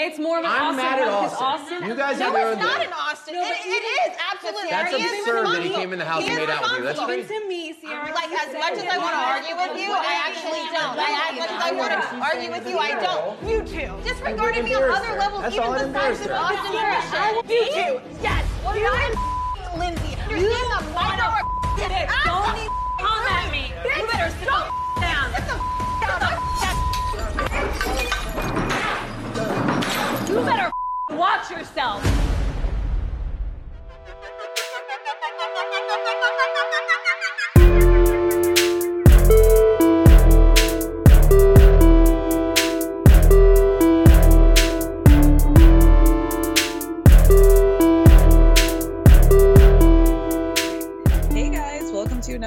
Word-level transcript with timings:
It's 0.00 0.16
more 0.18 0.38
of 0.40 0.44
an 0.44 0.50
I'm 0.50 0.72
Austin 0.72 0.76
mad 0.88 0.98
at 0.98 1.04
one, 1.04 1.28
'cause 1.28 1.36
Austin. 1.36 1.76
Austin. 1.76 1.84
You 1.84 1.94
guys 1.94 2.16
No, 2.18 2.24
have 2.24 2.32
your 2.32 2.52
it's 2.56 2.62
not 2.64 2.80
deal. 2.80 2.88
in 2.88 2.92
Austin. 2.96 3.34
No, 3.36 3.44
it, 3.44 3.48
but 3.52 3.60
it 3.60 3.84
is. 3.84 4.08
is 4.08 4.14
absolutely. 4.32 4.70
That's 4.72 4.88
He 4.96 5.04
is 5.04 5.12
absurd 5.20 5.46
that 5.52 5.62
he 5.62 5.68
came 5.68 5.92
in 5.92 5.98
the 6.00 6.08
house 6.08 6.22
He 6.24 6.28
and 6.32 6.36
made 6.40 6.48
out 6.48 6.62
with 6.64 6.72
you. 6.72 6.84
That's 6.88 6.96
responsible. 6.96 7.20
Even 7.20 7.28
to 7.28 7.48
me, 7.48 7.60
Ciara. 7.76 8.08
Like 8.16 8.32
as 8.32 8.48
said 8.56 8.60
much 8.64 8.72
as 8.72 8.88
I 8.88 8.96
want 8.96 9.12
to 9.12 9.24
argue 9.36 9.52
with 9.52 9.76
you, 9.84 9.92
I 9.92 10.14
actually 10.24 10.64
don't. 10.72 10.96
I, 10.96 11.12
as 11.28 11.36
much 11.36 11.52
as 11.52 11.60
I 11.60 11.70
want 11.76 11.92
to 11.92 12.00
argue 12.24 12.50
with 12.56 12.64
you, 12.72 12.78
I 12.80 12.90
don't. 13.04 13.36
You 13.44 13.60
too. 13.68 13.92
Disregarding 14.00 14.64
me 14.64 14.72
on 14.80 14.88
other 14.96 15.12
levels, 15.20 15.44
even 15.52 15.60
all 15.60 15.76
that 15.76 15.84
besides 15.84 16.24
embarrassed 16.24 16.24
this 16.24 16.32
her. 16.32 16.40
Austin 16.40 16.72
bullshit. 16.72 17.52
You 17.52 17.68
too. 17.76 18.00
Yes. 18.24 18.48
You 18.72 18.88
and 18.88 19.12
Lindsay. 19.76 20.16
You're 20.24 20.40
seeing 20.40 20.72
the 20.72 20.80
micro. 20.96 21.36
Bitch, 21.76 22.08
don't 22.24 22.64
come 22.96 23.28
at 23.28 23.52
me. 23.52 23.68
You 23.76 24.08
better 24.08 24.32
sit 24.40 24.48
the 24.48 24.56
down. 25.04 25.28
Get 25.36 26.08
the 26.08 26.32
down. 28.00 28.11
You 30.32 30.40
better 30.46 30.72
watch 31.10 31.50
yourself. 31.50 32.31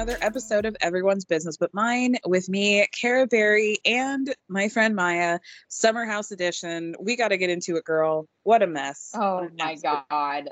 Another 0.06 0.24
episode 0.24 0.66
of 0.66 0.76
Everyone's 0.82 1.24
Business 1.24 1.56
But 1.56 1.74
Mine 1.74 2.14
with 2.24 2.48
me, 2.48 2.86
Cara 2.92 3.26
Berry, 3.26 3.78
and 3.84 4.32
my 4.48 4.68
friend 4.68 4.94
Maya, 4.94 5.40
Summer 5.66 6.04
House 6.04 6.30
Edition. 6.30 6.94
We 7.00 7.16
got 7.16 7.28
to 7.28 7.36
get 7.36 7.50
into 7.50 7.74
it, 7.74 7.84
girl. 7.84 8.28
What 8.44 8.62
a 8.62 8.68
mess. 8.68 9.10
Oh 9.16 9.38
What 9.38 9.50
an 9.50 9.56
my 9.58 9.74
god. 9.74 10.50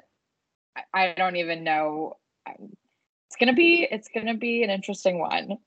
I, 0.92 1.14
don't 1.16 1.36
even 1.36 1.62
know. 1.62 2.16
It's 2.48 3.36
gonna 3.38 3.52
be 3.52 3.86
it's 3.88 4.08
gonna 4.12 4.34
be 4.34 4.64
an 4.64 4.70
interesting 4.70 5.20
one. 5.20 5.58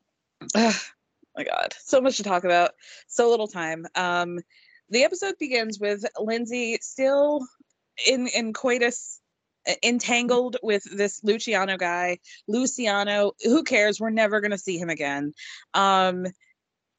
My 0.53 1.43
God, 1.45 1.73
so 1.79 2.01
much 2.01 2.17
to 2.17 2.23
talk 2.23 2.43
about, 2.43 2.71
so 3.07 3.29
little 3.29 3.47
time. 3.47 3.85
Um, 3.95 4.39
the 4.89 5.05
episode 5.05 5.35
begins 5.39 5.79
with 5.79 6.03
Lindsay 6.19 6.77
still 6.81 7.47
in 8.05 8.27
in 8.27 8.51
coitus, 8.51 9.21
entangled 9.83 10.57
with 10.63 10.83
this 10.95 11.23
Luciano 11.23 11.77
guy. 11.77 12.19
Luciano, 12.47 13.31
who 13.43 13.63
cares? 13.63 13.99
We're 13.99 14.09
never 14.09 14.41
gonna 14.41 14.57
see 14.57 14.77
him 14.77 14.89
again. 14.89 15.33
Um, 15.73 16.25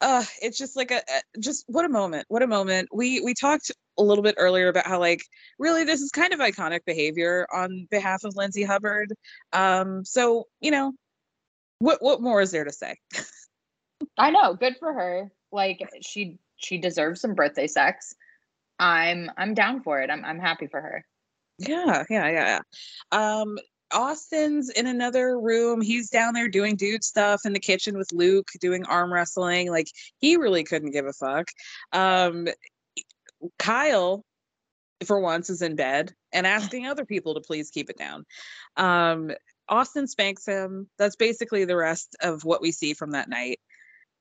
uh, 0.01 0.23
it's 0.41 0.57
just 0.57 0.75
like 0.75 0.91
a, 0.91 0.97
a 0.97 1.39
just 1.39 1.65
what 1.67 1.85
a 1.85 1.89
moment, 1.89 2.25
what 2.29 2.41
a 2.41 2.47
moment. 2.47 2.89
We 2.93 3.21
we 3.21 3.33
talked 3.33 3.71
a 3.97 4.03
little 4.03 4.23
bit 4.23 4.35
earlier 4.37 4.69
about 4.69 4.87
how 4.87 4.99
like 4.99 5.21
really 5.57 5.83
this 5.83 6.01
is 6.01 6.11
kind 6.11 6.33
of 6.33 6.39
iconic 6.39 6.85
behavior 6.85 7.45
on 7.53 7.87
behalf 7.91 8.23
of 8.23 8.35
Lindsay 8.35 8.63
Hubbard. 8.63 9.13
Um, 9.51 10.05
so 10.05 10.45
you 10.61 10.71
know, 10.71 10.93
what 11.79 12.01
what 12.01 12.21
more 12.21 12.41
is 12.41 12.51
there 12.51 12.63
to 12.63 12.71
say? 12.71 12.95
I 14.17 14.31
know, 14.31 14.53
good 14.53 14.77
for 14.79 14.93
her. 14.93 15.31
Like 15.51 15.81
she 16.01 16.37
she 16.55 16.77
deserves 16.77 17.21
some 17.21 17.33
birthday 17.33 17.67
sex. 17.67 18.15
I'm 18.79 19.29
I'm 19.37 19.53
down 19.53 19.81
for 19.81 20.01
it. 20.01 20.09
I'm 20.09 20.23
I'm 20.23 20.39
happy 20.39 20.67
for 20.67 20.79
her. 20.79 21.05
Yeah, 21.59 22.03
yeah, 22.09 22.29
yeah, 22.29 22.59
yeah. 23.11 23.39
Um, 23.41 23.57
Austin's 23.91 24.69
in 24.69 24.87
another 24.87 25.39
room. 25.39 25.81
He's 25.81 26.09
down 26.09 26.33
there 26.33 26.47
doing 26.47 26.75
dude 26.75 27.03
stuff 27.03 27.41
in 27.45 27.53
the 27.53 27.59
kitchen 27.59 27.97
with 27.97 28.11
Luke, 28.11 28.47
doing 28.59 28.85
arm 28.85 29.11
wrestling. 29.11 29.69
Like 29.71 29.87
he 30.19 30.37
really 30.37 30.63
couldn't 30.63 30.91
give 30.91 31.05
a 31.05 31.13
fuck. 31.13 31.49
Um, 31.91 32.47
Kyle, 33.57 34.23
for 35.05 35.19
once, 35.19 35.49
is 35.49 35.61
in 35.61 35.75
bed 35.75 36.13
and 36.31 36.45
asking 36.47 36.85
other 36.87 37.05
people 37.05 37.33
to 37.33 37.41
please 37.41 37.71
keep 37.71 37.89
it 37.89 37.97
down. 37.97 38.25
Um, 38.77 39.31
Austin 39.67 40.07
spanks 40.07 40.45
him. 40.45 40.89
That's 40.97 41.15
basically 41.15 41.65
the 41.65 41.75
rest 41.75 42.15
of 42.21 42.43
what 42.43 42.61
we 42.61 42.71
see 42.71 42.93
from 42.93 43.11
that 43.11 43.29
night. 43.29 43.59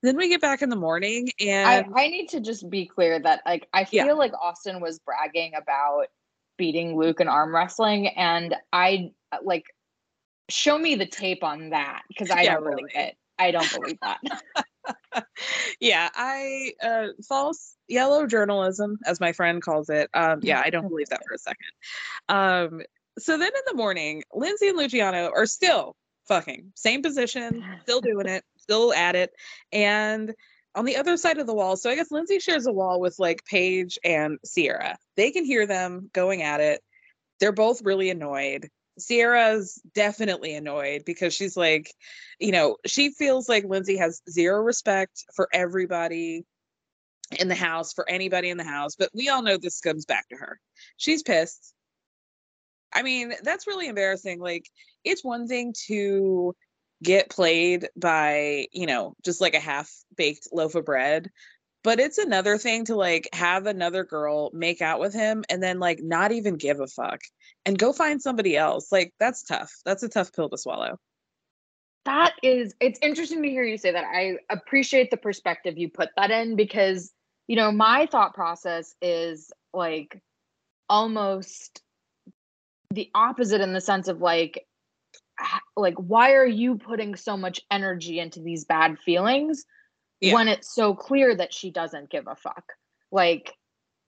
Then 0.03 0.17
we 0.17 0.29
get 0.29 0.41
back 0.41 0.63
in 0.63 0.69
the 0.69 0.77
morning 0.77 1.29
and 1.41 1.93
I 1.95 2.05
I 2.05 2.09
need 2.09 2.29
to 2.29 2.41
just 2.41 2.71
be 2.71 2.87
clear 2.87 3.19
that 3.19 3.43
like 3.45 3.69
I 3.73 3.87
Yeah. 3.91 4.05
feel 4.05 4.17
like 4.17 4.33
Austin 4.41 4.81
was 4.81 5.01
bragging 5.01 5.55
about 5.57 6.07
beating 6.59 6.97
Luke 6.97 7.21
in 7.21 7.29
arm 7.29 7.55
wrestling 7.55 8.09
and 8.09 8.55
I 8.73 9.13
like 9.43 9.65
show 10.51 10.79
me 10.79 10.95
the 10.95 11.07
tape 11.07 11.43
on 11.45 11.71
that 11.71 12.03
because 12.09 12.31
I 12.31 12.43
Yeah, 12.43 12.55
don't 12.55 12.65
believe 12.65 12.87
really. 12.95 13.07
it. 13.07 13.17
I 13.39 13.51
don't 13.51 13.73
believe 13.73 13.99
that. 14.03 14.19
yeah, 15.81 16.09
I 16.15 16.73
uh 16.83 17.09
false 17.27 17.77
yellow 17.89 18.27
journalism, 18.27 18.99
as 19.07 19.21
my 19.21 19.33
friend 19.33 19.63
calls 19.63 19.89
it. 19.91 20.11
Um, 20.15 20.41
yeah, 20.43 20.63
I 20.65 20.71
don't 20.71 20.89
believe 20.89 21.09
that 21.11 21.23
for 21.27 21.35
a 21.35 21.39
second. 21.39 21.69
Um, 22.29 22.83
so 23.19 23.37
then 23.37 23.49
in 23.49 23.63
the 23.67 23.75
morning, 23.75 24.23
Lindsay 24.33 24.69
and 24.69 24.79
Luciano 24.79 25.31
are 25.35 25.47
still 25.47 25.97
fucking 26.27 26.73
same 26.75 27.03
position, 27.03 27.63
still 27.83 28.01
doing 28.01 28.27
it, 28.27 28.45
still 28.59 28.93
at 28.93 29.17
it, 29.17 29.33
and 29.73 30.35
on 30.75 30.85
the 30.85 30.97
other 30.97 31.17
side 31.17 31.39
of 31.39 31.47
the 31.47 31.55
wall. 31.55 31.77
So 31.77 31.91
I 31.91 31.97
guess 31.97 32.11
Lindsay 32.11 32.39
shares 32.39 32.67
a 32.67 32.73
wall 32.73 33.01
with 33.01 33.19
like 33.19 33.45
Paige 33.45 33.99
and 34.05 34.39
Ciara. 34.47 34.97
They 35.17 35.31
can 35.31 35.45
hear 35.45 35.67
them 35.67 36.11
going 36.13 36.43
at 36.43 36.61
it. 36.61 36.81
They're 37.41 37.53
both 37.53 37.83
really 37.83 38.11
annoyed. 38.11 38.69
Ciara's 39.01 39.81
definitely 39.95 40.55
annoyed 40.55 41.05
because 41.05 41.33
she's 41.33 41.57
like, 41.57 41.93
you 42.39 42.53
know, 42.53 42.77
she 42.87 43.11
feels 43.11 43.49
like 43.49 43.65
Lindsay 43.65 43.97
has 43.97 44.23
zero 44.29 44.61
respect 44.61 45.25
for 45.35 45.49
everybody 45.53 46.45
in 47.39 47.49
the 47.49 47.55
house, 47.55 47.93
for 47.93 48.09
anybody 48.09 48.51
in 48.51 48.57
the 48.57 48.65
house. 48.65 48.97
But 48.97 49.11
we 49.15 49.29
all 49.29 49.43
know 49.43 49.57
this 49.57 49.81
comes 49.81 50.05
back 50.05 50.29
to 50.31 50.37
her. 50.37 50.59
She's 50.97 51.23
pissed. 51.23 51.75
I 52.93 53.03
mean, 53.03 53.35
that's 53.43 53.67
really 53.67 53.87
embarrassing. 53.87 54.41
Like, 54.41 54.65
it's 55.05 55.25
one 55.25 55.47
thing 55.47 55.75
to 55.87 56.55
get 57.03 57.31
played 57.31 57.89
by, 57.97 58.67
you 58.73 58.87
know, 58.87 59.15
just 59.25 59.41
like 59.41 59.55
a 59.55 59.61
half 59.61 59.91
baked 60.17 60.49
loaf 60.53 60.75
of 60.75 60.85
bread. 60.85 61.31
But 61.85 62.01
it's 62.01 62.19
another 62.19 62.59
thing 62.59 62.85
to 62.87 62.97
like 62.97 63.29
have 63.33 63.67
another 63.67 64.05
girl 64.05 64.51
make 64.53 64.83
out 64.83 64.99
with 64.99 65.15
him 65.15 65.45
and 65.49 65.63
then 65.63 65.79
like 65.79 66.01
not 66.03 66.33
even 66.33 66.57
give 66.57 66.81
a 66.81 66.89
fuck 66.89 67.21
and 67.65 67.79
go 67.79 67.93
find 67.93 68.21
somebody 68.21 68.57
else. 68.57 68.91
Like 68.91 69.15
that's 69.21 69.45
tough. 69.45 69.73
That's 69.85 70.03
a 70.03 70.09
tough 70.09 70.33
pill 70.33 70.49
to 70.49 70.59
swallow. 70.59 70.99
That 72.05 72.35
is, 72.43 72.75
it's 72.81 72.99
interesting 73.01 73.43
to 73.43 73.49
hear 73.49 73.65
you 73.65 73.79
say 73.79 73.93
that. 73.93 74.05
I 74.05 74.39
appreciate 74.51 75.11
the 75.11 75.17
perspective 75.17 75.79
you 75.79 75.89
put 75.89 76.09
that 76.17 76.31
in 76.31 76.57
because, 76.57 77.13
you 77.47 77.55
know, 77.55 77.71
my 77.71 78.07
thought 78.07 78.35
process 78.35 78.95
is 79.01 79.53
like 79.73 80.21
almost 80.89 81.83
the 82.91 83.11
opposite 83.15 83.61
in 83.61 83.73
the 83.73 83.81
sense 83.81 84.09
of 84.09 84.21
like, 84.21 84.67
like, 85.77 85.95
why 85.95 86.33
are 86.33 86.47
you 86.47 86.77
putting 86.77 87.17
so 87.17 87.37
much 87.37 87.61
energy 87.71 88.19
into 88.21 88.41
these 88.41 88.65
bad 88.65 88.99
feelings 88.99 89.65
Yeah. 90.21 90.35
when 90.35 90.49
it's 90.49 90.75
so 90.75 90.95
clear 90.95 91.35
that 91.35 91.53
she 91.55 91.71
doesn't 91.71 92.11
give 92.11 92.27
a 92.27 92.37
fuck? 92.37 92.73
Like, 93.11 93.53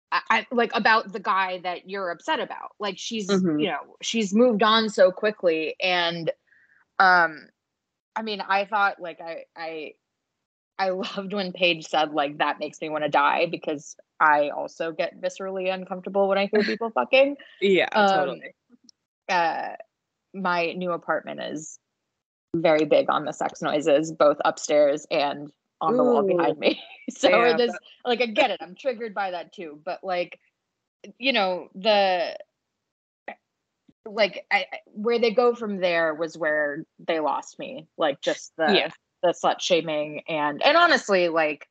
I, 0.09 0.47
like 0.51 0.71
about 0.73 1.11
the 1.11 1.19
guy 1.19 1.59
that 1.63 1.89
you're 1.89 2.11
upset 2.11 2.39
about. 2.39 2.71
Like 2.79 2.97
she's, 2.97 3.27
Mhm. 3.27 3.59
you 3.61 3.67
know, 3.67 3.97
she's 4.01 4.33
moved 4.33 4.63
on 4.63 4.89
so 4.89 5.11
quickly 5.11 5.75
and 5.81 6.31
um 6.99 7.49
I 8.15 8.21
mean, 8.23 8.41
I 8.41 8.65
thought 8.65 9.01
like 9.01 9.19
I 9.21 9.43
I 9.55 9.93
I 10.79 10.89
loved 10.91 11.33
when 11.33 11.51
Paige 11.51 11.85
said 11.87 12.13
like 12.13 12.37
that 12.37 12.57
makes 12.57 12.79
me 12.81 12.87
want 12.89 13.03
to 13.03 13.09
die 13.09 13.47
because 13.47 13.97
I 14.19 14.49
also 14.49 14.93
get 14.93 15.19
viscerally 15.21 15.71
uncomfortable 15.73 16.27
when 16.29 16.37
I 16.37 16.47
hear 16.47 16.61
people 16.63 16.89
fucking. 16.89 17.35
Yeah, 17.61 17.89
Um, 17.91 18.07
totally. 18.07 18.55
Uh, 19.27 19.75
my 20.41 20.73
new 20.73 20.91
apartment 20.91 21.41
is 21.41 21.79
very 22.55 22.85
big 22.85 23.09
on 23.09 23.25
the 23.25 23.33
sex 23.33 23.61
noises, 23.61 24.11
both 24.11 24.37
upstairs 24.45 25.05
and 25.11 25.51
on 25.81 25.95
the 25.95 26.03
wall 26.03 26.23
behind 26.23 26.57
me. 26.57 26.81
so 27.09 27.29
Yeah, 27.29 27.55
this, 27.55 27.75
like, 28.05 28.21
I 28.21 28.25
get 28.27 28.51
it. 28.51 28.61
I'm 28.61 28.75
triggered 28.75 29.13
by 29.13 29.31
that 29.31 29.53
too. 29.53 29.79
But 29.83 30.03
like, 30.03 30.39
you 31.19 31.33
know, 31.33 31.69
the 31.75 32.37
like 34.05 34.45
I, 34.51 34.65
I- 34.71 34.79
where 34.85 35.19
they 35.19 35.31
go 35.31 35.53
from 35.53 35.77
there 35.79 36.13
was 36.13 36.37
where 36.37 36.85
they 36.99 37.19
lost 37.19 37.59
me. 37.59 37.87
Like, 37.97 38.21
just 38.21 38.53
the 38.57 38.73
Yeah. 38.73 38.89
the 39.23 39.29
slut 39.29 39.59
shaming 39.59 40.21
and 40.27 40.61
and 40.63 40.77
honestly, 40.77 41.27
like, 41.27 41.67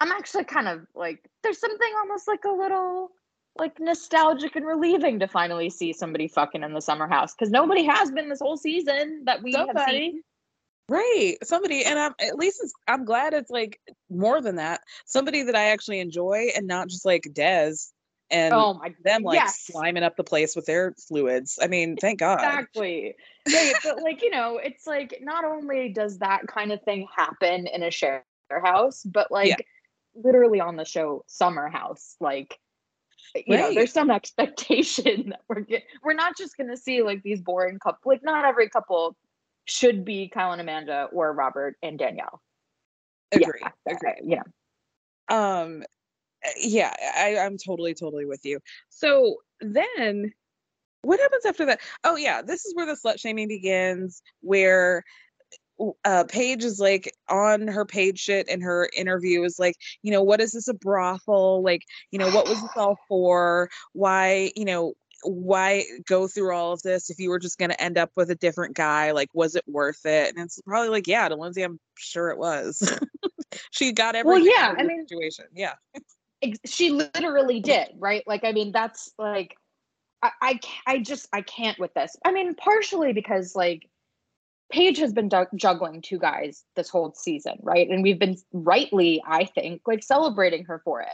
I'm 0.00 0.12
actually 0.12 0.44
kind 0.44 0.68
of 0.68 0.86
like 0.94 1.28
there's 1.42 1.60
something 1.60 1.92
almost 1.98 2.26
like 2.28 2.44
a 2.44 2.50
little 2.50 3.10
like 3.58 3.78
nostalgic 3.80 4.56
and 4.56 4.66
relieving 4.66 5.18
to 5.20 5.28
finally 5.28 5.70
see 5.70 5.92
somebody 5.92 6.28
fucking 6.28 6.62
in 6.62 6.72
the 6.72 6.80
summer 6.80 7.08
house 7.08 7.34
because 7.34 7.50
nobody 7.50 7.84
has 7.84 8.10
been 8.10 8.28
this 8.28 8.40
whole 8.40 8.56
season 8.56 9.22
that 9.24 9.42
we 9.42 9.52
have 9.52 9.68
seen. 9.88 10.22
Right. 10.88 11.36
Somebody 11.42 11.84
and 11.84 11.98
I'm 11.98 12.14
at 12.20 12.36
least 12.36 12.60
it's, 12.62 12.72
I'm 12.86 13.04
glad 13.04 13.34
it's 13.34 13.50
like 13.50 13.80
more 14.08 14.40
than 14.40 14.56
that. 14.56 14.82
Somebody 15.04 15.42
that 15.42 15.56
I 15.56 15.70
actually 15.70 16.00
enjoy 16.00 16.48
and 16.56 16.66
not 16.66 16.88
just 16.88 17.04
like 17.04 17.28
Des 17.32 17.74
and 18.30 18.54
Oh 18.54 18.74
my 18.74 18.94
them 19.04 19.22
like 19.22 19.36
yes. 19.36 19.68
sliming 19.72 20.04
up 20.04 20.16
the 20.16 20.24
place 20.24 20.54
with 20.54 20.66
their 20.66 20.94
fluids. 21.08 21.58
I 21.60 21.66
mean, 21.66 21.96
thank 21.96 22.20
God. 22.20 22.38
Exactly. 22.38 23.16
Right. 23.48 23.74
but 23.82 24.02
like, 24.02 24.22
you 24.22 24.30
know, 24.30 24.60
it's 24.62 24.86
like 24.86 25.18
not 25.22 25.44
only 25.44 25.88
does 25.88 26.18
that 26.18 26.46
kind 26.46 26.72
of 26.72 26.82
thing 26.82 27.06
happen 27.14 27.66
in 27.66 27.82
a 27.82 27.90
share 27.90 28.24
house, 28.64 29.02
but 29.02 29.32
like 29.32 29.66
literally 30.14 30.60
on 30.60 30.76
the 30.76 30.84
show 30.84 31.24
Summer 31.26 31.68
House, 31.68 32.16
like 32.20 32.58
you 33.46 33.56
know, 33.56 33.74
there's 33.74 33.92
some 33.92 34.10
expectation 34.10 35.28
that 35.30 35.40
we're 35.48 35.60
get- 35.60 35.84
we're 36.02 36.14
not 36.14 36.36
just 36.36 36.56
gonna 36.56 36.76
see 36.76 37.02
like 37.02 37.22
these 37.22 37.40
boring 37.40 37.78
couple 37.78 38.10
like 38.10 38.22
not 38.22 38.44
every 38.44 38.68
couple 38.68 39.16
should 39.66 40.04
be 40.04 40.28
Kyle 40.28 40.52
and 40.52 40.60
Amanda 40.60 41.08
or 41.12 41.32
Robert 41.32 41.76
and 41.82 41.98
Danielle. 41.98 42.40
Agree. 43.32 43.60
Yeah, 43.60 43.70
Agree. 43.86 44.12
know. 44.22 45.36
um 45.36 45.82
uh, 46.44 46.50
yeah 46.60 46.94
I, 47.16 47.38
i'm 47.38 47.56
totally 47.58 47.94
totally 47.94 48.24
with 48.24 48.44
you 48.44 48.60
so 48.88 49.36
then 49.60 50.32
what 51.02 51.18
happens 51.18 51.44
after 51.44 51.64
that 51.66 51.80
oh 52.04 52.16
yeah 52.16 52.42
this 52.42 52.64
is 52.64 52.74
where 52.74 52.86
the 52.86 52.96
slut 52.96 53.18
shaming 53.18 53.48
begins 53.48 54.22
where 54.40 55.02
uh 56.04 56.24
paige 56.28 56.64
is 56.64 56.80
like 56.80 57.12
on 57.28 57.68
her 57.68 57.84
page 57.84 58.18
shit 58.18 58.48
and 58.48 58.62
her 58.62 58.88
interview 58.96 59.42
is 59.42 59.58
like 59.58 59.76
you 60.02 60.10
know 60.10 60.22
what 60.22 60.40
is 60.40 60.52
this 60.52 60.68
a 60.68 60.74
brothel? 60.74 61.62
Like 61.62 61.82
you 62.10 62.18
know 62.18 62.30
what 62.30 62.48
was 62.48 62.60
this 62.60 62.70
all 62.76 62.98
for? 63.08 63.68
Why 63.92 64.52
you 64.56 64.64
know 64.64 64.94
why 65.22 65.84
go 66.06 66.28
through 66.28 66.54
all 66.54 66.72
of 66.72 66.82
this 66.82 67.10
if 67.10 67.18
you 67.18 67.30
were 67.30 67.38
just 67.38 67.58
going 67.58 67.70
to 67.70 67.82
end 67.82 67.98
up 67.98 68.10
with 68.16 68.30
a 68.30 68.34
different 68.34 68.76
guy? 68.76 69.12
Like 69.12 69.28
was 69.34 69.56
it 69.56 69.64
worth 69.66 70.04
it? 70.04 70.34
And 70.34 70.44
it's 70.44 70.60
probably 70.62 70.90
like 70.90 71.06
yeah 71.06 71.28
to 71.28 71.36
lindsay 71.36 71.62
i'm 71.62 71.80
sure 71.96 72.30
it 72.30 72.38
was. 72.38 72.98
She 73.70 73.92
got 73.92 74.14
everything. 74.16 74.44
Well, 74.44 74.58
yeah, 74.58 74.74
I 74.76 74.82
mean- 74.82 75.06
situation 75.06 75.46
yeah. 75.54 75.74
She 76.66 76.90
literally 76.90 77.60
did 77.60 77.88
right? 77.98 78.22
Like 78.26 78.44
i 78.44 78.52
mean 78.52 78.70
that's 78.72 79.10
like 79.18 79.56
I, 80.22 80.30
I 80.42 80.60
i 80.86 80.98
just 80.98 81.28
i 81.32 81.40
can't 81.42 81.78
with 81.78 81.94
this. 81.94 82.16
I 82.24 82.32
mean 82.32 82.54
partially 82.54 83.12
because 83.12 83.54
like 83.54 83.88
paige 84.70 84.98
has 84.98 85.12
been 85.12 85.30
juggling 85.54 86.02
two 86.02 86.18
guys 86.18 86.64
this 86.74 86.88
whole 86.88 87.12
season 87.14 87.54
right 87.62 87.88
and 87.88 88.02
we've 88.02 88.18
been 88.18 88.36
rightly 88.52 89.22
i 89.26 89.44
think 89.44 89.80
like 89.86 90.02
celebrating 90.02 90.64
her 90.64 90.80
for 90.84 91.00
it 91.00 91.08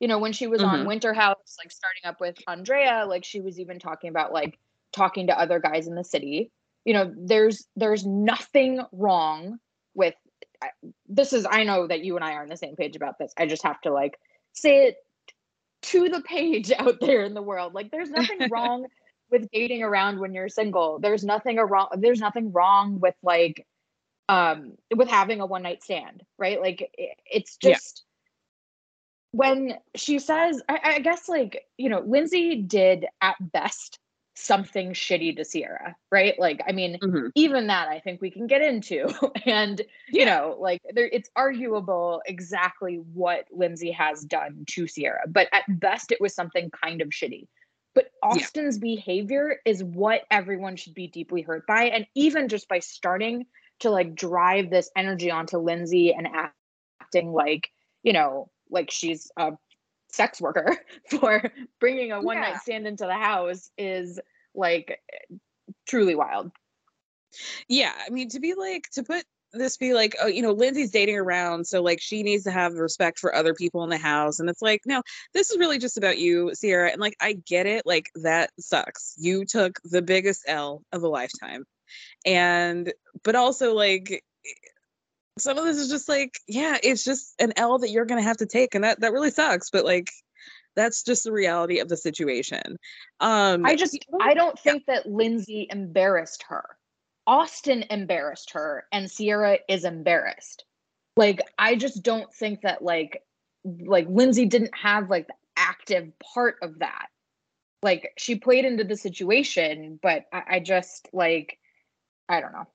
you 0.00 0.08
know 0.08 0.18
when 0.18 0.32
she 0.32 0.46
was 0.46 0.62
on 0.62 0.80
Mhm. 0.80 0.86
winter 0.86 1.12
house 1.12 1.56
like 1.58 1.72
starting 1.72 2.02
up 2.04 2.20
with 2.20 2.36
andrea 2.46 3.04
like 3.08 3.24
she 3.24 3.40
was 3.40 3.58
even 3.58 3.78
talking 3.78 4.10
about 4.10 4.32
like 4.32 4.58
talking 4.92 5.26
to 5.26 5.38
other 5.38 5.58
guys 5.58 5.86
in 5.86 5.94
the 5.94 6.04
city 6.04 6.50
you 6.84 6.92
know 6.94 7.12
there's 7.16 7.66
there's 7.76 8.06
nothing 8.06 8.80
wrong 8.92 9.58
with 9.94 10.14
I- 10.62 10.70
this 11.08 11.32
is 11.32 11.46
i 11.50 11.64
know 11.64 11.86
that 11.88 12.04
you 12.04 12.16
and 12.16 12.24
i 12.24 12.34
are 12.34 12.42
on 12.42 12.48
the 12.48 12.56
same 12.56 12.76
page 12.76 12.94
about 12.94 13.18
this 13.18 13.32
i 13.36 13.46
just 13.46 13.64
have 13.64 13.80
to 13.82 13.92
like 13.92 14.18
say 14.52 14.86
it 14.86 14.96
to 15.82 16.08
the 16.08 16.20
page 16.22 16.72
out 16.78 17.00
there 17.00 17.24
in 17.24 17.34
the 17.34 17.42
world. 17.42 17.74
Like 17.74 17.90
there's 17.90 18.10
nothing 18.10 18.48
wrong 18.48 18.86
with 19.32 19.50
dating 19.50 19.82
around 19.82 20.20
when 20.20 20.34
you're 20.34 20.48
single. 20.48 21.00
There's 21.00 21.24
nothing 21.24 21.56
wrong 21.56 21.88
there's 21.98 22.20
nothing 22.20 22.52
wrong 22.52 23.00
with 23.00 23.16
like 23.22 23.66
um 24.28 24.74
with 24.94 25.08
having 25.08 25.40
a 25.40 25.46
one 25.46 25.62
night 25.62 25.82
stand, 25.82 26.22
right? 26.38 26.60
Like 26.60 26.82
it, 26.96 27.18
it's 27.26 27.58
Yeah. 27.62 27.72
just 27.72 28.04
when 29.32 29.78
she 29.96 30.18
says 30.18 30.62
I, 30.68 30.80
I 30.84 30.98
guess 31.00 31.28
like, 31.28 31.66
you 31.78 31.88
know, 31.88 32.00
Lindsay 32.00 32.56
did 32.62 33.06
at 33.22 33.36
best 33.52 33.98
something 34.34 34.92
shitty 34.92 35.36
to 35.36 35.44
Ciara, 35.44 35.96
right? 36.10 36.38
Like 36.38 36.60
I 36.68 36.72
mean, 36.72 36.98
Mhm. 37.02 37.32
even 37.34 37.66
that 37.68 37.88
I 37.88 38.00
think 38.00 38.20
we 38.20 38.30
can 38.30 38.46
get 38.46 38.62
into. 38.62 39.08
And 39.46 39.80
you 40.08 40.24
know, 40.26 40.56
like 40.60 40.82
there 40.94 41.08
it's 41.10 41.30
arguable 41.34 42.22
exactly 42.26 42.96
what 43.14 43.46
Lindsay 43.50 43.90
has 43.92 44.22
done 44.22 44.64
to 44.68 44.86
Ciara, 44.86 45.22
but 45.26 45.48
at 45.52 45.64
best 45.80 46.12
it 46.12 46.20
was 46.20 46.34
something 46.34 46.70
kind 46.70 47.00
of 47.00 47.08
shitty. 47.08 47.46
But 47.94 48.10
Austin's 48.22 48.78
behavior 48.78 49.60
is 49.64 49.82
what 49.84 50.22
everyone 50.30 50.76
should 50.76 50.94
be 50.94 51.08
deeply 51.08 51.42
hurt 51.42 51.66
by. 51.66 51.84
And 51.84 52.06
even 52.14 52.48
just 52.48 52.68
by 52.68 52.78
starting 52.78 53.46
to 53.80 53.90
like 53.90 54.14
drive 54.14 54.70
this 54.70 54.90
energy 54.96 55.30
onto 55.30 55.58
Lindsay 55.58 56.14
and 56.14 56.28
acting 57.00 57.32
like, 57.32 57.70
you 58.02 58.12
know, 58.12 58.50
like 58.70 58.90
she's 58.90 59.30
a 59.36 59.52
sex 60.08 60.40
worker 60.40 60.76
for 61.10 61.52
bringing 61.80 62.12
a 62.12 62.20
one 62.22 62.38
night 62.38 62.50
Yeah. 62.54 62.58
stand 62.60 62.86
into 62.86 63.04
the 63.04 63.14
house 63.14 63.70
is 63.76 64.20
like 64.54 65.00
truly 65.86 66.14
wild. 66.14 66.52
yeah 67.68 67.92
i 68.06 68.10
mean 68.10 68.28
to 68.28 68.40
be 68.40 68.52
like 68.54 68.90
to 68.90 69.02
put 69.02 69.24
this 69.52 69.76
be 69.76 69.92
like 69.92 70.16
oh 70.20 70.26
you 70.26 70.42
know 70.42 70.52
lindsay's 70.52 70.90
dating 70.90 71.16
around 71.16 71.66
so 71.66 71.82
like 71.82 72.00
she 72.00 72.22
needs 72.22 72.44
to 72.44 72.50
have 72.50 72.74
respect 72.74 73.18
for 73.18 73.34
other 73.34 73.54
people 73.54 73.84
in 73.84 73.90
the 73.90 73.98
house 73.98 74.40
and 74.40 74.48
it's 74.48 74.62
like 74.62 74.80
no 74.86 75.02
this 75.34 75.50
is 75.50 75.58
really 75.58 75.78
just 75.78 75.98
about 75.98 76.18
you 76.18 76.50
ciara 76.58 76.90
and 76.90 77.00
like 77.00 77.16
i 77.20 77.34
get 77.46 77.66
it 77.66 77.82
like 77.84 78.10
that 78.14 78.50
sucks. 78.58 79.14
You 79.18 79.44
took 79.44 79.78
the 79.84 80.02
biggest 80.02 80.44
l 80.46 80.82
of 80.92 81.02
a 81.02 81.08
lifetime 81.08 81.64
and 82.24 82.92
but 83.22 83.34
also 83.34 83.74
like 83.74 84.22
some 85.38 85.58
of 85.58 85.64
this 85.64 85.78
is 85.78 85.88
just 85.88 86.08
like 86.08 86.38
yeah 86.46 86.78
it's 86.82 87.04
just 87.04 87.34
an 87.38 87.52
l 87.56 87.78
that 87.78 87.90
you're 87.90 88.04
gonna 88.04 88.22
have 88.22 88.36
to 88.38 88.46
take 88.46 88.74
and 88.74 88.84
that 88.84 89.00
that 89.00 89.12
really 89.12 89.30
sucks 89.30 89.70
but 89.70 89.84
like 89.84 90.08
that's 90.74 91.02
just 91.02 91.24
the 91.24 91.32
reality 91.32 91.80
of 91.80 91.88
the 91.88 91.96
situation. 91.96 92.76
Um 93.20 93.64
I 93.64 93.76
just 93.76 93.98
I 94.20 94.34
don't 94.34 94.58
think 94.58 94.86
that 94.86 95.06
Lindsay 95.06 95.66
embarrassed 95.70 96.44
her. 96.48 96.64
Austin 97.26 97.84
embarrassed 97.90 98.50
her 98.52 98.86
and 98.92 99.10
Ciara 99.10 99.58
is 99.68 99.84
embarrassed. 99.84 100.64
Like 101.16 101.40
I 101.58 101.76
just 101.76 102.02
don't 102.02 102.32
think 102.32 102.62
that 102.62 102.82
like 102.82 103.22
like 103.64 104.06
Lindsay 104.08 104.46
didn't 104.46 104.74
have 104.74 105.10
like 105.10 105.26
the 105.26 105.34
active 105.56 106.12
part 106.34 106.56
of 106.62 106.78
that. 106.80 107.06
Like 107.82 108.12
she 108.16 108.36
played 108.36 108.64
into 108.64 108.84
the 108.84 108.96
situation, 108.96 109.98
but 110.02 110.24
I, 110.32 110.42
I 110.50 110.60
just 110.60 111.08
like 111.12 111.58
I 112.28 112.40
don't 112.40 112.52
know. 112.52 112.66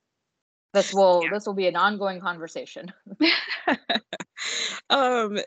This 0.74 0.94
will 0.94 1.22
Yeah. 1.24 1.30
this 1.34 1.46
will 1.46 1.54
be 1.54 1.68
an 1.68 1.76
ongoing 1.76 2.22
conversation. 2.22 2.94
um 4.90 5.40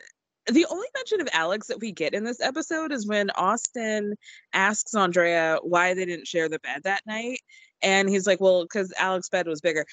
the 0.47 0.65
only 0.69 0.87
mention 0.95 1.21
of 1.21 1.29
Alex 1.33 1.67
that 1.67 1.79
we 1.79 1.91
get 1.91 2.13
in 2.13 2.23
this 2.23 2.41
episode 2.41 2.91
is 2.91 3.07
when 3.07 3.29
Austin 3.31 4.15
asks 4.53 4.95
Andrea 4.95 5.59
why 5.61 5.93
they 5.93 6.05
didn't 6.05 6.27
share 6.27 6.49
the 6.49 6.59
bed 6.59 6.81
that 6.83 7.03
night. 7.05 7.39
And 7.83 8.09
he's 8.09 8.27
like, 8.27 8.39
well, 8.39 8.63
because 8.63 8.93
Alex's 8.97 9.29
bed 9.29 9.47
was 9.47 9.61
bigger. 9.61 9.85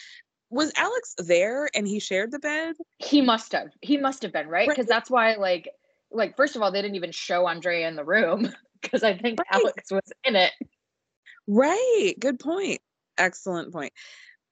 Was 0.50 0.72
Alex 0.76 1.14
there 1.18 1.68
and 1.74 1.86
he 1.86 2.00
shared 2.00 2.30
the 2.30 2.38
bed? 2.38 2.74
He 2.98 3.20
must 3.20 3.52
have. 3.52 3.68
He 3.82 3.96
must 3.96 4.22
have 4.22 4.32
been, 4.32 4.48
right? 4.48 4.68
Right. 4.68 4.76
Because 4.76 4.86
that's 4.86 5.10
why 5.10 5.34
like 5.34 5.68
like 6.10 6.36
first 6.36 6.56
of 6.56 6.62
all, 6.62 6.72
they 6.72 6.80
didn't 6.80 6.96
even 6.96 7.12
show 7.12 7.46
Andrea 7.46 7.88
in 7.88 7.96
the 7.96 8.04
room 8.04 8.48
because 8.82 9.02
I 9.02 9.16
think 9.16 9.40
Right. 9.40 9.62
Alex 9.62 9.90
was 9.90 10.12
in 10.24 10.36
it. 10.36 10.52
Right. 11.46 12.14
Good 12.18 12.38
point. 12.38 12.80
Excellent 13.18 13.72
point. 13.72 13.92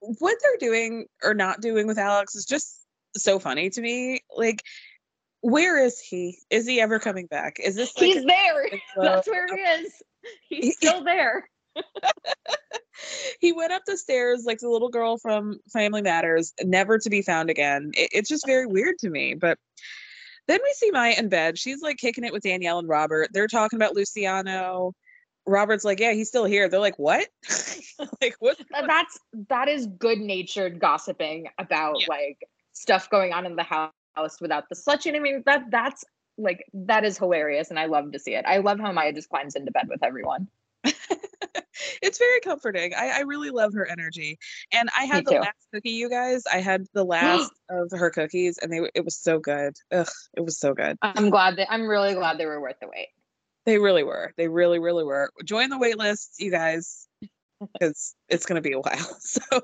What 0.01 0.37
they're 0.43 0.69
doing 0.69 1.07
or 1.23 1.35
not 1.35 1.61
doing 1.61 1.87
with 1.87 1.99
Alex 1.99 2.35
is 2.35 2.45
just 2.45 2.87
so 3.17 3.39
funny 3.39 3.71
to 3.71 3.81
me. 3.81 4.21
Like, 4.35 4.63
where 5.41 5.83
is 5.83 6.01
he? 6.01 6.39
Is 6.51 6.67
he 6.67 6.81
ever 6.81 6.99
coming 6.99 7.27
back? 7.27 7.59
Is 7.63 7.75
this 7.75 7.97
like 7.97 8.07
He's 8.07 8.25
there. 8.25 8.69
That's 8.97 9.29
where 9.29 9.47
he 9.47 9.61
is. 9.61 10.03
He's 10.49 10.77
still 10.77 11.05
there. 11.05 11.49
he 13.41 13.53
went 13.53 13.73
up 13.73 13.83
the 13.87 13.97
stairs 13.97 14.45
like 14.47 14.59
the 14.59 14.69
little 14.69 14.89
girl 14.89 15.19
from 15.19 15.59
Family 15.73 16.03
Matters, 16.03 16.53
never 16.63 16.99
to 16.99 17.11
be 17.11 17.23
found 17.23 17.51
again. 17.51 17.91
It- 17.95 18.11
it's 18.13 18.29
just 18.29 18.47
very 18.47 18.67
weird 18.77 18.99
to 19.01 19.11
me. 19.11 19.35
But 19.35 19.59
then 20.49 20.61
we 20.63 20.73
see 20.75 20.91
Mya 20.93 21.15
in 21.19 21.29
bed. 21.29 21.59
She's 21.59 21.83
like 21.83 21.97
kicking 21.97 22.25
it 22.25 22.33
with 22.33 22.43
Danielle 22.43 22.79
and 22.79 22.89
Robert. 22.89 23.31
They're 23.33 23.49
talking 23.49 23.77
about 23.79 23.95
Luciano. 23.97 24.93
Robert's 25.47 25.85
like, 25.85 26.01
yeah, 26.01 26.13
he's 26.13 26.29
still 26.29 26.45
here. 26.45 26.69
They're 26.69 26.81
like, 26.81 26.99
what? 26.99 27.27
like, 28.21 28.35
what? 28.41 28.59
That's 28.71 29.19
that 29.49 29.69
is 29.69 29.87
good 29.87 30.19
natured 30.19 30.79
gossiping 30.81 31.49
about 31.59 32.01
Yeah. 32.01 32.07
like 32.09 32.39
stuff 32.73 33.09
going 33.11 33.33
on 33.33 33.47
in 33.47 33.57
the 33.57 33.63
house 33.63 33.93
without 34.41 34.69
the 34.69 34.75
slut 34.75 35.07
I 35.15 35.19
mean, 35.19 35.43
that 35.47 35.71
that's 35.71 36.05
like 36.39 36.65
that 36.75 37.05
is 37.05 37.17
hilarious, 37.19 37.71
and 37.71 37.79
I 37.79 37.87
love 37.87 38.13
to 38.13 38.19
see 38.19 38.35
it. 38.35 38.45
I 38.47 38.59
love 38.59 38.79
how 38.81 38.93
Mya 38.93 39.13
just 39.13 39.29
climbs 39.29 39.55
into 39.57 39.71
bed 39.73 39.89
with 39.89 40.03
everyone. 40.05 40.49
It's 42.03 42.19
very 42.19 42.41
comforting. 42.41 42.95
I, 42.95 43.19
I 43.19 43.21
really 43.21 43.51
love 43.51 43.73
her 43.75 43.87
energy. 43.87 44.39
And 44.73 44.89
I 44.97 45.05
had 45.05 45.25
the 45.25 45.33
too. 45.33 45.41
last 45.41 45.67
cookie, 45.73 45.91
you 45.91 46.09
guys. 46.09 46.45
I 46.53 46.61
had 46.61 46.87
the 46.95 47.05
last 47.05 47.51
of 47.71 47.91
her 47.93 48.11
cookies, 48.11 48.59
and 48.59 48.73
they 48.73 48.81
it 48.95 49.05
was 49.05 49.17
so 49.17 49.39
good. 49.39 49.75
Ugh, 49.93 50.09
it 50.37 50.41
was 50.41 50.59
so 50.59 50.75
good. 50.75 50.97
I'm 51.03 51.31
glad 51.31 51.57
that 51.57 51.71
I'm 51.71 51.87
really 51.87 52.15
glad 52.15 52.39
they 52.39 52.47
were 52.47 52.61
worth 52.61 52.81
the 52.81 52.89
wait. 52.89 53.09
They 53.65 53.79
really 53.79 54.05
were. 54.05 54.33
They 54.37 54.49
really, 54.49 54.79
really 54.79 55.05
were. 55.05 55.31
Join 55.45 55.71
the 55.71 55.79
wait 55.79 55.99
list, 55.99 56.35
you 56.39 56.53
guys, 56.53 57.09
because 57.61 58.15
it's 58.29 58.47
gonna 58.47 58.61
be 58.61 58.73
a 58.73 58.81
while. 58.81 59.19
So. 59.21 59.61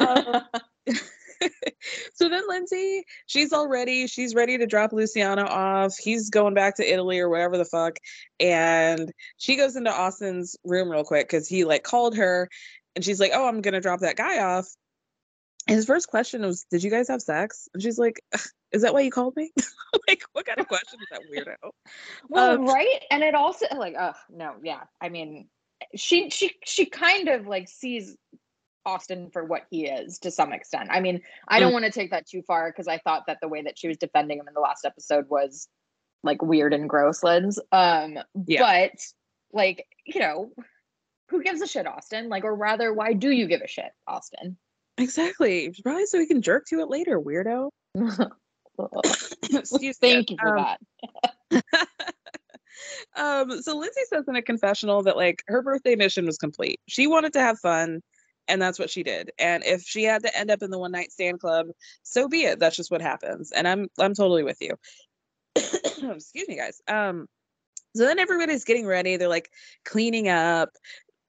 um, 0.00 0.42
so 2.14 2.28
then 2.28 2.42
Lindsay, 2.48 3.04
she's 3.26 3.52
all 3.52 3.68
ready. 3.68 4.06
She's 4.06 4.34
ready 4.34 4.58
to 4.58 4.66
drop 4.66 4.92
Luciano 4.92 5.44
off. 5.44 5.96
He's 5.96 6.30
going 6.30 6.54
back 6.54 6.76
to 6.76 6.92
Italy 6.92 7.18
or 7.18 7.28
whatever 7.28 7.56
the 7.56 7.64
fuck. 7.64 7.98
And 8.40 9.12
she 9.36 9.56
goes 9.56 9.76
into 9.76 9.92
Austin's 9.92 10.56
room 10.64 10.90
real 10.90 11.04
quick 11.04 11.26
because 11.28 11.48
he 11.48 11.64
like 11.64 11.82
called 11.82 12.16
her 12.16 12.48
and 12.94 13.04
she's 13.04 13.20
like, 13.20 13.32
Oh, 13.34 13.46
I'm 13.46 13.60
gonna 13.60 13.80
drop 13.80 14.00
that 14.00 14.16
guy 14.16 14.42
off. 14.42 14.68
And 15.66 15.76
his 15.76 15.86
first 15.86 16.08
question 16.08 16.42
was, 16.42 16.64
Did 16.70 16.82
you 16.82 16.90
guys 16.90 17.08
have 17.08 17.22
sex? 17.22 17.68
And 17.74 17.82
she's 17.82 17.98
like, 17.98 18.20
Is 18.72 18.82
that 18.82 18.94
why 18.94 19.00
you 19.00 19.10
called 19.10 19.36
me? 19.36 19.52
like, 20.08 20.22
what 20.32 20.46
kind 20.46 20.58
of 20.58 20.68
question 20.68 20.98
is 21.00 21.06
that 21.10 21.22
weirdo? 21.32 21.70
Well, 22.28 22.54
Um, 22.54 22.66
right, 22.66 23.02
and 23.10 23.22
it 23.22 23.34
also 23.34 23.66
like, 23.76 23.94
oh 23.98 24.14
no, 24.30 24.54
yeah. 24.62 24.82
I 25.00 25.08
mean, 25.08 25.48
she 25.94 26.30
she 26.30 26.56
she 26.64 26.86
kind 26.86 27.28
of 27.28 27.46
like 27.46 27.68
sees 27.68 28.16
Austin 28.88 29.30
for 29.30 29.44
what 29.44 29.66
he 29.70 29.86
is 29.86 30.18
to 30.20 30.30
some 30.30 30.52
extent. 30.52 30.88
I 30.90 31.00
mean, 31.00 31.20
I 31.46 31.60
don't 31.60 31.72
want 31.72 31.84
to 31.84 31.90
take 31.90 32.10
that 32.12 32.26
too 32.26 32.42
far 32.42 32.70
because 32.70 32.88
I 32.88 32.98
thought 32.98 33.24
that 33.26 33.38
the 33.42 33.48
way 33.48 33.62
that 33.62 33.78
she 33.78 33.86
was 33.88 33.98
defending 33.98 34.38
him 34.38 34.48
in 34.48 34.54
the 34.54 34.60
last 34.60 34.84
episode 34.84 35.26
was 35.28 35.68
like 36.24 36.40
weird 36.42 36.72
and 36.72 36.88
gross, 36.88 37.22
Linz. 37.22 37.60
Um, 37.70 38.18
Yeah. 38.46 38.60
but 38.90 39.00
like, 39.52 39.86
you 40.06 40.20
know, 40.20 40.50
who 41.28 41.42
gives 41.42 41.60
a 41.60 41.66
shit, 41.66 41.86
Austin? 41.86 42.28
Like, 42.30 42.44
or 42.44 42.54
rather, 42.56 42.92
why 42.94 43.12
do 43.12 43.30
you 43.30 43.46
give 43.46 43.60
a 43.60 43.68
shit, 43.68 43.92
Austin? 44.06 44.56
Exactly. 44.96 45.74
Probably 45.82 46.06
so 46.06 46.18
he 46.18 46.26
can 46.26 46.40
jerk 46.42 46.64
to 46.68 46.80
it 46.80 46.88
later, 46.88 47.20
weirdo. 47.20 47.70
Excuse 49.52 49.82
me. 49.82 49.92
Thank 50.00 50.30
you 50.30 50.36
for 50.40 50.56
Um, 50.58 50.64
that. 51.52 51.62
um, 53.16 53.62
so 53.62 53.76
Lindsay 53.76 54.00
says 54.12 54.24
in 54.28 54.36
a 54.36 54.42
confessional 54.42 55.02
that 55.02 55.16
like 55.16 55.42
her 55.48 55.62
birthday 55.62 55.94
mission 55.96 56.26
was 56.26 56.38
complete. 56.38 56.80
She 56.88 57.06
wanted 57.06 57.32
to 57.34 57.40
have 57.40 57.58
fun, 57.58 58.00
and 58.48 58.60
that's 58.60 58.78
what 58.78 58.90
she 58.90 59.02
did. 59.02 59.30
And 59.38 59.64
if 59.64 59.82
she 59.82 60.04
had 60.04 60.22
to 60.22 60.38
end 60.38 60.50
up 60.50 60.62
in 60.62 60.70
the 60.70 60.78
one 60.78 60.92
night 60.92 61.12
stand 61.12 61.40
club, 61.40 61.68
so 62.02 62.28
be 62.28 62.44
it. 62.44 62.58
That's 62.58 62.76
just 62.76 62.90
what 62.90 63.02
happens. 63.02 63.52
And 63.52 63.68
I'm 63.68 63.88
I'm 63.98 64.14
totally 64.14 64.42
with 64.42 64.58
you. 64.60 64.76
Excuse 65.56 66.48
me, 66.48 66.56
guys. 66.56 66.80
Um, 66.88 67.26
so 67.94 68.04
then 68.04 68.18
everybody's 68.18 68.64
getting 68.64 68.86
ready. 68.86 69.16
They're 69.16 69.28
like 69.28 69.50
cleaning 69.84 70.28
up, 70.28 70.70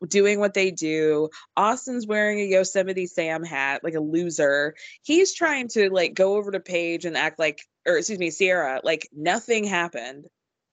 doing 0.08 0.40
what 0.40 0.54
they 0.54 0.72
do. 0.72 1.30
Austin's 1.58 2.08
wearing 2.08 2.40
a 2.40 2.46
Yosemite 2.46 3.08
Sam 3.08 3.44
hat, 3.44 3.84
like 3.84 3.96
a 3.96 4.00
loser. 4.00 4.76
He's 5.04 5.34
trying 5.34 5.68
to 5.70 5.90
like 5.90 6.14
go 6.14 6.36
over 6.36 6.52
to 6.52 6.60
Paige 6.60 7.06
and 7.06 7.18
act 7.18 7.40
like, 7.40 7.62
or 7.86 7.98
excuse 7.98 8.20
me, 8.20 8.32
Ciara, 8.32 8.82
like 8.84 9.10
nothing 9.14 9.64
happened. 9.64 10.28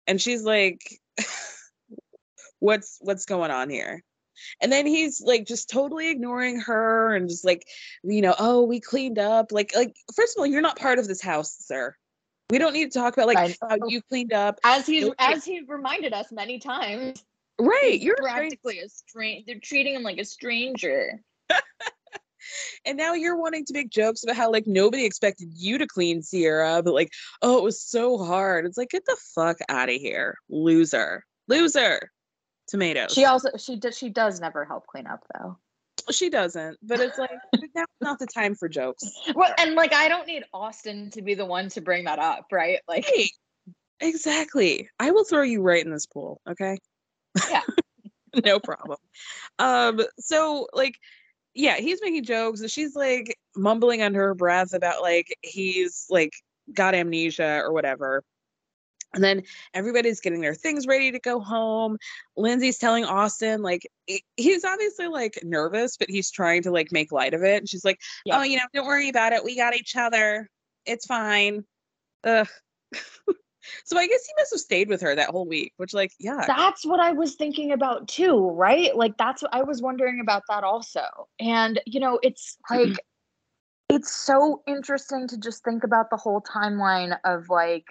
And 0.08 0.20
she's 0.22 0.44
like, 0.44 1.00
what's 2.60 2.98
what's 3.02 3.26
going 3.26 3.52
on 3.52 3.70
here? 3.70 4.04
And 4.62 4.72
then 4.72 4.86
he's 4.86 5.22
like 5.22 5.46
just 5.46 5.70
totally 5.70 6.10
ignoring 6.10 6.60
her 6.62 7.16
and 7.16 7.30
just 7.30 7.46
like, 7.46 7.66
you 8.04 8.22
know, 8.22 8.36
oh, 8.40 8.64
we 8.64 8.80
cleaned 8.80 9.20
up. 9.20 9.52
Like, 9.52 9.76
like, 9.76 9.96
first 10.16 10.38
of 10.38 10.42
all, 10.42 10.46
you're 10.46 10.62
not 10.62 10.78
part 10.78 11.00
of 11.00 11.08
this 11.08 11.22
house, 11.22 11.56
sir. 11.60 11.96
We 12.50 12.58
don't 12.58 12.74
need 12.74 12.92
to 12.92 13.00
talk 13.00 13.14
about 13.14 13.28
like 13.28 13.58
how 13.62 13.78
you 13.88 14.02
cleaned 14.02 14.34
up. 14.34 14.60
As 14.64 14.86
he's 14.86 15.10
as 15.20 15.46
he 15.46 15.62
reminded 15.68 16.12
us 16.12 16.32
many 16.32 16.60
times, 16.60 17.24
Right. 17.62 18.02
You're 18.02 18.16
practically 18.16 18.80
a 18.80 18.90
stranger. 18.90 19.44
They're 19.46 19.60
treating 19.60 19.96
him 19.96 20.04
like 20.04 20.18
a 20.18 20.26
stranger. 20.26 21.22
And 22.86 22.98
now 22.98 23.14
you're 23.14 23.38
wanting 23.38 23.66
to 23.66 23.74
make 23.74 23.92
jokes 23.92 24.24
about 24.24 24.36
how 24.36 24.52
like 24.52 24.66
nobody 24.66 25.06
expected 25.06 25.50
you 25.54 25.78
to 25.78 25.86
clean 25.86 26.24
Ciara, 26.24 26.82
but 26.82 26.96
like, 26.96 27.12
oh, 27.44 27.60
it 27.60 27.64
was 27.64 27.80
so 27.80 28.18
hard. 28.18 28.66
It's 28.66 28.80
like, 28.80 28.90
get 28.90 29.06
the 29.06 29.16
fuck 29.36 29.60
out 29.70 29.90
of 29.90 29.96
here. 29.96 30.36
Loser. 30.50 31.24
Loser. 31.48 32.12
Tomatoes. 32.72 33.12
She 33.12 33.26
also 33.26 33.50
she 33.58 33.76
does 33.76 33.98
she 33.98 34.08
does 34.08 34.40
never 34.40 34.64
help 34.64 34.88
clean 34.88 35.06
up 35.06 35.26
though. 35.34 35.58
she 36.10 36.30
doesn't, 36.30 36.78
but 36.82 37.02
it's 37.02 37.18
like 37.18 37.32
now's 37.76 37.86
not 38.00 38.18
the 38.18 38.26
time 38.26 38.56
for 38.56 38.70
jokes. 38.70 39.04
Well, 39.36 39.54
and 39.58 39.76
like 39.76 39.94
I 39.94 40.08
don't 40.08 40.26
need 40.26 40.46
Austin 40.54 41.10
to 41.12 41.22
be 41.22 41.34
the 41.34 41.46
one 41.46 41.68
to 41.70 41.82
bring 41.82 42.06
that 42.06 42.18
up, 42.18 42.46
right? 42.50 42.80
Like 42.88 43.06
Hey, 43.06 43.30
exactly. 44.00 44.90
I 44.98 45.12
will 45.12 45.26
throw 45.26 45.42
you 45.42 45.62
right 45.62 45.84
in 45.84 45.92
this 45.92 46.06
pool, 46.06 46.40
okay? 46.50 46.78
Yeah. 47.50 47.64
no 48.46 48.62
problem. 48.62 48.98
Um, 49.60 50.00
so 50.18 50.68
like, 50.72 50.98
yeah, 51.54 51.76
he's 51.76 52.00
making 52.02 52.24
jokes, 52.24 52.62
and 52.62 52.72
she's 52.72 52.96
like 52.96 53.38
mumbling 53.58 54.02
under 54.02 54.22
her 54.22 54.34
breath 54.34 54.74
about 54.74 55.02
like 55.02 55.28
he's 55.42 56.06
like 56.10 56.32
got 56.74 56.96
amnesia 56.96 57.62
or 57.66 57.74
whatever. 57.74 58.24
And 59.14 59.24
then 59.24 59.44
everybody's 59.74 60.22
getting 60.22 60.42
their 60.42 60.56
things 60.56 60.88
ready 60.88 61.12
to 61.12 61.20
go 61.20 61.40
home. 61.40 61.98
Lindsay's 62.38 62.78
telling 62.78 63.04
Austin, 63.04 63.62
like, 63.62 63.90
he's 64.38 64.64
obviously 64.64 65.08
like 65.08 65.40
nervous, 65.44 65.98
but 65.98 66.10
he's 66.10 66.32
trying 66.32 66.64
to 66.64 66.72
like 66.72 66.92
make 66.92 67.12
light 67.12 67.34
of 67.34 67.44
it. 67.44 67.58
And 67.58 67.70
she's 67.70 67.86
like, 67.86 68.00
Yeah. 68.26 68.40
oh, 68.40 68.44
you 68.44 68.58
know, 68.58 68.64
don't 68.74 68.88
worry 68.88 69.10
about 69.10 69.34
it. 69.34 69.44
We 69.44 69.56
got 69.56 69.76
each 69.76 69.96
other. 69.96 70.50
It's 70.86 71.06
fine. 71.06 71.66
Ugh. 72.24 72.48
so 73.86 73.98
I 73.98 74.08
guess 74.08 74.26
he 74.26 74.34
must 74.38 74.54
have 74.54 74.60
stayed 74.60 74.88
with 74.88 75.02
her 75.02 75.16
that 75.16 75.30
whole 75.30 75.48
week, 75.48 75.74
which, 75.78 75.94
like, 75.94 76.12
yeah. 76.20 76.46
that's 76.48 76.86
what 76.86 77.00
I 77.00 77.12
was 77.12 77.36
thinking 77.36 77.74
about 77.74 78.08
too, 78.08 78.50
right? 78.52 78.96
Like 78.96 79.18
that's 79.18 79.42
what 79.42 79.54
I 79.54 79.64
was 79.64 79.82
wondering 79.82 80.20
about 80.22 80.44
that 80.50 80.64
also. 80.64 81.04
And 81.40 81.82
you 81.86 82.00
know, 82.00 82.20
it's 82.24 82.58
mm-hmm. 82.72 82.90
like 82.92 83.00
it's 83.92 84.16
so 84.16 84.64
interesting 84.68 85.28
to 85.28 85.38
just 85.38 85.66
think 85.66 85.84
about 85.84 86.10
the 86.10 86.16
whole 86.16 86.42
timeline 86.42 87.18
of 87.26 87.50
like, 87.50 87.86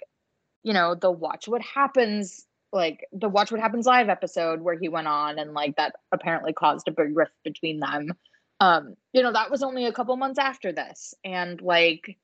you 0.63 0.73
know, 0.73 0.95
the 0.95 1.11
watch 1.11 1.47
what 1.47 1.61
happens 1.61 2.45
like 2.73 3.05
the 3.11 3.27
watch 3.27 3.51
what 3.51 3.59
happens 3.59 3.85
live 3.85 4.07
episode 4.07 4.61
where 4.61 4.77
he 4.79 4.87
went 4.87 5.07
on 5.07 5.37
and 5.37 5.53
like 5.53 5.75
that 5.75 5.93
apparently 6.13 6.53
caused 6.53 6.87
a 6.87 6.91
big 6.91 7.15
rift 7.15 7.33
between 7.43 7.79
them. 7.79 8.13
Um, 8.59 8.95
you 9.11 9.23
know, 9.23 9.33
that 9.33 9.51
was 9.51 9.63
only 9.63 9.85
a 9.85 9.91
couple 9.91 10.15
months 10.15 10.39
after 10.39 10.71
this. 10.71 11.13
And 11.25 11.61
like 11.61 12.17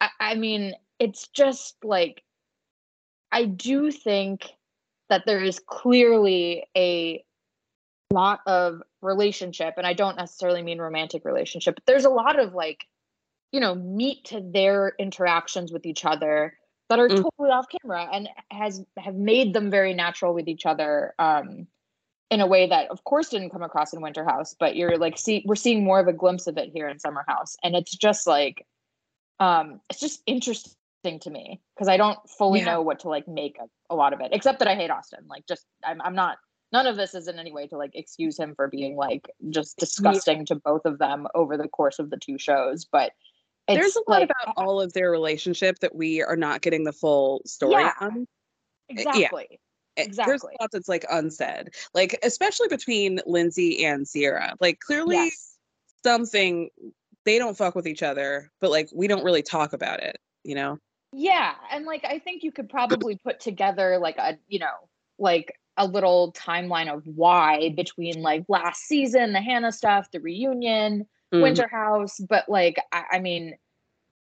I, 0.00 0.08
I 0.18 0.34
mean, 0.34 0.74
it's 0.98 1.28
just 1.28 1.76
like 1.84 2.22
I 3.30 3.44
do 3.44 3.90
think 3.90 4.48
that 5.08 5.26
there 5.26 5.42
is 5.42 5.60
clearly 5.66 6.64
a 6.76 7.22
lot 8.12 8.40
of 8.46 8.82
relationship 9.00 9.74
and 9.78 9.86
i 9.86 9.92
don't 9.92 10.16
necessarily 10.16 10.62
mean 10.62 10.78
romantic 10.78 11.24
relationship 11.24 11.74
but 11.74 11.84
there's 11.86 12.04
a 12.04 12.10
lot 12.10 12.38
of 12.38 12.54
like 12.54 12.84
you 13.52 13.60
know 13.60 13.74
meat 13.74 14.24
to 14.24 14.40
their 14.40 14.94
interactions 14.98 15.72
with 15.72 15.86
each 15.86 16.04
other 16.04 16.56
that 16.92 16.98
are 16.98 17.08
Mm. 17.08 17.22
totally 17.22 17.50
off 17.50 17.64
camera 17.70 18.06
and 18.12 18.28
has 18.50 18.84
have 18.98 19.14
made 19.14 19.54
them 19.54 19.70
very 19.70 19.94
natural 19.94 20.34
with 20.34 20.46
each 20.46 20.66
other 20.66 21.14
um 21.18 21.66
in 22.30 22.42
a 22.42 22.46
way 22.46 22.66
that 22.66 22.90
of 22.90 23.02
course 23.04 23.30
didn't 23.30 23.48
come 23.48 23.62
across 23.62 23.94
in 23.94 24.02
winter 24.02 24.26
house 24.26 24.54
but 24.60 24.76
you're 24.76 24.98
like 24.98 25.16
see 25.16 25.42
we're 25.46 25.54
seeing 25.54 25.82
more 25.84 26.00
of 26.00 26.06
a 26.06 26.12
glimpse 26.12 26.46
of 26.46 26.58
it 26.58 26.68
here 26.68 26.86
in 26.88 26.98
summer 26.98 27.24
house 27.26 27.56
and 27.62 27.74
it's 27.74 27.96
just 27.96 28.26
like 28.26 28.66
um 29.40 29.80
it's 29.88 30.00
just 30.00 30.22
interesting 30.26 30.74
to 31.18 31.30
me 31.30 31.62
because 31.74 31.88
i 31.88 31.96
don't 31.96 32.18
fully 32.28 32.60
Yeah. 32.60 32.74
know 32.74 32.82
what 32.82 33.00
to 33.00 33.08
like 33.08 33.26
make 33.26 33.56
of 33.58 33.70
a 33.88 33.94
lot 33.94 34.12
of 34.12 34.20
it 34.20 34.28
except 34.32 34.58
that 34.58 34.68
i 34.68 34.74
hate 34.74 34.90
austin 34.90 35.24
like 35.30 35.46
just 35.46 35.64
i'm, 35.86 35.98
I'm 36.02 36.14
not 36.14 36.36
none 36.72 36.86
of 36.86 36.96
this 36.96 37.14
is 37.14 37.26
in 37.26 37.38
any 37.38 37.52
way 37.52 37.68
to 37.68 37.78
like 37.78 37.92
excuse 37.94 38.38
him 38.38 38.54
for 38.54 38.68
being 38.68 38.96
like 38.96 39.30
just 39.48 39.78
disgusting 39.78 40.44
to 40.46 40.56
both 40.56 40.84
of 40.84 40.98
them 40.98 41.26
over 41.34 41.56
the 41.56 41.68
course 41.68 41.98
of 41.98 42.10
the 42.10 42.18
two 42.18 42.36
shows 42.36 42.84
but 42.84 43.12
it's 43.68 43.80
There's 43.80 43.96
a 43.96 44.10
lot 44.10 44.20
like, 44.20 44.30
about 44.30 44.54
all 44.56 44.80
of 44.80 44.92
their 44.92 45.10
relationship 45.10 45.78
that 45.80 45.94
we 45.94 46.22
are 46.22 46.36
not 46.36 46.62
getting 46.62 46.84
the 46.84 46.92
full 46.92 47.42
story 47.46 47.82
Yeah. 47.82 47.92
on. 48.00 48.26
exactly 48.88 49.60
Eh, 49.98 50.04
There's 50.04 50.08
Exactly. 50.08 50.56
a 50.58 50.62
lot 50.62 50.70
that's 50.72 50.88
like 50.88 51.04
unsaid, 51.10 51.68
like 51.92 52.18
especially 52.22 52.68
between 52.68 53.20
Lindsay 53.26 53.84
and 53.84 54.06
Ciara. 54.06 54.54
Like 54.60 54.80
clearly 54.80 55.16
yes 55.16 55.48
something 56.02 56.70
they 57.24 57.38
don't 57.38 57.56
fuck 57.56 57.74
with 57.76 57.86
each 57.86 58.02
other, 58.02 58.50
but 58.60 58.70
like 58.70 58.88
we 58.92 59.06
don't 59.06 59.22
really 59.22 59.42
talk 59.42 59.72
about 59.72 60.02
it, 60.02 60.18
you 60.44 60.54
know? 60.54 60.78
Yeah, 61.12 61.54
and 61.70 61.84
like 61.84 62.04
I 62.04 62.18
think 62.18 62.42
you 62.42 62.50
could 62.50 62.68
probably 62.68 63.16
put 63.16 63.38
together 63.38 63.98
like 63.98 64.16
a, 64.18 64.38
you 64.48 64.58
know, 64.58 64.88
like 65.18 65.54
a 65.76 65.86
little 65.86 66.32
timeline 66.32 66.92
of 66.92 67.06
why 67.06 67.70
between 67.76 68.22
like 68.22 68.44
last 68.48 68.82
season, 68.82 69.32
the 69.32 69.40
Hannah 69.40 69.72
stuff, 69.72 70.10
the 70.10 70.20
reunion, 70.20 71.06
Mhm. 71.32 71.42
Winter 71.42 71.68
House, 71.68 72.20
but 72.28 72.48
like 72.48 72.76
I, 72.92 73.04
I 73.12 73.18
mean, 73.18 73.56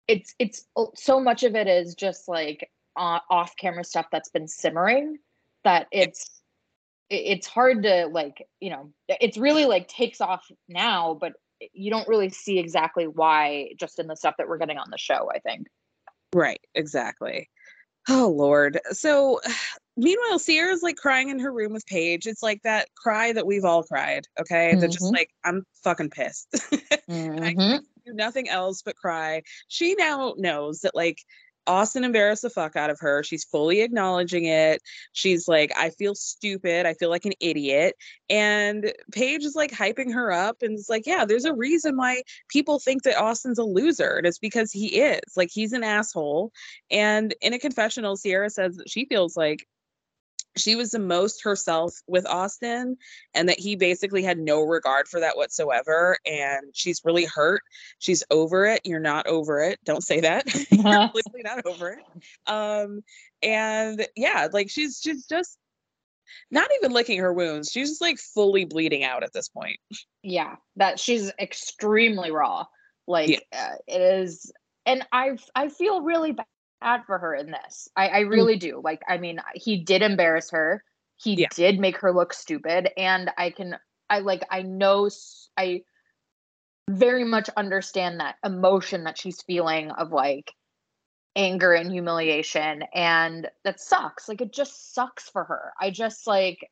it's 0.07 0.35
it's 0.39 0.65
uh, 0.75 0.85
so 0.95 1.19
much 1.19 1.43
of 1.43 1.55
it 1.55 1.67
is 1.67 1.95
just 1.95 2.27
like 2.27 2.69
uh, 2.95 3.19
off 3.29 3.55
camera 3.57 3.83
stuff 3.83 4.07
that's 4.11 4.29
been 4.29 4.47
simmering 4.47 5.17
that 5.63 5.87
it's 5.91 6.41
it's 7.09 7.47
hard 7.47 7.83
to 7.83 8.07
like 8.07 8.45
you 8.59 8.69
know 8.69 8.91
it's 9.07 9.37
really 9.37 9.65
like 9.65 9.87
takes 9.87 10.19
off 10.21 10.45
now, 10.67 11.17
but 11.19 11.33
you 11.73 11.89
don't 11.89 12.07
really 12.07 12.29
see 12.29 12.59
exactly 12.59 13.07
why 13.07 13.69
just 13.79 13.99
in 13.99 14.07
the 14.07 14.15
stuff 14.15 14.35
that 14.37 14.47
we're 14.47 14.57
getting 14.57 14.77
on 14.77 14.89
the 14.91 14.97
show. 14.97 15.29
I 15.33 15.39
think. 15.39 15.67
Right, 16.33 16.61
exactly. 16.75 17.49
Oh 18.09 18.33
Lord. 18.35 18.79
So 18.91 19.39
meanwhile, 19.97 20.39
Ciara's 20.39 20.83
like 20.83 20.95
crying 20.95 21.29
in 21.29 21.39
her 21.39 21.51
room 21.51 21.73
with 21.73 21.85
Paige. 21.87 22.27
It's 22.27 22.43
like 22.43 22.61
that 22.63 22.87
cry 22.95 23.33
that 23.33 23.45
we've 23.45 23.65
all 23.65 23.83
cried. 23.83 24.25
Okay. 24.39 24.75
That 24.75 24.91
just 24.91 25.05
Mhm. 25.05 25.13
like 25.13 25.29
I'm 25.43 25.65
fucking 25.83 26.11
pissed. 26.11 26.47
And 27.07 27.43
I 27.43 27.53
mm-hmm. 27.53 27.77
do 28.05 28.13
nothing 28.13 28.49
else 28.49 28.81
but 28.81 28.95
cry. 28.95 29.43
She 29.67 29.95
now 29.95 30.33
knows 30.37 30.81
that 30.81 30.95
like 30.95 31.19
Austin 31.67 32.03
embarrassed 32.03 32.41
the 32.41 32.49
fuck 32.49 32.75
out 32.75 32.89
of 32.89 32.99
her. 33.01 33.23
She's 33.23 33.43
fully 33.43 33.81
acknowledging 33.81 34.45
it. 34.45 34.81
She's 35.11 35.47
like, 35.47 35.71
I 35.75 35.89
feel 35.91 36.15
stupid. 36.15 36.85
I 36.85 36.93
feel 36.93 37.09
like 37.09 37.25
an 37.25 37.33
idiot. 37.39 37.95
And 38.29 38.93
Paige 39.11 39.43
is 39.43 39.55
like 39.55 39.71
hyping 39.71 40.13
her 40.13 40.31
up 40.31 40.61
and 40.61 40.77
it's 40.77 40.89
like, 40.89 41.05
yeah, 41.05 41.25
there's 41.25 41.45
a 41.45 41.53
reason 41.53 41.97
why 41.97 42.23
people 42.49 42.79
think 42.79 43.03
that 43.03 43.17
Austin's 43.17 43.59
a 43.59 43.63
loser. 43.63 44.15
And 44.17 44.25
it's 44.25 44.39
because 44.39 44.71
he 44.71 44.99
is. 45.01 45.35
Like 45.35 45.49
he's 45.51 45.73
an 45.73 45.83
asshole. 45.83 46.51
And 46.89 47.35
in 47.41 47.53
a 47.53 47.59
confessional, 47.59 48.17
Ciara 48.17 48.49
says 48.49 48.77
that 48.77 48.89
she 48.89 49.05
feels 49.05 49.35
like 49.35 49.67
she 50.57 50.75
was 50.75 50.91
the 50.91 50.99
most 50.99 51.43
herself 51.43 52.01
with 52.07 52.25
Austin 52.27 52.97
and 53.33 53.49
that 53.49 53.59
he 53.59 53.75
basically 53.75 54.23
had 54.23 54.37
no 54.37 54.61
regard 54.61 55.07
for 55.07 55.19
that 55.19 55.37
whatsoever. 55.37 56.17
And 56.25 56.67
she's 56.73 57.01
really 57.05 57.25
hurt. 57.25 57.61
She's 57.99 58.23
over 58.31 58.65
it. 58.65 58.81
You're 58.83 58.99
not 58.99 59.27
over 59.27 59.61
it. 59.61 59.79
Don't 59.85 60.03
say 60.03 60.19
that. 60.21 60.45
You're 60.71 60.83
clearly 61.09 61.43
not 61.43 61.65
over 61.65 61.89
it. 61.89 61.99
Um, 62.51 63.01
and 63.41 64.05
yeah, 64.15 64.47
like 64.51 64.69
she's 64.69 64.99
she's 65.01 65.25
just 65.25 65.57
not 66.51 66.69
even 66.79 66.91
licking 66.91 67.19
her 67.19 67.33
wounds. 67.33 67.71
She's 67.71 67.89
just 67.89 68.01
like 68.01 68.17
fully 68.17 68.65
bleeding 68.65 69.03
out 69.03 69.23
at 69.23 69.33
this 69.33 69.49
point. 69.49 69.77
yeah 70.23 70.55
that 70.75 70.99
she's 70.99 71.31
extremely 71.39 72.31
raw 72.31 72.65
like 73.07 73.45
uh, 73.53 73.75
it 73.87 74.01
is 74.01 74.51
and 74.85 75.05
i 75.11 75.37
i 75.55 75.69
feel 75.69 76.01
really 76.01 76.35
bad 76.81 77.03
for 77.05 77.17
her 77.17 77.35
in 77.35 77.51
this. 77.51 77.89
I 77.95 78.09
i 78.09 78.23
mm. 78.23 78.29
really 78.29 78.57
do. 78.57 78.81
Like 78.83 79.01
i 79.07 79.17
mean 79.17 79.39
he 79.55 79.77
did 79.83 80.01
embarrass 80.01 80.51
her. 80.51 80.83
He 81.17 81.33
Yeah. 81.41 81.47
did 81.55 81.79
make 81.79 81.97
her 81.99 82.13
look 82.13 82.33
stupid 82.33 82.89
and 82.97 83.31
i 83.37 83.49
can 83.49 83.77
i 84.09 84.19
like 84.19 84.43
i 84.51 84.61
know 84.61 85.09
I 85.57 85.81
very 86.89 87.23
much 87.25 87.49
understand 87.57 88.19
that 88.19 88.35
emotion 88.45 89.03
that 89.05 89.17
she's 89.19 89.41
feeling 89.41 89.91
of 89.91 90.11
like 90.11 90.53
anger 91.35 91.73
and 91.73 91.91
humiliation 91.91 92.83
and 92.93 93.49
that 93.63 93.79
sucks. 93.79 94.27
Like 94.29 94.41
it 94.41 94.53
just 94.53 94.93
sucks 94.95 95.29
for 95.29 95.43
her. 95.43 95.73
I 95.79 95.91
just 95.91 96.27
like 96.27 96.69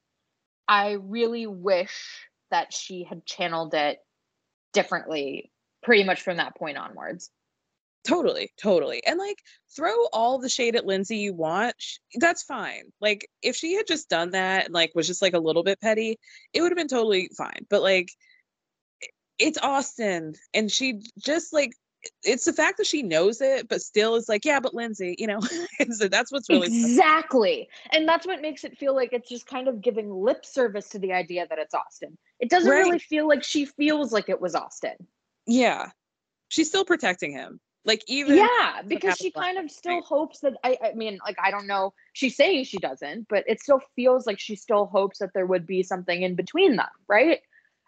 i 0.67 0.93
really 0.93 1.47
wish 1.47 2.27
that 2.51 2.73
she 2.73 3.03
had 3.03 3.25
channeled 3.25 3.73
it 3.73 3.99
differently 4.73 5.51
pretty 5.83 6.03
much 6.03 6.21
from 6.21 6.37
that 6.37 6.55
point 6.55 6.77
onwards 6.77 7.29
Totally, 8.05 8.51
totally. 8.61 9.03
And 9.05 9.17
like 9.17 9.37
throw 9.75 9.93
all 10.13 10.37
the 10.39 10.49
shade 10.49 10.75
at 10.75 10.85
Lindsay 10.85 11.17
you 11.17 11.33
want. 11.33 11.75
sh- 11.79 11.97
That's 12.19 12.43
fine. 12.43 12.83
Like 13.01 13.27
if 13.41 13.55
she 13.55 13.73
had 13.73 13.87
just 13.87 14.09
done 14.09 14.31
that 14.31 14.65
and 14.65 14.73
like 14.73 14.91
was 14.95 15.07
just 15.07 15.21
like 15.21 15.33
a 15.33 15.39
little 15.39 15.63
bit 15.63 15.81
petty, 15.81 16.17
it 16.53 16.61
would 16.61 16.71
have 16.71 16.77
been 16.77 16.87
totally 16.87 17.29
fine. 17.37 17.65
But 17.69 17.81
like 17.81 18.09
it's 19.39 19.57
Austin 19.57 20.33
and 20.53 20.71
she 20.71 21.01
just 21.17 21.51
like 21.51 21.71
it's 22.23 22.45
the 22.45 22.53
fact 22.53 22.77
that 22.77 22.85
she 22.85 23.01
knows 23.01 23.41
it 23.41 23.67
but 23.67 23.81
still 23.81 24.13
is 24.15 24.29
like, 24.29 24.45
yeah, 24.45 24.59
but 24.59 24.75
Lindsay, 24.75 25.15
you 25.17 25.25
know. 25.25 25.39
so 25.91 26.07
that's 26.07 26.31
what's 26.31 26.47
really 26.49 26.67
exactly 26.67 27.67
and 27.91 28.07
that's 28.07 28.27
what 28.27 28.41
makes 28.41 28.63
it 28.63 28.77
feel 28.77 28.95
like 28.95 29.13
it's 29.13 29.27
just 29.29 29.47
kind 29.47 29.67
of 29.67 29.81
giving 29.81 30.11
lip 30.11 30.45
service 30.45 30.89
to 30.89 30.99
the 30.99 31.11
idea 31.11 31.45
that 31.49 31.57
it's 31.59 31.73
austin 31.73 32.17
it 32.39 32.49
doesn't 32.49 32.69
Right. 32.71 32.79
really 32.85 32.99
feel 32.99 33.27
like 33.27 33.43
she 33.43 33.65
feels 33.65 34.13
like 34.13 34.29
it 34.29 34.39
was 34.39 34.53
austin 34.55 34.95
yeah. 35.47 35.89
She's 36.47 36.67
still 36.69 36.85
protecting 36.85 37.31
him. 37.33 37.59
Like 37.85 38.03
even 38.07 38.35
yeah 38.37 38.81
because 38.87 39.15
she 39.15 39.29
kind 39.29 39.59
of 39.59 39.69
still 39.69 39.95
night. 39.95 40.03
hopes 40.05 40.39
that 40.39 40.53
I, 40.63 40.77
I 40.83 40.93
mean 40.93 41.19
like 41.23 41.37
i 41.41 41.51
don't 41.51 41.67
know 41.67 41.93
she's 42.13 42.35
saying 42.35 42.65
she 42.65 42.77
doesn't 42.77 43.27
but 43.29 43.43
it 43.47 43.61
still 43.61 43.79
feels 43.95 44.25
like 44.25 44.39
she 44.39 44.55
still 44.55 44.87
hopes 44.87 45.19
that 45.19 45.33
there 45.35 45.45
would 45.45 45.67
be 45.67 45.83
something 45.83 46.23
in 46.23 46.33
between 46.33 46.77
them 46.77 46.87
right 47.07 47.41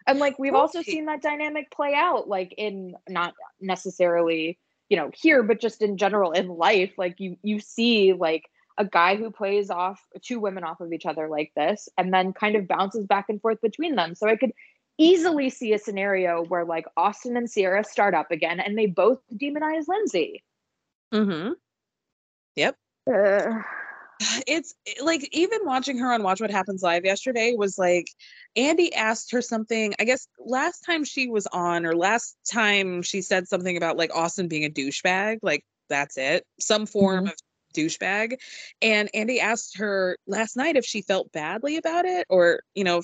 and 0.06 0.20
like 0.20 0.38
we've 0.38 0.54
also 0.54 0.82
seen 0.82 1.06
that 1.06 1.20
dynamic 1.20 1.72
play 1.72 1.94
out 1.94 2.28
like 2.28 2.54
in 2.56 2.94
not 3.08 3.34
necessarily 3.60 4.56
you 4.88 4.96
know 4.96 5.10
here 5.12 5.42
but 5.42 5.60
just 5.60 5.82
in 5.82 5.96
general 5.96 6.30
in 6.30 6.46
life 6.48 6.92
like 6.96 7.18
you 7.18 7.36
you 7.42 7.58
see 7.58 8.12
like 8.12 8.48
a 8.78 8.84
guy 8.84 9.16
who 9.16 9.32
plays 9.32 9.68
off 9.68 10.00
two 10.22 10.38
women 10.38 10.62
off 10.62 10.80
of 10.80 10.92
each 10.92 11.06
other 11.06 11.28
like 11.28 11.50
this 11.56 11.88
and 11.98 12.14
then 12.14 12.32
kind 12.32 12.54
of 12.54 12.68
bounces 12.68 13.04
back 13.04 13.26
and 13.28 13.40
forth 13.40 13.60
between 13.60 13.96
them 13.96 14.14
so 14.14 14.28
i 14.28 14.36
could 14.36 14.52
easily 14.98 15.48
see 15.48 15.72
a 15.72 15.78
scenario 15.78 16.44
where 16.44 16.64
like 16.64 16.86
austin 16.96 17.36
and 17.36 17.50
ciara 17.50 17.84
start 17.84 18.14
up 18.14 18.30
again 18.30 18.60
and 18.60 18.76
they 18.76 18.86
both 18.86 19.20
demonize 19.34 19.86
lindsay 19.88 20.42
Mm-hmm. 21.12 21.52
Yep. 22.56 22.76
Uh, 23.10 23.62
it's 24.46 24.74
eh, 24.86 25.02
like 25.02 25.28
even 25.32 25.60
watching 25.64 25.98
her 25.98 26.12
on 26.12 26.22
Watch 26.22 26.40
What 26.40 26.50
Happens 26.50 26.82
Live 26.82 27.04
yesterday 27.04 27.54
was 27.56 27.78
like 27.78 28.08
Andy 28.56 28.94
asked 28.94 29.32
her 29.32 29.42
something. 29.42 29.94
I 29.98 30.04
guess 30.04 30.26
last 30.38 30.80
time 30.80 31.04
she 31.04 31.28
was 31.28 31.46
on, 31.48 31.86
or 31.86 31.94
last 31.96 32.36
time 32.50 33.02
she 33.02 33.22
said 33.22 33.48
something 33.48 33.76
about 33.76 33.96
like 33.96 34.14
Austin 34.14 34.48
being 34.48 34.64
a 34.64 34.70
douchebag. 34.70 35.38
Like 35.42 35.64
that's 35.88 36.18
it, 36.18 36.44
some 36.60 36.86
form 36.86 37.28
of 37.28 37.34
douchebag. 37.74 38.34
And 38.82 39.08
Andy 39.14 39.40
asked 39.40 39.78
her 39.78 40.16
last 40.26 40.56
night 40.56 40.76
if 40.76 40.84
she 40.84 41.02
felt 41.02 41.32
badly 41.32 41.76
about 41.76 42.04
it, 42.04 42.26
or 42.28 42.60
you 42.74 42.84
know, 42.84 43.02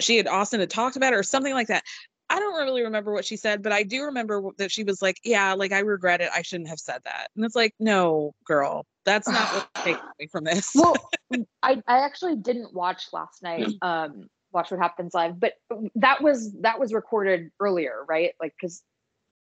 she 0.00 0.16
had 0.16 0.26
Austin 0.26 0.60
had 0.60 0.70
talked 0.70 0.96
about 0.96 1.12
it, 1.12 1.16
or 1.16 1.22
something 1.22 1.54
like 1.54 1.68
that. 1.68 1.84
I 2.30 2.38
don't 2.38 2.54
really 2.54 2.82
remember 2.82 3.12
what 3.12 3.24
she 3.24 3.36
said, 3.36 3.62
but 3.62 3.72
I 3.72 3.82
do 3.84 4.04
remember 4.04 4.42
that 4.58 4.70
she 4.70 4.84
was 4.84 5.00
like, 5.00 5.18
"Yeah, 5.24 5.54
like 5.54 5.72
I 5.72 5.80
regret 5.80 6.20
it. 6.20 6.30
I 6.34 6.42
shouldn't 6.42 6.68
have 6.68 6.78
said 6.78 7.00
that." 7.04 7.28
And 7.34 7.44
it's 7.44 7.56
like, 7.56 7.74
"No, 7.80 8.34
girl, 8.44 8.86
that's 9.04 9.28
not 9.28 9.54
what 9.54 9.74
takes 9.84 10.00
away 10.00 10.28
from 10.30 10.44
this." 10.44 10.72
well 10.74 10.94
mm, 11.32 11.46
I, 11.62 11.82
I 11.86 11.98
actually 12.04 12.36
didn't 12.36 12.74
watch 12.74 13.06
last 13.12 13.42
night 13.42 13.66
mm. 13.66 13.78
um 13.82 14.28
watch 14.52 14.70
what 14.70 14.80
happens 14.80 15.14
live 15.14 15.38
but 15.38 15.54
that 15.96 16.22
was 16.22 16.52
that 16.60 16.78
was 16.80 16.92
recorded 16.92 17.50
earlier 17.60 18.04
right 18.08 18.32
like 18.40 18.54
because 18.58 18.82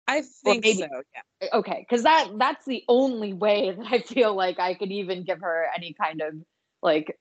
I 0.07 0.21
think 0.21 0.63
maybe- 0.63 0.79
so. 0.79 0.87
Yeah. 0.87 1.21
Eh, 1.41 1.47
okay 1.53 1.85
because 1.87 2.03
that 2.03 2.29
that's 2.37 2.65
the 2.65 2.83
only 2.87 3.33
way 3.33 3.71
that 3.77 3.85
i 3.91 3.99
feel 3.99 4.33
like 4.33 4.59
i 4.59 4.73
could 4.73 4.91
even 4.91 5.23
give 5.23 5.41
her 5.41 5.65
any 5.75 5.93
kind 5.93 6.21
of 6.21 6.35
like 6.81 7.17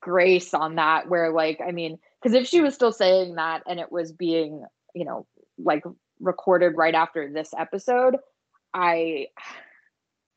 grace 0.00 0.52
on 0.52 0.74
that 0.74 1.08
where 1.08 1.32
like 1.32 1.60
i 1.66 1.70
mean 1.70 1.98
because 2.24 2.34
if 2.34 2.46
she 2.48 2.60
was 2.62 2.74
still 2.74 2.92
saying 2.92 3.34
that 3.34 3.62
and 3.68 3.78
it 3.78 3.92
was 3.92 4.12
being 4.12 4.64
you 4.94 5.04
know 5.04 5.26
like 5.58 5.84
recorded 6.20 6.76
right 6.76 6.94
after 6.94 7.30
this 7.30 7.52
episode 7.56 8.16
i 8.72 9.26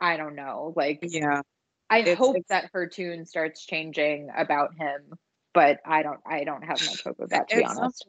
i 0.01 0.17
don't 0.17 0.35
know 0.35 0.73
like 0.75 0.99
Yeah. 1.01 1.41
i 1.89 1.99
It's- 1.99 2.17
hope 2.17 2.35
it's- 2.35 2.49
that 2.49 2.69
her 2.73 2.87
tune 2.87 3.25
starts 3.25 3.65
changing 3.65 4.29
about 4.35 4.71
him 4.77 5.13
but 5.53 5.79
i 5.85 6.03
don't 6.03 6.19
i 6.25 6.43
don't 6.43 6.63
have 6.63 6.79
much 6.85 7.03
hope 7.03 7.19
of 7.19 7.29
that 7.29 7.47
to 7.49 7.55
be 7.57 7.63
At 7.63 7.69
some 7.71 7.77
honest 7.83 8.05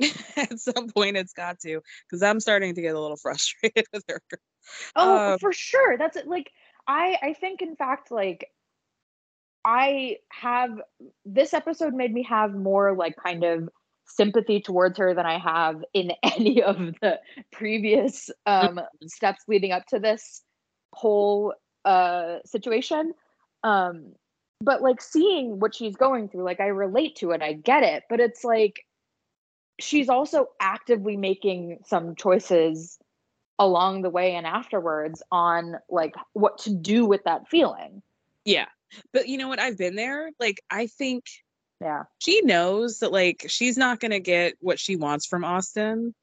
At 0.36 0.60
some 0.60 0.88
point, 0.90 1.16
it's 1.16 1.32
got 1.32 1.58
to, 1.62 1.80
because 2.08 2.22
I'm 2.22 2.38
starting 2.38 2.72
to 2.76 2.80
get 2.80 2.94
a 2.94 3.00
little 3.00 3.16
frustrated 3.22 3.84
with 3.92 4.04
her. 4.08 4.20
Oh, 4.94 5.32
Um, 5.32 5.38
for 5.40 5.52
sure. 5.52 5.98
That's 5.98 6.16
it. 6.16 6.28
Like 6.28 6.52
I 6.86 7.16
I 7.20 7.32
think 7.32 7.62
in 7.62 7.74
fact 7.74 8.12
like 8.12 8.46
I 9.64 10.16
have 10.30 10.70
this 11.24 11.52
episode 11.54 11.94
made 11.94 12.12
me 12.12 12.22
have 12.24 12.54
more 12.54 12.94
like 12.94 13.16
kind 13.16 13.44
of 13.44 13.68
sympathy 14.06 14.60
towards 14.60 14.98
her 14.98 15.14
than 15.14 15.26
I 15.26 15.38
have 15.38 15.84
in 15.92 16.12
any 16.22 16.62
of 16.62 16.76
the 17.00 17.20
previous 17.52 18.30
um 18.46 18.80
steps 19.06 19.44
leading 19.48 19.72
up 19.72 19.86
to 19.86 19.98
this 19.98 20.42
whole 20.92 21.54
uh 21.84 22.38
situation. 22.44 23.12
Um 23.64 24.12
but 24.60 24.82
like 24.82 25.00
seeing 25.00 25.60
what 25.60 25.74
she's 25.74 25.94
going 25.94 26.28
through 26.28 26.44
like 26.44 26.60
I 26.60 26.66
relate 26.66 27.16
to 27.16 27.30
it. 27.32 27.42
I 27.42 27.52
get 27.52 27.82
it, 27.82 28.04
but 28.08 28.20
it's 28.20 28.44
like 28.44 28.84
she's 29.80 30.08
also 30.08 30.46
actively 30.60 31.16
making 31.16 31.78
some 31.84 32.16
choices 32.16 32.98
along 33.58 34.02
the 34.02 34.10
way 34.10 34.34
and 34.34 34.46
afterwards 34.46 35.22
on 35.32 35.76
like 35.88 36.14
what 36.32 36.58
to 36.58 36.74
do 36.74 37.04
with 37.04 37.22
that 37.24 37.48
feeling. 37.48 38.02
Yeah. 38.44 38.66
But 39.12 39.28
you 39.28 39.38
know 39.38 39.48
what? 39.48 39.58
I've 39.60 39.78
been 39.78 39.96
there. 39.96 40.30
Like, 40.40 40.60
I 40.70 40.86
think 40.86 41.24
Yeah. 41.80 42.04
she 42.18 42.40
knows 42.42 42.98
that, 43.00 43.12
like, 43.12 43.46
she's 43.48 43.76
not 43.76 44.00
going 44.00 44.10
to 44.12 44.20
get 44.20 44.54
what 44.60 44.78
she 44.78 44.96
wants 44.96 45.26
from 45.26 45.44
Austin. 45.44 46.14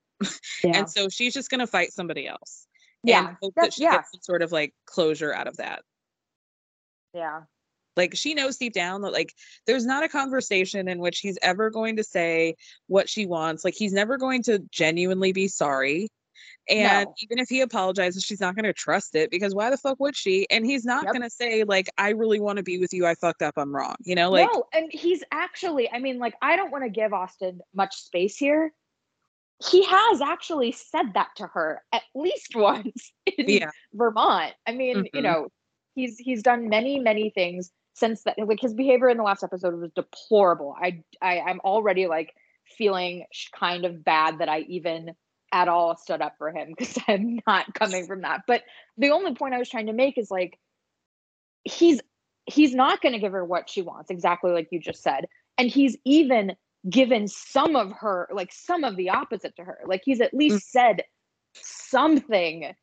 Yeah. 0.63 0.77
And 0.79 0.89
so 0.89 1.09
she's 1.09 1.33
just 1.33 1.49
going 1.49 1.59
to 1.59 1.67
fight 1.67 1.91
somebody 1.91 2.27
else. 2.27 2.65
Yeah, 3.03 3.27
And 3.27 3.37
hope 3.41 3.53
that 3.57 3.73
she 3.73 3.83
yeah. 3.83 3.97
gets 3.97 4.11
some 4.11 4.21
sort 4.21 4.41
of 4.41 4.51
like 4.51 4.73
closure 4.85 5.33
out 5.33 5.47
of 5.47 5.57
that. 5.57 5.83
yeah. 7.13 7.41
Like 7.97 8.15
she 8.15 8.33
knows 8.33 8.57
deep 8.57 8.73
down 8.73 9.01
that 9.03 9.13
like 9.13 9.33
there's 9.67 9.85
not 9.85 10.03
a 10.03 10.09
conversation 10.09 10.89
in 10.89 10.99
which 10.99 11.19
he's 11.19 11.37
ever 11.41 11.69
going 11.69 11.95
to 11.95 12.03
say 12.03 12.55
what 12.87 13.07
she 13.07 13.25
wants. 13.25 13.63
Like 13.63 13.73
he's 13.75 13.93
never 13.93 14.17
going 14.17 14.43
to 14.43 14.59
genuinely 14.69 15.31
be 15.31 15.47
sorry. 15.47 16.09
And 16.69 17.07
No. 17.07 17.15
even 17.19 17.39
if 17.39 17.49
he 17.49 17.61
apologizes, 17.61 18.23
she's 18.23 18.41
not 18.41 18.55
going 18.55 18.65
to 18.65 18.73
trust 18.73 19.15
it 19.15 19.29
because 19.31 19.53
why 19.53 19.69
the 19.69 19.77
fuck 19.77 19.99
would 19.99 20.15
she? 20.15 20.47
And 20.49 20.65
he's 20.65 20.85
not 20.85 21.03
Yep. 21.05 21.13
going 21.13 21.21
to 21.23 21.29
say 21.29 21.63
like 21.63 21.89
I 21.97 22.09
really 22.09 22.39
want 22.39 22.57
to 22.57 22.63
be 22.63 22.77
with 22.79 22.93
you. 22.93 23.05
I 23.05 23.15
fucked 23.15 23.41
up. 23.41 23.53
I'm 23.57 23.75
wrong. 23.75 23.95
You 24.03 24.15
know, 24.15 24.29
like 24.31 24.49
no, 24.53 24.65
and 24.73 24.91
he's 24.91 25.23
actually, 25.31 25.89
I 25.91 25.99
mean, 25.99 26.19
like, 26.19 26.35
I 26.41 26.55
don't 26.55 26.71
want 26.71 26.83
to 26.83 26.89
give 26.89 27.13
Austin 27.13 27.61
much 27.73 27.95
space 27.95 28.37
here, 28.37 28.73
he 29.69 29.83
has 29.85 30.21
actually 30.21 30.71
said 30.71 31.13
that 31.13 31.29
to 31.37 31.47
her 31.47 31.81
at 31.93 32.03
least 32.13 32.51
once 32.55 33.11
in 33.25 33.45
Yeah. 33.47 33.71
Vermont. 33.93 34.53
I 34.67 34.73
mean, 34.73 35.07
you 35.13 35.21
Mhm. 35.21 35.23
know, 35.23 35.47
he's 35.95 36.17
he's 36.17 36.43
done 36.43 36.69
many 36.69 36.99
many 36.99 37.29
things 37.29 37.71
since 37.93 38.23
that. 38.23 38.37
Like 38.37 38.59
his 38.59 38.73
behavior 38.73 39.09
in 39.09 39.17
the 39.17 39.23
last 39.23 39.43
episode 39.43 39.79
was 39.79 39.91
deplorable. 39.95 40.75
I 40.79 41.03
I 41.21 41.39
I'm 41.39 41.59
already 41.61 42.07
like 42.07 42.33
feeling 42.77 43.25
kind 43.53 43.85
of 43.85 44.03
bad 44.03 44.39
that 44.39 44.49
I 44.49 44.61
even 44.61 45.15
at 45.55 45.69
all 45.69 45.95
stood 45.95 46.21
up 46.21 46.35
for 46.37 46.51
him 46.51 46.73
because 46.77 46.99
I'm 47.07 47.39
not 47.47 47.73
coming 47.73 48.05
from 48.05 48.21
that. 48.21 48.41
But 48.45 48.63
the 48.97 49.11
only 49.11 49.33
point 49.33 49.53
I 49.53 49.57
was 49.57 49.69
trying 49.69 49.87
to 49.87 49.93
make 49.93 50.17
is 50.17 50.29
like 50.29 50.59
he's 51.63 52.01
he's 52.45 52.75
not 52.75 53.01
going 53.01 53.13
to 53.13 53.19
give 53.19 53.31
her 53.31 53.43
what 53.43 53.69
she 53.69 53.81
wants 53.81 54.11
exactly 54.11 54.51
like 54.51 54.67
you 54.69 54.79
just 54.79 55.01
said. 55.01 55.25
And 55.57 55.69
he's 55.69 55.97
even 56.03 56.55
given 56.89 57.27
some 57.27 57.75
of 57.75 57.91
her 57.93 58.27
like 58.31 58.51
some 58.51 58.83
of 58.83 58.97
the 58.97 59.09
opposite 59.09 59.55
to 59.55 59.63
her. 59.63 59.79
Like 59.85 60.01
he's 60.03 60.21
at 60.21 60.33
mm. 60.33 60.39
least 60.39 60.71
said 60.71 61.03
something 61.53 62.75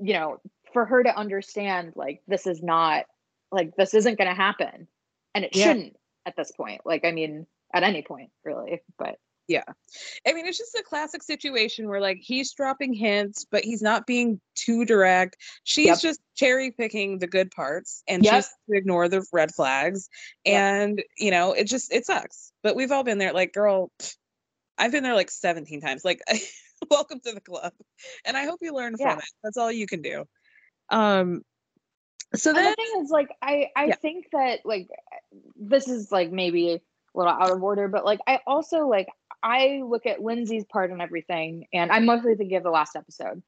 you 0.00 0.14
know 0.14 0.38
for 0.72 0.86
her 0.86 1.02
to 1.02 1.14
understand 1.14 1.92
like 1.94 2.22
this 2.26 2.46
is 2.46 2.62
not 2.62 3.04
like 3.52 3.76
this 3.76 3.92
isn't 3.92 4.16
going 4.16 4.28
to 4.28 4.34
happen. 4.34 4.88
And 5.34 5.44
it 5.44 5.54
Yeah. 5.54 5.66
shouldn't 5.66 5.96
at 6.24 6.34
this 6.34 6.50
point. 6.50 6.80
Like 6.86 7.04
i 7.04 7.12
mean 7.12 7.46
at 7.74 7.82
any 7.82 8.00
point 8.00 8.30
really 8.44 8.80
but 8.98 9.18
I 9.50 10.32
mean, 10.32 10.46
it's 10.46 10.58
just 10.58 10.74
a 10.74 10.82
classic 10.82 11.22
situation 11.22 11.88
where 11.88 12.00
like 12.00 12.18
he's 12.20 12.52
dropping 12.52 12.92
hints, 12.92 13.46
but 13.50 13.64
he's 13.64 13.82
not 13.82 14.06
being 14.06 14.40
too 14.54 14.84
direct. 14.84 15.36
She's 15.64 15.86
Yep. 15.86 16.00
just 16.00 16.20
cherry 16.34 16.70
picking 16.70 17.18
the 17.18 17.26
good 17.26 17.50
parts 17.50 18.02
and 18.06 18.22
Yep. 18.24 18.32
just 18.34 18.50
to 18.68 18.76
ignore 18.76 19.08
the 19.08 19.24
red 19.32 19.54
flags. 19.54 20.08
Yep. 20.44 20.54
And 20.54 21.02
you 21.16 21.30
know, 21.30 21.52
it 21.52 21.64
just 21.64 21.92
it 21.92 22.04
sucks. 22.06 22.52
But 22.62 22.76
we've 22.76 22.92
all 22.92 23.04
been 23.04 23.18
there. 23.18 23.32
Like, 23.32 23.52
girl, 23.52 23.90
I've 24.76 24.92
been 24.92 25.02
there 25.02 25.14
like 25.14 25.30
17 25.30 25.80
times. 25.80 26.04
Like, 26.04 26.20
welcome 26.90 27.20
to 27.20 27.32
the 27.32 27.40
club. 27.40 27.72
And 28.24 28.36
I 28.36 28.44
hope 28.44 28.58
you 28.60 28.74
learn 28.74 28.96
Yeah. 28.98 29.12
from 29.12 29.18
it. 29.20 29.30
That's 29.42 29.56
all 29.56 29.72
you 29.72 29.86
can 29.86 30.02
do. 30.02 30.24
Um 30.90 31.42
so 32.34 32.52
then 32.52 32.64
the 32.64 32.74
thing 32.76 33.02
is 33.02 33.10
like 33.10 33.30
i 33.40 33.70
i 33.74 33.86
Yeah. 33.86 33.94
think 33.94 34.26
that 34.32 34.60
like 34.66 34.86
this 35.56 35.88
is 35.88 36.12
like 36.12 36.30
maybe 36.30 36.72
a 36.74 36.80
little 37.14 37.32
out 37.32 37.50
of 37.50 37.62
order 37.62 37.88
but 37.88 38.04
like 38.04 38.20
i 38.26 38.40
also 38.46 38.86
like 38.86 39.08
i 39.42 39.82
look 39.84 40.06
at 40.06 40.22
lindsay's 40.22 40.64
part 40.64 40.90
and 40.90 41.02
everything 41.02 41.66
and 41.72 41.90
i'm 41.92 42.04
mostly 42.04 42.34
thinking 42.34 42.56
of 42.56 42.62
the 42.62 42.70
last 42.70 42.96
episode. 42.96 43.42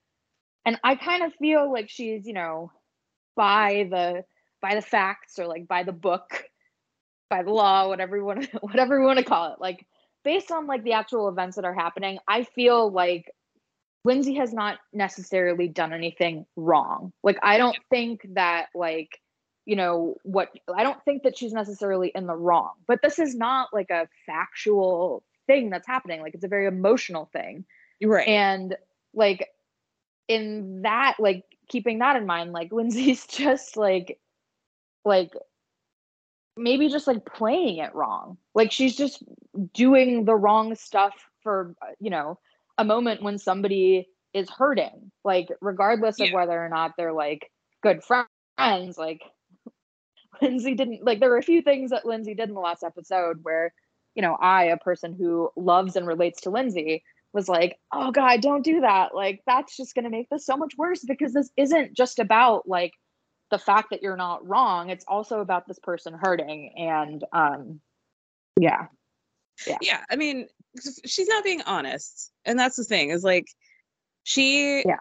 And 0.67 0.79
i 0.85 0.95
kind 0.95 1.23
of 1.23 1.35
feel 1.35 1.73
like 1.73 1.89
she's 1.89 2.27
you 2.27 2.35
know 2.35 2.71
by 3.37 3.89
the 3.91 4.25
by 4.61 4.75
the 4.75 4.83
facts 4.83 5.39
or 5.39 5.47
like 5.47 5.67
by 5.67 5.83
the 5.83 5.93
book 5.93 6.45
by 7.31 7.43
the 7.43 7.53
law 7.53 7.89
whatever 7.89 8.17
you 8.17 8.25
want 8.25 8.43
to 8.43 8.59
whatever 8.61 8.99
you 8.99 9.05
want 9.05 9.19
to 9.19 9.25
call 9.25 9.53
it. 9.53 9.61
Like 9.61 9.87
based 10.25 10.51
on 10.51 10.67
like 10.67 10.85
the 10.85 10.93
actual 10.93 11.29
events 11.29 11.57
that 11.57 11.65
are 11.65 11.75
happening 11.75 12.19
i 12.29 12.45
feel 12.45 12.91
like 12.91 13.33
lindsay 14.05 14.35
has 14.35 14.53
not 14.53 14.79
necessarily 14.93 15.69
done 15.69 15.93
anything 15.93 16.45
wrong. 16.57 17.13
Like 17.23 17.39
i 17.43 17.59
don't 17.59 17.79
think 17.89 18.27
that 18.35 18.67
like 18.75 19.19
you 19.67 19.77
know 19.77 20.17
what 20.25 20.51
i 20.75 20.83
don't 20.83 21.03
think 21.05 21.23
that 21.23 21.39
she's 21.39 21.53
necessarily 21.53 22.13
in 22.15 22.27
the 22.27 22.37
wrong. 22.37 22.73
But 22.87 23.01
this 23.03 23.19
is 23.19 23.35
not 23.35 23.69
like 23.73 23.91
a 23.91 24.09
factual 24.27 25.23
thing 25.51 25.69
that's 25.69 25.87
happening 25.87 26.21
like 26.21 26.35
it's 26.35 26.45
a 26.45 26.49
very 26.49 26.67
emotional 26.67 27.29
thing 27.33 27.65
right. 28.05 28.29
and 28.29 28.77
like 29.15 29.49
in 30.29 30.83
that 30.83 31.17
like 31.19 31.45
keeping 31.69 31.99
that 31.99 32.15
in 32.15 32.25
mind 32.25 32.53
like 32.53 32.71
lindsay's 32.81 33.27
just 33.27 33.77
like 33.77 34.21
like 35.05 35.33
maybe 36.57 36.89
just 36.89 37.09
like 37.09 37.25
playing 37.25 37.79
it 37.79 37.93
wrong 37.97 38.37
like 38.55 38.71
she's 38.71 38.97
just 38.97 39.25
doing 39.75 40.25
the 40.25 40.35
wrong 40.37 40.75
stuff 40.77 41.15
for 41.43 41.75
you 41.99 42.11
know 42.11 42.39
a 42.79 42.85
moment 42.85 43.23
when 43.23 43.39
somebody 43.39 44.07
is 44.33 44.49
hurting 44.49 45.11
like 45.25 45.49
regardless 45.61 46.21
of 46.21 46.29
Yeah. 46.29 46.35
whether 46.35 46.65
or 46.65 46.69
not 46.69 46.93
they're 46.97 47.13
like 47.13 47.51
good 47.83 48.03
friends 48.05 48.97
like 48.99 49.23
lindsay 50.43 50.75
didn't 50.75 51.05
like 51.05 51.19
there 51.19 51.31
were 51.31 51.39
a 51.39 51.43
few 51.43 51.63
things 51.63 51.91
that 51.91 52.07
lindsay 52.07 52.35
did 52.35 52.49
in 52.49 52.55
the 52.55 52.61
last 52.61 52.85
episode 52.85 53.41
where 53.43 53.73
you 54.15 54.23
know 54.23 54.35
i 54.41 54.65
a 54.65 54.77
person 54.77 55.15
who 55.15 55.51
loves 55.57 55.97
and 55.97 56.07
relates 56.07 56.41
to 56.43 56.51
lindsay 56.51 57.03
was 57.33 57.49
like, 57.49 57.79
oh 57.93 58.11
God, 58.11 58.41
don't 58.41 58.65
do 58.65 58.81
that. 58.81 59.15
Like, 59.15 59.41
that's 59.47 59.77
just 59.77 59.95
going 59.95 60.03
to 60.05 60.11
make 60.11 60.29
this 60.31 60.45
so 60.45 60.57
much 60.57 60.75
worse 60.77 61.05
because 61.07 61.33
this 61.33 61.49
isn't 61.57 61.97
just 61.97 62.19
about 62.19 62.69
like 62.69 62.93
the 63.53 63.59
fact 63.59 63.91
that 63.91 64.03
you're 64.03 64.17
not 64.17 64.45
wrong. 64.45 64.91
It's 64.91 65.05
also 65.07 65.39
about 65.39 65.69
this 65.69 65.79
person 65.79 66.13
hurting. 66.13 66.75
And 66.77 67.23
um, 67.33 67.81
yeah. 68.59 68.87
yeah 69.67 69.79
Yeah. 69.81 70.01
i 70.11 70.17
mean 70.17 70.49
she's 71.07 71.29
not 71.29 71.45
being 71.45 71.63
honest 71.63 72.33
and 72.45 72.59
that's 72.59 72.77
the 72.77 72.85
thing 72.85 73.11
is 73.11 73.23
like 73.23 73.47
she 74.25 74.83
Yeah. 74.87 74.99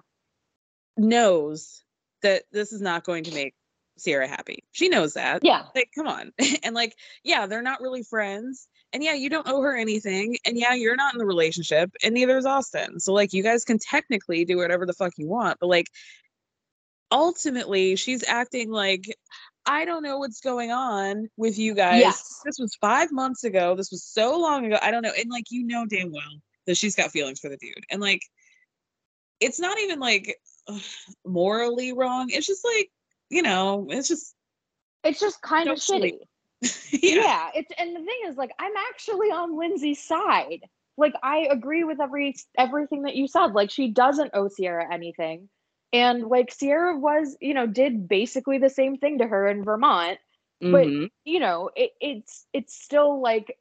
knows 0.97 1.83
that 2.21 2.43
this 2.51 2.71
is 2.73 2.81
not 2.81 3.03
going 3.03 3.23
to 3.25 3.33
make 3.33 3.55
ciara 3.99 4.27
happy 4.27 4.63
she 4.71 4.89
knows 4.89 5.13
that 5.13 5.43
Yeah. 5.43 5.63
like 5.75 5.89
come 5.95 6.07
on 6.07 6.31
and 6.63 6.73
like 6.75 6.95
yeah 7.23 7.47
they're 7.47 7.61
not 7.61 7.81
really 7.81 8.03
friends 8.03 8.67
and 8.93 9.03
yeah 9.03 9.13
you 9.13 9.29
don't 9.29 9.47
owe 9.47 9.61
her 9.61 9.75
anything 9.75 10.37
and 10.45 10.57
yeah 10.57 10.73
you're 10.73 10.95
not 10.95 11.13
in 11.13 11.19
the 11.19 11.25
relationship 11.25 11.91
and 12.03 12.13
neither 12.13 12.37
is 12.37 12.45
austin. 12.45 12.99
So 12.99 13.13
like 13.13 13.33
you 13.33 13.43
guys 13.43 13.63
can 13.63 13.79
technically 13.79 14.45
do 14.45 14.57
whatever 14.57 14.85
the 14.85 14.93
fuck 14.93 15.13
you 15.17 15.27
want 15.27 15.57
but 15.59 15.67
like 15.67 15.87
ultimately 17.11 17.95
she's 17.95 18.23
acting 18.23 18.69
like 18.69 19.15
i 19.65 19.83
don't 19.83 20.03
know 20.03 20.19
what's 20.19 20.41
going 20.41 20.71
on 20.71 21.27
with 21.37 21.57
you 21.57 21.73
guys. 21.73 21.99
Yes. 21.99 22.41
this 22.45 22.57
was 22.59 22.75
five 22.81 23.11
months 23.11 23.43
ago. 23.43 23.75
This 23.75 23.91
was 23.91 24.03
so 24.03 24.37
long 24.39 24.65
ago. 24.65 24.77
I 24.81 24.91
don't 24.91 25.03
know. 25.03 25.13
And 25.17 25.29
like 25.29 25.45
you 25.49 25.65
know 25.65 25.85
damn 25.85 26.11
well 26.11 26.41
that 26.65 26.75
she's 26.75 26.95
got 26.95 27.11
feelings 27.11 27.39
for 27.39 27.49
the 27.49 27.57
dude 27.57 27.83
and 27.89 28.01
like 28.01 28.21
it's 29.39 29.59
not 29.59 29.79
even 29.79 29.99
like 29.99 30.35
ugh, 30.67 30.81
morally 31.25 31.93
wrong. 31.93 32.29
It's 32.29 32.47
just 32.47 32.65
like 32.65 32.89
you 33.29 33.41
know 33.41 33.87
it's 33.89 34.07
just 34.07 34.35
It's 35.03 35.19
just 35.19 35.41
kind 35.41 35.69
of 35.69 35.77
shitty. 35.77 36.17
yeah. 36.91 37.23
yeah 37.23 37.49
it's 37.55 37.71
and 37.77 37.95
the 37.95 37.99
thing 37.99 38.19
is 38.27 38.37
like 38.37 38.51
i'm 38.59 38.73
actually 38.91 39.27
on 39.29 39.57
lindsay's 39.57 40.03
side. 40.03 40.61
Like 40.97 41.13
i 41.23 41.47
agree 41.49 41.83
with 41.83 42.01
every 42.01 42.35
everything 42.57 43.03
that 43.03 43.15
you 43.15 43.27
said. 43.27 43.53
Like 43.53 43.69
she 43.71 43.89
doesn't 43.89 44.31
owe 44.33 44.49
ciara 44.49 44.91
anything. 44.91 45.49
And 45.93 46.23
like 46.27 46.53
ciara 46.57 46.97
was 46.97 47.37
you 47.39 47.53
know 47.53 47.65
did 47.67 48.07
basically 48.07 48.57
the 48.57 48.69
same 48.69 48.97
thing 48.97 49.19
to 49.19 49.27
her 49.27 49.47
in 49.47 49.63
vermont. 49.63 50.19
But 50.61 50.87
Mhm. 50.87 51.09
you 51.25 51.39
know 51.39 51.69
it, 51.75 51.91
it's 52.01 52.45
it's 52.53 52.75
still 52.75 53.21
like 53.21 53.57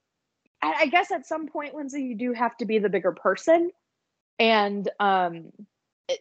I, 0.62 0.74
I 0.80 0.86
guess 0.86 1.10
at 1.12 1.26
some 1.26 1.46
point 1.48 1.74
lindsay 1.74 2.02
you 2.02 2.16
do 2.16 2.32
have 2.32 2.56
to 2.58 2.64
be 2.66 2.78
the 2.78 2.88
bigger 2.88 3.12
person. 3.12 3.70
And 4.38 4.88
um 4.98 5.52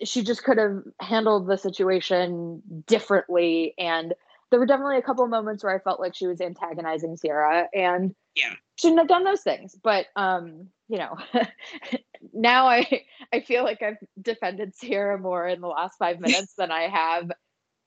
she 0.03 0.23
just 0.23 0.43
could 0.43 0.57
have 0.57 0.83
handled 0.99 1.47
the 1.47 1.57
situation 1.57 2.61
differently 2.87 3.73
and 3.77 4.13
there 4.49 4.59
were 4.59 4.65
definitely 4.65 4.97
a 4.97 5.01
couple 5.01 5.23
of 5.23 5.29
moments 5.29 5.63
where 5.63 5.75
i 5.75 5.79
felt 5.79 5.99
like 5.99 6.15
she 6.15 6.27
was 6.27 6.41
antagonizing 6.41 7.17
ciara 7.17 7.67
and 7.73 8.15
Yeah. 8.35 8.53
shouldn't 8.75 8.99
have 8.99 9.07
done 9.07 9.23
those 9.23 9.41
things 9.41 9.75
but 9.81 10.07
um 10.15 10.67
you 10.87 10.97
know 10.97 11.17
now 12.33 12.67
i 12.67 13.03
i 13.33 13.41
feel 13.41 13.63
like 13.63 13.81
i've 13.81 13.97
defended 14.21 14.73
ciara 14.79 15.17
more 15.17 15.47
in 15.47 15.61
the 15.61 15.67
last 15.67 15.97
five 15.97 16.19
minutes 16.19 16.53
than 16.57 16.71
i 16.71 16.83
have 16.83 17.31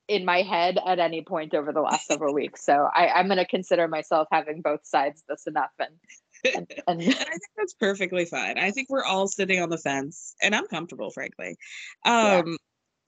in 0.09 0.25
my 0.25 0.42
head 0.42 0.79
at 0.85 0.99
any 0.99 1.23
point 1.23 1.55
over 1.55 1.73
the 1.73 1.81
last 1.81 2.07
several 2.07 2.35
weeks 2.35 2.64
so 2.64 2.88
i 2.94 3.09
i'm 3.09 3.27
going 3.27 3.38
to 3.38 3.46
consider 3.46 3.87
myself 3.87 4.27
having 4.33 4.61
both 4.61 4.85
sides 4.85 5.23
this 5.29 5.46
enough 5.46 5.70
and 5.79 5.94
and, 6.55 6.73
and 6.88 7.01
and 7.03 7.03
I 7.11 7.25
think 7.25 7.42
that's 7.57 7.75
perfectly 7.75 8.25
fine. 8.25 8.59
I 8.59 8.70
think 8.70 8.88
we're 8.88 9.05
all 9.05 9.29
sitting 9.29 9.61
on 9.61 9.68
the 9.68 9.79
fence, 9.79 10.35
and 10.42 10.55
I'm 10.55 10.66
comfortable, 10.66 11.11
frankly. 11.11 11.57
Um, 12.05 12.57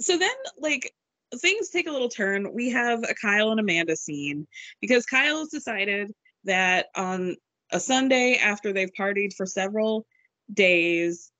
so 0.00 0.18
then, 0.18 0.34
like, 0.58 0.92
things 1.40 1.70
take 1.70 1.88
a 1.88 1.92
little 1.92 2.08
turn. 2.08 2.52
We 2.52 2.70
have 2.70 3.02
a 3.04 3.14
Kyle 3.14 3.50
and 3.50 3.60
Amanda 3.60 3.96
scene 3.96 4.46
because 4.80 5.06
Kyle 5.06 5.38
has 5.38 5.48
decided 5.48 6.12
that 6.44 6.86
on 6.96 7.36
a 7.70 7.80
Sunday 7.80 8.36
after 8.36 8.72
they've 8.72 8.92
partied 8.98 9.34
for 9.34 9.46
several 9.46 10.06
days 10.52 11.30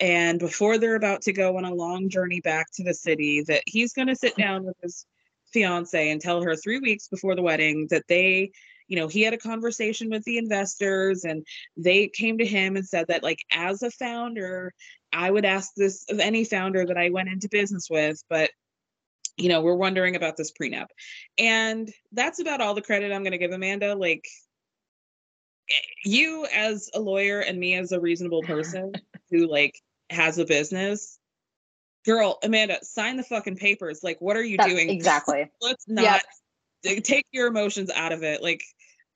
and 0.00 0.38
before 0.38 0.78
they're 0.78 0.96
about 0.96 1.22
to 1.22 1.32
go 1.32 1.56
on 1.56 1.64
a 1.64 1.74
long 1.74 2.08
journey 2.08 2.40
back 2.40 2.66
to 2.74 2.84
the 2.84 2.94
city, 2.94 3.42
that 3.42 3.62
he's 3.66 3.92
going 3.92 4.08
to 4.08 4.16
sit 4.16 4.36
down 4.36 4.64
with 4.64 4.76
his 4.82 5.06
fiance 5.52 6.10
and 6.10 6.20
tell 6.20 6.42
her 6.42 6.56
three 6.56 6.80
weeks 6.80 7.08
before 7.08 7.36
the 7.36 7.42
wedding 7.42 7.86
that 7.90 8.04
they 8.08 8.50
you 8.88 8.96
know 8.96 9.06
he 9.06 9.22
had 9.22 9.34
a 9.34 9.38
conversation 9.38 10.10
with 10.10 10.24
the 10.24 10.38
investors 10.38 11.24
and 11.24 11.46
they 11.76 12.08
came 12.08 12.38
to 12.38 12.44
him 12.44 12.76
and 12.76 12.86
said 12.86 13.06
that 13.08 13.22
like 13.22 13.38
as 13.52 13.82
a 13.82 13.90
founder 13.90 14.72
i 15.12 15.30
would 15.30 15.44
ask 15.44 15.70
this 15.76 16.04
of 16.08 16.18
any 16.20 16.44
founder 16.44 16.84
that 16.84 16.96
i 16.96 17.10
went 17.10 17.28
into 17.28 17.48
business 17.50 17.88
with 17.90 18.22
but 18.28 18.50
you 19.36 19.48
know 19.48 19.60
we're 19.60 19.74
wondering 19.74 20.16
about 20.16 20.36
this 20.36 20.52
prenup. 20.52 20.88
And 21.38 21.92
that's 22.12 22.40
about 22.40 22.60
all 22.60 22.74
the 22.74 22.82
credit 22.82 23.12
i'm 23.12 23.22
going 23.22 23.32
to 23.32 23.38
give 23.38 23.52
amanda 23.52 23.94
like 23.94 24.26
eh, 25.70 25.74
you 26.04 26.46
as 26.54 26.90
a 26.94 27.00
lawyer 27.00 27.40
and 27.40 27.58
me 27.58 27.74
as 27.74 27.92
a 27.92 28.00
reasonable 28.00 28.42
person 28.46 28.92
who 29.30 29.46
like 29.46 29.78
has 30.10 30.38
a 30.38 30.44
business 30.44 31.18
girl 32.04 32.38
amanda 32.42 32.78
sign 32.82 33.16
the 33.16 33.22
fucking 33.22 33.56
papers. 33.56 34.00
Like 34.02 34.20
what 34.20 34.36
are 34.36 34.42
you 34.42 34.56
that's 34.56 34.70
doing? 34.70 34.90
exactly. 34.90 35.50
Let's 35.60 35.84
not 35.88 36.22
t- 36.84 37.00
take 37.00 37.26
your 37.32 37.46
emotions 37.46 37.90
out 37.94 38.12
of 38.12 38.22
it. 38.22 38.42
Like 38.42 38.62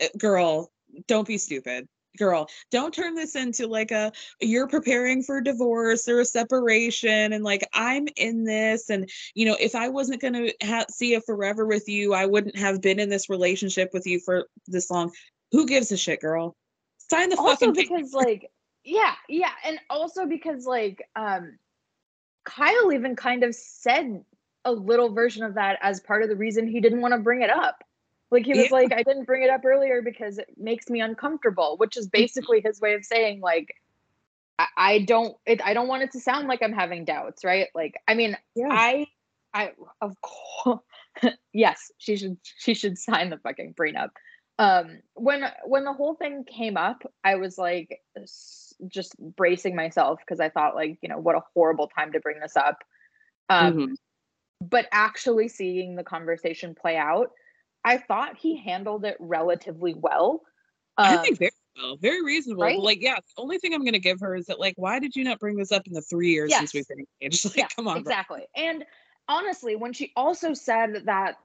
uh, 0.01 0.07
girl 0.19 0.71
don't 1.09 1.27
be 1.27 1.39
stupid 1.39 1.89
girl, 2.17 2.49
don't 2.71 2.93
turn 2.93 3.15
this 3.15 3.37
into 3.37 3.67
like 3.67 3.91
a 3.91 4.13
you're 4.41 4.69
preparing 4.69 5.23
for 5.23 5.41
divorce 5.41 6.09
or 6.09 6.21
a 6.21 6.25
separation 6.25 7.33
and 7.33 7.45
like 7.45 7.69
I'm 7.73 8.09
in 8.17 8.45
this 8.45 8.91
and 8.91 9.09
you 9.35 9.47
know 9.47 9.57
if 9.59 9.75
I 9.75 9.89
wasn't 9.89 10.21
going 10.21 10.35
to 10.35 10.53
ha- 10.63 10.87
see 10.91 11.15
a 11.15 11.21
forever 11.21 11.67
with 11.67 11.89
you, 11.89 12.15
I 12.15 12.27
wouldn't 12.27 12.57
have 12.57 12.81
been 12.81 12.99
in 12.99 13.09
this 13.09 13.29
relationship 13.29 13.91
with 13.93 14.07
you 14.07 14.21
for 14.21 14.47
this 14.67 14.91
long. 14.91 15.13
Who 15.53 15.67
gives 15.67 15.93
a 15.93 15.97
shit, 15.97 16.21
girl? 16.21 16.57
Sign 16.99 17.31
the 17.31 17.37
also 17.37 17.67
fucking 17.67 17.73
because 17.75 18.11
paper. 18.13 18.25
like 18.25 18.51
yeah 18.85 19.15
yeah 19.29 19.51
and 19.65 19.79
also 19.91 20.27
because 20.27 20.65
like 20.65 21.03
um 21.17 21.59
kyle 22.45 22.93
even 22.93 23.17
kind 23.17 23.43
of 23.43 23.55
said 23.55 24.25
a 24.65 24.73
little 24.73 25.13
version 25.13 25.43
of 25.43 25.55
that 25.55 25.79
as 25.83 26.01
part 26.01 26.23
of 26.23 26.29
the 26.29 26.37
reason 26.37 26.67
he 26.67 26.81
didn't 26.81 27.01
want 27.01 27.13
to 27.13 27.19
bring 27.19 27.43
it 27.43 27.51
up 27.51 27.83
like 28.31 28.45
he 28.45 28.55
was 28.55 28.71
Yeah. 28.71 28.77
like 28.79 28.93
i 28.93 29.03
didn't 29.03 29.25
bring 29.25 29.43
it 29.43 29.51
up 29.51 29.65
earlier 29.65 30.03
because 30.03 30.39
it 30.39 30.49
makes 30.57 30.89
me 30.89 31.01
uncomfortable 31.01 31.77
which 31.79 31.97
is 31.97 32.09
basically 32.09 32.61
his 32.61 32.81
way 32.81 32.95
of 32.95 33.05
saying 33.05 33.41
like 33.41 33.75
i, 34.59 34.67
I 34.77 34.99
don't 35.01 35.37
it, 35.47 35.61
i 35.65 35.75
don't 35.75 35.89
want 35.89 36.03
it 36.03 36.13
to 36.13 36.21
sound 36.21 36.49
like 36.49 36.63
i'm 36.63 36.73
having 36.73 37.05
doubts 37.05 37.45
right 37.45 37.69
like 37.75 37.95
i 38.09 38.15
mean 38.15 38.37
Yeah. 38.55 38.69
i 38.71 39.07
i 39.55 39.73
of 40.01 40.17
course 40.21 40.81
yes 41.53 41.91
she 41.99 42.17
should 42.17 42.37
she 42.43 42.75
should 42.75 42.99
sign 42.99 43.31
the 43.31 43.39
fucking 43.39 43.75
prenup 43.75 44.11
um 44.59 44.99
when 45.15 45.45
when 45.65 45.85
the 45.85 45.93
whole 45.93 46.15
thing 46.15 46.45
came 46.45 46.77
up 46.77 47.03
i 47.25 47.37
was 47.37 47.59
like 47.59 48.01
just 48.89 49.15
bracing 49.19 49.75
myself 49.77 50.19
because 50.21 50.41
i 50.41 50.49
thought 50.49 50.75
like 50.75 50.99
you 51.03 51.09
know 51.09 51.19
what 51.19 51.37
a 51.37 51.43
horrible 51.55 51.89
time 51.89 52.13
to 52.13 52.21
bring 52.21 52.41
this 52.41 52.57
up 52.57 52.83
um 53.49 53.77
Mhm. 53.79 53.97
but 54.61 54.87
actually 54.93 55.49
seeing 55.49 55.95
the 55.95 56.05
conversation 56.05 56.75
play 56.75 56.97
out 56.97 57.31
i 57.87 57.97
thought 57.97 58.37
he 58.37 58.57
handled 58.59 59.05
it 59.07 59.17
relatively 59.19 59.95
well 59.95 60.43
I 60.99 61.17
Um, 61.17 61.19
think 61.25 61.39
very 61.39 61.51
well, 61.77 61.97
very 61.97 62.23
reasonable. 62.25 62.63
right? 62.63 62.79
Like, 62.79 63.03
yeah, 63.03 63.17
the 63.17 63.43
only 63.43 63.59
thing 63.59 63.75
I'm 63.75 63.83
going 63.83 63.93
to 63.93 63.99
give 63.99 64.21
her 64.21 64.35
is 64.35 64.47
that, 64.47 64.59
like, 64.59 64.75
why 64.77 64.99
did 64.99 65.15
you 65.15 65.25
not 65.25 65.39
bring 65.39 65.57
this 65.57 65.73
up 65.73 65.87
in 65.87 65.93
the 65.93 66.01
three 66.01 66.31
years 66.31 66.55
since 66.57 66.73
we've 66.73 66.89
been 66.89 67.05
engaged? 67.21 67.45
Like, 67.51 67.59
yeah, 67.59 67.69
come 67.77 67.89
on, 67.89 67.99
exactly. 67.99 68.47
And 68.57 68.85
honestly, 69.29 69.77
when 69.77 69.93
she 69.93 70.13
also 70.17 70.55
said 70.55 71.03
that, 71.05 71.37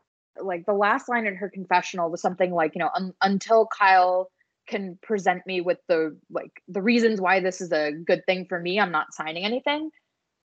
like 0.41 0.65
the 0.65 0.73
last 0.73 1.09
line 1.09 1.27
in 1.27 1.35
her 1.35 1.49
confessional 1.49 2.09
was 2.09 2.21
something 2.21 2.51
like, 2.51 2.75
you 2.75 2.79
know, 2.79 2.89
un- 2.95 3.13
until 3.21 3.67
Kyle 3.67 4.31
can 4.67 4.97
present 5.01 5.45
me 5.45 5.59
with 5.59 5.79
the 5.89 6.17
like 6.29 6.51
the 6.69 6.81
reasons 6.81 7.19
why 7.19 7.41
this 7.41 7.59
is 7.59 7.71
a 7.73 7.91
good 7.91 8.25
thing 8.25 8.45
for 8.47 8.57
me, 8.59 8.79
I'm 8.79 8.91
not 8.91 9.13
signing 9.13 9.43
anything. 9.43 9.89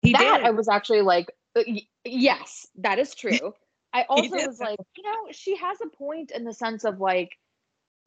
He 0.01 0.13
that 0.13 0.37
did. 0.37 0.45
I 0.47 0.49
was 0.51 0.67
actually 0.67 1.03
like, 1.03 1.31
uh, 1.55 1.61
yes, 2.03 2.65
that 2.79 2.97
is 2.97 3.13
true. 3.21 3.53
I 3.95 4.03
also 4.09 4.41
was 4.41 4.59
like, 4.59 4.79
you 4.97 5.03
know, 5.03 5.31
she 5.31 5.57
has 5.57 5.79
a 5.81 5.97
point 5.97 6.31
in 6.31 6.45
the 6.45 6.53
sense 6.53 6.85
of 6.85 6.99
like, 7.01 7.31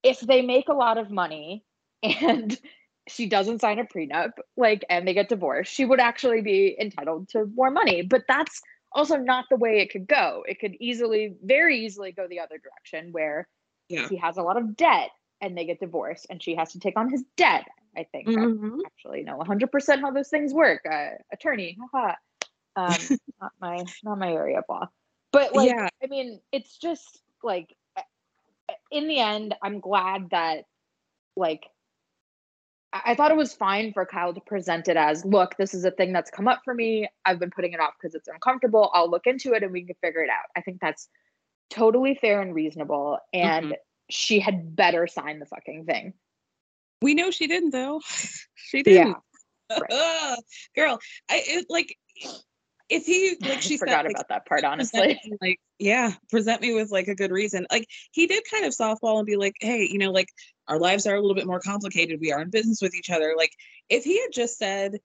if 0.02 0.20
they 0.20 0.42
make 0.42 0.68
a 0.68 0.74
lot 0.74 0.98
of 0.98 1.10
money 1.10 1.64
and 2.02 2.58
she 3.08 3.26
doesn't 3.28 3.60
sign 3.60 3.78
a 3.80 3.84
prenup, 3.84 4.32
like, 4.56 4.84
and 4.90 5.08
they 5.08 5.14
get 5.14 5.30
divorced, 5.30 5.72
she 5.72 5.86
would 5.86 6.00
actually 6.00 6.42
be 6.42 6.76
entitled 6.80 7.28
to 7.30 7.46
more 7.54 7.70
money. 7.70 8.02
But 8.02 8.24
that's 8.28 8.62
also 8.92 9.16
not 9.16 9.46
the 9.50 9.56
way 9.56 9.80
it 9.80 9.90
could 9.90 10.06
go. 10.08 10.44
It 10.48 10.60
could 10.60 10.76
easily, 10.80 11.36
very 11.44 11.84
easily 11.84 12.12
go 12.12 12.28
the 12.28 12.40
other 12.40 12.58
direction 12.58 13.12
where 13.12 13.48
Yeah. 13.88 14.08
he 14.08 14.16
has 14.18 14.38
a 14.38 14.42
lot 14.42 14.58
of 14.58 14.76
debt 14.76 15.10
and 15.40 15.56
they 15.56 15.66
get 15.66 15.80
divorced 15.80 16.26
and 16.30 16.42
she 16.42 16.56
has 16.56 16.72
to 16.72 16.80
take 16.80 16.98
on 16.98 17.10
his 17.10 17.24
debt. 17.36 17.66
I 17.96 18.04
think 18.04 18.32
I 18.38 18.46
Mhm. 18.46 18.80
actually 18.86 19.24
know 19.24 19.38
100% 19.38 20.02
how 20.02 20.12
those 20.12 20.30
things 20.30 20.54
work. 20.54 20.82
Uh, 20.90 21.10
attorney, 21.32 21.78
haha. 21.92 22.14
Um, 22.76 23.10
not 23.40 23.52
my 23.60 23.86
not 24.02 24.18
my 24.18 24.32
area 24.32 24.58
of 24.60 24.64
law. 24.68 24.88
But 25.32 25.54
like, 25.54 25.68
Yeah. 25.68 25.88
I 26.02 26.06
mean, 26.06 26.40
it's 26.52 26.78
just 26.78 27.20
like, 27.42 27.74
in 28.90 29.08
the 29.08 29.18
end, 29.18 29.54
I'm 29.62 29.80
glad 29.80 30.30
that 30.30 30.64
like. 31.36 31.66
I 32.90 33.14
thought 33.14 33.30
it 33.30 33.36
was 33.36 33.52
fine 33.52 33.92
for 33.92 34.06
Kyle 34.06 34.32
to 34.32 34.40
present 34.40 34.88
it 34.88 34.96
as, 34.96 35.22
look, 35.22 35.58
this 35.58 35.74
is 35.74 35.84
a 35.84 35.90
thing 35.90 36.10
that's 36.14 36.30
come 36.30 36.48
up 36.48 36.62
for 36.64 36.72
me. 36.72 37.06
I've 37.26 37.38
been 37.38 37.50
putting 37.50 37.74
it 37.74 37.80
off 37.80 37.92
because 38.00 38.14
it's 38.14 38.28
uncomfortable. 38.28 38.90
I'll 38.94 39.10
look 39.10 39.26
into 39.26 39.52
it 39.52 39.62
and 39.62 39.72
we 39.72 39.82
can 39.82 39.94
figure 40.00 40.22
it 40.22 40.30
out. 40.30 40.46
I 40.56 40.62
think 40.62 40.80
that's 40.80 41.06
totally 41.68 42.14
fair 42.14 42.40
and 42.40 42.54
reasonable. 42.54 43.18
And 43.34 43.66
mm-hmm. 43.66 43.74
she 44.08 44.40
had 44.40 44.74
better 44.74 45.06
sign 45.06 45.38
the 45.38 45.44
fucking 45.44 45.84
thing. 45.84 46.14
We 47.02 47.12
know 47.12 47.30
she 47.30 47.46
didn't, 47.46 47.70
though. 47.70 48.00
She 48.54 48.82
didn't. 48.82 49.16
right. 49.70 50.36
Girl, 50.76 50.98
I 51.30 51.42
it, 51.46 51.66
like 51.70 51.96
if 52.88 53.06
he 53.06 53.36
like 53.42 53.62
she 53.62 53.74
I 53.74 53.76
said, 53.76 53.78
forgot 53.78 54.04
like, 54.04 54.14
about 54.14 54.28
that 54.28 54.46
part, 54.46 54.64
honestly. 54.64 55.18
me, 55.24 55.36
like 55.40 55.60
yeah 55.78 56.12
present 56.30 56.60
me 56.60 56.74
with 56.74 56.90
like 56.90 57.08
a 57.08 57.14
good 57.14 57.30
reason. 57.30 57.66
Like 57.70 57.86
he 58.12 58.26
did 58.26 58.44
kind 58.50 58.64
of 58.64 58.72
softball 58.72 59.18
and 59.18 59.26
be 59.26 59.36
like 59.36 59.54
hey 59.60 59.88
you 59.90 59.98
know 59.98 60.10
like 60.10 60.28
our 60.66 60.78
lives 60.78 61.06
are 61.06 61.14
a 61.14 61.20
little 61.20 61.34
bit 61.34 61.46
more 61.46 61.60
complicated. 61.60 62.20
We 62.20 62.32
are 62.32 62.40
in 62.40 62.50
business 62.50 62.82
with 62.82 62.94
each 62.94 63.10
other. 63.10 63.34
Like 63.36 63.52
if 63.88 64.04
he 64.04 64.20
had 64.20 64.32
just 64.32 64.58
said 64.58 64.98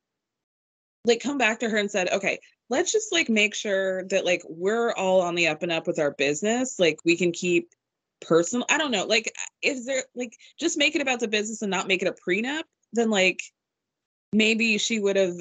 like 1.06 1.22
come 1.22 1.38
back 1.38 1.60
to 1.60 1.70
her 1.70 1.78
and 1.78 1.92
said 1.92 2.10
okay 2.12 2.40
let's 2.70 2.92
just 2.92 3.12
like 3.12 3.30
make 3.30 3.54
sure 3.54 4.06
that 4.06 4.26
like 4.26 4.42
we're 4.48 4.94
all 4.94 5.22
on 5.22 5.36
the 5.36 5.48
up 5.48 5.64
and 5.64 5.72
up 5.72 5.88
with 5.88 6.00
our 6.00 6.12
business 6.12 6.80
like 6.80 6.98
we 7.06 7.18
can 7.18 7.32
keep 7.32 7.70
personal 8.22 8.66
i 8.70 8.78
don't 8.78 8.92
know 8.92 9.06
like 9.06 9.32
is 9.62 9.86
there 9.86 10.04
like 10.16 10.34
just 10.60 10.78
make 10.78 10.96
it 10.96 11.02
about 11.02 11.20
the 11.20 11.28
business 11.28 11.62
and 11.62 11.72
not 11.72 11.88
make 11.88 12.02
it 12.02 12.08
a 12.08 12.16
prenup 12.28 12.64
then 12.94 13.10
like 13.10 13.42
maybe 14.32 14.78
she 14.78 15.00
would 15.00 15.16
have 15.16 15.36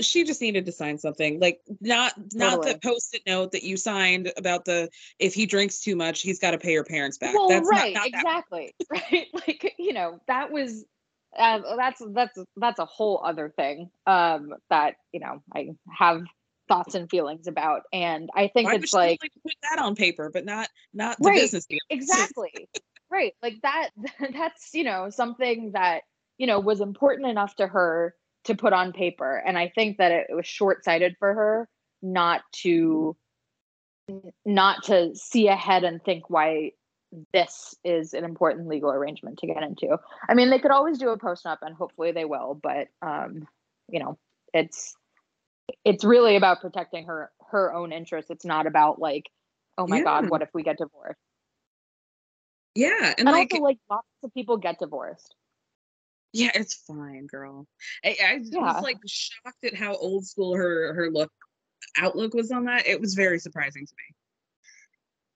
she 0.00 0.24
just 0.24 0.40
needed 0.40 0.66
to 0.66 0.72
sign 0.72 0.98
something 0.98 1.40
like 1.40 1.60
not 1.80 2.12
not 2.34 2.52
Totally. 2.52 2.72
the 2.72 2.78
post-it 2.82 3.22
note 3.26 3.52
that 3.52 3.62
you 3.62 3.76
signed 3.76 4.32
about 4.36 4.64
the 4.64 4.88
if 5.18 5.34
he 5.34 5.46
drinks 5.46 5.80
too 5.80 5.96
much 5.96 6.22
he's 6.22 6.38
got 6.38 6.52
to 6.52 6.58
pay 6.58 6.72
your 6.72 6.84
parents 6.84 7.18
back 7.18 7.34
Well, 7.34 7.48
that's 7.48 7.68
right, 7.68 7.94
not, 7.94 8.10
not 8.12 8.24
that 8.24 8.26
exactly, 8.26 8.74
right. 8.90 9.26
Like 9.32 9.74
you 9.78 9.92
know, 9.92 10.20
that 10.28 10.50
was 10.50 10.84
uh, 11.38 11.60
that's 11.76 12.02
that's 12.12 12.38
that's 12.56 12.78
a 12.78 12.84
whole 12.84 13.20
other 13.24 13.52
thing 13.56 13.90
um, 14.06 14.54
that 14.70 14.94
you 15.12 15.20
know 15.20 15.42
I 15.54 15.70
have 15.90 16.22
thoughts 16.68 16.94
and 16.94 17.08
feelings 17.10 17.46
about, 17.46 17.82
and 17.92 18.30
I 18.34 18.48
think 18.48 18.66
why 18.66 18.74
it's 18.74 18.92
like 18.92 19.18
like 19.22 19.32
put 19.42 19.54
that 19.70 19.78
on 19.82 19.94
paper 19.94 20.30
but 20.32 20.44
not 20.44 20.68
not 20.94 21.16
the 21.18 21.24
Right, 21.24 21.40
business 21.40 21.66
deal 21.66 21.78
exactly 21.90 22.68
right 23.10 23.34
like 23.42 23.60
that 23.62 23.90
that's 24.32 24.70
you 24.74 24.84
know 24.84 25.10
something 25.10 25.72
that 25.72 26.02
you 26.38 26.46
know 26.46 26.58
was 26.60 26.80
important 26.80 27.28
enough 27.28 27.54
to 27.56 27.66
her 27.66 28.14
to 28.46 28.54
put 28.54 28.72
on 28.72 28.92
paper. 28.92 29.42
And 29.46 29.58
i 29.58 29.68
think 29.74 29.98
that 29.98 30.12
it, 30.12 30.26
was 30.34 30.46
short-sighted 30.46 31.16
for 31.18 31.34
her 31.34 31.68
not 32.02 32.42
to 32.62 33.16
not 34.44 34.84
to 34.84 35.14
see 35.14 35.48
ahead 35.48 35.82
and 35.84 36.02
think 36.02 36.30
why 36.30 36.70
this 37.32 37.74
is 37.84 38.14
an 38.14 38.24
important 38.24 38.68
legal 38.68 38.90
arrangement 38.90 39.38
to 39.38 39.46
get 39.46 39.62
into. 39.62 39.96
I 40.28 40.34
mean 40.34 40.50
they 40.50 40.58
could 40.58 40.70
always 40.70 40.98
do 40.98 41.10
a 41.10 41.18
postnup 41.18 41.58
and 41.62 41.74
hopefully 41.74 42.12
they 42.12 42.24
will 42.24 42.58
but 42.60 42.88
um 43.02 43.46
you 43.88 44.00
know 44.00 44.18
it's 44.52 44.94
it's 45.84 46.04
really 46.04 46.36
about 46.36 46.60
protecting 46.60 47.06
her 47.06 47.30
her 47.50 47.74
own 47.74 47.92
interests. 47.92 48.30
It's 48.30 48.44
not 48.44 48.66
about 48.66 48.98
like 49.00 49.24
oh 49.78 49.86
my 49.86 49.98
Yeah. 49.98 50.04
god 50.04 50.30
what 50.30 50.42
if 50.42 50.50
we 50.54 50.62
get 50.62 50.78
divorced? 50.78 51.20
Yeah 52.74 53.14
and 53.18 53.26
and 53.26 53.30
like 53.30 53.52
also 53.52 53.62
like 53.62 53.78
lots 53.90 54.06
of 54.22 54.32
people 54.34 54.56
get 54.58 54.78
divorced 54.78 55.34
yeah 56.36 56.50
it's 56.54 56.74
fine 56.86 57.26
girl 57.26 57.66
i, 58.04 58.16
I 58.22 58.40
Yeah. 58.42 58.60
was 58.74 58.82
like 58.82 58.98
shocked 59.06 59.64
at 59.64 59.74
how 59.74 59.94
old 59.94 60.26
school 60.26 60.54
her 60.54 60.94
her 60.94 61.10
look 61.10 61.30
outlook 61.98 62.34
was 62.34 62.50
on 62.52 62.64
that 62.64 62.86
it 62.86 63.00
was 63.00 63.14
very 63.14 63.38
surprising 63.38 63.86
to 63.86 63.92
me 63.92 64.14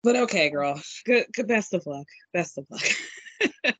but 0.04 0.16
okay 0.24 0.50
girl 0.50 0.82
good, 1.06 1.26
good 1.34 1.48
best 1.48 1.74
of 1.74 1.86
luck 1.86 2.08
best 2.34 2.58
of 2.58 2.66
luck 2.70 3.76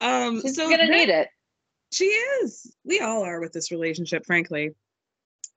um 0.00 0.40
she's 0.40 0.56
so 0.56 0.64
gonna 0.68 0.78
then- 0.86 0.90
need 0.90 1.08
it 1.08 1.28
She 1.92 2.04
is. 2.04 2.72
We 2.84 3.00
all 3.00 3.24
are 3.24 3.40
with 3.40 3.52
this 3.52 3.72
relationship, 3.72 4.24
frankly. 4.24 4.70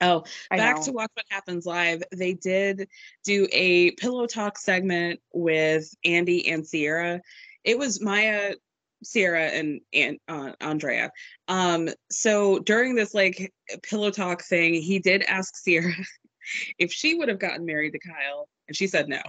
Oh, 0.01 0.23
I 0.49 0.58
back 0.58 0.77
know. 0.77 0.84
to 0.86 0.91
Watch 0.91 1.12
What 1.13 1.25
Happens 1.29 1.63
Live. 1.67 2.01
They 2.12 2.34
did 2.34 2.88
do 3.23 3.47
a 3.51 3.91
pillow 3.91 4.25
talk 4.25 4.58
segment 4.58 5.19
with 5.32 5.93
Andy 6.03 6.49
and 6.49 6.67
Ciara. 6.67 7.21
It 7.63 7.77
was 7.77 8.01
Mya, 8.01 8.56
Ciara, 9.03 9.45
and 9.45 9.81
and 9.93 10.17
uh, 10.27 10.51
Andrea. 10.61 11.11
Um, 11.47 11.89
so 12.11 12.59
during 12.59 12.95
this 12.95 13.13
like 13.13 13.51
pillow 13.83 14.11
talk 14.11 14.43
thing, 14.43 14.73
he 14.75 14.99
did 14.99 15.23
ask 15.23 15.63
Ciara 15.63 15.93
if 16.79 16.91
she 16.91 17.15
would 17.15 17.29
have 17.29 17.39
gotten 17.39 17.65
married 17.65 17.91
to 17.93 17.99
Kyle, 17.99 18.47
and 18.67 18.75
she 18.77 18.87
said 18.87 19.07
no. 19.09 19.21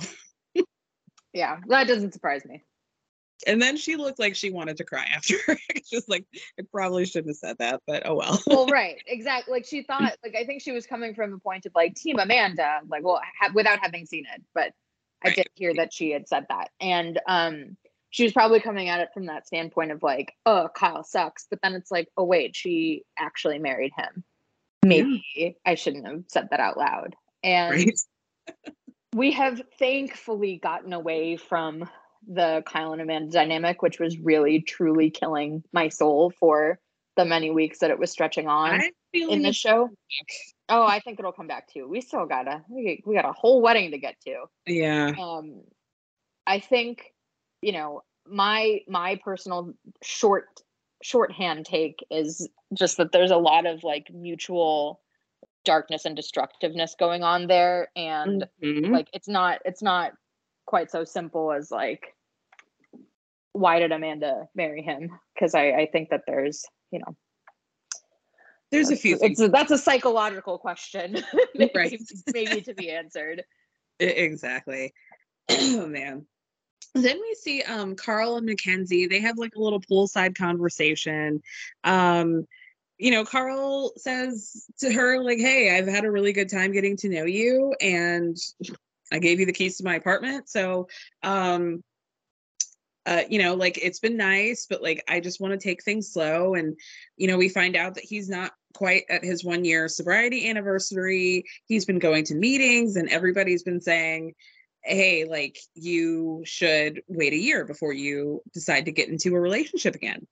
yeah 1.32 1.58
that 1.68 1.86
doesn't 1.88 2.12
surprise 2.12 2.44
me 2.44 2.64
And 3.46 3.60
then 3.60 3.76
she 3.76 3.96
looked 3.96 4.18
like 4.18 4.36
she 4.36 4.50
wanted 4.50 4.76
to 4.78 4.84
cry 4.84 5.04
after. 5.14 5.34
Just 5.90 6.08
like 6.08 6.24
I 6.58 6.62
probably 6.72 7.04
shouldn't 7.04 7.30
have 7.30 7.36
said 7.36 7.56
that, 7.58 7.82
but 7.86 8.06
oh 8.06 8.14
well. 8.14 8.40
well 8.46 8.66
right 8.68 9.02
exactly 9.06 9.52
like 9.52 9.66
she 9.66 9.82
thought 9.82 10.14
like 10.22 10.34
i 10.36 10.44
think 10.44 10.62
she 10.62 10.72
was 10.72 10.86
coming 10.86 11.14
from 11.14 11.32
a 11.32 11.38
point 11.38 11.66
of 11.66 11.72
like 11.74 11.94
team 11.94 12.18
amanda 12.18 12.80
like 12.88 13.04
well 13.04 13.20
ha- 13.40 13.50
without 13.54 13.78
having 13.80 14.06
seen 14.06 14.24
it 14.34 14.42
but 14.54 14.72
i 15.24 15.28
Right. 15.28 15.36
did 15.36 15.46
hear 15.54 15.74
that 15.74 15.92
she 15.92 16.10
had 16.10 16.28
said 16.28 16.46
that 16.48 16.70
and 16.80 17.20
um 17.26 17.76
she 18.14 18.22
was 18.22 18.32
probably 18.32 18.60
coming 18.60 18.88
at 18.88 19.00
it 19.00 19.08
from 19.12 19.26
that 19.26 19.44
standpoint 19.44 19.90
of 19.90 20.02
like 20.02 20.32
oh 20.46 20.68
kyle 20.74 21.02
sucks 21.02 21.46
but 21.50 21.58
then 21.62 21.74
it's 21.74 21.90
like 21.90 22.08
oh 22.16 22.24
wait 22.24 22.54
she 22.54 23.02
actually 23.18 23.58
married 23.58 23.92
him 23.96 24.22
maybe 24.84 25.56
i 25.66 25.74
shouldn't 25.74 26.06
have 26.06 26.22
said 26.28 26.48
that 26.50 26.60
out 26.60 26.76
loud 26.76 27.16
and 27.42 27.74
right? 27.74 28.00
we 29.14 29.32
have 29.32 29.60
thankfully 29.78 30.58
gotten 30.62 30.92
away 30.92 31.36
from 31.36 31.88
the 32.26 32.62
Kyle 32.66 32.92
and 32.92 33.02
Amanda 33.02 33.30
dynamic, 33.30 33.82
which 33.82 34.00
was 34.00 34.18
really 34.18 34.60
truly 34.60 35.10
killing 35.10 35.62
my 35.72 35.88
soul 35.88 36.32
for 36.40 36.78
the 37.16 37.24
many 37.24 37.50
weeks 37.50 37.80
that 37.80 37.90
it 37.90 37.98
was 37.98 38.10
stretching 38.10 38.48
on 38.48 38.80
in 39.12 39.42
the 39.42 39.52
show. 39.52 39.90
Oh, 40.68 40.84
I 40.84 41.00
think 41.00 41.18
it'll 41.18 41.32
come 41.32 41.46
back 41.46 41.68
too. 41.68 41.86
We 41.86 42.00
still 42.00 42.26
gotta 42.26 42.62
we, 42.68 43.02
we 43.06 43.14
got 43.14 43.24
a 43.24 43.32
whole 43.32 43.60
wedding 43.62 43.92
to 43.92 43.98
get 43.98 44.16
to. 44.26 44.46
Yeah. 44.66 45.12
Um 45.18 45.62
I 46.46 46.60
think, 46.60 47.13
you 47.64 47.72
know, 47.72 48.02
my 48.28 48.80
my 48.86 49.18
personal 49.24 49.72
short 50.02 50.60
shorthand 51.02 51.64
take 51.66 52.04
is 52.10 52.48
just 52.74 52.98
that 52.98 53.10
there's 53.12 53.30
a 53.30 53.36
lot 53.36 53.66
of 53.66 53.82
like 53.84 54.08
mutual 54.12 55.00
darkness 55.64 56.04
and 56.04 56.14
destructiveness 56.14 56.94
going 56.98 57.22
on 57.22 57.46
there 57.46 57.88
and 57.96 58.46
Mhm. 58.62 58.92
like 58.92 59.08
it's 59.12 59.28
not 59.28 59.60
it's 59.64 59.82
not 59.82 60.12
quite 60.66 60.90
so 60.90 61.04
simple 61.04 61.52
as 61.52 61.70
like 61.70 62.14
why 63.52 63.78
did 63.78 63.92
amanda 63.92 64.46
marry 64.54 64.82
him 64.82 65.10
because 65.34 65.54
i 65.54 65.70
i 65.72 65.86
think 65.90 66.10
that 66.10 66.22
there's 66.26 66.64
you 66.90 66.98
know 66.98 67.16
There's 68.70 68.90
a 68.90 68.96
few 68.96 69.16
things. 69.16 69.38
it's 69.38 69.40
a, 69.40 69.48
that's 69.48 69.70
a 69.70 69.78
psychological 69.78 70.58
question 70.58 71.22
maybe, 71.54 71.72
Right. 71.74 72.00
maybe 72.32 72.60
to 72.62 72.74
be 72.74 72.90
answered 72.90 73.42
Exactly. 74.00 74.92
Oh 75.50 75.86
man. 75.86 76.26
Then 76.94 77.20
we 77.20 77.34
see 77.34 77.62
um 77.62 77.96
Carl 77.96 78.36
and 78.36 78.46
Mackenzie. 78.46 79.06
They 79.06 79.20
have 79.20 79.38
like 79.38 79.56
a 79.56 79.60
little 79.60 79.80
poolside 79.80 80.36
conversation. 80.36 81.42
Um, 81.82 82.46
you 82.98 83.10
know, 83.10 83.24
Carl 83.24 83.92
says 83.96 84.66
to 84.78 84.92
her, 84.92 85.20
like, 85.22 85.38
hey, 85.38 85.76
I've 85.76 85.88
had 85.88 86.04
a 86.04 86.10
really 86.10 86.32
good 86.32 86.48
time 86.48 86.72
getting 86.72 86.96
to 86.98 87.08
know 87.08 87.24
you, 87.24 87.74
and 87.80 88.36
I 89.12 89.18
gave 89.18 89.40
you 89.40 89.46
the 89.46 89.52
keys 89.52 89.78
to 89.78 89.84
my 89.84 89.96
apartment. 89.96 90.48
So 90.48 90.88
um 91.22 91.82
uh, 93.06 93.22
you 93.28 93.38
know, 93.38 93.54
like 93.54 93.78
it's 93.82 94.00
been 94.00 94.16
nice, 94.16 94.66
but 94.68 94.82
like 94.82 95.04
I 95.08 95.20
just 95.20 95.40
want 95.40 95.52
to 95.52 95.58
take 95.58 95.82
things 95.82 96.10
slow. 96.12 96.54
And, 96.54 96.78
you 97.16 97.26
know, 97.26 97.36
we 97.36 97.48
find 97.48 97.76
out 97.76 97.94
that 97.96 98.04
he's 98.04 98.30
not 98.30 98.52
quite 98.72 99.04
at 99.10 99.22
his 99.22 99.44
one 99.44 99.64
year 99.64 99.88
sobriety 99.88 100.48
anniversary. 100.48 101.44
He's 101.66 101.84
been 101.84 101.98
going 101.98 102.24
to 102.24 102.34
meetings 102.34 102.96
and 102.96 103.10
everybody's 103.10 103.62
been 103.62 103.80
saying, 103.80 104.32
hey, 104.84 105.24
like 105.24 105.58
you 105.74 106.42
should 106.44 107.02
wait 107.08 107.32
a 107.32 107.38
year 107.38 107.64
before 107.64 107.92
you 107.92 108.42
decide 108.52 108.84
to 108.86 108.92
get 108.92 109.08
into 109.08 109.34
a 109.34 109.40
relationship 109.40 109.94
again. 109.94 110.26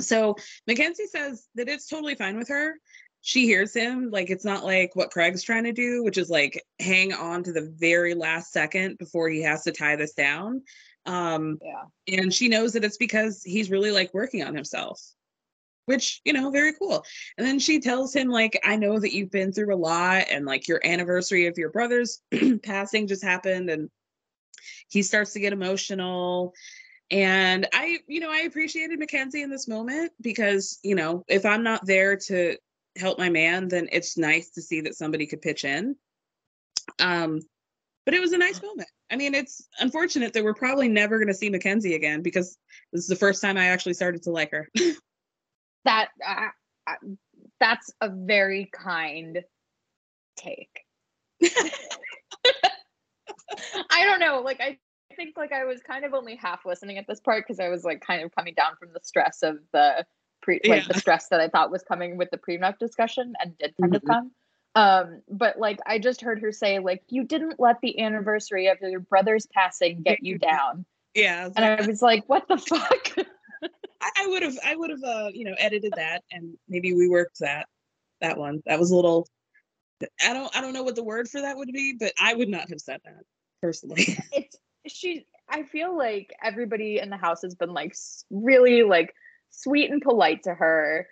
So 0.00 0.36
Mackenzie 0.66 1.06
says 1.06 1.46
that 1.54 1.68
it's 1.68 1.88
totally 1.88 2.14
fine 2.14 2.36
with 2.36 2.48
her. 2.48 2.74
She 3.20 3.46
hears 3.46 3.74
him. 3.74 4.10
Like 4.10 4.30
it's 4.30 4.44
not 4.44 4.64
like 4.64 4.94
what 4.94 5.10
Craig's 5.10 5.42
trying 5.42 5.64
to 5.64 5.72
do, 5.72 6.04
which 6.04 6.18
is 6.18 6.28
like 6.28 6.62
hang 6.78 7.12
on 7.12 7.42
to 7.44 7.52
the 7.52 7.72
very 7.78 8.14
last 8.14 8.52
second 8.52 8.98
before 8.98 9.28
he 9.28 9.42
has 9.42 9.62
to 9.64 9.72
tie 9.72 9.96
this 9.96 10.14
down. 10.14 10.62
Um, 11.06 11.58
yeah 11.62 11.84
and 12.08 12.32
she 12.32 12.48
knows 12.48 12.72
that 12.72 12.84
it's 12.84 12.96
because 12.96 13.42
he's 13.42 13.70
really 13.70 13.90
like 13.90 14.12
working 14.14 14.42
on 14.42 14.54
himself 14.54 15.00
which 15.86 16.20
you 16.24 16.32
know 16.32 16.50
very 16.50 16.72
cool 16.72 17.04
and 17.36 17.46
then 17.46 17.58
she 17.58 17.80
tells 17.80 18.14
him 18.14 18.28
like 18.28 18.58
i 18.64 18.76
know 18.76 18.98
that 18.98 19.14
you've 19.14 19.30
been 19.30 19.52
through 19.52 19.74
a 19.74 19.76
lot 19.76 20.24
and 20.30 20.46
like 20.46 20.68
your 20.68 20.80
anniversary 20.84 21.46
of 21.46 21.58
your 21.58 21.70
brother's 21.70 22.20
passing 22.62 23.06
just 23.06 23.24
happened 23.24 23.70
and 23.70 23.90
he 24.88 25.02
starts 25.02 25.32
to 25.32 25.40
get 25.40 25.52
emotional 25.52 26.52
and 27.10 27.66
i 27.72 27.98
you 28.06 28.20
know 28.20 28.30
i 28.30 28.40
appreciated 28.40 28.98
mackenzie 28.98 29.42
in 29.42 29.50
this 29.50 29.68
moment 29.68 30.12
because 30.20 30.78
you 30.82 30.94
know 30.94 31.24
if 31.28 31.44
i'm 31.44 31.62
not 31.62 31.84
there 31.86 32.16
to 32.16 32.56
help 32.96 33.18
my 33.18 33.28
man 33.28 33.68
then 33.68 33.88
it's 33.92 34.16
nice 34.16 34.50
to 34.50 34.62
see 34.62 34.80
that 34.80 34.94
somebody 34.94 35.26
could 35.26 35.42
pitch 35.42 35.64
in 35.64 35.96
um 37.00 37.40
but 38.04 38.14
it 38.14 38.20
was 38.20 38.32
a 38.32 38.38
nice 38.38 38.60
moment. 38.60 38.88
I 39.10 39.16
mean, 39.16 39.34
it's 39.34 39.66
unfortunate 39.80 40.32
that 40.34 40.44
we're 40.44 40.54
probably 40.54 40.88
never 40.88 41.18
going 41.18 41.28
to 41.28 41.34
see 41.34 41.48
Mackenzie 41.48 41.94
again 41.94 42.22
because 42.22 42.58
this 42.92 43.02
is 43.02 43.08
the 43.08 43.16
first 43.16 43.40
time 43.40 43.56
I 43.56 43.66
actually 43.66 43.94
started 43.94 44.22
to 44.24 44.30
like 44.30 44.50
her. 44.50 44.68
that 45.84 46.08
uh, 46.26 46.48
uh, 46.86 46.94
that's 47.60 47.92
a 48.00 48.08
very 48.08 48.70
kind 48.72 49.42
take. 50.36 50.84
I 53.90 54.04
don't 54.04 54.20
know 54.20 54.40
like 54.42 54.60
i 54.60 54.78
think 55.16 55.36
like 55.36 55.52
i 55.52 55.64
was 55.64 55.80
kind 55.80 56.04
of 56.04 56.12
only 56.14 56.34
half 56.36 56.66
listening 56.66 56.98
at 56.98 57.06
this 57.06 57.20
part 57.20 57.44
because 57.46 57.60
i 57.60 57.68
was 57.68 57.84
like 57.84 58.00
kind 58.00 58.22
of 58.22 58.34
coming 58.34 58.54
down 58.54 58.74
from 58.76 58.88
the 58.92 59.00
stress 59.02 59.42
of 59.42 59.58
the 59.72 60.04
pre 60.42 60.60
like 60.66 60.86
the 60.88 60.98
stress 60.98 61.28
that 61.28 61.40
i 61.40 61.48
thought 61.48 61.70
was 61.70 61.82
coming 61.82 62.16
with 62.16 62.30
the 62.30 62.38
prenup 62.38 62.78
discussion 62.78 63.34
and 63.40 63.56
did 63.58 63.74
kind 63.80 63.92
Mhm. 63.92 63.96
of 63.96 64.04
come. 64.04 64.32
Um 64.74 65.22
but 65.30 65.58
like 65.58 65.78
i 65.86 65.98
just 65.98 66.20
heard 66.20 66.40
her 66.40 66.50
say 66.50 66.80
like 66.80 67.02
you 67.08 67.22
didn't 67.24 67.60
let 67.60 67.80
the 67.80 68.00
anniversary 68.00 68.66
of 68.66 68.78
your 68.80 69.00
brother's 69.00 69.46
passing 69.46 70.02
get 70.02 70.22
you 70.24 70.38
down. 70.50 70.84
Yeah, 71.14 71.48
and 71.54 71.64
i 71.64 71.86
was 71.86 72.02
like 72.02 72.24
what 72.28 72.48
the 72.48 72.58
fuck 72.58 73.08
I, 74.16 74.26
would 74.26 74.42
have, 74.42 74.58
I 74.64 74.76
would 74.76 74.90
have, 74.90 75.02
uh, 75.04 75.30
you 75.32 75.44
know, 75.44 75.54
edited 75.58 75.92
that 75.96 76.22
and 76.30 76.56
maybe 76.68 76.92
we 76.94 77.08
worked 77.08 77.38
that, 77.40 77.66
that 78.20 78.38
one. 78.38 78.62
That 78.66 78.78
was 78.78 78.90
a 78.90 78.96
little. 78.96 79.28
I 80.22 80.32
don't, 80.32 80.54
I 80.54 80.60
don't 80.60 80.72
know 80.72 80.82
what 80.82 80.96
the 80.96 81.04
word 81.04 81.28
for 81.28 81.40
that 81.40 81.56
would 81.56 81.68
be, 81.72 81.94
but 81.98 82.12
I 82.20 82.34
would 82.34 82.48
not 82.48 82.68
have 82.68 82.80
said 82.80 83.00
that 83.04 83.22
personally. 83.62 84.18
it's 84.32 84.56
she 84.86 85.24
i 85.48 85.62
feel 85.62 85.96
like 85.96 86.34
everybody 86.42 86.98
in 86.98 87.08
the 87.08 87.16
house 87.16 87.40
has 87.42 87.54
been 87.54 87.72
like 87.72 87.94
really 88.30 88.82
like 88.82 89.14
sweet 89.48 89.90
and 89.90 90.02
polite 90.02 90.42
to 90.42 90.52
her 90.52 91.06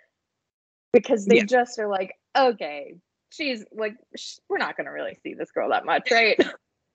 because 0.91 1.25
they 1.25 1.37
Yeah. 1.37 1.45
just 1.45 1.79
are 1.79 1.87
like 1.87 2.13
okay 2.37 2.93
she's 3.31 3.65
like 3.71 3.95
sh- 4.15 4.37
we're 4.47 4.59
not 4.59 4.77
going 4.77 4.85
to 4.85 4.91
really 4.91 5.17
see 5.23 5.33
this 5.33 5.51
girl 5.51 5.69
that 5.69 5.85
much 5.85 6.11
right 6.11 6.39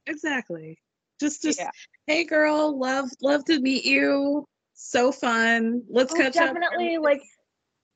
exactly. 0.09 0.79
Just, 1.21 1.43
just, 1.43 1.59
Yeah. 1.59 1.71
hey, 2.07 2.25
girl, 2.25 2.79
love, 2.79 3.11
love 3.23 3.45
to 3.47 3.61
meet 3.61 3.85
you. 3.85 4.45
So 4.81 5.11
fun. 5.11 5.83
Let's 5.91 6.13
Oh, 6.15 6.17
catch 6.17 6.35
definitely 6.35 6.97
up. 6.97 7.03
like 7.03 7.23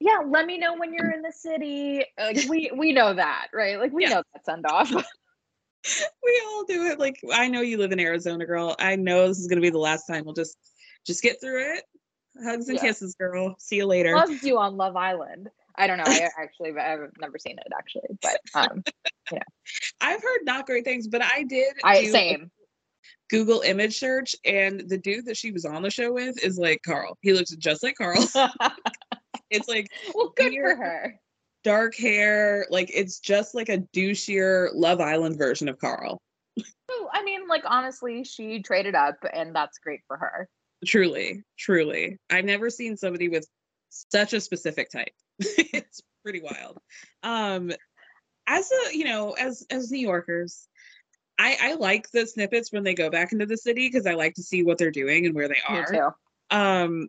yeah 0.00 0.18
let 0.26 0.46
me 0.46 0.58
know 0.58 0.74
when 0.76 0.92
you're 0.92 1.12
in 1.12 1.22
the 1.22 1.30
city 1.30 2.04
like 2.18 2.36
we 2.48 2.72
we 2.76 2.90
know 2.92 3.14
that 3.14 3.46
right 3.54 3.78
like 3.78 3.92
we 3.92 4.02
Yeah. 4.02 4.08
know 4.08 4.22
that 4.34 4.44
send 4.44 4.66
off 4.66 4.90
we 6.24 6.42
all 6.44 6.64
do 6.64 6.86
it. 6.86 6.98
Like 6.98 7.20
I 7.32 7.46
know 7.46 7.60
you 7.60 7.78
live 7.78 7.92
in 7.92 8.00
Arizona, 8.00 8.44
girl. 8.46 8.74
I 8.80 8.96
know 8.96 9.28
this 9.28 9.38
is 9.38 9.46
gonna 9.46 9.60
be 9.60 9.70
the 9.70 9.78
last 9.78 10.06
time. 10.06 10.24
We'll 10.24 10.34
just 10.34 10.56
just 11.06 11.22
get 11.22 11.40
through 11.40 11.74
it. 11.74 11.84
Hugs 12.44 12.68
and 12.68 12.76
Yeah. 12.78 12.82
kisses, 12.82 13.14
girl. 13.14 13.54
See 13.58 13.76
you 13.76 13.86
later. 13.86 14.14
loves 14.16 14.42
you 14.42 14.58
on 14.58 14.76
love 14.76 14.96
island 14.96 15.48
i 15.76 15.86
don't 15.86 15.98
know 15.98 16.04
i 16.04 16.28
actually 16.38 16.70
i've 16.78 17.10
never 17.20 17.38
seen 17.38 17.56
it 17.58 17.72
actually 17.78 18.08
but 18.20 18.40
um 18.54 18.82
yeah. 19.30 19.38
I've 20.00 20.20
heard 20.22 20.40
not 20.42 20.66
great 20.66 20.84
things, 20.84 21.06
but 21.06 21.22
I 21.22 21.44
did 21.44 21.74
i 21.84 22.04
same 22.06 22.50
Google 23.32 23.62
image 23.62 23.98
search, 23.98 24.36
and 24.44 24.84
the 24.88 24.98
dude 24.98 25.24
that 25.24 25.38
she 25.38 25.50
was 25.52 25.64
on 25.64 25.80
the 25.82 25.90
show 25.90 26.12
with 26.12 26.44
is 26.44 26.58
like 26.58 26.82
Carl. 26.84 27.16
He 27.22 27.32
looks 27.32 27.50
just 27.50 27.82
like 27.82 27.94
Carl. 27.96 28.22
it's 29.50 29.68
like 29.68 29.88
well 30.14 30.34
good 30.36 30.52
Weird. 30.52 30.76
for 30.76 30.84
her 30.84 31.14
dark 31.64 31.96
hair, 31.96 32.66
like 32.68 32.90
it's 32.92 33.20
just 33.20 33.54
like 33.54 33.70
a 33.70 33.78
douchier 33.78 34.68
Love 34.74 35.00
Island 35.00 35.38
version 35.38 35.68
of 35.68 35.78
Carl. 35.78 36.20
I 37.12 37.24
mean, 37.24 37.48
like 37.48 37.62
honestly, 37.66 38.22
she 38.22 38.62
traded 38.62 38.94
up, 38.94 39.16
and 39.32 39.56
that's 39.56 39.78
great 39.78 40.00
for 40.06 40.18
her. 40.18 40.46
Truly, 40.84 41.42
truly. 41.58 42.18
I've 42.30 42.44
never 42.44 42.68
seen 42.68 42.98
somebody 42.98 43.30
with 43.30 43.46
such 43.88 44.34
a 44.34 44.40
specific 44.40 44.90
type. 44.90 45.12
it's 45.38 46.02
pretty 46.22 46.42
wild. 46.42 46.78
Um 47.22 47.72
as 48.46 48.70
a, 48.70 48.96
you 48.96 49.04
know, 49.04 49.32
as 49.32 49.64
as 49.70 49.90
New 49.90 50.00
Yorkers, 50.00 50.68
I 51.42 51.56
I 51.60 51.74
like 51.74 52.10
the 52.10 52.26
snippets 52.26 52.72
when 52.72 52.84
they 52.84 52.94
go 52.94 53.10
back 53.10 53.32
into 53.32 53.46
the 53.46 53.56
city 53.56 53.88
because 53.88 54.06
I 54.06 54.14
like 54.14 54.34
to 54.34 54.42
see 54.42 54.62
what 54.62 54.78
they're 54.78 54.90
doing 54.90 55.26
and 55.26 55.34
where 55.34 55.48
they 55.48 55.58
Me 55.70 55.78
are. 55.78 55.86
too. 55.86 56.56
Um 56.56 57.08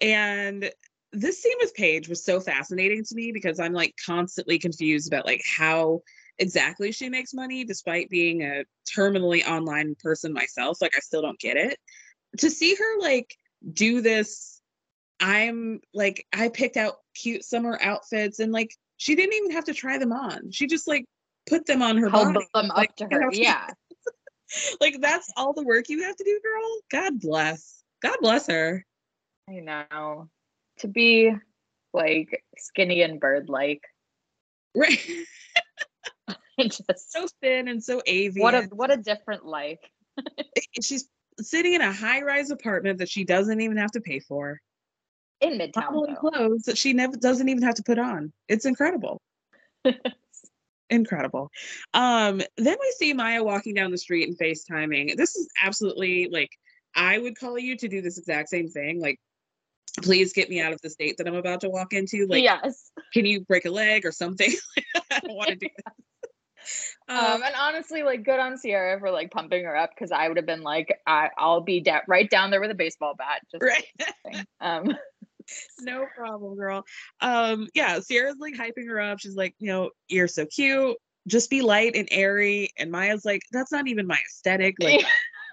and 0.00 0.70
this 1.12 1.42
scene 1.42 1.56
with 1.60 1.74
Paige 1.74 2.08
was 2.08 2.24
so 2.24 2.40
fascinating 2.40 3.04
to 3.04 3.14
me 3.14 3.32
because 3.32 3.60
I'm 3.60 3.72
like 3.72 3.94
constantly 4.04 4.58
confused 4.58 5.12
about 5.12 5.26
like 5.26 5.42
how 5.56 6.00
exactly 6.38 6.92
she 6.92 7.08
makes 7.08 7.34
money 7.34 7.64
despite 7.64 8.08
being 8.08 8.42
a 8.42 8.64
terminally 8.96 9.44
online 9.46 9.94
person 10.02 10.32
myself. 10.32 10.80
Like 10.80 10.94
I 10.96 11.00
still 11.00 11.22
don't 11.22 11.38
get 11.38 11.56
it. 11.56 11.78
To 12.38 12.50
see 12.50 12.74
her 12.74 13.00
like 13.00 13.34
do 13.72 14.00
this, 14.00 14.60
I'm 15.20 15.80
like, 15.94 16.26
I 16.32 16.48
picked 16.48 16.76
out 16.76 16.96
cute 17.14 17.44
summer 17.44 17.78
outfits 17.80 18.38
and 18.38 18.52
like 18.52 18.74
she 18.96 19.14
didn't 19.14 19.34
even 19.34 19.50
have 19.52 19.64
to 19.64 19.74
try 19.74 19.98
them 19.98 20.12
on. 20.12 20.50
She 20.50 20.66
just 20.66 20.88
like 20.88 21.04
put 21.48 21.66
them 21.66 21.82
on 21.82 21.96
her 21.98 22.08
Held 22.08 22.34
body. 22.34 22.46
them 22.54 22.70
up 22.70 22.76
Like, 22.76 22.96
to 22.96 23.08
you 23.10 23.18
her. 23.18 23.28
Yeah. 23.32 23.66
like 24.80 25.00
that's 25.00 25.30
all 25.36 25.52
the 25.52 25.62
work 25.64 25.88
you 25.88 26.02
have 26.02 26.16
to 26.16 26.24
do, 26.24 26.40
girl. 26.42 26.78
God 26.90 27.20
bless. 27.20 27.82
God 28.02 28.16
bless 28.20 28.46
her. 28.48 28.84
I 29.48 29.54
know. 29.54 30.28
To 30.78 30.88
be 30.88 31.32
like 31.92 32.42
skinny 32.58 33.02
and 33.02 33.20
bird 33.20 33.48
like. 33.48 33.82
Right. 34.74 34.98
Just 36.60 37.12
so 37.12 37.26
thin 37.42 37.68
and 37.68 37.82
so 37.82 38.02
avian. 38.06 38.42
what 38.42 38.54
a 38.54 38.62
what 38.72 38.90
a 38.92 38.96
different 38.96 39.44
life. 39.44 39.78
she's 40.82 41.08
sitting 41.40 41.72
in 41.72 41.80
a 41.80 41.92
high-rise 41.92 42.50
apartment 42.50 42.98
that 42.98 43.08
she 43.08 43.24
doesn't 43.24 43.60
even 43.60 43.78
have 43.78 43.90
to 43.92 44.00
pay 44.00 44.20
for. 44.20 44.60
In 45.40 45.58
Midtown. 45.58 46.16
Clothes 46.18 46.62
that 46.64 46.78
she 46.78 46.92
never 46.92 47.16
doesn't 47.16 47.48
even 47.48 47.62
have 47.64 47.74
to 47.76 47.82
put 47.82 47.98
on. 47.98 48.32
It's 48.48 48.64
incredible. 48.66 49.20
Incredible. 50.92 51.50
Um, 51.94 52.42
then 52.58 52.76
we 52.80 52.94
see 52.98 53.14
Mya 53.14 53.42
walking 53.42 53.74
down 53.74 53.90
the 53.90 53.98
street 53.98 54.28
and 54.28 54.38
FaceTiming. 54.38 55.16
This 55.16 55.34
is 55.36 55.48
absolutely 55.62 56.28
like 56.30 56.50
I 56.94 57.18
would 57.18 57.38
call 57.38 57.58
you 57.58 57.76
to 57.78 57.88
do 57.88 58.02
this 58.02 58.18
exact 58.18 58.50
same 58.50 58.68
thing. 58.68 59.00
Like, 59.00 59.18
please 60.02 60.32
get 60.32 60.50
me 60.50 60.60
out 60.60 60.72
of 60.72 60.80
the 60.82 60.90
state 60.90 61.16
that 61.16 61.26
I'm 61.26 61.34
about 61.34 61.62
to 61.62 61.70
walk 61.70 61.94
into. 61.94 62.26
Like, 62.26 62.42
yes. 62.42 62.90
can 63.14 63.24
you 63.24 63.40
break 63.40 63.64
a 63.64 63.70
leg 63.70 64.04
or 64.04 64.12
something? 64.12 64.52
I 65.10 65.20
don't 65.20 65.34
want 65.34 65.48
to 65.48 65.56
do 65.56 65.68
that. 65.84 65.94
Um, 67.08 67.42
and 67.42 67.54
honestly, 67.58 68.04
like, 68.04 68.22
good 68.22 68.38
on 68.38 68.56
Ciara 68.56 69.00
for 69.00 69.10
like 69.10 69.32
pumping 69.32 69.64
her 69.64 69.76
up 69.76 69.90
because 69.90 70.12
I 70.12 70.28
would 70.28 70.36
have 70.36 70.46
been 70.46 70.62
like, 70.62 70.96
I, 71.04 71.28
I'll 71.36 71.60
be 71.60 71.80
da- 71.80 72.02
right 72.06 72.30
down 72.30 72.52
there 72.52 72.60
with 72.60 72.70
a 72.70 72.76
baseball 72.76 73.16
bat. 73.18 73.42
Just 73.50 73.64
right. 73.64 74.46
um, 74.60 74.96
no 75.80 76.06
problem, 76.16 76.56
girl. 76.56 76.84
Um, 77.20 77.68
yeah, 77.74 77.98
Ciara's 78.00 78.36
like 78.38 78.54
hyping 78.54 78.88
her 78.88 79.00
up. 79.00 79.18
She's 79.18 79.36
like, 79.36 79.54
you 79.58 79.68
know, 79.68 79.90
you're 80.08 80.28
so 80.28 80.46
cute. 80.46 80.96
Just 81.26 81.50
be 81.50 81.62
light 81.62 81.94
and 81.94 82.08
airy. 82.10 82.70
And 82.78 82.90
Mya's 82.90 83.24
like, 83.24 83.42
that's 83.52 83.70
not 83.72 83.88
even 83.88 84.06
my 84.06 84.18
aesthetic. 84.28 84.76
Like, 84.80 85.04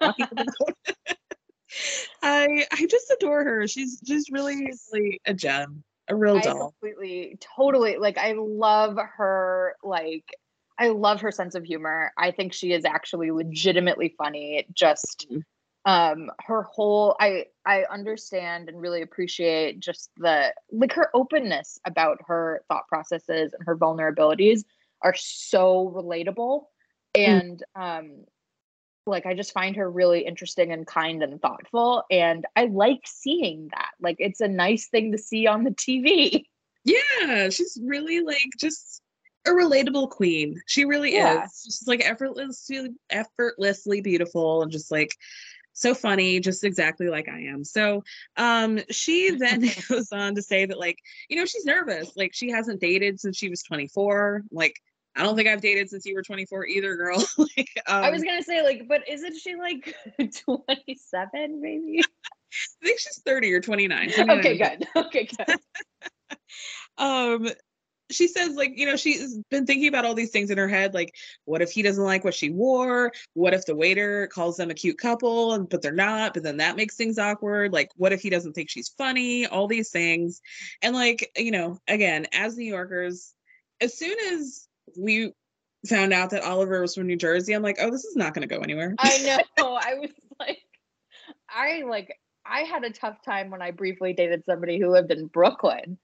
I 2.22 2.66
I 2.72 2.86
just 2.86 3.10
adore 3.10 3.44
her. 3.44 3.66
She's 3.66 4.00
just 4.00 4.32
really, 4.32 4.72
really 4.92 5.20
a 5.26 5.34
gem, 5.34 5.84
a 6.08 6.14
real 6.16 6.36
I 6.36 6.40
doll. 6.40 6.74
completely, 6.80 7.38
totally 7.56 7.96
like. 7.98 8.18
I 8.18 8.32
love 8.36 8.98
her. 9.16 9.76
Like, 9.82 10.24
I 10.78 10.88
love 10.88 11.20
her 11.20 11.30
sense 11.30 11.54
of 11.54 11.64
humor. 11.64 12.12
I 12.16 12.30
think 12.30 12.52
she 12.52 12.72
is 12.72 12.84
actually 12.84 13.30
legitimately 13.30 14.14
funny. 14.18 14.66
Just 14.74 15.26
Mhm. 15.30 15.42
Um 15.86 16.30
her 16.40 16.62
whole 16.64 17.16
i 17.20 17.46
i 17.64 17.84
understand 17.90 18.68
and 18.68 18.80
really 18.80 19.02
appreciate 19.02 19.80
just 19.80 20.10
the 20.18 20.52
like 20.70 20.92
her 20.92 21.08
openness 21.14 21.80
about 21.86 22.18
her 22.26 22.62
thought 22.68 22.86
processes 22.88 23.54
and 23.54 23.66
her 23.66 23.76
vulnerabilities 23.76 24.64
are 25.02 25.14
so 25.16 25.90
relatable 25.96 26.64
and 27.14 27.62
um 27.74 28.24
like 29.06 29.24
i 29.24 29.32
just 29.32 29.52
find 29.52 29.76
her 29.76 29.90
really 29.90 30.20
interesting 30.20 30.70
and 30.70 30.86
kind 30.86 31.22
and 31.22 31.40
thoughtful 31.40 32.04
and 32.10 32.44
i 32.56 32.66
like 32.66 33.00
seeing 33.06 33.68
that 33.70 33.90
like 34.00 34.16
it's 34.18 34.40
a 34.40 34.48
nice 34.48 34.88
thing 34.88 35.12
to 35.12 35.18
see 35.18 35.46
on 35.46 35.64
the 35.64 35.70
tv 35.70 36.44
Yeah, 36.84 37.50
she's 37.50 37.78
really 37.84 38.20
like 38.20 38.38
just 38.58 39.02
a 39.46 39.50
relatable 39.50 40.10
queen. 40.10 40.60
She 40.66 40.84
really 40.84 41.14
Yeah. 41.14 41.44
is. 41.44 41.62
She's 41.64 41.84
like 41.86 42.00
effortlessly 42.04 42.90
effortlessly 43.10 44.00
beautiful 44.00 44.62
and 44.62 44.70
just 44.72 44.90
like 44.90 45.16
so 45.72 45.94
funny, 45.94 46.40
just 46.40 46.64
exactly 46.64 47.08
like 47.08 47.28
I 47.28 47.42
am. 47.42 47.64
So 47.64 48.02
um 48.36 48.80
she 48.90 49.30
then 49.38 49.68
goes 49.88 50.12
on 50.12 50.34
to 50.34 50.42
say 50.42 50.66
that 50.66 50.78
like, 50.78 50.98
you 51.28 51.36
know, 51.36 51.44
she's 51.44 51.64
nervous. 51.64 52.12
Like 52.16 52.32
she 52.34 52.50
hasn't 52.50 52.80
dated 52.80 53.20
since 53.20 53.36
she 53.36 53.48
was 53.48 53.62
24. 53.62 54.42
Like 54.50 54.74
I 55.16 55.22
don't 55.22 55.36
think 55.36 55.48
I've 55.48 55.60
dated 55.60 55.90
since 55.90 56.06
you 56.06 56.14
were 56.14 56.22
24 56.22 56.66
either, 56.66 56.94
girl. 56.96 57.18
like 57.38 57.70
um, 57.86 58.04
i 58.04 58.10
was 58.10 58.22
gonna 58.22 58.42
say 58.42 58.62
like 58.62 58.86
but 58.88 59.02
isn't 59.08 59.36
she 59.36 59.56
like 59.56 59.94
27 60.18 61.60
maybe 61.60 62.00
I 62.02 62.84
think 62.84 62.98
she's 62.98 63.20
30 63.24 63.52
or 63.52 63.60
29. 63.60 64.10
29. 64.10 64.38
okay 64.38 64.58
good 64.58 64.88
okay 64.96 65.28
good 65.36 65.56
um 66.98 67.48
she 68.10 68.28
says 68.28 68.54
like 68.54 68.72
you 68.76 68.86
know 68.86 68.96
she's 68.96 69.38
been 69.50 69.66
thinking 69.66 69.88
about 69.88 70.04
all 70.04 70.14
these 70.14 70.30
things 70.30 70.50
in 70.50 70.58
her 70.58 70.68
head 70.68 70.94
like 70.94 71.14
what 71.44 71.62
if 71.62 71.70
he 71.70 71.82
doesn't 71.82 72.04
like 72.04 72.24
what 72.24 72.34
she 72.34 72.50
wore? 72.50 73.12
What 73.34 73.54
if 73.54 73.66
the 73.66 73.76
waiter 73.76 74.26
calls 74.28 74.56
them 74.56 74.70
a 74.70 74.74
cute 74.74 74.98
couple 74.98 75.54
and 75.54 75.68
but 75.68 75.82
they're 75.82 75.92
not 75.92 76.34
but 76.34 76.42
then 76.42 76.58
that 76.58 76.76
makes 76.76 76.96
things 76.96 77.18
awkward? 77.18 77.72
Like 77.72 77.90
what 77.96 78.12
if 78.12 78.20
he 78.20 78.30
doesn't 78.30 78.52
think 78.52 78.70
she's 78.70 78.88
funny? 78.96 79.46
All 79.46 79.66
these 79.66 79.90
things. 79.90 80.40
And 80.82 80.94
like 80.94 81.30
you 81.36 81.50
know 81.50 81.78
again 81.88 82.26
as 82.32 82.56
new 82.56 82.64
yorkers 82.64 83.34
as 83.80 83.96
soon 83.96 84.16
as 84.32 84.66
we 84.96 85.32
found 85.88 86.12
out 86.12 86.30
that 86.30 86.42
oliver 86.42 86.82
was 86.82 86.94
from 86.94 87.06
new 87.06 87.16
jersey 87.16 87.54
i'm 87.54 87.62
like 87.62 87.78
oh 87.80 87.90
this 87.90 88.04
is 88.04 88.14
not 88.14 88.34
going 88.34 88.46
to 88.46 88.54
go 88.54 88.60
anywhere. 88.60 88.94
I 88.98 89.18
know. 89.58 89.74
I 89.80 89.94
was 89.94 90.10
like, 90.38 90.58
I 91.48 91.82
like, 91.86 92.16
I 92.44 92.60
had 92.60 92.84
a 92.84 92.90
tough 92.90 93.22
time 93.24 93.50
when 93.50 93.62
I 93.62 93.70
briefly 93.70 94.12
dated 94.12 94.44
somebody 94.44 94.78
who 94.78 94.90
lived 94.90 95.12
in 95.12 95.26
Brooklyn. 95.26 95.98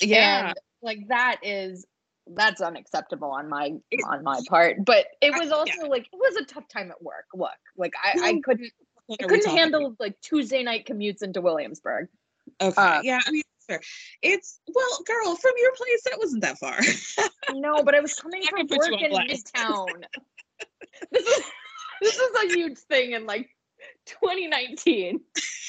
yeah. 0.00 0.48
And 0.48 0.54
like 0.82 1.08
that 1.08 1.38
is 1.42 1.86
that's 2.34 2.60
unacceptable 2.60 3.30
on 3.30 3.48
my 3.48 3.74
on 4.06 4.22
my 4.22 4.40
part. 4.48 4.84
But 4.84 5.06
it 5.20 5.32
was 5.32 5.48
yeah. 5.48 5.54
also 5.54 5.88
like 5.88 6.06
it 6.12 6.16
was 6.16 6.36
a 6.36 6.44
tough 6.44 6.68
time 6.68 6.90
at 6.90 7.02
work. 7.02 7.26
Look, 7.34 7.50
like 7.76 7.92
I, 8.02 8.18
I 8.22 8.40
couldn't 8.44 8.72
I 9.10 9.16
couldn't 9.16 9.50
handle 9.50 9.96
like 9.98 10.20
Tuesday 10.20 10.62
night 10.62 10.86
commutes 10.86 11.22
into 11.22 11.40
Williamsburg. 11.40 12.08
okay 12.60 12.74
uh, 12.80 13.00
yeah 13.02 13.20
i 13.26 13.30
mean 13.30 13.42
it's 14.22 14.60
well 14.66 14.98
girl 15.06 15.36
from 15.36 15.52
your 15.56 15.72
place 15.76 16.02
that 16.04 16.18
wasn't 16.18 16.42
that 16.42 16.58
far 16.58 16.80
No, 17.54 17.82
but 17.82 17.94
I 17.94 18.00
was 18.00 18.14
coming 18.14 18.42
from 18.50 18.66
gonna 18.66 18.68
put 18.68 18.86
you 18.86 18.92
work 18.92 19.28
in. 19.28 19.36
Midtown. 19.36 20.04
this 21.12 21.26
is 21.26 21.44
this 22.00 22.16
is 22.16 22.30
a 22.44 22.54
huge 22.54 22.78
thing 22.78 23.12
in 23.12 23.26
like 23.26 23.48
2019. 24.06 25.20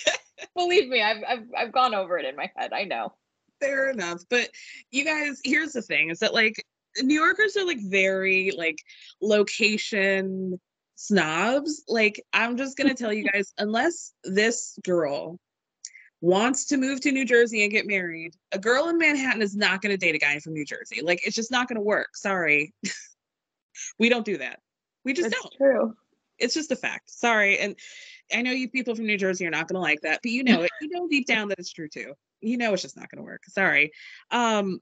Believe 0.55 0.89
me, 0.89 1.01
I've, 1.01 1.24
I've 1.28 1.47
I've 1.57 1.72
gone 1.72 1.93
over 1.93 2.18
it 2.18 2.26
in 2.26 2.36
my 2.36 2.51
head. 2.55 2.74
I 2.74 2.84
know. 2.84 3.14
Fair 3.62 3.89
enough 3.89 4.22
but 4.30 4.49
you 4.91 5.05
guys 5.05 5.39
here's 5.43 5.72
the 5.74 5.82
thing 5.82 6.09
is 6.09 6.20
that 6.20 6.34
like 6.34 6.66
new 7.01 7.14
yorkers 7.16 7.55
are 7.55 7.66
like 7.66 7.80
very 7.80 8.51
like 8.57 8.80
location 9.22 10.59
snobs. 10.95 11.84
Like 11.88 12.22
i'm 12.34 12.57
just 12.57 12.78
gonna 12.78 12.93
tell 12.93 13.14
you 13.14 13.28
guys 13.34 13.53
unless 13.57 14.14
this 14.24 14.78
girl 14.84 15.39
wants 16.24 16.66
to 16.68 16.78
move 16.78 17.01
to 17.01 17.12
new 17.12 17.26
jersey 17.26 17.64
and 17.64 17.72
get 17.72 17.88
married 17.88 18.36
a 18.51 18.59
girl 18.59 18.88
in 18.89 18.97
manhattan 18.97 19.41
is 19.41 19.55
not 19.55 19.82
gonna 19.82 19.97
date 19.97 20.14
a 20.16 20.20
guy 20.20 20.38
from 20.39 20.53
new 20.53 20.66
jersey. 20.66 21.01
Like 21.01 21.26
it's 21.26 21.36
just 21.36 21.49
not 21.51 21.68
gonna 21.68 21.82
work. 21.82 22.16
Sorry. 22.16 22.74
We 23.97 24.09
don't 24.09 24.26
do 24.26 24.38
that. 24.38 24.59
We 25.05 25.14
just 25.14 25.28
It's 25.32 25.41
don't. 25.41 25.53
true. 25.57 25.93
it's 26.38 26.53
just 26.53 26.72
a 26.72 26.76
fact. 26.76 27.09
Sorry. 27.09 27.57
And 27.57 27.76
i 28.34 28.41
know 28.41 28.51
you 28.51 28.70
people 28.70 28.95
from 28.95 29.05
new 29.07 29.18
jersey 29.18 29.45
are 29.47 29.49
not 29.49 29.68
going 29.68 29.76
to 29.76 29.82
like 29.82 30.01
that 30.01 30.20
but 30.24 30.32
you 30.32 30.43
know 30.43 30.62
it. 30.62 30.72
You 30.82 30.89
know 30.89 31.07
deep 31.07 31.26
down 31.26 31.47
that 31.49 31.59
it's 31.59 31.72
true 31.72 31.89
too 31.89 32.14
you 32.42 32.58
know 32.58 32.74
it's 32.74 32.82
just 32.82 32.98
not 32.98 33.10
going 33.10 33.18
to 33.18 33.24
work 33.24 33.44
sorry. 33.48 33.92
Um 34.32 34.80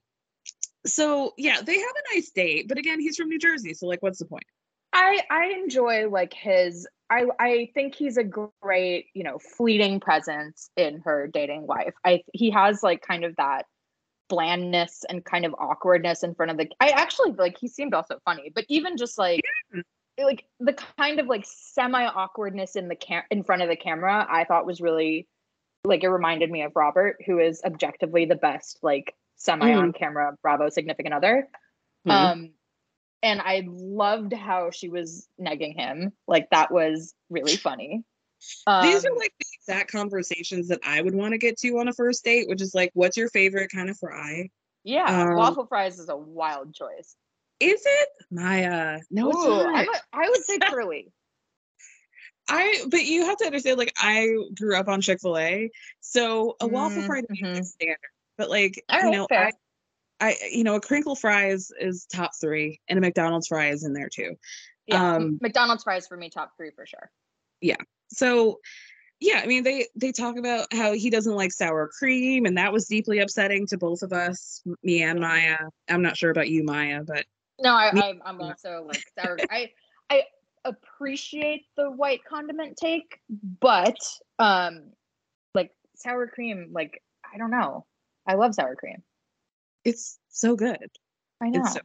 so 0.86 1.34
yeah 1.36 1.60
they 1.60 1.78
have 1.78 1.82
a 1.82 2.14
nice 2.14 2.30
date 2.30 2.66
but 2.66 2.78
again 2.78 2.98
he's 3.00 3.16
from 3.16 3.28
new 3.28 3.38
jersey 3.38 3.74
so 3.74 3.86
like 3.86 4.02
what's 4.02 4.18
the 4.18 4.24
point? 4.24 4.44
I 4.92 5.20
I 5.30 5.46
enjoy 5.62 6.08
like 6.08 6.34
his 6.34 6.86
I 7.10 7.26
I 7.38 7.70
think 7.74 7.94
he's 7.94 8.16
a 8.16 8.24
great, 8.24 9.06
you 9.14 9.24
know, 9.24 9.38
fleeting 9.38 10.00
presence 10.00 10.70
in 10.76 11.00
her 11.04 11.28
dating 11.32 11.66
life. 11.66 11.94
I 12.04 12.22
he 12.32 12.50
has 12.50 12.82
like 12.82 13.02
kind 13.02 13.24
of 13.24 13.36
that 13.36 13.66
blandness 14.28 15.04
and 15.08 15.24
kind 15.24 15.44
of 15.44 15.54
awkwardness 15.58 16.22
in 16.22 16.34
front 16.34 16.52
of 16.52 16.56
the 16.56 16.68
I 16.80 16.90
actually 16.90 17.32
like 17.32 17.58
he 17.58 17.68
seemed 17.68 17.94
also 17.94 18.18
funny, 18.24 18.50
but 18.54 18.64
even 18.68 18.96
just 18.96 19.18
like 19.18 19.40
like 20.18 20.44
the 20.60 20.72
kind 20.98 21.18
of 21.20 21.26
like 21.26 21.44
semi 21.46 22.04
awkwardness 22.04 22.76
in 22.76 22.88
the 22.88 22.96
cam 22.96 23.22
in 23.30 23.42
front 23.42 23.62
of 23.62 23.68
the 23.68 23.76
camera, 23.76 24.26
I 24.28 24.44
thought 24.44 24.66
was 24.66 24.80
really 24.80 25.28
like 25.84 26.04
it 26.04 26.08
reminded 26.08 26.50
me 26.50 26.62
of 26.62 26.72
Robert, 26.74 27.16
who 27.26 27.38
is 27.38 27.62
objectively 27.64 28.24
the 28.24 28.36
best 28.36 28.78
like 28.82 29.14
semi 29.36 29.72
on 29.72 29.92
camera 29.92 30.36
Bravo 30.42 30.68
significant 30.68 31.14
other. 31.14 31.48
Mhm. 32.06 32.12
Um 32.12 32.50
and 33.22 33.40
I 33.40 33.64
loved 33.66 34.32
how 34.32 34.70
she 34.70 34.88
was 34.88 35.28
negging 35.38 35.74
him. 35.74 36.12
Like 36.26 36.48
that 36.50 36.70
was 36.70 37.14
really 37.28 37.56
funny. 37.56 38.04
Um, 38.66 38.82
these 38.82 39.04
are 39.04 39.14
like 39.16 39.34
the 39.38 39.46
exact 39.52 39.92
conversations 39.92 40.68
that 40.68 40.80
i 40.82 41.02
would 41.02 41.14
want 41.14 41.32
to 41.32 41.38
get 41.38 41.58
to 41.58 41.78
on 41.78 41.88
a 41.88 41.92
first 41.92 42.24
date 42.24 42.48
which 42.48 42.62
is 42.62 42.74
like 42.74 42.90
what's 42.94 43.14
your 43.14 43.28
favorite 43.28 43.70
kind 43.70 43.90
of 43.90 43.98
fry 43.98 44.48
yeah, 44.82 45.04
um, 45.04 45.36
waffle 45.36 45.66
fries 45.66 45.98
is 45.98 46.08
a 46.08 46.16
wild 46.16 46.74
choice. 46.74 47.16
is 47.60 47.82
it 47.84 48.08
maya 48.30 49.00
no 49.10 49.28
it's 49.28 49.44
not. 49.44 49.74
I 49.74 49.84
would, 49.84 50.00
I 50.14 50.28
would 50.30 50.42
say 50.42 50.58
curly. 50.58 51.12
I 52.50 52.84
but 52.88 53.04
you 53.04 53.24
have 53.26 53.38
to 53.38 53.46
understand, 53.46 53.78
like 53.78 53.92
I 53.96 54.34
grew 54.58 54.76
up 54.76 54.88
on 54.88 55.00
Chick 55.00 55.20
Fil 55.20 55.38
A, 55.38 55.70
so 56.00 56.56
a 56.60 56.66
waffle 56.66 57.02
fry 57.02 57.22
Mhm. 57.22 57.58
is 57.60 57.72
standard. 57.72 57.98
But 58.36 58.50
like 58.50 58.84
you 58.92 59.10
know. 59.10 59.26
I, 59.30 59.52
I 60.22 60.36
you 60.50 60.64
know 60.64 60.74
a 60.74 60.80
crinkle 60.80 61.14
fry 61.16 61.48
is, 61.48 61.72
is 61.80 62.04
top 62.12 62.32
three, 62.38 62.80
and 62.88 62.98
a 62.98 63.00
McDonald's 63.00 63.46
fry 63.46 63.68
is 63.68 63.84
in 63.84 63.94
there 63.94 64.10
too. 64.10 64.36
Yeah, 64.86 65.16
Um, 65.16 65.38
McDonald's 65.40 65.84
fries 65.84 66.06
for 66.06 66.16
me 66.16 66.28
top 66.28 66.56
three 66.56 66.72
for 66.72 66.84
sure. 66.84 67.10
Yeah. 67.60 67.76
So 68.08 68.60
yeah, 69.20 69.40
I 69.42 69.46
mean 69.46 69.62
they 69.62 69.86
they 69.94 70.12
talk 70.12 70.36
about 70.36 70.66
how 70.72 70.92
he 70.92 71.10
doesn't 71.10 71.34
like 71.34 71.52
sour 71.52 71.88
cream, 71.88 72.46
and 72.46 72.58
that 72.58 72.72
was 72.72 72.86
deeply 72.86 73.20
upsetting 73.20 73.66
to 73.68 73.78
both 73.78 74.02
of 74.02 74.12
us, 74.12 74.62
me 74.82 75.02
and 75.02 75.20
Maya. 75.20 75.56
I'm 75.88 76.02
not 76.02 76.16
sure 76.16 76.30
about 76.30 76.48
you, 76.48 76.64
Maya, 76.64 77.02
but 77.06 77.24
No, 77.60 77.74
I, 77.74 77.90
I'm, 77.94 78.22
I'm 78.24 78.40
also 78.40 78.84
like 78.86 79.04
sour. 79.18 79.38
I 79.50 79.70
I 80.10 80.24
appreciate 80.64 81.64
the 81.76 81.90
white 81.90 82.24
condiment 82.24 82.76
take, 82.76 83.20
but 83.60 83.98
um, 84.38 84.92
like 85.54 85.70
sour 85.96 86.26
cream, 86.26 86.70
like 86.72 87.02
I 87.32 87.38
don't 87.38 87.50
know. 87.50 87.86
I 88.26 88.34
love 88.34 88.54
sour 88.54 88.76
cream. 88.76 89.02
it's 89.84 90.18
so 90.28 90.56
good. 90.56 90.90
I 91.42 91.48
know. 91.48 91.60
It's 91.60 91.72
so 91.74 91.80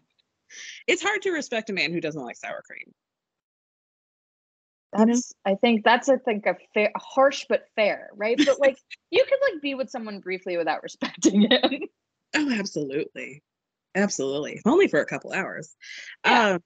it's 0.87 1.03
hard 1.03 1.21
to 1.23 1.31
respect 1.31 1.69
a 1.69 1.73
man 1.73 1.91
who 1.91 2.01
doesn't 2.01 2.21
like 2.21 2.37
sour 2.37 2.61
cream. 2.65 2.93
you 4.97 5.05
know? 5.05 5.05
That's 5.05 5.33
I 5.45 5.55
think 5.55 5.83
that's 5.83 6.09
I 6.09 6.17
think 6.17 6.45
a 6.45 6.55
fair 6.73 6.91
harsh 6.95 7.45
but 7.49 7.65
fair, 7.75 8.09
right? 8.15 8.37
But 8.37 8.59
like 8.59 8.77
you 9.11 9.23
could 9.23 9.39
like 9.51 9.61
be 9.61 9.75
with 9.75 9.89
someone 9.89 10.19
briefly 10.19 10.57
without 10.57 10.83
respecting 10.83 11.41
him. 11.49 11.81
Oh, 12.35 12.51
absolutely. 12.51 13.41
Absolutely. 13.95 14.61
Only 14.65 14.87
for 14.87 14.99
a 14.99 15.05
couple 15.05 15.31
hours. 15.31 15.73
Yeah. 16.25 16.55
Um, 16.55 16.63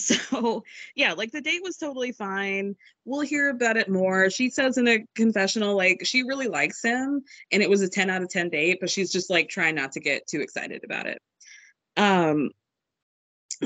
so 0.00 0.64
yeah 0.94 1.12
like 1.12 1.32
the 1.32 1.40
date 1.40 1.62
was 1.62 1.76
totally 1.76 2.12
fine. 2.12 2.74
We'll 3.04 3.20
hear 3.20 3.50
about 3.50 3.76
it 3.76 3.88
more. 3.88 4.30
She 4.30 4.50
says 4.50 4.78
in 4.78 4.88
a 4.88 5.04
confessional 5.14 5.76
like 5.76 6.02
she 6.04 6.22
really 6.22 6.48
likes 6.48 6.82
him 6.82 7.22
and 7.52 7.62
it 7.62 7.70
was 7.70 7.82
a 7.82 7.88
10 7.88 8.10
out 8.10 8.22
of 8.22 8.28
10 8.28 8.50
date 8.50 8.78
but 8.80 8.90
she's 8.90 9.12
just 9.12 9.30
like 9.30 9.48
trying 9.48 9.74
not 9.74 9.92
to 9.92 10.00
get 10.00 10.26
too 10.26 10.40
excited 10.40 10.84
about 10.84 11.06
it. 11.06 11.20
Um 11.96 12.50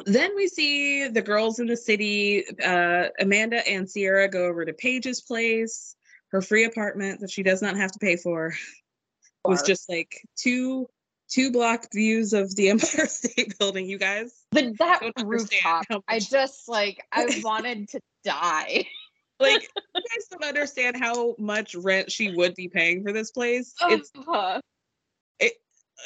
then 0.07 0.35
we 0.35 0.49
see 0.49 1.07
the 1.07 1.23
girls 1.23 1.61
in 1.61 1.67
the 1.67 1.77
city 1.77 2.45
uh 2.65 3.09
amanda 3.21 3.67
and 3.69 3.89
ciara 3.89 4.29
go 4.29 4.47
over 4.47 4.65
to 4.65 4.73
paige's 4.73 5.21
place 5.21 5.95
her 6.35 6.43
free 6.43 6.65
apartment 6.65 7.21
that 7.21 7.31
she 7.31 7.45
does 7.45 7.63
not 7.63 7.77
have 7.77 7.93
to 7.93 7.99
pay 8.01 8.17
for. 8.17 8.53
Was 9.47 9.63
just 9.63 9.91
like 9.91 10.27
two 10.37 10.89
two 11.29 11.51
block 11.53 11.87
views 11.93 12.33
of 12.33 12.55
the 12.57 12.69
Empire 12.71 13.07
State 13.07 13.59
Building, 13.59 13.87
you 13.87 13.99
guys. 13.99 14.45
But 14.51 14.79
that 14.79 15.01
rooftop, 15.25 15.85
I 16.09 16.19
just 16.19 16.69
like 16.69 17.03
I 17.13 17.41
wanted 17.45 17.89
to 17.91 18.01
die. 18.25 18.87
Like 19.41 19.63
you 19.95 20.03
guys 20.03 20.27
don't 20.31 20.45
understand 20.45 20.97
how 20.97 21.35
much 21.39 21.75
rent 21.75 22.11
she 22.11 22.31
would 22.33 22.55
be 22.55 22.69
paying 22.69 23.03
for 23.05 23.13
this 23.13 23.31
place. 23.31 23.75
It's 23.83 24.11
Ugh. 24.29 24.61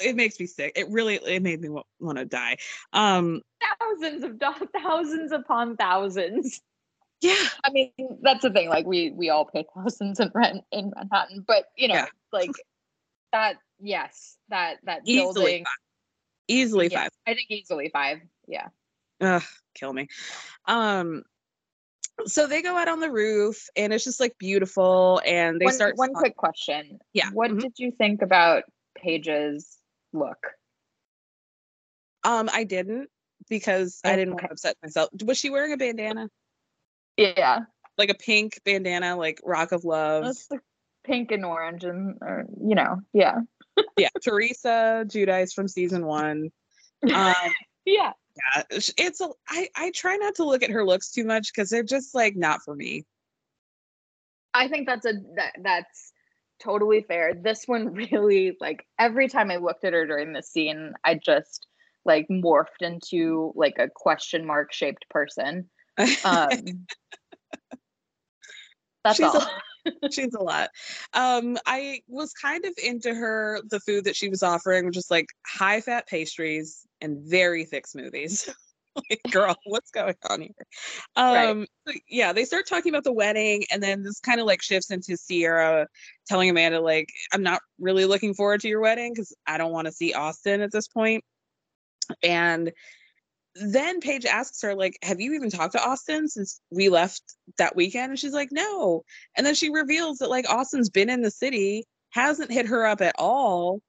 it 0.05 0.17
makes 0.17 0.39
me 0.39 0.47
sick. 0.47 0.73
It 0.77 0.89
really 0.91 1.17
it 1.17 1.43
made 1.43 1.61
me 1.61 1.69
want 2.01 2.19
to 2.19 2.25
die. 2.25 2.57
Um 2.93 3.43
thousands 3.81 4.25
of 4.25 4.39
do- 4.39 4.69
thousands 4.81 5.33
upon 5.33 5.77
thousands. 5.77 6.61
yeah. 7.21 7.35
I 7.65 7.71
mean, 7.71 7.91
that's 8.23 8.43
the 8.43 8.51
thing. 8.51 8.69
Like 8.69 8.87
we 8.87 9.11
we 9.11 9.29
all 9.31 9.45
pay 9.45 9.65
thousands 9.75 10.21
in 10.21 10.31
rent 10.35 10.63
in 10.73 10.93
Manhattan, 10.95 11.45
but 11.47 11.65
you 11.77 11.89
know, 11.89 11.95
Yeah. 11.95 12.07
like 12.33 12.51
that. 13.33 13.57
Yes, 13.81 14.37
that 14.49 14.79
that 14.85 15.03
Easily 15.05 15.25
building. 15.35 15.65
five. 15.65 15.73
Easily 16.49 16.89
yeah, 16.91 17.03
five. 17.03 17.11
I 17.27 17.35
think 17.35 17.51
easily 17.51 17.91
five. 17.93 18.19
Yeah. 18.47 18.69
Ugh, 19.21 19.43
kill 19.75 19.93
me. 19.93 20.09
Um 20.67 21.23
so 22.27 22.47
they 22.49 22.63
go 22.63 22.77
out 22.77 22.89
on 22.89 22.99
the 23.01 23.11
roof 23.11 23.69
and 23.77 23.93
it's 23.93 24.03
just 24.05 24.19
like 24.19 24.37
beautiful 24.39 25.21
and 25.25 25.61
they 25.61 25.67
one, 25.67 25.75
start 25.75 25.97
one 25.97 26.13
talk- 26.13 26.19
quick 26.23 26.37
question. 26.37 26.99
Yeah, 27.13 27.31
What 27.33 27.51
mhm. 27.53 27.61
did 27.61 27.73
you 27.79 27.93
think 27.93 28.23
about 28.23 28.65
Paige's 28.97 29.79
look? 30.13 30.49
um 32.25 32.51
I 32.53 32.65
didn't 32.65 33.09
because 33.49 34.01
I 34.05 34.17
didn't 34.17 34.35
want 34.35 34.47
to 34.47 34.53
upset 34.53 34.77
myself. 34.83 35.11
Was 35.25 35.39
she 35.39 35.51
wearing 35.51 35.73
a 35.73 35.77
bandana? 35.77 36.29
Yeah, 37.17 37.61
Like 37.97 38.11
a 38.11 38.15
pink 38.15 38.61
bandana, 38.65 39.17
like 39.17 39.41
Rock 39.45 39.73
of 39.73 39.85
Love. 39.85 40.25
that's 40.25 40.47
the 40.49 40.61
pink 41.09 41.33
and 41.33 41.45
orange, 41.45 41.85
and 41.85 42.17
or, 42.21 42.45
you 42.63 42.75
know, 42.75 42.99
yeah, 43.13 43.41
yeah, 43.97 44.11
Teresa 44.23 45.05
Giudice 45.09 45.53
from 45.55 45.67
season 45.67 46.05
one. 46.07 46.51
Um 47.03 47.35
yeah. 47.85 48.13
yeah, 48.55 48.63
it's- 48.71 49.21
a 49.21 49.29
I 49.49 49.69
I 49.75 49.91
try 49.93 50.17
not 50.17 50.35
to 50.37 50.45
look 50.45 50.63
at 50.63 50.71
her 50.71 50.85
looks 50.85 51.11
too 51.11 51.25
much 51.25 51.53
because 51.53 51.71
they're 51.71 51.83
just 51.83 52.15
like 52.15 52.37
not 52.37 52.61
for 52.63 52.75
me. 52.77 53.07
I 54.55 54.69
think 54.69 54.87
that's 54.87 55.07
a 55.07 55.15
that, 55.37 55.55
that's 55.63 56.13
totally 56.61 57.03
fair. 57.03 57.35
This 57.35 57.65
one 57.67 57.95
really 58.13 58.57
like 58.61 58.87
every 58.99 59.29
time 59.29 59.51
I 59.51 59.57
looked 59.57 59.85
at 59.85 59.95
her 59.95 60.07
during 60.07 60.33
the 60.35 60.43
scene, 60.43 60.93
I 61.05 61.15
just 61.15 61.67
like 62.05 62.27
morphed 62.31 62.83
into 62.83 63.53
like 63.57 63.79
a 63.79 63.89
question 63.89 64.45
mark 64.45 64.73
shaped 64.73 65.07
person. 65.09 65.71
Um 66.25 66.87
That's 69.05 69.17
She's 69.17 69.27
a- 69.35 69.39
all. 69.39 69.51
She's 70.13 70.35
a 70.35 70.43
lot. 70.43 70.71
Um, 71.13 71.59
I 71.67 72.01
was 72.09 72.33
kind 72.33 72.65
of 72.65 72.73
into 72.83 73.15
her 73.15 73.61
the 73.69 73.81
food 73.81 74.05
that 74.05 74.17
she 74.17 74.29
was 74.29 74.43
offering, 74.43 74.87
which 74.87 74.97
is 74.97 75.11
like 75.11 75.29
high 75.47 75.81
fat 75.81 76.07
pastries 76.09 76.87
and 77.01 77.19
very 77.21 77.65
thick 77.65 77.87
smoothies. 77.87 78.53
like, 79.11 79.21
girl, 79.31 79.57
what's 79.65 79.91
going 79.91 80.17
on 80.29 80.41
here? 80.43 80.51
Right. 81.17 81.49
Um, 81.49 81.67
so, 81.87 81.95
yeah, 82.09 82.33
they 82.33 82.45
start 82.45 82.67
talking 82.67 82.93
about 82.93 83.05
the 83.05 83.13
wedding, 83.13 83.65
and 83.71 83.83
then 83.83 84.03
this 84.03 84.21
kind 84.21 84.41
of 84.41 84.47
like 84.47 84.63
shifts 84.63 84.91
into 84.91 85.17
Ciara 85.17 85.87
telling 86.27 86.51
Amanda, 86.51 86.81
like, 86.81 87.09
I'm 87.33 87.43
not 87.43 87.61
really 87.79 88.05
looking 88.05 88.35
forward 88.35 88.61
to 88.63 88.69
your 88.69 88.81
wedding 88.81 89.13
because 89.13 89.35
I 89.47 89.59
don't 89.59 89.73
want 89.73 89.87
to 89.87 89.93
see 89.93 90.15
Austin 90.15 90.61
at 90.61 90.73
this 90.73 90.89
point. 90.89 91.25
And 92.23 92.73
then 93.61 94.01
Paige 94.01 94.25
asks 94.25 94.63
her, 94.63 94.75
like, 94.75 94.99
have 95.03 95.21
you 95.21 95.35
even 95.35 95.51
talked 95.51 95.73
to 95.73 95.83
Austin 95.85 96.29
since 96.29 96.61
we 96.71 96.89
left 96.89 97.23
that 97.59 97.77
weekend? 97.77 98.11
And 98.11 98.19
she's 98.19 98.33
like, 98.33 98.51
no. 98.53 99.05
And 99.37 99.47
then 99.47 99.55
she 99.55 99.71
reveals 99.71 100.19
that 100.19 100.31
like 100.31 100.49
Austin's 100.49 100.91
been 100.91 101.11
in 101.11 101.23
the 101.23 101.31
city, 101.31 101.85
hasn't 102.11 102.53
hit 102.53 102.67
her 102.67 102.87
up 102.87 103.01
at 103.01 103.15
all, 103.19 103.81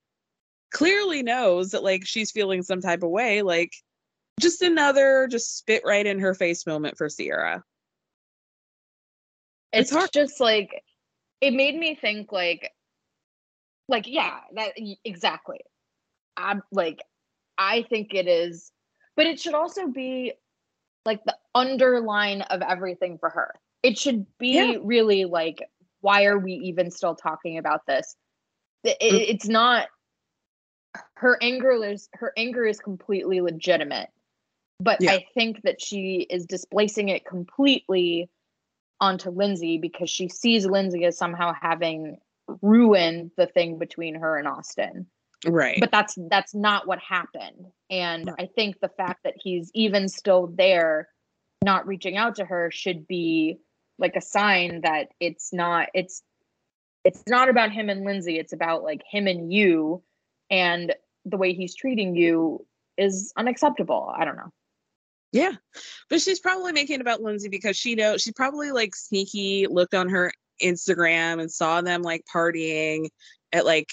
clearly 0.71 1.23
knows 1.23 1.71
that 1.71 1.83
like 1.83 2.05
she's 2.05 2.31
feeling 2.31 2.63
some 2.63 2.81
type 2.81 3.03
of 3.03 3.09
way. 3.09 3.41
Like 3.41 3.71
just 4.39 4.61
another 4.61 5.27
just 5.29 5.57
spit 5.57 5.83
right 5.85 6.05
in 6.05 6.19
her 6.19 6.33
face 6.33 6.65
moment 6.65 6.97
for 6.97 7.09
Ciara. 7.09 7.63
it's 9.71 9.91
it's 9.91 9.91
hard. 9.91 10.09
just 10.13 10.39
like 10.39 10.83
it 11.41 11.53
made 11.53 11.75
me 11.75 11.95
think 11.99 12.31
like 12.31 12.71
like 13.87 14.05
yeah 14.07 14.39
that 14.55 14.71
exactly 15.03 15.59
i'm 16.37 16.63
like 16.71 16.99
i 17.57 17.83
think 17.89 18.13
it 18.13 18.27
is 18.27 18.71
but 19.19 19.27
it 19.27 19.37
should 19.37 19.53
also 19.53 19.87
be 19.87 20.31
like 21.05 21.21
the 21.25 21.35
underline 21.53 22.41
of 22.43 22.61
everything 22.61 23.17
for 23.17 23.29
her 23.29 23.53
it 23.83 23.97
should 23.97 24.25
be 24.37 24.53
Yeah. 24.53 24.77
really 24.81 25.25
like 25.25 25.69
why 25.99 26.23
are 26.23 26.39
we 26.39 26.53
even 26.53 26.89
still 26.89 27.15
talking 27.15 27.57
about 27.57 27.85
this 27.85 28.15
It- 28.85 28.97
Mm. 29.01 29.25
it's 29.33 29.47
not 29.49 29.89
her 31.15 31.37
anger 31.41 31.71
is 31.83 32.07
her 32.13 32.31
anger 32.37 32.65
is 32.65 32.79
completely 32.79 33.41
legitimate 33.41 34.09
but 34.79 35.01
Yeah. 35.01 35.11
i 35.15 35.25
think 35.33 35.63
that 35.63 35.81
she 35.81 36.21
is 36.29 36.45
displacing 36.45 37.09
it 37.09 37.25
completely 37.25 38.29
onto 39.01 39.29
Lindsay 39.31 39.77
because 39.77 40.09
she 40.09 40.29
sees 40.29 40.65
Lindsay 40.65 41.03
as 41.05 41.17
somehow 41.17 41.53
having 41.53 42.21
ruined 42.61 43.31
the 43.35 43.47
thing 43.47 43.77
between 43.77 44.15
her 44.15 44.37
and 44.37 44.45
Austin. 44.47 45.09
Right. 45.47 45.77
But 45.79 45.91
that's 45.91 46.17
that's 46.29 46.53
not 46.53 46.87
what 46.87 46.99
happened. 46.99 47.67
And 47.89 48.31
I 48.37 48.47
think 48.47 48.79
the 48.79 48.89
fact 48.89 49.23
that 49.23 49.35
he's 49.37 49.71
even 49.73 50.09
still 50.09 50.47
there 50.47 51.07
not 51.63 51.87
reaching 51.87 52.17
out 52.17 52.35
to 52.35 52.45
her 52.45 52.71
should 52.71 53.07
be 53.07 53.59
like 53.97 54.15
a 54.15 54.21
sign 54.21 54.81
that 54.81 55.09
it's 55.19 55.53
not 55.53 55.87
it's 55.93 56.21
it's 57.05 57.23
not 57.27 57.49
about 57.49 57.71
him 57.71 57.89
and 57.89 58.03
Lindsay, 58.03 58.37
it's 58.37 58.53
about 58.53 58.83
like 58.83 59.01
him 59.09 59.27
and 59.27 59.51
you 59.51 60.03
and 60.49 60.93
the 61.25 61.37
way 61.37 61.53
he's 61.53 61.75
treating 61.75 62.15
you 62.15 62.65
is 62.97 63.31
unacceptable. 63.37 64.13
I 64.15 64.25
don't 64.25 64.35
know. 64.35 64.51
Yeah. 65.31 65.53
But 66.09 66.21
she's 66.21 66.39
probably 66.39 66.73
making 66.73 66.95
it 66.95 67.01
about 67.01 67.21
Lindsay 67.21 67.49
because 67.49 67.77
she 67.77 67.95
knows 67.95 68.21
she 68.21 68.31
probably 68.31 68.71
like 68.71 68.95
sneaky 68.95 69.67
looked 69.69 69.93
on 69.93 70.09
her 70.09 70.33
Instagram 70.61 71.39
and 71.39 71.51
saw 71.51 71.81
them 71.81 72.01
like 72.01 72.25
partying 72.33 73.07
at 73.53 73.65
like 73.65 73.89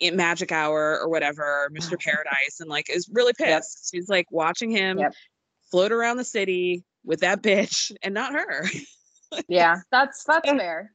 in 0.00 0.16
magic 0.16 0.52
hour 0.52 0.98
or 1.00 1.08
whatever, 1.08 1.70
Mr. 1.72 1.98
Paradise, 1.98 2.60
and 2.60 2.68
like 2.68 2.90
is 2.90 3.08
really 3.12 3.32
Yep. 3.38 3.48
pissed. 3.48 3.90
She's 3.92 4.08
like 4.08 4.26
watching 4.30 4.70
him 4.70 4.98
Yep. 4.98 5.12
float 5.70 5.92
around 5.92 6.16
the 6.16 6.24
city 6.24 6.84
with 7.04 7.20
that 7.20 7.42
bitch 7.42 7.92
and 8.02 8.14
not 8.14 8.32
her. 8.32 8.64
Yeah, 9.48 9.80
that's 9.90 10.22
that's 10.22 10.48
fair. 10.48 10.92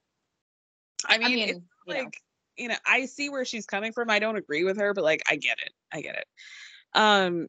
I 1.06 1.18
mean, 1.18 1.28
I 1.28 1.30
mean, 1.30 1.48
you 1.48 1.94
know. 1.94 2.00
like 2.00 2.14
you 2.56 2.68
know, 2.70 2.76
I 2.86 3.06
see 3.06 3.30
where 3.30 3.44
she's 3.44 3.66
coming 3.66 3.92
from. 3.92 4.10
I 4.10 4.20
don't 4.20 4.38
agree 4.38 4.64
with 4.64 4.78
her, 4.78 4.94
but 4.94 5.04
like 5.04 5.22
I 5.30 5.36
get 5.36 5.58
it. 5.60 5.74
I 5.92 6.02
get 6.02 6.16
it. 6.16 6.26
Um 6.94 7.48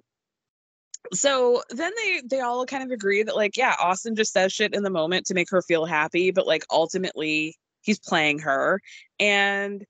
so 1.12 1.62
then 1.70 1.92
they 1.96 2.22
they 2.28 2.40
all 2.40 2.66
kind 2.66 2.82
of 2.82 2.90
agree 2.90 3.22
that 3.22 3.36
like 3.36 3.56
yeah, 3.56 3.76
Austin 3.78 4.16
just 4.16 4.32
says 4.32 4.52
shit 4.52 4.74
in 4.74 4.82
the 4.82 4.90
moment 4.90 5.26
to 5.26 5.34
make 5.34 5.50
her 5.50 5.62
feel 5.62 5.84
happy, 5.84 6.30
but 6.32 6.46
like 6.46 6.64
ultimately 6.70 7.56
he's 7.82 7.98
playing 8.00 8.40
her 8.40 8.80
and 9.20 9.84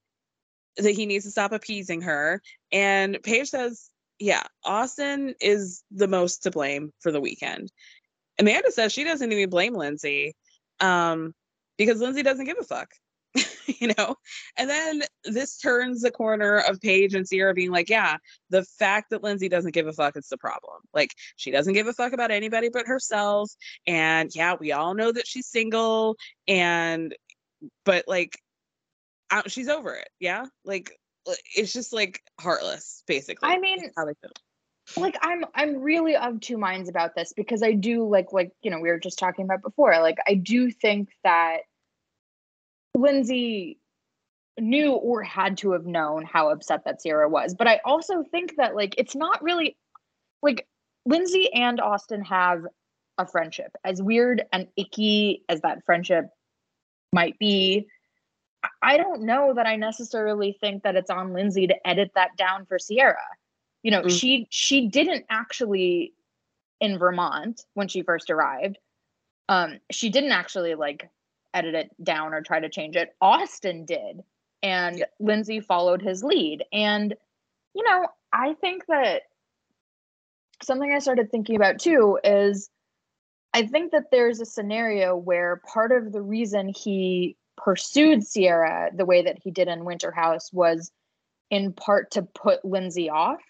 that 0.77 0.93
he 0.93 1.07
needs 1.07 1.25
to 1.25 1.31
stop 1.31 1.53
appeasing 1.53 2.03
her. 2.03 2.41
And 2.73 3.19
Paige 3.23 3.49
says, 3.49 3.91
yeah, 4.19 4.43
Austin 4.65 5.35
is 5.41 5.83
the 5.91 6.09
most 6.09 6.43
to 6.43 6.51
blame 6.51 6.93
for 7.01 7.11
the 7.11 7.21
weekend. 7.21 7.73
Amanda 8.39 8.71
says 8.71 8.93
she 8.93 9.05
doesn't 9.05 9.33
even 9.33 9.51
blame 9.51 9.75
Lindsay 9.75 10.35
um, 10.81 11.35
because 11.77 12.01
Lindsay 12.01 12.23
doesn't 12.23 12.45
give 12.45 12.59
a 12.61 12.65
fuck, 12.65 12.91
you 13.67 13.93
know? 13.97 14.17
And 14.57 14.69
then 14.69 15.03
this 15.25 15.59
turns 15.59 16.03
the 16.03 16.11
corner 16.11 16.59
of 16.59 16.81
Paige 16.81 17.15
and 17.15 17.27
Ciara 17.27 17.55
being 17.55 17.71
like, 17.71 17.89
yeah, 17.89 18.17
the 18.51 18.65
fact 18.65 19.11
that 19.11 19.23
Lindsay 19.23 19.49
doesn't 19.49 19.75
give 19.75 19.87
a 19.87 19.93
fuck 19.93 20.17
is 20.17 20.29
the 20.29 20.39
problem. 20.39 20.81
Like, 20.93 21.15
she 21.37 21.51
doesn't 21.51 21.75
give 21.75 21.87
a 21.87 21.93
fuck 21.93 22.13
about 22.13 22.31
anybody 22.31 22.69
but 22.71 22.87
herself. 22.87 23.51
And 23.87 24.31
yeah, 24.35 24.55
we 24.59 24.73
all 24.73 24.95
know 24.95 25.13
that 25.13 25.27
she's 25.27 25.47
single 25.47 26.17
and, 26.47 27.15
but 27.85 28.05
like, 28.07 28.39
I, 29.31 29.43
she's 29.47 29.69
over 29.69 29.95
it. 29.95 30.09
Yeah. 30.19 30.47
Like, 30.65 30.99
uh, 31.29 31.33
it's 31.55 31.73
just 31.73 31.93
like 31.93 32.23
heartless, 32.41 33.03
basically. 33.07 33.49
I 33.49 33.59
mean, 33.59 33.91
how 33.97 34.05
they 34.07 34.15
feel. 34.21 34.33
like 34.97 35.17
i'm 35.23 35.45
i'm 35.55 35.77
really 35.77 36.17
of 36.17 36.41
two 36.41 36.59
minds 36.59 36.89
about 36.89 37.15
this 37.15 37.33
because 37.37 37.63
i 37.63 37.73
do 37.73 38.09
like 38.09 38.33
like 38.33 38.51
you 38.63 38.73
know 38.73 38.81
we 38.81 38.89
were 38.89 38.99
just 38.99 39.21
talking 39.21 39.45
about 39.45 39.63
before 39.63 39.93
like 40.01 40.17
i 40.27 40.35
do 40.35 40.69
think 40.69 41.11
that 41.23 41.59
lindsay 42.97 43.79
knew 44.59 44.91
or 44.91 45.23
had 45.23 45.59
to 45.59 45.73
have 45.73 45.87
known 45.87 46.25
how 46.25 46.51
upset 46.51 46.85
that 46.85 46.99
ciara 47.01 47.29
was 47.29 47.55
but 47.55 47.69
i 47.69 47.79
also 47.85 48.25
think 48.33 48.57
that 48.57 48.75
like 48.75 48.97
it's 48.99 49.15
not 49.15 49.41
really 49.45 49.77
like 50.43 50.67
lindsay 51.07 51.53
and 51.55 51.81
austin 51.81 52.25
have 52.25 52.63
a 53.21 53.27
friendship. 53.27 53.71
As 53.85 54.03
weird 54.03 54.43
and 54.53 54.67
icky 54.77 55.45
as 55.49 55.61
that 55.61 55.85
friendship 55.85 56.31
might 57.13 57.39
be, 57.39 57.87
I 58.83 58.97
don't 58.97 59.23
know 59.23 59.55
that 59.55 59.67
I 59.67 59.77
necessarily 59.77 60.57
think 60.61 60.83
that 60.83 60.97
it's 60.97 61.11
on 61.11 61.33
Lindsay 61.33 61.67
to 61.67 61.87
edit 61.87 62.13
that 62.15 62.37
down 62.37 62.67
for 62.67 62.79
Ciara. 62.79 63.17
You 63.83 63.91
know, 63.91 64.01
mm-hmm. 64.01 64.09
she 64.09 64.47
she 64.51 64.89
didn't 64.89 65.25
actually 65.31 66.13
in 66.81 66.99
Vermont 66.99 67.65
when 67.75 67.89
she 67.89 68.03
first 68.03 68.31
arrived. 68.31 68.79
Um, 69.49 69.79
she 69.91 70.11
didn't 70.11 70.33
actually 70.33 70.75
like 70.75 71.09
edit 71.55 71.75
it 71.75 71.91
down 72.03 72.35
or 72.35 72.43
try 72.43 72.61
to 72.61 72.69
change 72.69 72.97
it. 72.97 73.15
Austin 73.21 73.85
did, 73.85 74.23
and 74.63 74.99
yeah. 74.99 75.05
Lindsay 75.19 75.61
followed 75.61 76.03
his 76.03 76.23
lead. 76.23 76.65
And 76.73 77.15
you 77.75 77.85
know, 77.85 78.09
I 78.33 78.55
think 78.55 78.87
that 78.87 79.23
something 80.63 80.93
I 80.93 80.99
started 80.99 81.31
thinking 81.31 81.57
about 81.57 81.79
too 81.79 82.19
is 82.23 82.71
I 83.53 83.67
think 83.67 83.93
that 83.93 84.11
there's 84.11 84.41
a 84.41 84.47
scenario 84.47 85.17
where 85.17 85.63
part 85.73 85.93
of 85.93 86.13
the 86.13 86.23
reason 86.23 86.69
he 86.69 87.37
pursued 87.63 88.25
Ciara 88.27 88.91
the 88.95 89.05
way 89.05 89.23
that 89.23 89.39
he 89.43 89.51
did 89.51 89.69
in 89.69 89.85
Winter 89.85 90.11
House 90.11 90.53
was 90.53 90.91
in 91.51 91.73
part 91.73 92.13
to 92.13 92.23
put 92.23 92.65
Lindsay 92.65 93.11
off 93.11 93.41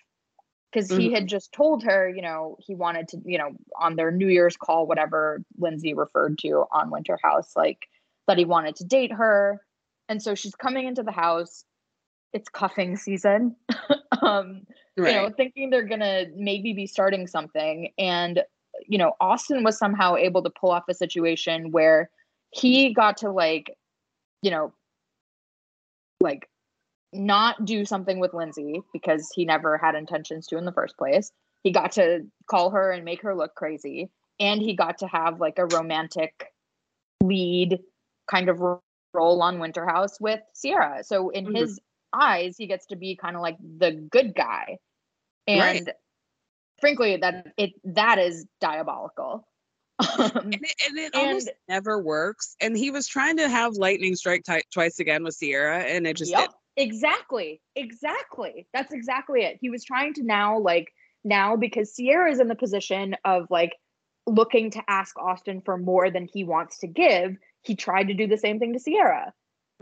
because 0.73 0.89
mm-hmm. 0.89 1.01
he 1.01 1.13
had 1.13 1.27
just 1.27 1.53
told 1.53 1.85
her, 1.85 2.09
you 2.09 2.23
know, 2.23 2.57
he 2.61 2.75
wanted 2.75 3.09
to, 3.09 3.21
you 3.25 3.39
know, 3.39 3.51
on 3.79 3.97
their 3.97 4.11
New 4.11 4.29
Year's 4.29 4.57
call, 4.57 4.87
whatever 4.87 5.43
Lindsay 5.59 5.95
referred 5.95 6.39
to 6.39 6.65
on 6.73 6.91
Winter 6.91 7.19
House, 7.23 7.53
like 7.57 7.89
that 8.27 8.39
he 8.39 8.45
wanted 8.45 8.77
to 8.77 8.85
date 8.85 9.13
her. 9.13 9.61
And 10.09 10.23
so 10.23 10.35
she's 10.35 10.55
coming 10.55 10.87
into 10.87 11.03
the 11.03 11.13
house. 11.13 11.65
It's 12.33 12.49
cuffing 12.49 12.97
season. 12.97 13.57
um, 14.23 14.63
right. 14.97 15.15
you 15.15 15.21
know, 15.21 15.31
thinking 15.37 15.71
they're 15.71 15.83
gonna 15.83 16.27
maybe 16.37 16.73
be 16.73 16.87
starting 16.87 17.27
something. 17.27 17.93
And, 17.99 18.43
you 18.87 18.99
know, 18.99 19.13
Austin 19.21 19.65
was 19.65 19.79
somehow 19.79 20.17
able 20.17 20.43
to 20.43 20.51
pull 20.51 20.71
off 20.71 20.85
a 20.89 20.95
situation 20.95 21.71
where 21.73 22.11
he 22.51 22.95
got 22.95 23.17
to 23.19 23.31
like 23.31 23.77
you 24.43 24.51
know, 24.51 24.73
like 26.21 26.49
not 27.13 27.65
do 27.65 27.85
something 27.85 28.19
with 28.19 28.35
Lindsay 28.35 28.83
because 28.93 29.31
he 29.35 29.45
never 29.45 29.79
had 29.79 29.95
intentions 29.95 30.47
to 30.49 30.59
in 30.59 30.65
the 30.65 30.73
first 30.73 30.97
place. 30.97 31.33
He 31.63 31.73
got 31.73 31.93
to 31.93 32.27
call 32.47 32.71
her 32.71 32.91
and 32.91 33.05
make 33.05 33.23
her 33.23 33.35
look 33.35 33.55
crazy. 33.55 34.11
And 34.39 34.63
he 34.63 34.75
got 34.75 34.99
to 34.99 35.07
have 35.07 35.41
like 35.41 35.59
a 35.59 35.67
romantic 35.67 36.47
lead 37.23 37.81
kind 38.31 38.49
of 38.49 38.61
role 39.13 39.43
on 39.43 39.59
Winter 39.59 39.87
House 39.87 40.21
with 40.21 40.41
Ciara. 40.61 41.05
So 41.05 41.31
in 41.31 41.47
mm-hmm. 41.47 41.57
his 41.57 41.81
eyes, 42.13 42.57
he 42.57 42.67
gets 42.67 42.87
to 42.87 42.97
be 42.97 43.17
kind 43.17 43.37
of 43.37 43.43
like 43.43 43.59
the 43.59 43.93
good 43.93 44.35
guy. 44.35 44.79
And 45.47 45.87
right. 45.87 45.97
frankly, 46.81 47.19
that 47.19 47.49
it 47.57 47.73
that 47.85 48.19
is 48.19 48.47
diabolical. 48.61 49.47
Um, 50.01 50.31
and 50.35 50.55
it, 50.55 50.75
and 50.89 50.99
it 50.99 51.15
and, 51.15 51.27
almost 51.27 51.51
never 51.69 51.99
works. 51.99 52.57
And 52.61 52.77
he 52.77 52.91
was 52.91 53.07
trying 53.07 53.37
to 53.39 53.49
have 53.49 53.75
lightning 53.75 54.17
strike 54.17 54.45
t- 54.45 54.63
twice 54.73 54.99
again 54.99 55.25
with 55.25 55.39
Ciara, 55.39 55.81
and 55.81 56.07
it 56.07 56.17
just 56.17 56.31
yep, 56.31 56.51
exactly, 56.77 57.61
exactly. 57.77 58.67
That's 58.73 58.93
exactly 58.93 59.43
it. 59.43 59.59
He 59.61 59.71
was 59.71 59.85
trying 59.85 60.15
to 60.15 60.23
now 60.23 60.59
like 60.59 60.93
now 61.25 61.57
because 61.57 61.95
Ciara 61.95 62.31
is 62.31 62.41
in 62.41 62.49
the 62.49 62.55
position 62.55 63.17
of 63.25 63.47
like 63.51 63.73
looking 64.27 64.71
to 64.71 64.83
ask 64.89 65.19
Austin 65.19 65.61
for 65.61 65.77
more 65.77 66.11
than 66.11 66.29
he 66.33 66.45
wants 66.45 66.79
to 66.79 66.87
give. 66.87 67.37
He 67.63 67.75
tried 67.75 68.09
to 68.09 68.15
do 68.15 68.27
the 68.27 68.39
same 68.39 68.59
thing 68.59 68.73
to 68.73 68.81
Ciara. 68.81 69.33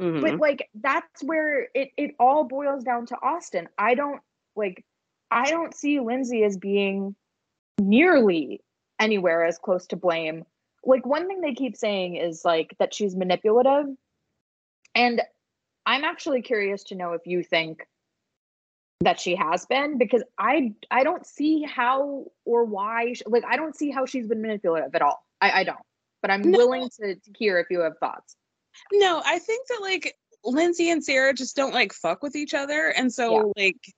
Mm-hmm. 0.00 0.20
But 0.20 0.38
like 0.38 0.68
that's 0.74 1.22
where 1.24 1.68
it 1.74 1.90
it 1.96 2.14
all 2.18 2.44
boils 2.44 2.84
down 2.84 3.06
to 3.06 3.16
Austin. 3.22 3.68
I 3.76 3.94
don't 3.94 4.20
like 4.56 4.84
I 5.30 5.50
don't 5.50 5.74
see 5.74 6.00
Lindsay 6.00 6.44
as 6.44 6.56
being 6.56 7.14
nearly 7.78 8.60
anywhere 8.98 9.44
as 9.44 9.58
close 9.58 9.86
to 9.88 9.96
blame. 9.96 10.44
Like 10.84 11.04
one 11.04 11.26
thing 11.26 11.40
they 11.40 11.54
keep 11.54 11.76
saying 11.76 12.16
is 12.16 12.44
like 12.44 12.74
that 12.78 12.94
she's 12.94 13.16
manipulative. 13.16 13.86
And 14.94 15.22
I'm 15.86 16.04
actually 16.04 16.42
curious 16.42 16.84
to 16.84 16.94
know 16.94 17.12
if 17.12 17.26
you 17.26 17.42
think 17.42 17.86
that 19.00 19.20
she 19.20 19.36
has 19.36 19.64
been 19.66 19.96
because 19.96 20.22
I 20.38 20.74
I 20.90 21.04
don't 21.04 21.24
see 21.24 21.62
how 21.62 22.26
or 22.44 22.64
why 22.64 23.12
she, 23.12 23.22
like 23.26 23.44
I 23.44 23.56
don't 23.56 23.76
see 23.76 23.90
how 23.90 24.06
she's 24.06 24.26
been 24.26 24.42
manipulative 24.42 24.94
at 24.94 25.02
all. 25.02 25.24
I, 25.40 25.60
I 25.60 25.64
don't. 25.64 25.78
But 26.20 26.32
I'm 26.32 26.42
no. 26.42 26.58
willing 26.58 26.88
to, 27.00 27.14
to 27.14 27.32
hear 27.38 27.58
if 27.58 27.68
you 27.70 27.80
have 27.80 27.98
thoughts. 27.98 28.34
No, 28.92 29.22
I 29.24 29.38
think 29.38 29.68
that 29.68 29.78
like 29.80 30.14
Lindsay 30.44 30.90
and 30.90 31.04
Ciara 31.04 31.32
just 31.32 31.54
don't 31.54 31.74
like 31.74 31.92
fuck 31.92 32.22
with 32.22 32.34
each 32.34 32.54
other. 32.54 32.88
And 32.88 33.12
so 33.12 33.52
yeah. 33.56 33.64
like 33.64 33.94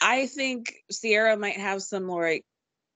I 0.00 0.26
think 0.26 0.74
Ciara 0.90 1.36
might 1.36 1.56
have 1.56 1.82
some 1.82 2.08
like 2.08 2.44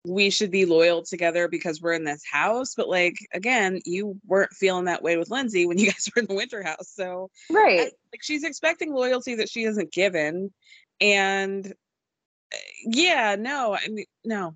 we 0.05 0.29
should 0.29 0.51
be 0.51 0.65
loyal 0.65 1.01
together 1.01 1.47
because 1.47 1.81
we're 1.81 1.93
in 1.93 2.03
this 2.03 2.23
house. 2.29 2.75
But 2.75 2.89
like 2.89 3.15
again, 3.33 3.79
you 3.85 4.19
weren't 4.25 4.53
feeling 4.53 4.85
that 4.85 5.03
way 5.03 5.17
with 5.17 5.29
Lindsay 5.29 5.65
when 5.65 5.77
you 5.77 5.85
guys 5.91 6.09
were 6.15 6.21
in 6.21 6.27
the 6.27 6.35
winter 6.35 6.63
house. 6.63 6.89
So 6.89 7.29
right, 7.49 7.79
I, 7.79 7.83
like 7.83 8.21
she's 8.21 8.43
expecting 8.43 8.93
loyalty 8.93 9.35
that 9.35 9.49
she 9.49 9.63
isn't 9.63 9.91
given, 9.91 10.51
and 10.99 11.65
eh, 12.53 12.57
yeah, 12.85 13.35
no, 13.39 13.75
I 13.75 13.87
mean 13.87 14.05
no. 14.23 14.55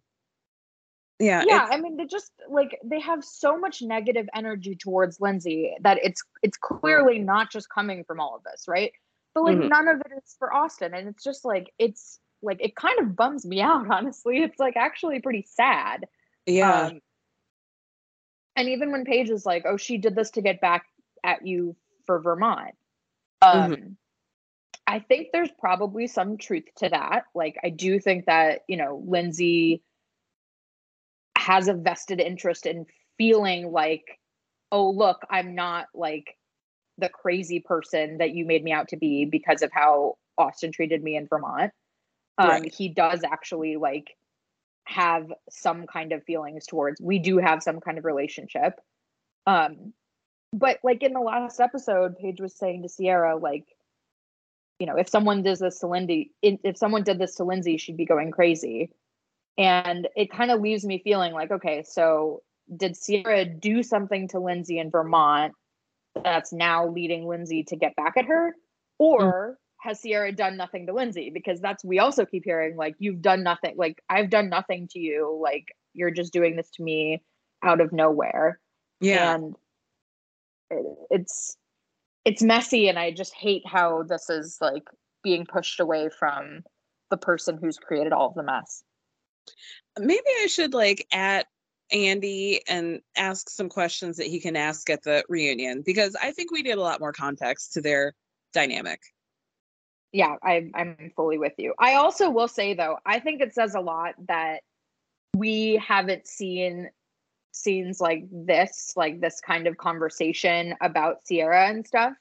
Yeah, 1.19 1.43
yeah. 1.47 1.67
I 1.71 1.81
mean, 1.81 1.97
they 1.97 2.05
just 2.05 2.31
like 2.47 2.77
they 2.83 2.99
have 2.99 3.23
so 3.23 3.57
much 3.57 3.81
negative 3.81 4.27
energy 4.35 4.75
towards 4.75 5.19
Lindsay 5.19 5.73
that 5.81 5.97
it's 6.03 6.23
it's 6.43 6.57
clearly 6.57 7.17
not 7.17 7.51
just 7.51 7.69
coming 7.69 8.03
from 8.03 8.19
all 8.19 8.35
of 8.35 8.43
this, 8.43 8.65
right? 8.67 8.91
But 9.33 9.45
like 9.45 9.57
mm-hmm. 9.57 9.67
none 9.67 9.87
of 9.87 9.99
it 10.01 10.11
is 10.15 10.35
for 10.37 10.53
Austin, 10.53 10.93
and 10.93 11.07
it's 11.07 11.23
just 11.23 11.43
like 11.43 11.73
it's 11.79 12.19
like 12.41 12.61
it 12.61 12.75
kind 12.75 12.99
of 12.99 13.15
bums 13.15 13.45
me 13.45 13.61
out 13.61 13.87
honestly. 13.91 14.39
It's 14.39 14.59
like 14.59 14.77
actually 14.77 15.19
pretty 15.19 15.45
sad. 15.47 16.07
Yeah. 16.45 16.87
Um, 16.87 17.01
and 18.55 18.69
even 18.69 18.91
when 18.91 19.05
paige 19.05 19.29
is 19.29 19.45
like 19.45 19.65
oh 19.67 19.77
she 19.77 19.97
did 19.97 20.15
this 20.15 20.31
to 20.31 20.41
get 20.41 20.61
back 20.61 20.85
at 21.23 21.45
you 21.45 21.75
for 22.05 22.19
vermont. 22.19 22.75
Um 23.41 23.71
mm-hmm. 23.71 23.91
i 24.87 24.99
think 24.99 25.27
there's 25.31 25.51
probably 25.59 26.07
some 26.07 26.37
truth 26.37 26.65
to 26.77 26.89
that. 26.89 27.23
Like 27.35 27.57
i 27.63 27.69
do 27.69 27.99
think 27.99 28.25
that 28.25 28.61
you 28.67 28.77
know 28.77 29.03
lindsay 29.05 29.83
has 31.37 31.67
a 31.69 31.73
vested 31.73 32.19
interest 32.19 32.65
in 32.65 32.85
feeling 33.17 33.71
like 33.71 34.19
oh 34.71 34.89
look 34.89 35.21
i'm 35.29 35.55
not 35.55 35.85
like 35.93 36.35
the 36.97 37.09
crazy 37.09 37.59
person 37.59 38.17
that 38.17 38.31
you 38.31 38.45
made 38.45 38.63
me 38.63 38.71
out 38.71 38.89
to 38.89 38.97
be 38.97 39.23
because 39.23 39.61
of 39.61 39.71
how 39.71 40.15
austin 40.37 40.71
treated 40.71 41.01
me 41.01 41.15
in 41.15 41.25
vermont 41.27 41.71
um, 42.37 42.49
right. 42.49 42.73
he 42.73 42.89
does 42.89 43.21
actually 43.23 43.77
like 43.77 44.15
have 44.85 45.31
some 45.49 45.85
kind 45.85 46.11
of 46.13 46.23
feelings 46.23 46.65
towards 46.65 47.01
we 47.01 47.19
do 47.19 47.37
have 47.37 47.61
some 47.61 47.79
kind 47.79 47.97
of 47.97 48.05
relationship. 48.05 48.79
Um 49.45 49.93
but 50.53 50.79
like 50.83 51.03
in 51.03 51.13
the 51.13 51.19
last 51.19 51.59
episode 51.59 52.17
paige 52.17 52.39
was 52.39 52.55
saying 52.55 52.83
to 52.83 52.89
ciara 52.89 53.35
like 53.35 53.65
you 54.79 54.87
know 54.87 54.95
if 54.95 55.09
someone 55.09 55.43
does 55.43 55.59
this 55.59 55.79
to 55.79 55.87
lindsay 55.87 56.31
if 56.41 56.77
someone 56.77 57.03
did 57.03 57.19
this 57.19 57.35
to 57.35 57.43
lindsay 57.43 57.77
she'd 57.77 57.97
be 57.97 58.05
going 58.05 58.31
crazy. 58.31 58.91
And 59.59 60.07
it 60.15 60.31
kind 60.31 60.51
of 60.51 60.61
leaves 60.61 60.85
me 60.85 61.01
feeling 61.03 61.33
like 61.33 61.51
okay 61.51 61.83
so 61.83 62.43
did 62.75 62.95
ciara 62.95 63.45
do 63.45 63.83
something 63.83 64.27
to 64.29 64.39
lindsay 64.39 64.79
in 64.79 64.91
vermont 64.91 65.53
that's 66.23 66.53
now 66.53 66.87
leading 66.87 67.27
lindsay 67.27 67.63
to 67.63 67.75
get 67.75 67.95
back 67.95 68.17
at 68.17 68.25
her? 68.25 68.55
Or 68.99 69.57
has 69.87 70.01
Ciara 70.01 70.33
done 70.33 70.57
nothing 70.57 70.85
to 70.87 70.93
Lindsay? 70.93 71.31
Because 71.33 71.61
that's 71.61 71.83
we 71.83 71.99
also 71.99 72.25
keep 72.25 72.43
hearing 72.43 72.75
like 72.75 72.95
you've 72.99 73.21
done 73.21 73.41
nothing. 73.41 73.75
Like 73.77 74.03
I've 74.09 74.29
done 74.29 74.49
nothing 74.49 74.89
to 74.89 74.99
you. 74.99 75.39
Like 75.41 75.67
you're 75.93 76.11
just 76.11 76.33
doing 76.33 76.57
this 76.57 76.69
to 76.71 76.83
me 76.83 77.23
out 77.63 77.79
of 77.79 77.93
nowhere. 77.93 78.59
Yeah. 78.99 79.35
And 79.35 79.55
it, 80.69 80.85
it's 81.09 81.55
it's 82.25 82.43
messy 82.43 82.89
and 82.89 82.99
I 82.99 83.11
just 83.11 83.33
hate 83.33 83.65
how 83.65 84.03
this 84.03 84.29
is 84.29 84.57
like 84.59 84.83
being 85.23 85.45
pushed 85.45 85.79
away 85.79 86.09
from 86.09 86.63
the 87.09 87.17
person 87.17 87.57
who's 87.57 87.77
created 87.77 88.11
all 88.11 88.27
of 88.27 88.35
the 88.35 88.43
mess. 88.43 88.83
Maybe 89.97 90.27
I 90.43 90.47
should 90.47 90.73
like 90.73 91.07
at 91.13 91.47
Andy 91.93 92.59
and 92.67 92.99
ask 93.15 93.49
some 93.49 93.69
questions 93.69 94.17
that 94.17 94.27
he 94.27 94.41
can 94.41 94.57
ask 94.57 94.89
at 94.89 95.03
the 95.03 95.23
reunion 95.29 95.81
because 95.85 96.17
I 96.21 96.31
think 96.31 96.51
we 96.51 96.61
need 96.61 96.71
a 96.71 96.81
lot 96.81 96.99
more 96.99 97.13
context 97.13 97.71
to 97.73 97.81
their 97.81 98.13
dynamic 98.53 98.99
yeah, 100.17 100.35
I, 100.41 100.71
I'm 100.73 101.11
fully 101.15 101.37
with 101.37 101.53
you. 101.59 101.75
I 101.77 101.93
also 101.93 102.31
will 102.31 102.47
say 102.47 102.73
though, 102.73 102.97
I 103.05 103.19
think 103.19 103.39
it 103.39 103.53
says 103.53 103.75
a 103.75 103.79
lot 103.79 104.15
that 104.27 104.61
we 105.35 105.75
haven't 105.75 106.25
seen 106.25 106.89
scenes 107.51 108.01
like 108.01 108.23
this, 108.31 108.93
like 108.95 109.21
this 109.21 109.39
kind 109.39 109.67
of 109.67 109.77
conversation 109.77 110.73
about 110.81 111.23
Ciara 111.29 111.67
and 111.67 111.85
stuff, 111.85 112.13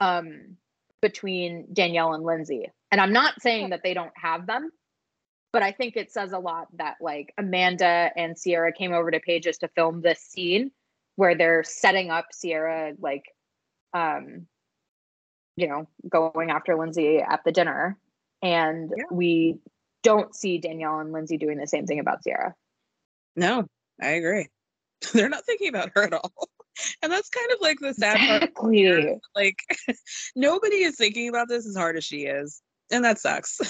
um, 0.00 0.56
between 1.02 1.66
Danielle 1.70 2.14
and 2.14 2.24
Lindsay. 2.24 2.70
And 2.90 2.98
I'm 2.98 3.12
not 3.12 3.42
saying 3.42 3.68
that 3.70 3.82
they 3.84 3.92
don't 3.92 4.16
have 4.16 4.46
them, 4.46 4.70
but 5.52 5.62
I 5.62 5.72
think 5.72 5.98
it 5.98 6.10
says 6.10 6.32
a 6.32 6.38
lot 6.38 6.68
that 6.78 6.94
like 6.98 7.34
Amanda 7.36 8.10
and 8.16 8.38
Ciara 8.42 8.72
came 8.72 8.94
over 8.94 9.10
to 9.10 9.20
Paige's 9.20 9.58
to 9.58 9.68
film 9.68 10.00
this 10.00 10.20
scene 10.20 10.70
where 11.16 11.34
they're 11.36 11.62
setting 11.62 12.10
up 12.10 12.28
Ciara 12.40 12.94
like 12.98 13.24
um 13.92 14.46
you 15.58 15.66
know, 15.66 15.88
going 16.08 16.50
after 16.50 16.76
Lindsay 16.76 17.18
at 17.18 17.42
the 17.44 17.52
dinner. 17.52 17.98
And 18.40 18.92
yeah. 18.96 19.04
we 19.10 19.58
don't 20.04 20.34
see 20.34 20.58
Danielle 20.58 21.00
and 21.00 21.12
Lindsay 21.12 21.36
doing 21.36 21.58
the 21.58 21.66
same 21.66 21.86
thing 21.86 21.98
about 21.98 22.22
Ciara. 22.22 22.54
No, 23.34 23.66
I 24.00 24.10
agree. 24.10 24.48
They're 25.12 25.28
not 25.28 25.44
thinking 25.44 25.68
about 25.68 25.90
her 25.94 26.04
at 26.04 26.14
all. 26.14 26.32
And 27.02 27.10
that's 27.10 27.28
kind 27.28 27.50
of 27.52 27.58
like 27.60 27.80
the 27.80 27.92
sad 27.92 28.18
part. 28.18 28.42
Exactly. 28.44 29.18
Like 29.34 29.58
nobody 30.36 30.76
is 30.76 30.94
thinking 30.94 31.28
about 31.28 31.48
this 31.48 31.66
as 31.66 31.74
hard 31.74 31.96
as 31.96 32.04
she 32.04 32.18
is. 32.18 32.62
And 32.92 33.04
that 33.04 33.18
sucks. 33.18 33.60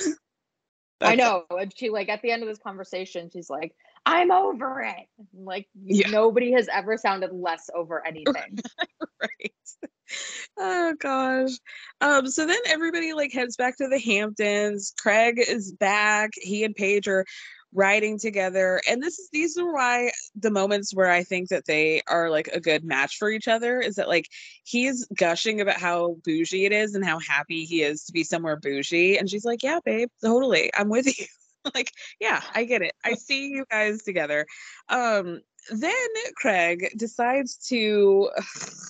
I 1.00 1.14
know. 1.14 1.44
And 1.48 1.72
she 1.74 1.88
like 1.88 2.10
at 2.10 2.20
the 2.20 2.30
end 2.30 2.42
of 2.42 2.50
this 2.50 2.58
conversation, 2.58 3.30
she's 3.32 3.48
like, 3.48 3.72
I'm 4.06 4.30
over 4.30 4.80
it. 4.82 5.06
Like 5.34 5.68
Yeah. 5.74 6.10
nobody 6.10 6.52
has 6.52 6.68
ever 6.72 6.96
sounded 6.96 7.30
less 7.32 7.68
over 7.74 8.06
anything. 8.06 8.58
right. 9.20 9.52
Oh 10.58 10.94
gosh. 10.98 11.50
Um, 12.00 12.26
so 12.28 12.46
then 12.46 12.58
everybody 12.66 13.12
like 13.12 13.32
heads 13.32 13.56
back 13.56 13.76
to 13.78 13.88
the 13.88 13.98
Hamptons. 13.98 14.94
Craig 14.98 15.38
is 15.38 15.72
back. 15.72 16.30
He 16.34 16.64
and 16.64 16.74
Paige 16.74 17.08
are 17.08 17.24
riding 17.74 18.18
together. 18.18 18.80
And 18.88 19.02
this 19.02 19.18
is 19.18 19.28
these 19.30 19.58
are 19.58 19.70
why 19.72 20.10
the 20.34 20.50
moments 20.50 20.94
where 20.94 21.10
I 21.10 21.22
think 21.22 21.50
that 21.50 21.66
they 21.66 22.00
are 22.08 22.30
like 22.30 22.48
a 22.48 22.60
good 22.60 22.84
match 22.84 23.16
for 23.18 23.28
each 23.30 23.46
other 23.46 23.78
is 23.80 23.96
that 23.96 24.08
like 24.08 24.26
he's 24.64 25.06
gushing 25.16 25.60
about 25.60 25.78
how 25.78 26.16
bougie 26.24 26.64
it 26.64 26.72
is 26.72 26.94
and 26.94 27.04
how 27.04 27.18
happy 27.18 27.64
he 27.64 27.82
is 27.82 28.04
to 28.04 28.12
be 28.12 28.24
somewhere 28.24 28.56
bougie. 28.56 29.18
And 29.18 29.28
she's 29.28 29.44
like, 29.44 29.62
Yeah, 29.62 29.80
babe, 29.84 30.08
totally. 30.24 30.70
I'm 30.74 30.88
with 30.88 31.06
you. 31.06 31.26
like, 31.74 31.92
yeah, 32.20 32.42
I 32.54 32.64
get 32.64 32.82
it. 32.82 32.94
I 33.04 33.14
see 33.14 33.48
you 33.48 33.64
guys 33.70 34.02
together. 34.02 34.46
Um, 34.88 35.40
then 35.70 35.92
Craig 36.36 36.92
decides 36.96 37.56
to 37.68 38.30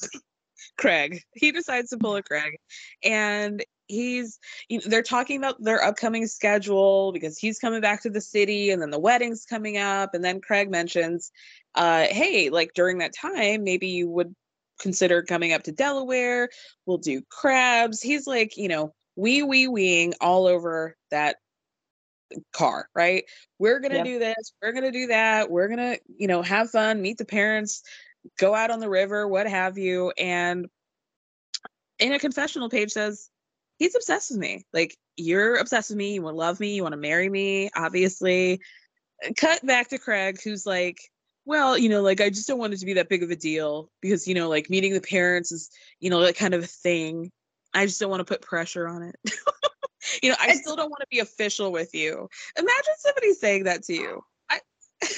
Craig. 0.78 1.22
He 1.34 1.52
decides 1.52 1.90
to 1.90 1.98
pull 1.98 2.16
a 2.16 2.22
Craig, 2.22 2.58
and 3.02 3.64
he's 3.86 4.38
they're 4.86 5.02
talking 5.02 5.38
about 5.38 5.62
their 5.62 5.82
upcoming 5.82 6.26
schedule 6.26 7.12
because 7.12 7.38
he's 7.38 7.58
coming 7.58 7.80
back 7.80 8.02
to 8.02 8.10
the 8.10 8.20
city, 8.20 8.70
and 8.70 8.80
then 8.80 8.90
the 8.90 8.98
wedding's 8.98 9.44
coming 9.44 9.76
up, 9.78 10.14
and 10.14 10.24
then 10.24 10.40
Craig 10.40 10.70
mentions, 10.70 11.32
uh, 11.74 12.06
"Hey, 12.10 12.50
like 12.50 12.74
during 12.74 12.98
that 12.98 13.14
time, 13.14 13.64
maybe 13.64 13.88
you 13.88 14.08
would 14.08 14.34
consider 14.78 15.22
coming 15.22 15.52
up 15.52 15.64
to 15.64 15.72
Delaware. 15.72 16.48
We'll 16.86 16.98
do 16.98 17.22
crabs." 17.28 18.00
He's 18.00 18.26
like, 18.26 18.56
you 18.56 18.68
know, 18.68 18.94
wee 19.16 19.42
wee 19.42 19.66
weeing 19.66 20.14
all 20.20 20.46
over 20.46 20.96
that 21.10 21.36
car, 22.52 22.88
right? 22.94 23.24
We're 23.58 23.80
gonna 23.80 23.96
Yep. 23.96 24.04
do 24.04 24.18
this. 24.18 24.52
We're 24.62 24.72
gonna 24.72 24.92
do 24.92 25.06
that. 25.08 25.50
We're 25.50 25.68
gonna, 25.68 25.96
you 26.16 26.28
know, 26.28 26.42
have 26.42 26.70
fun, 26.70 27.02
meet 27.02 27.18
the 27.18 27.24
parents, 27.24 27.82
go 28.38 28.54
out 28.54 28.70
on 28.70 28.80
the 28.80 28.88
river, 28.88 29.26
what 29.26 29.48
have 29.48 29.78
you. 29.78 30.12
And 30.18 30.68
in 31.98 32.12
a 32.12 32.18
confessional 32.18 32.68
Paige 32.68 32.92
says, 32.92 33.30
he's 33.78 33.94
obsessed 33.94 34.30
with 34.30 34.40
me. 34.40 34.64
Like, 34.72 34.96
you're 35.16 35.56
obsessed 35.56 35.90
with 35.90 35.98
me. 35.98 36.14
You 36.14 36.22
want 36.22 36.34
to 36.34 36.38
love 36.38 36.60
me. 36.60 36.74
You 36.74 36.82
want 36.82 36.92
to 36.92 36.98
marry 36.98 37.28
me, 37.28 37.70
obviously. 37.74 38.60
Uh, 39.24 39.30
cut 39.36 39.64
back 39.66 39.88
to 39.88 39.98
Craig, 39.98 40.38
who's 40.42 40.66
like, 40.66 40.98
well, 41.44 41.78
you 41.78 41.88
know, 41.88 42.02
like, 42.02 42.20
I 42.20 42.28
just 42.28 42.46
don't 42.46 42.58
want 42.58 42.74
it 42.74 42.80
to 42.80 42.86
be 42.86 42.94
that 42.94 43.08
big 43.08 43.22
of 43.22 43.30
a 43.30 43.36
deal 43.36 43.90
because, 44.00 44.28
you 44.28 44.34
know, 44.34 44.48
like 44.48 44.70
meeting 44.70 44.92
the 44.92 45.00
parents 45.00 45.50
is, 45.50 45.70
you 45.98 46.10
know, 46.10 46.20
that 46.20 46.36
kind 46.36 46.54
of 46.54 46.62
a 46.62 46.66
thing. 46.66 47.32
I 47.74 47.86
just 47.86 48.00
don't 48.00 48.10
want 48.10 48.20
to 48.20 48.24
put 48.24 48.42
pressure 48.42 48.86
on 48.86 49.02
it. 49.02 49.16
you 50.22 50.30
know, 50.30 50.36
I 50.40 50.44
It's- 50.46 50.60
still 50.60 50.76
don't 50.76 50.90
want 50.90 51.00
to 51.00 51.06
be 51.10 51.20
official 51.20 51.72
with 51.72 51.94
you. 51.94 52.28
Imagine 52.56 52.94
somebody 52.98 53.32
saying 53.34 53.64
that 53.64 53.82
to 53.84 53.94
you. 53.94 54.22
I 54.50 54.60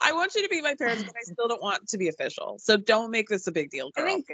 I 0.00 0.12
want 0.12 0.34
you 0.34 0.42
to 0.42 0.48
be 0.48 0.62
my 0.62 0.74
parents, 0.74 1.04
but 1.04 1.14
I 1.16 1.22
still 1.32 1.48
don't 1.48 1.62
want 1.62 1.86
to 1.88 1.98
be 1.98 2.08
official. 2.08 2.58
So 2.58 2.76
don't 2.76 3.10
make 3.10 3.28
this 3.28 3.46
a 3.46 3.52
big 3.52 3.70
deal, 3.70 3.90
I 3.96 4.02
think 4.02 4.26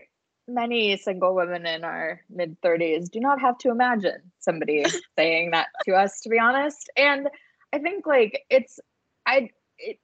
many 0.48 0.96
single 0.96 1.34
women 1.34 1.66
in 1.66 1.84
our 1.84 2.20
mid 2.28 2.60
30s 2.60 3.10
do 3.10 3.20
not 3.20 3.40
have 3.40 3.56
to 3.58 3.70
imagine 3.70 4.32
somebody 4.40 4.84
saying 5.18 5.52
that 5.52 5.68
to 5.84 5.94
us, 5.94 6.20
to 6.22 6.28
be 6.28 6.38
honest. 6.38 6.90
And 6.96 7.28
I 7.72 7.78
think 7.78 8.06
like 8.06 8.42
it's, 8.50 8.80
I, 9.26 9.50
it, 9.78 9.98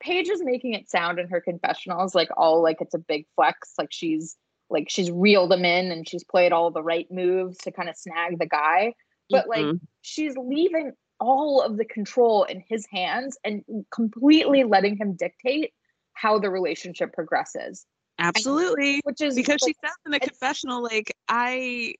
Paige 0.00 0.28
is 0.28 0.42
making 0.42 0.74
it 0.74 0.90
sound 0.90 1.18
in 1.18 1.28
her 1.28 1.40
confessionals 1.40 2.14
like 2.14 2.30
all 2.36 2.62
like 2.62 2.78
it's 2.80 2.94
a 2.94 2.98
big 2.98 3.26
flex, 3.36 3.74
like 3.78 3.92
she's 3.92 4.36
like 4.70 4.88
she's 4.88 5.10
reeled 5.10 5.52
him 5.52 5.64
in 5.64 5.90
and 5.92 6.08
she's 6.08 6.24
played 6.24 6.52
all 6.52 6.70
the 6.70 6.82
right 6.82 7.10
moves 7.10 7.58
to 7.58 7.72
kind 7.72 7.88
of 7.88 7.96
snag 7.96 8.38
the 8.38 8.46
guy. 8.46 8.94
But 9.30 9.48
like 9.48 9.64
Mhm. 9.64 9.80
she's 10.02 10.36
leaving 10.36 10.92
all 11.18 11.60
of 11.62 11.76
the 11.76 11.84
control 11.84 12.44
in 12.44 12.62
his 12.68 12.86
hands 12.90 13.36
and 13.44 13.62
completely 13.92 14.64
letting 14.64 14.96
him 14.96 15.14
dictate 15.14 15.72
how 16.14 16.38
the 16.38 16.50
relationship 16.50 17.12
progresses 17.12 17.86
absolutely. 18.18 19.00
which 19.04 19.20
is 19.20 19.34
Because 19.34 19.60
she 19.62 19.74
says 19.84 19.92
in 20.06 20.12
the 20.12 20.20
confessional, 20.20 20.82
like, 20.82 21.14
I 21.28 21.94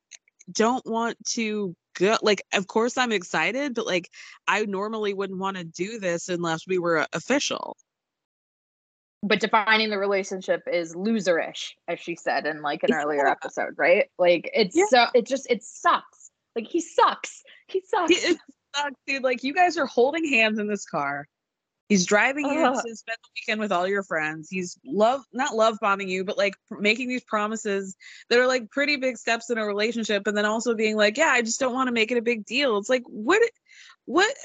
don't 0.52 0.84
want 0.86 1.16
to 1.24 1.74
go 1.94 2.16
like 2.22 2.42
of 2.54 2.66
course 2.66 2.96
I'm 2.96 3.12
excited, 3.12 3.74
but 3.74 3.86
like 3.86 4.08
I 4.48 4.64
normally 4.64 5.14
wouldn't 5.14 5.38
want 5.38 5.56
to 5.56 5.64
do 5.64 5.98
this 5.98 6.28
unless 6.28 6.66
we 6.66 6.78
were 6.78 7.06
official. 7.12 7.76
But 9.22 9.40
defining 9.40 9.90
the 9.90 9.98
relationship 9.98 10.62
is 10.72 10.94
loserish 10.94 11.72
as 11.88 12.00
she 12.00 12.16
said 12.16 12.46
in 12.46 12.62
like 12.62 12.82
an 12.82 12.92
earlier 12.94 13.26
episode 13.26 13.74
right 13.76 14.10
like 14.18 14.50
it's 14.54 14.74
Yeah. 14.76 14.84
so 14.88 15.06
it 15.14 15.26
just 15.26 15.46
it 15.50 15.62
sucks 15.62 16.30
like 16.56 16.66
he 16.66 16.80
sucks 16.80 17.42
he 17.68 17.82
sucks 17.86 18.10
It 18.12 18.38
sucks, 18.74 18.96
dude. 19.06 19.22
Like 19.22 19.42
you 19.42 19.52
guys 19.54 19.76
are 19.76 19.86
holding 19.86 20.24
hands 20.28 20.58
in 20.58 20.66
this 20.68 20.84
car. 20.84 21.26
He's 21.88 22.06
driving 22.06 22.46
you 22.46 22.60
to 22.60 22.76
spend 22.76 22.94
the 23.22 23.28
weekend 23.36 23.60
with 23.60 23.72
all 23.72 23.86
your 23.86 24.04
friends. 24.04 24.48
He's 24.48 24.78
love 24.84 25.22
not 25.32 25.56
love 25.56 25.76
bombing 25.80 26.08
you, 26.08 26.24
but 26.24 26.38
like 26.38 26.54
pr- 26.68 26.78
making 26.80 27.08
these 27.08 27.24
promises 27.24 27.96
that 28.28 28.38
are 28.38 28.46
like 28.46 28.70
pretty 28.70 28.96
big 28.96 29.18
steps 29.18 29.50
in 29.50 29.58
a 29.58 29.66
relationship, 29.66 30.26
and 30.28 30.36
then 30.36 30.44
also 30.44 30.74
being 30.74 30.96
like, 30.96 31.16
"Yeah, 31.18 31.30
I 31.30 31.42
just 31.42 31.58
don't 31.58 31.72
want 31.74 31.88
to 31.88 31.92
make 31.92 32.12
it 32.12 32.16
a 32.18 32.22
big 32.22 32.44
deal." 32.46 32.78
It's 32.78 32.88
like, 32.88 33.02
what, 33.06 33.42
what, 34.04 34.32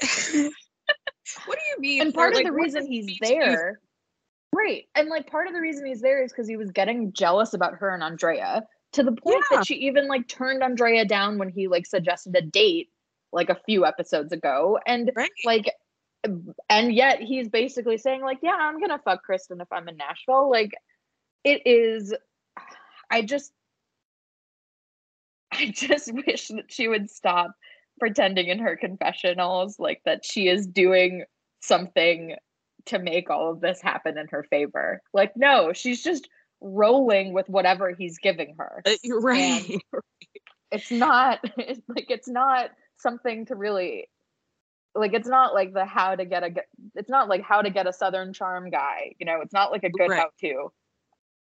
what 1.46 1.58
do 1.58 1.64
you 1.70 1.78
mean? 1.78 2.00
and 2.02 2.10
Or, 2.10 2.12
part 2.12 2.32
of 2.32 2.36
like, 2.38 2.46
the 2.46 2.52
reason 2.52 2.84
he's 2.90 3.06
mean 3.06 3.18
to 3.22 3.28
you? 3.34 3.40
there 3.44 3.80
right 4.56 4.84
and 4.94 5.08
like 5.08 5.30
part 5.30 5.46
of 5.46 5.52
the 5.54 5.60
reason 5.60 5.84
he's 5.86 6.00
there 6.00 6.22
is 6.22 6.32
because 6.32 6.48
he 6.48 6.56
was 6.56 6.70
getting 6.70 7.12
jealous 7.12 7.52
about 7.54 7.74
her 7.74 7.90
and 7.94 8.02
andrea 8.02 8.62
to 8.92 9.02
the 9.02 9.12
point 9.12 9.44
Yeah. 9.50 9.58
that 9.58 9.66
she 9.66 9.74
even 9.74 10.08
like 10.08 10.26
turned 10.28 10.62
andrea 10.62 11.04
down 11.04 11.38
when 11.38 11.48
he 11.50 11.68
like 11.68 11.86
suggested 11.86 12.34
a 12.36 12.42
date 12.42 12.88
like 13.32 13.50
a 13.50 13.58
few 13.66 13.84
episodes 13.84 14.32
ago 14.32 14.78
and 14.86 15.10
Right. 15.14 15.30
like 15.44 15.70
and 16.70 16.92
yet 16.92 17.20
he's 17.20 17.48
basically 17.48 17.98
saying 17.98 18.22
like 18.22 18.38
yeah 18.42 18.56
i'm 18.58 18.80
gonna 18.80 19.00
fuck 19.04 19.22
kristen 19.22 19.60
if 19.60 19.68
i'm 19.70 19.88
in 19.88 19.96
nashville 19.96 20.50
like 20.50 20.72
it 21.44 21.62
is 21.66 22.14
i 23.10 23.22
just 23.22 23.52
i 25.52 25.70
just 25.74 26.12
wish 26.26 26.48
that 26.48 26.64
she 26.70 26.88
would 26.88 27.10
stop 27.10 27.52
pretending 28.00 28.48
in 28.48 28.58
her 28.58 28.76
confessionals 28.76 29.78
like 29.78 30.00
that 30.04 30.24
she 30.24 30.48
is 30.48 30.66
doing 30.66 31.24
something 31.60 32.36
to 32.86 32.98
make 32.98 33.30
all 33.30 33.50
of 33.50 33.60
this 33.60 33.80
happen 33.80 34.18
in 34.18 34.26
her 34.28 34.42
favor. 34.44 35.02
Like 35.12 35.36
no 35.36 35.72
she's 35.72 36.02
just 36.02 36.28
rolling 36.60 37.32
with 37.32 37.48
whatever 37.48 37.94
he's 37.96 38.18
giving 38.18 38.54
her. 38.58 38.82
Uh, 38.86 38.92
you're 39.02 39.20
right. 39.20 39.78
it's 40.70 40.90
not 40.90 41.40
it's 41.58 41.82
like 41.88 42.06
it's 42.10 42.28
not 42.28 42.70
something 42.98 43.46
to 43.46 43.54
really 43.54 44.08
like 44.94 45.12
it's 45.12 45.28
not 45.28 45.52
like 45.52 45.74
the 45.74 45.84
how 45.84 46.14
to 46.14 46.24
get 46.24 46.42
a 46.42 46.50
it's 46.94 47.10
not 47.10 47.28
like 47.28 47.42
how 47.42 47.60
to 47.60 47.70
get 47.70 47.86
a 47.86 47.92
southern 47.92 48.32
charm 48.32 48.70
guy 48.70 49.12
you 49.18 49.26
know? 49.26 49.40
It's 49.42 49.52
not 49.52 49.70
like 49.70 49.84
a 49.84 49.90
good 49.90 50.10
Right. 50.10 50.20
how 50.20 50.30
to 50.40 50.72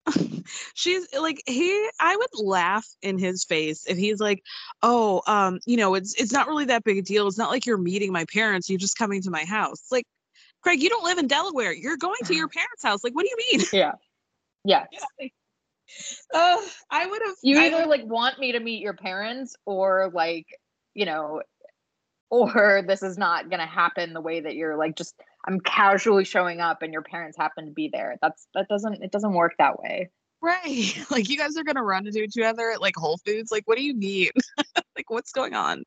she's 0.74 1.06
like 1.18 1.42
he 1.46 1.88
i 1.98 2.14
would 2.14 2.44
laugh 2.46 2.86
in 3.00 3.16
his 3.16 3.42
face 3.44 3.86
if 3.86 3.96
he's 3.96 4.20
like 4.20 4.42
oh 4.82 5.22
um 5.26 5.58
you 5.64 5.78
know 5.78 5.94
it's 5.94 6.12
it's 6.20 6.32
not 6.32 6.46
really 6.46 6.66
that 6.66 6.84
big 6.84 6.98
a 6.98 7.02
deal. 7.02 7.26
It's 7.26 7.38
not 7.38 7.48
like 7.48 7.64
you're 7.64 7.78
meeting 7.78 8.12
my 8.12 8.26
parents. 8.26 8.68
You're 8.68 8.78
just 8.78 8.98
coming 8.98 9.22
to 9.22 9.30
my 9.30 9.44
house. 9.44 9.84
Like 9.90 10.04
craig 10.64 10.82
you 10.82 10.88
don't 10.88 11.04
live 11.04 11.18
in 11.18 11.28
delaware. 11.28 11.72
You're 11.72 11.96
going 11.96 12.18
to 12.24 12.34
your 12.34 12.48
parents 12.48 12.82
house. 12.82 13.04
Like 13.04 13.14
what 13.14 13.24
do 13.24 13.30
you 13.30 13.58
mean? 13.58 13.66
Yeah. 13.72 13.92
Yeah 14.64 14.86
uh 16.32 16.56
i 16.90 17.06
would 17.06 17.22
have 17.24 17.36
you 17.42 17.58
either 17.58 17.86
like 17.86 18.04
want 18.06 18.38
me 18.38 18.52
to 18.52 18.60
meet 18.60 18.80
your 18.80 18.94
parents 18.94 19.54
or 19.66 20.10
like 20.14 20.46
you 20.94 21.04
know 21.04 21.42
or 22.30 22.82
this 22.86 23.02
is 23.02 23.18
not 23.18 23.48
going 23.48 23.60
to 23.60 23.66
happen 23.66 24.12
the 24.12 24.20
way 24.20 24.40
that 24.40 24.54
you're 24.54 24.76
like 24.76 24.96
just 24.96 25.14
i'm 25.46 25.60
casually 25.60 26.24
showing 26.24 26.60
up 26.60 26.82
and 26.82 26.92
your 26.92 27.02
parents 27.02 27.36
happen 27.36 27.66
to 27.66 27.70
be 27.70 27.88
there. 27.92 28.16
That's 28.22 28.46
that 28.54 28.68
doesn't 28.68 29.02
it 29.02 29.12
doesn't 29.12 29.34
work 29.34 29.52
that 29.58 29.78
way. 29.78 30.10
Right. 30.40 30.98
Like 31.10 31.28
you 31.28 31.36
guys 31.36 31.56
are 31.56 31.64
gonna 31.64 31.82
run 31.82 32.06
into 32.06 32.22
each 32.22 32.38
other 32.38 32.70
at 32.70 32.80
like 32.80 32.96
whole 32.96 33.18
foods? 33.18 33.52
Like 33.52 33.64
what 33.66 33.76
do 33.76 33.84
you 33.84 33.94
mean 33.94 34.30
like 34.96 35.10
what's 35.10 35.32
going 35.32 35.54
on? 35.54 35.84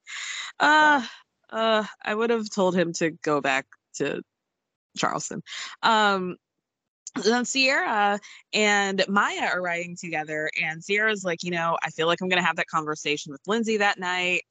Uh 0.60 1.06
uh 1.50 1.86
i 2.04 2.14
would 2.14 2.30
have 2.30 2.50
told 2.50 2.76
him 2.76 2.92
to 2.92 3.12
go 3.12 3.40
back 3.40 3.66
to 3.96 4.22
charleston 4.98 5.42
um 5.84 6.36
then 7.24 7.46
Ciara 7.46 8.20
and 8.54 9.04
Mya 9.08 9.50
are 9.54 9.62
riding 9.62 9.96
together, 9.96 10.50
and 10.62 10.84
Ciara's 10.84 11.24
like, 11.24 11.44
you 11.44 11.52
know, 11.52 11.78
I 11.84 11.90
feel 11.90 12.08
like 12.08 12.22
I'm 12.22 12.30
gonna 12.30 12.44
have 12.44 12.58
that 12.58 12.68
conversation 12.68 13.32
with 13.32 13.42
Lindsay 13.48 13.78
that 13.78 14.00
night. 14.00 14.44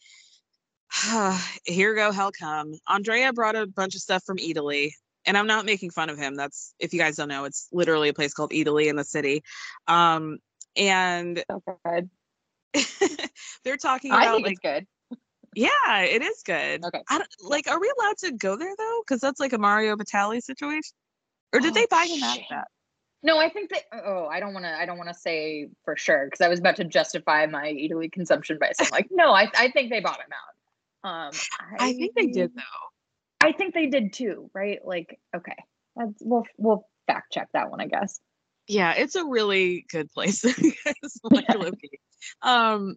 Here 1.64 1.94
go, 1.94 2.12
hell 2.12 2.32
come. 2.32 2.74
Andrea 2.88 3.32
brought 3.32 3.56
a 3.56 3.66
bunch 3.66 3.94
of 3.94 4.00
stuff 4.00 4.24
from 4.24 4.38
Eataly, 4.38 4.92
and 5.24 5.36
I'm 5.36 5.46
not 5.46 5.66
making 5.66 5.90
fun 5.90 6.10
of 6.10 6.18
him. 6.18 6.34
That's 6.34 6.74
if 6.78 6.92
you 6.92 6.98
guys 6.98 7.16
don't 7.16 7.28
know, 7.28 7.44
it's 7.44 7.68
literally 7.72 8.08
a 8.08 8.14
place 8.14 8.32
called 8.32 8.50
Eataly 8.50 8.88
in 8.88 8.96
the 8.96 9.04
city. 9.04 9.42
Um, 9.86 10.38
and 10.76 11.42
so 11.50 11.62
they're 13.64 13.78
talking 13.78 14.12
i 14.12 14.24
about 14.24 14.34
think 14.34 14.46
like, 14.46 14.52
it's 14.52 14.60
good 14.60 14.86
yeah, 15.56 16.02
it 16.02 16.22
is 16.22 16.42
good. 16.44 16.84
Okay. 16.84 17.02
I 17.08 17.22
like, 17.40 17.66
are 17.66 17.80
we 17.80 17.90
allowed 17.98 18.18
to 18.18 18.32
go 18.32 18.56
there 18.56 18.74
though? 18.76 19.02
Because 19.06 19.22
that's 19.22 19.40
like 19.40 19.54
a 19.54 19.58
Mario 19.58 19.96
Batali 19.96 20.42
situation. 20.42 20.92
Or 21.52 21.60
did 21.60 21.70
Oh, 21.70 21.74
they 21.74 21.86
buy 21.90 22.04
him 22.04 22.22
out 22.22 22.36
of 22.36 22.44
that? 22.50 22.68
No, 23.22 23.38
I 23.38 23.48
think 23.48 23.70
that. 23.70 23.84
Oh, 24.04 24.26
I 24.26 24.38
don't 24.38 24.52
want 24.52 24.66
to. 24.66 24.70
I 24.70 24.84
don't 24.84 24.98
want 24.98 25.08
to 25.08 25.14
say 25.14 25.68
for 25.84 25.96
sure 25.96 26.26
because 26.26 26.42
I 26.42 26.48
was 26.48 26.60
about 26.60 26.76
to 26.76 26.84
justify 26.84 27.46
my 27.46 27.72
Eataly 27.72 28.12
consumption 28.12 28.58
by 28.60 28.72
saying 28.72 28.90
like, 28.92 29.08
no, 29.10 29.32
I, 29.32 29.50
I 29.56 29.70
think 29.70 29.90
they 29.90 30.00
bought 30.00 30.18
him 30.18 30.30
out. 30.32 31.28
Um, 31.28 31.32
I 31.80 31.94
think 31.94 32.14
they 32.14 32.26
did 32.26 32.54
though. 32.54 33.46
I 33.46 33.52
think 33.52 33.72
they 33.72 33.86
did 33.86 34.12
too, 34.12 34.50
right? 34.52 34.78
Like, 34.84 35.18
okay, 35.34 35.56
that's, 35.96 36.12
we'll 36.20 36.44
we'll 36.58 36.86
fact 37.06 37.32
check 37.32 37.48
that 37.54 37.70
one, 37.70 37.80
I 37.80 37.86
guess. 37.86 38.20
Yeah, 38.68 38.92
it's 38.92 39.14
a 39.14 39.24
really 39.24 39.86
good 39.88 40.10
place. 40.12 40.44
Like 41.22 41.46
Yeah. 41.48 41.70
Um, 42.42 42.96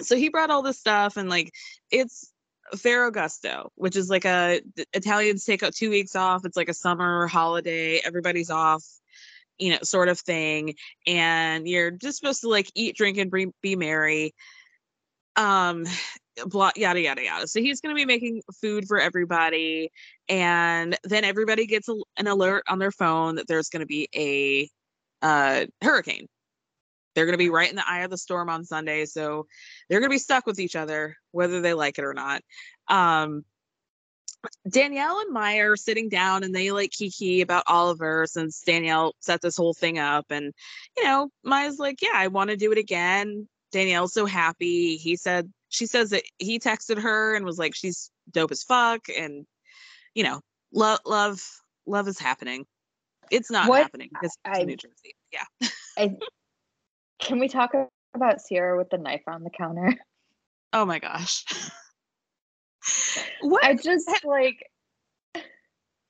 so 0.00 0.16
he 0.16 0.28
brought 0.28 0.50
all 0.50 0.62
this 0.62 0.78
stuff, 0.78 1.16
and 1.16 1.28
like 1.28 1.52
it's 1.90 2.30
Ferragosto, 2.74 3.70
which 3.74 3.96
is 3.96 4.08
like 4.10 4.24
a 4.24 4.60
Italians 4.92 5.44
take 5.44 5.62
out 5.62 5.74
two 5.74 5.90
weeks 5.90 6.16
off. 6.16 6.44
It's 6.44 6.56
like 6.56 6.68
a 6.68 6.74
summer 6.74 7.26
holiday. 7.26 8.00
Everybody's 8.04 8.50
off, 8.50 8.84
you 9.58 9.70
know, 9.70 9.78
sort 9.82 10.08
of 10.08 10.18
thing, 10.18 10.74
and 11.06 11.68
you're 11.68 11.90
just 11.90 12.18
supposed 12.18 12.42
to 12.42 12.48
like 12.48 12.70
eat, 12.74 12.96
drink, 12.96 13.18
and 13.18 13.30
be, 13.30 13.48
be 13.62 13.76
merry. 13.76 14.34
Um, 15.36 15.86
blah 16.46 16.70
yada 16.76 17.00
yada 17.00 17.22
yada. 17.22 17.46
So 17.46 17.60
he's 17.60 17.80
going 17.80 17.94
to 17.94 17.98
be 17.98 18.06
making 18.06 18.42
food 18.60 18.86
for 18.86 19.00
everybody, 19.00 19.90
and 20.28 20.96
then 21.04 21.24
everybody 21.24 21.66
gets 21.66 21.88
a, 21.88 21.96
an 22.16 22.26
alert 22.26 22.64
on 22.68 22.78
their 22.78 22.92
phone 22.92 23.36
that 23.36 23.46
there's 23.46 23.68
going 23.68 23.80
to 23.80 23.86
be 23.86 24.08
a 24.14 24.68
uh, 25.22 25.66
hurricane. 25.82 26.26
They're 27.16 27.24
going 27.24 27.32
to 27.32 27.38
be 27.38 27.48
right 27.50 27.68
in 27.70 27.76
the 27.76 27.88
eye 27.88 28.00
of 28.02 28.10
the 28.10 28.18
storm 28.18 28.50
on 28.50 28.62
Sunday, 28.64 29.06
so 29.06 29.46
they're 29.88 30.00
going 30.00 30.10
to 30.10 30.14
be 30.14 30.18
stuck 30.18 30.46
with 30.46 30.60
each 30.60 30.76
other, 30.76 31.16
whether 31.32 31.62
they 31.62 31.72
like 31.72 31.98
it 31.98 32.04
or 32.04 32.12
not. 32.14 32.42
Um, 32.88 33.42
Danielle 34.68 35.20
and 35.20 35.32
Mya 35.32 35.70
are 35.70 35.76
sitting 35.76 36.08
down 36.10 36.44
and 36.44 36.54
they 36.54 36.70
like 36.70 36.90
kiki 36.90 37.40
about 37.40 37.64
Oliver 37.66 38.26
since 38.28 38.60
Danielle 38.62 39.14
set 39.20 39.40
this 39.40 39.56
whole 39.56 39.72
thing 39.74 39.98
up. 39.98 40.26
And, 40.30 40.52
you 40.96 41.04
know, 41.04 41.30
Mya's 41.42 41.78
like, 41.78 42.02
yeah, 42.02 42.12
I 42.14 42.28
want 42.28 42.50
to 42.50 42.56
do 42.56 42.70
it 42.70 42.78
again. 42.78 43.48
Danielle's 43.72 44.12
so 44.12 44.26
happy. 44.26 44.96
He 44.96 45.16
said, 45.16 45.50
she 45.70 45.86
says 45.86 46.10
that 46.10 46.22
he 46.38 46.58
texted 46.60 47.00
her 47.00 47.34
and 47.34 47.44
was 47.46 47.58
like, 47.58 47.74
she's 47.74 48.10
dope 48.30 48.52
as 48.52 48.62
fuck. 48.62 49.08
And, 49.08 49.46
you 50.14 50.22
know, 50.22 50.40
love, 50.72 51.00
love, 51.06 51.42
love 51.86 52.06
is 52.06 52.18
happening. 52.18 52.66
It's 53.30 53.50
not 53.50 53.68
What- 53.68 53.82
happening 53.82 54.10
because 54.12 54.36
I- 54.44 54.58
it's 54.58 54.66
New 54.66 54.76
Jersey. 54.76 55.16
Yeah. 55.32 55.68
I, 55.98 56.16
can 57.18 57.38
we 57.38 57.48
talk 57.48 57.72
about 58.14 58.38
Ciara 58.48 58.76
with 58.76 58.90
the 58.90 58.98
knife 58.98 59.22
on 59.26 59.42
the 59.44 59.50
counter? 59.50 59.94
Oh 60.72 60.84
my 60.84 60.98
gosh. 60.98 61.44
what? 63.40 63.64
I 63.64 63.74
just 63.74 64.08
like. 64.24 64.62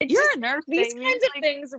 It's 0.00 0.12
You're 0.12 0.22
just- 0.24 0.36
a 0.36 0.40
nurse. 0.40 0.64
these 0.66 0.92
baby. 0.94 1.04
kinds 1.06 1.24
of 1.24 1.30
Like, 1.34 1.42
things. 1.42 1.74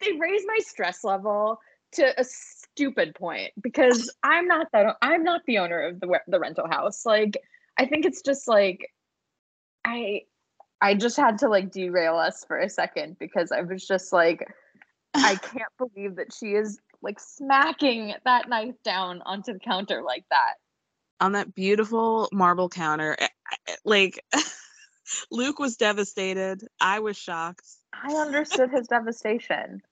They 0.00 0.12
raise 0.12 0.42
my 0.46 0.58
stress 0.60 1.02
level 1.02 1.58
to 1.92 2.20
a 2.20 2.24
stupid 2.24 3.14
point 3.14 3.52
because 3.60 4.12
I'm 4.22 4.46
not 4.46 4.68
that. 4.72 4.96
I'm 5.02 5.24
not 5.24 5.40
the 5.46 5.58
owner 5.58 5.80
of 5.80 6.00
the 6.00 6.20
the 6.28 6.38
rental 6.38 6.68
house. 6.68 7.04
Like, 7.04 7.36
I 7.78 7.86
think 7.86 8.04
it's 8.06 8.22
just 8.22 8.46
like, 8.46 8.86
I, 9.84 10.22
I 10.80 10.94
just 10.94 11.16
had 11.16 11.38
to 11.38 11.48
like 11.48 11.70
derail 11.72 12.16
us 12.16 12.44
for 12.44 12.58
a 12.58 12.68
second 12.68 13.16
because 13.18 13.50
I 13.50 13.62
was 13.62 13.86
just 13.86 14.12
like, 14.12 14.46
I 15.14 15.36
can't 15.42 15.72
believe 15.78 16.16
that 16.16 16.32
she 16.32 16.48
is 16.54 16.78
like 17.02 17.18
smacking 17.20 18.14
that 18.24 18.48
knife 18.48 18.74
down 18.84 19.22
onto 19.22 19.52
the 19.52 19.58
counter 19.58 20.02
like 20.02 20.24
that. 20.30 20.54
on 21.20 21.32
that 21.32 21.54
beautiful 21.54 22.28
marble 22.32 22.68
counter. 22.68 23.16
eh, 23.18 23.28
eh, 23.68 23.74
Like 23.84 24.24
Luke 25.30 25.58
was 25.58 25.76
devastated. 25.76 26.66
I 26.80 27.00
was 27.00 27.16
shocked. 27.16 27.66
I 27.92 28.12
understood 28.14 28.70
his 28.70 28.88
devastation. 28.88 29.82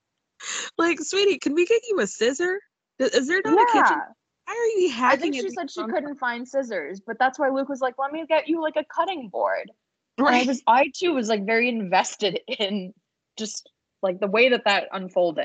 Like, 0.79 1.01
sweetie, 1.01 1.39
can 1.39 1.55
we 1.55 1.67
get 1.67 1.83
you 1.89 2.01
a 2.01 2.07
scissor? 2.07 2.61
Is 2.99 3.11
is 3.11 3.29
there 3.29 3.43
not 3.45 3.61
a 3.61 3.67
kitchen? 3.67 3.83
Yeah. 3.85 4.01
Why 4.47 4.55
are 4.55 4.81
you 4.81 4.93
I 5.03 5.17
think 5.17 5.35
she 5.35 5.51
said 5.51 5.71
she 5.71 5.81
phone- 5.81 5.91
couldn't 5.93 6.17
find 6.17 6.47
scissors, 6.49 7.01
but 7.07 7.19
that's 7.19 7.39
why 7.39 7.49
Luke 7.51 7.69
was 7.69 7.81
like, 7.81 7.95
"Let 7.99 8.13
me 8.13 8.25
get 8.27 8.49
you 8.49 8.61
like 8.63 8.77
a 8.77 8.85
cutting 8.85 9.29
board." 9.29 9.71
And 10.19 10.27
I 10.27 10.31
Right. 10.33 10.47
was, 10.47 10.63
I 10.67 10.91
too 10.95 11.15
was 11.15 11.29
like 11.29 11.45
very 11.47 11.69
invested 11.69 12.41
in 12.47 12.93
just 13.37 13.71
like 14.03 14.19
the 14.21 14.27
way 14.27 14.49
that 14.51 14.65
that 14.65 14.89
unfolded. 14.93 15.45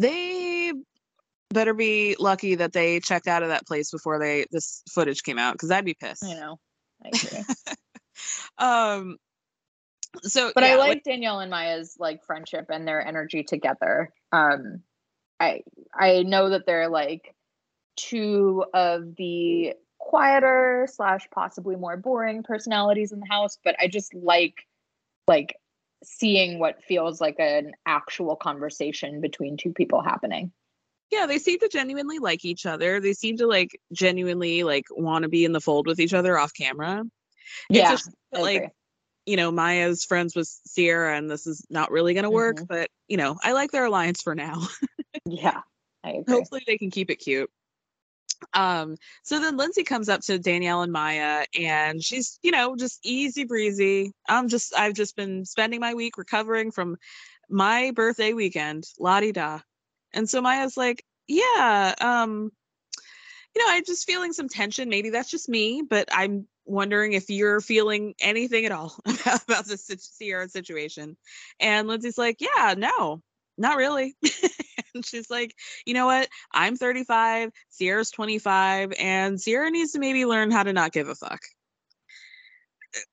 They 0.00 0.72
better 1.50 1.74
be 1.74 2.16
lucky 2.18 2.54
that 2.54 2.72
they 2.72 3.00
checked 3.00 3.26
out 3.26 3.42
of 3.42 3.50
that 3.50 3.66
place 3.66 3.90
before 3.90 4.18
they 4.18 4.46
this 4.50 4.82
footage 4.90 5.22
came 5.22 5.38
out 5.38 5.52
because 5.52 5.70
I'd 5.70 5.84
be 5.84 5.94
pissed. 5.94 6.24
I 6.24 6.34
know. 6.34 6.58
I 7.04 7.08
agree. 7.08 7.44
Um. 8.58 9.16
So, 10.22 10.52
but 10.54 10.64
yeah, 10.64 10.72
I 10.72 10.76
like 10.76 11.04
Danielle 11.04 11.40
and 11.40 11.50
Mya's 11.50 11.96
like 11.98 12.22
friendship 12.24 12.66
and 12.68 12.86
their 12.86 13.06
energy 13.06 13.44
together. 13.44 14.12
Um, 14.32 14.82
I 15.38 15.62
I 15.94 16.22
know 16.24 16.50
that 16.50 16.66
they're 16.66 16.90
like 16.90 17.34
two 17.96 18.64
of 18.74 19.16
the 19.16 19.74
quieter 19.98 20.86
slash 20.92 21.28
possibly 21.32 21.76
more 21.76 21.96
boring 21.96 22.42
personalities 22.42 23.12
in 23.12 23.20
the 23.20 23.26
house, 23.30 23.58
but 23.64 23.76
I 23.80 23.86
just 23.86 24.12
like 24.12 24.66
like 25.26 25.56
seeing 26.02 26.58
what 26.58 26.82
feels 26.84 27.20
like 27.20 27.36
an 27.38 27.72
actual 27.86 28.36
conversation 28.36 29.20
between 29.20 29.56
two 29.56 29.72
people 29.72 30.02
happening. 30.02 30.52
yeah, 31.10 31.26
they 31.26 31.38
seem 31.38 31.58
to 31.58 31.68
genuinely 31.68 32.18
like 32.18 32.44
each 32.44 32.66
other. 32.66 33.00
They 33.00 33.12
seem 33.12 33.36
to 33.38 33.46
like 33.46 33.78
genuinely 33.92 34.62
like 34.62 34.84
want 34.90 35.24
to 35.24 35.28
be 35.28 35.44
in 35.44 35.52
the 35.52 35.60
fold 35.60 35.86
with 35.86 36.00
each 36.00 36.14
other 36.14 36.38
off 36.38 36.52
camera. 36.54 37.02
It's 37.68 37.78
Yeah, 37.78 37.90
just 37.90 38.10
like 38.32 38.56
agree. 38.56 38.68
you 39.26 39.36
know, 39.36 39.50
Mya's 39.50 40.04
friends 40.04 40.34
with 40.34 40.48
Ciara, 40.74 41.16
and 41.16 41.30
this 41.30 41.46
is 41.46 41.64
not 41.68 41.90
really 41.90 42.14
going 42.14 42.24
to 42.24 42.30
work. 42.30 42.58
Mhm. 42.58 42.68
But 42.68 42.90
you 43.08 43.16
know, 43.16 43.36
I 43.42 43.52
like 43.52 43.70
their 43.72 43.84
alliance 43.84 44.22
for 44.22 44.34
now. 44.34 44.62
Yeah, 45.26 45.60
I 46.02 46.10
agree. 46.12 46.34
Hopefully, 46.34 46.62
they 46.66 46.78
can 46.78 46.90
keep 46.90 47.10
it 47.10 47.16
cute. 47.16 47.50
Um, 48.54 48.96
so 49.22 49.40
then 49.40 49.56
Lindsay 49.56 49.84
comes 49.84 50.08
up 50.08 50.20
to 50.22 50.38
Danielle 50.38 50.82
and 50.82 50.92
Mya, 50.92 51.44
and 51.58 52.02
she's, 52.02 52.38
you 52.42 52.50
know, 52.50 52.76
just 52.76 53.00
easy 53.04 53.44
breezy. 53.44 54.12
I'm 54.28 54.48
just, 54.48 54.74
I've 54.76 54.94
just 54.94 55.16
been 55.16 55.44
spending 55.44 55.80
my 55.80 55.94
week 55.94 56.18
recovering 56.18 56.70
from 56.70 56.96
my 57.48 57.92
birthday 57.94 58.32
weekend, 58.32 58.84
la 58.98 59.20
di 59.20 59.32
da. 59.32 59.60
And 60.12 60.28
so 60.28 60.40
Mya's 60.40 60.76
like, 60.76 61.04
yeah, 61.28 61.94
um, 62.00 62.50
you 63.54 63.64
know, 63.64 63.72
I'm 63.72 63.84
just 63.84 64.06
feeling 64.06 64.32
some 64.32 64.48
tension. 64.48 64.88
Maybe 64.88 65.10
that's 65.10 65.30
just 65.30 65.48
me, 65.48 65.82
but 65.88 66.08
I'm 66.12 66.46
wondering 66.64 67.12
if 67.12 67.28
you're 67.30 67.60
feeling 67.60 68.14
anything 68.20 68.64
at 68.64 68.72
all 68.72 68.96
about, 69.04 69.42
about 69.44 69.66
this 69.66 70.16
Ciara 70.18 70.48
situation. 70.48 71.16
And 71.58 71.88
Lindsay's 71.88 72.18
like, 72.18 72.38
yeah, 72.40 72.74
no, 72.76 73.22
not 73.58 73.76
really. 73.76 74.14
and 74.94 75.04
she's 75.04 75.30
like, 75.30 75.54
you 75.86 75.94
know 75.94 76.06
what? 76.06 76.28
I'm 76.52 76.76
35, 76.76 77.50
Ciara's 77.78 78.10
25, 78.10 78.92
and 78.98 79.40
Ciara 79.40 79.70
needs 79.70 79.92
to 79.92 79.98
maybe 79.98 80.24
learn 80.24 80.50
how 80.50 80.62
to 80.62 80.72
not 80.72 80.92
give 80.92 81.08
a 81.08 81.14
fuck. 81.14 81.40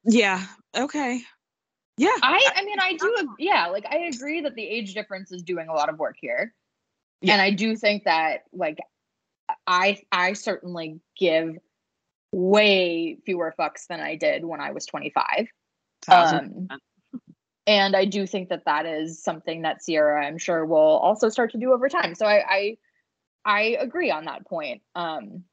Yeah, 0.05 0.43
okay. 0.75 1.21
Yeah. 1.97 2.09
I 2.21 2.51
I 2.55 2.63
mean 2.63 2.79
I 2.79 2.93
do 2.93 3.35
yeah, 3.39 3.67
like 3.67 3.85
I 3.89 3.97
agree 4.13 4.41
that 4.41 4.55
the 4.55 4.63
age 4.63 4.93
difference 4.93 5.31
is 5.31 5.41
doing 5.41 5.67
a 5.67 5.73
lot 5.73 5.89
of 5.89 5.97
work 5.97 6.15
here. 6.19 6.53
And 7.23 7.41
I 7.41 7.51
do 7.51 7.75
think 7.75 8.03
that 8.03 8.43
like 8.53 8.77
I 9.65 9.99
I 10.11 10.33
certainly 10.33 10.99
give 11.17 11.57
way 12.31 13.17
fewer 13.25 13.53
fucks 13.57 13.87
than 13.87 13.99
I 13.99 14.15
did 14.15 14.45
when 14.45 14.61
I 14.61 14.71
was 14.71 14.85
25. 14.85 15.47
Um, 16.09 16.67
and 17.67 17.95
I 17.95 18.05
do 18.05 18.25
think 18.25 18.47
that 18.49 18.63
that 18.65 18.85
is 18.85 19.21
something 19.21 19.63
that 19.63 19.81
Ciara, 19.85 20.25
I'm 20.25 20.37
sure, 20.37 20.65
will 20.65 20.77
also 20.77 21.27
start 21.27 21.51
to 21.51 21.57
do 21.57 21.73
over 21.73 21.89
time. 21.89 22.15
So 22.15 22.25
I, 22.25 22.43
I, 22.49 22.77
I 23.45 23.61
agree 23.79 24.09
on 24.09 24.25
that 24.25 24.47
point. 24.47 24.81
Um, 24.95 25.43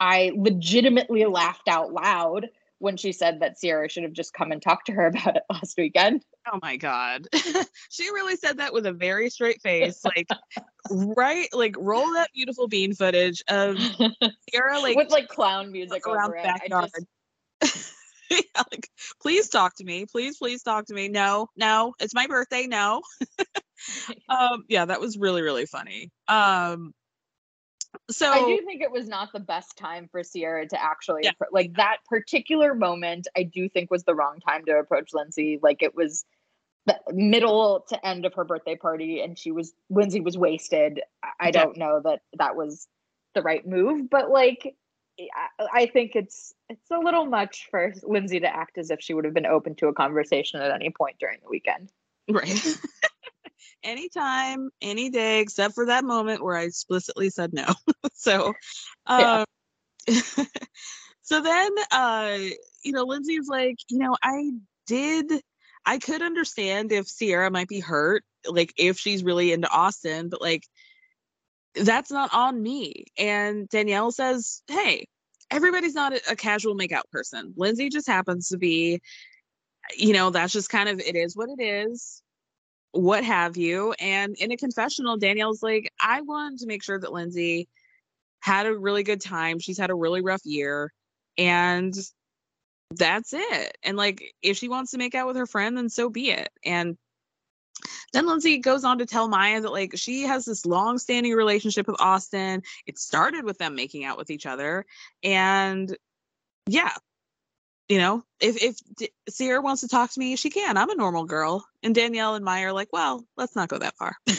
I 0.00 0.32
legitimately 0.36 1.24
laughed 1.26 1.68
out 1.68 1.92
loud 1.92 2.48
when 2.80 2.96
she 2.96 3.12
said 3.12 3.40
that 3.40 3.58
Ciara 3.60 3.88
should 3.88 4.02
have 4.02 4.12
just 4.12 4.32
come 4.32 4.50
and 4.50 4.60
talked 4.60 4.86
to 4.86 4.92
her 4.92 5.06
about 5.08 5.36
it 5.36 5.42
last 5.50 5.76
weekend. 5.78 6.24
Oh 6.52 6.58
my 6.62 6.76
god. 6.76 7.26
she 7.90 8.10
really 8.10 8.36
said 8.36 8.58
that 8.58 8.72
with 8.72 8.86
a 8.86 8.92
very 8.92 9.30
straight 9.30 9.62
face. 9.62 10.04
Like 10.04 10.28
right 10.90 11.48
like 11.52 11.76
roll 11.78 12.12
that 12.14 12.30
beautiful 12.34 12.66
bean 12.66 12.94
footage 12.94 13.42
of 13.48 13.76
Ciara 14.50 14.80
like 14.80 14.96
with 14.96 15.10
like 15.10 15.28
clown 15.28 15.70
music 15.70 16.06
around 16.06 16.30
over 16.30 16.38
the 16.42 16.48
it. 16.48 16.72
I 16.72 16.82
just, 16.82 17.06
yeah, 18.54 18.62
like 18.70 18.88
please 19.20 19.48
talk 19.48 19.76
to 19.76 19.84
me. 19.84 20.06
Please, 20.06 20.38
please 20.38 20.62
talk 20.62 20.86
to 20.86 20.94
me. 20.94 21.08
No, 21.08 21.48
no, 21.56 21.94
it's 22.00 22.14
my 22.14 22.26
birthday. 22.26 22.66
No. 22.66 23.02
um, 24.28 24.64
yeah, 24.68 24.84
that 24.84 25.00
was 25.00 25.16
really, 25.16 25.42
really 25.42 25.66
funny. 25.66 26.10
Um 26.26 26.92
so 28.10 28.30
I 28.30 28.44
do 28.44 28.64
think 28.66 28.82
it 28.82 28.90
was 28.90 29.08
not 29.08 29.32
the 29.32 29.40
best 29.40 29.76
time 29.78 30.08
for 30.10 30.22
Ciara 30.22 30.66
to 30.68 30.82
actually 30.82 31.22
Yeah. 31.24 31.30
like 31.52 31.74
that 31.76 31.98
particular 32.08 32.74
moment. 32.74 33.28
I 33.36 33.44
do 33.44 33.68
think 33.68 33.90
was 33.90 34.04
the 34.04 34.14
wrong 34.14 34.40
time 34.40 34.64
to 34.66 34.72
approach 34.72 35.14
Lindsay. 35.14 35.58
Like 35.62 35.82
it 35.82 35.94
was 35.94 36.24
the 36.86 36.98
middle 37.12 37.84
to 37.88 38.06
end 38.06 38.24
of 38.26 38.34
her 38.34 38.44
birthday 38.44 38.76
party, 38.76 39.20
and 39.20 39.38
she 39.38 39.52
was 39.52 39.72
Lindsay 39.90 40.20
was 40.20 40.36
wasted. 40.36 41.00
I- 41.22 41.32
I 41.40 41.46
Yeah. 41.46 41.50
don't 41.64 41.76
know 41.76 42.00
that 42.04 42.20
that 42.34 42.56
was 42.56 42.88
the 43.34 43.42
right 43.42 43.66
move, 43.66 44.10
but 44.10 44.30
like 44.30 44.76
I, 45.18 45.66
I 45.72 45.86
think 45.86 46.14
it's 46.14 46.54
it's 46.68 46.90
a 46.90 46.98
little 46.98 47.26
much 47.26 47.68
for 47.70 47.92
Lindsay 48.02 48.40
to 48.40 48.54
act 48.54 48.78
as 48.78 48.90
if 48.90 49.00
she 49.00 49.14
would 49.14 49.24
have 49.24 49.34
been 49.34 49.46
open 49.46 49.74
to 49.76 49.88
a 49.88 49.92
conversation 49.92 50.60
at 50.60 50.70
any 50.70 50.90
point 50.90 51.16
during 51.18 51.38
the 51.42 51.48
weekend. 51.48 51.90
Right. 52.28 52.76
Anytime, 53.82 54.70
any 54.82 55.08
day, 55.10 55.40
except 55.40 55.74
for 55.74 55.86
that 55.86 56.04
moment 56.04 56.42
where 56.42 56.56
I 56.56 56.62
explicitly 56.62 57.30
said 57.30 57.52
no. 57.52 57.66
so, 58.14 58.54
um, 59.06 59.44
Yeah. 60.08 60.44
so 61.22 61.40
then, 61.40 61.70
uh, 61.92 62.38
you 62.82 62.92
know, 62.92 63.04
Lindsay's 63.04 63.48
like, 63.48 63.76
you 63.88 63.98
know, 63.98 64.16
I 64.22 64.50
did, 64.86 65.32
I 65.86 65.98
could 65.98 66.22
understand 66.22 66.92
if 66.92 67.06
Ciara 67.08 67.50
might 67.50 67.68
be 67.68 67.80
hurt, 67.80 68.24
like 68.46 68.72
if 68.76 68.98
she's 68.98 69.24
really 69.24 69.52
into 69.52 69.68
Austin, 69.70 70.28
but 70.28 70.40
like, 70.40 70.64
that's 71.82 72.10
not 72.10 72.32
on 72.32 72.62
me. 72.62 73.06
And 73.16 73.68
Danielle 73.68 74.12
says, 74.12 74.62
hey, 74.68 75.06
everybody's 75.50 75.94
not 75.94 76.12
a, 76.30 76.36
casual 76.36 76.76
makeout 76.76 77.10
person. 77.10 77.54
Lindsay 77.56 77.88
just 77.88 78.06
happens 78.06 78.48
to 78.48 78.58
be, 78.58 79.00
you 79.96 80.12
know, 80.12 80.30
that's 80.30 80.52
just 80.52 80.70
kind 80.70 80.88
of, 80.88 81.00
it 81.00 81.16
is 81.16 81.36
what 81.36 81.48
it 81.48 81.62
is 81.62 82.22
what 82.92 83.24
have 83.24 83.56
you. 83.56 83.94
And 83.98 84.34
in 84.36 84.52
a 84.52 84.56
confessional, 84.56 85.16
Danielle's 85.16 85.62
like, 85.62 85.92
I 86.00 86.22
wanted 86.22 86.60
to 86.60 86.66
make 86.66 86.82
sure 86.82 86.98
that 86.98 87.12
Lindsay 87.12 87.68
had 88.40 88.66
a 88.66 88.76
really 88.76 89.02
good 89.02 89.20
time. 89.20 89.58
She's 89.58 89.78
had 89.78 89.90
a 89.90 89.94
really 89.94 90.20
rough 90.20 90.42
year. 90.44 90.92
And 91.36 91.94
that's 92.90 93.32
it. 93.32 93.76
And 93.82 93.96
like, 93.96 94.34
if 94.42 94.56
she 94.56 94.68
wants 94.68 94.92
to 94.92 94.98
make 94.98 95.14
out 95.14 95.26
with 95.26 95.36
her 95.36 95.46
friend, 95.46 95.76
then 95.76 95.88
so 95.88 96.08
be 96.08 96.30
it. 96.30 96.48
And 96.64 96.96
then 98.12 98.26
Lindsay 98.26 98.58
goes 98.58 98.84
on 98.84 98.98
to 98.98 99.06
tell 99.06 99.28
Mya 99.28 99.60
that 99.60 99.72
like 99.72 99.92
she 99.96 100.22
has 100.22 100.44
this 100.44 100.66
long-standing 100.66 101.32
relationship 101.32 101.86
with 101.86 102.00
Austin. 102.00 102.62
It 102.86 102.98
started 102.98 103.44
with 103.44 103.58
them 103.58 103.74
making 103.74 104.04
out 104.04 104.18
with 104.18 104.30
each 104.30 104.46
other. 104.46 104.86
And 105.22 105.96
yeah, 106.66 106.92
you 107.88 107.98
know, 107.98 108.22
if 108.40 108.62
if 108.62 108.76
D- 108.96 109.10
Ciara 109.30 109.60
wants 109.60 109.80
to 109.82 109.88
talk 109.88 110.12
to 110.12 110.20
me, 110.20 110.36
she 110.36 110.50
can. 110.50 110.76
I'm 110.76 110.90
a 110.90 110.94
normal 110.94 111.24
girl. 111.24 111.66
And 111.82 111.94
Danielle 111.94 112.34
and 112.34 112.44
Mya 112.44 112.66
are 112.66 112.72
like, 112.72 112.88
well, 112.92 113.24
let's 113.36 113.56
not 113.56 113.68
go 113.68 113.78
that 113.78 113.96
far. 113.96 114.16
I 114.28 114.32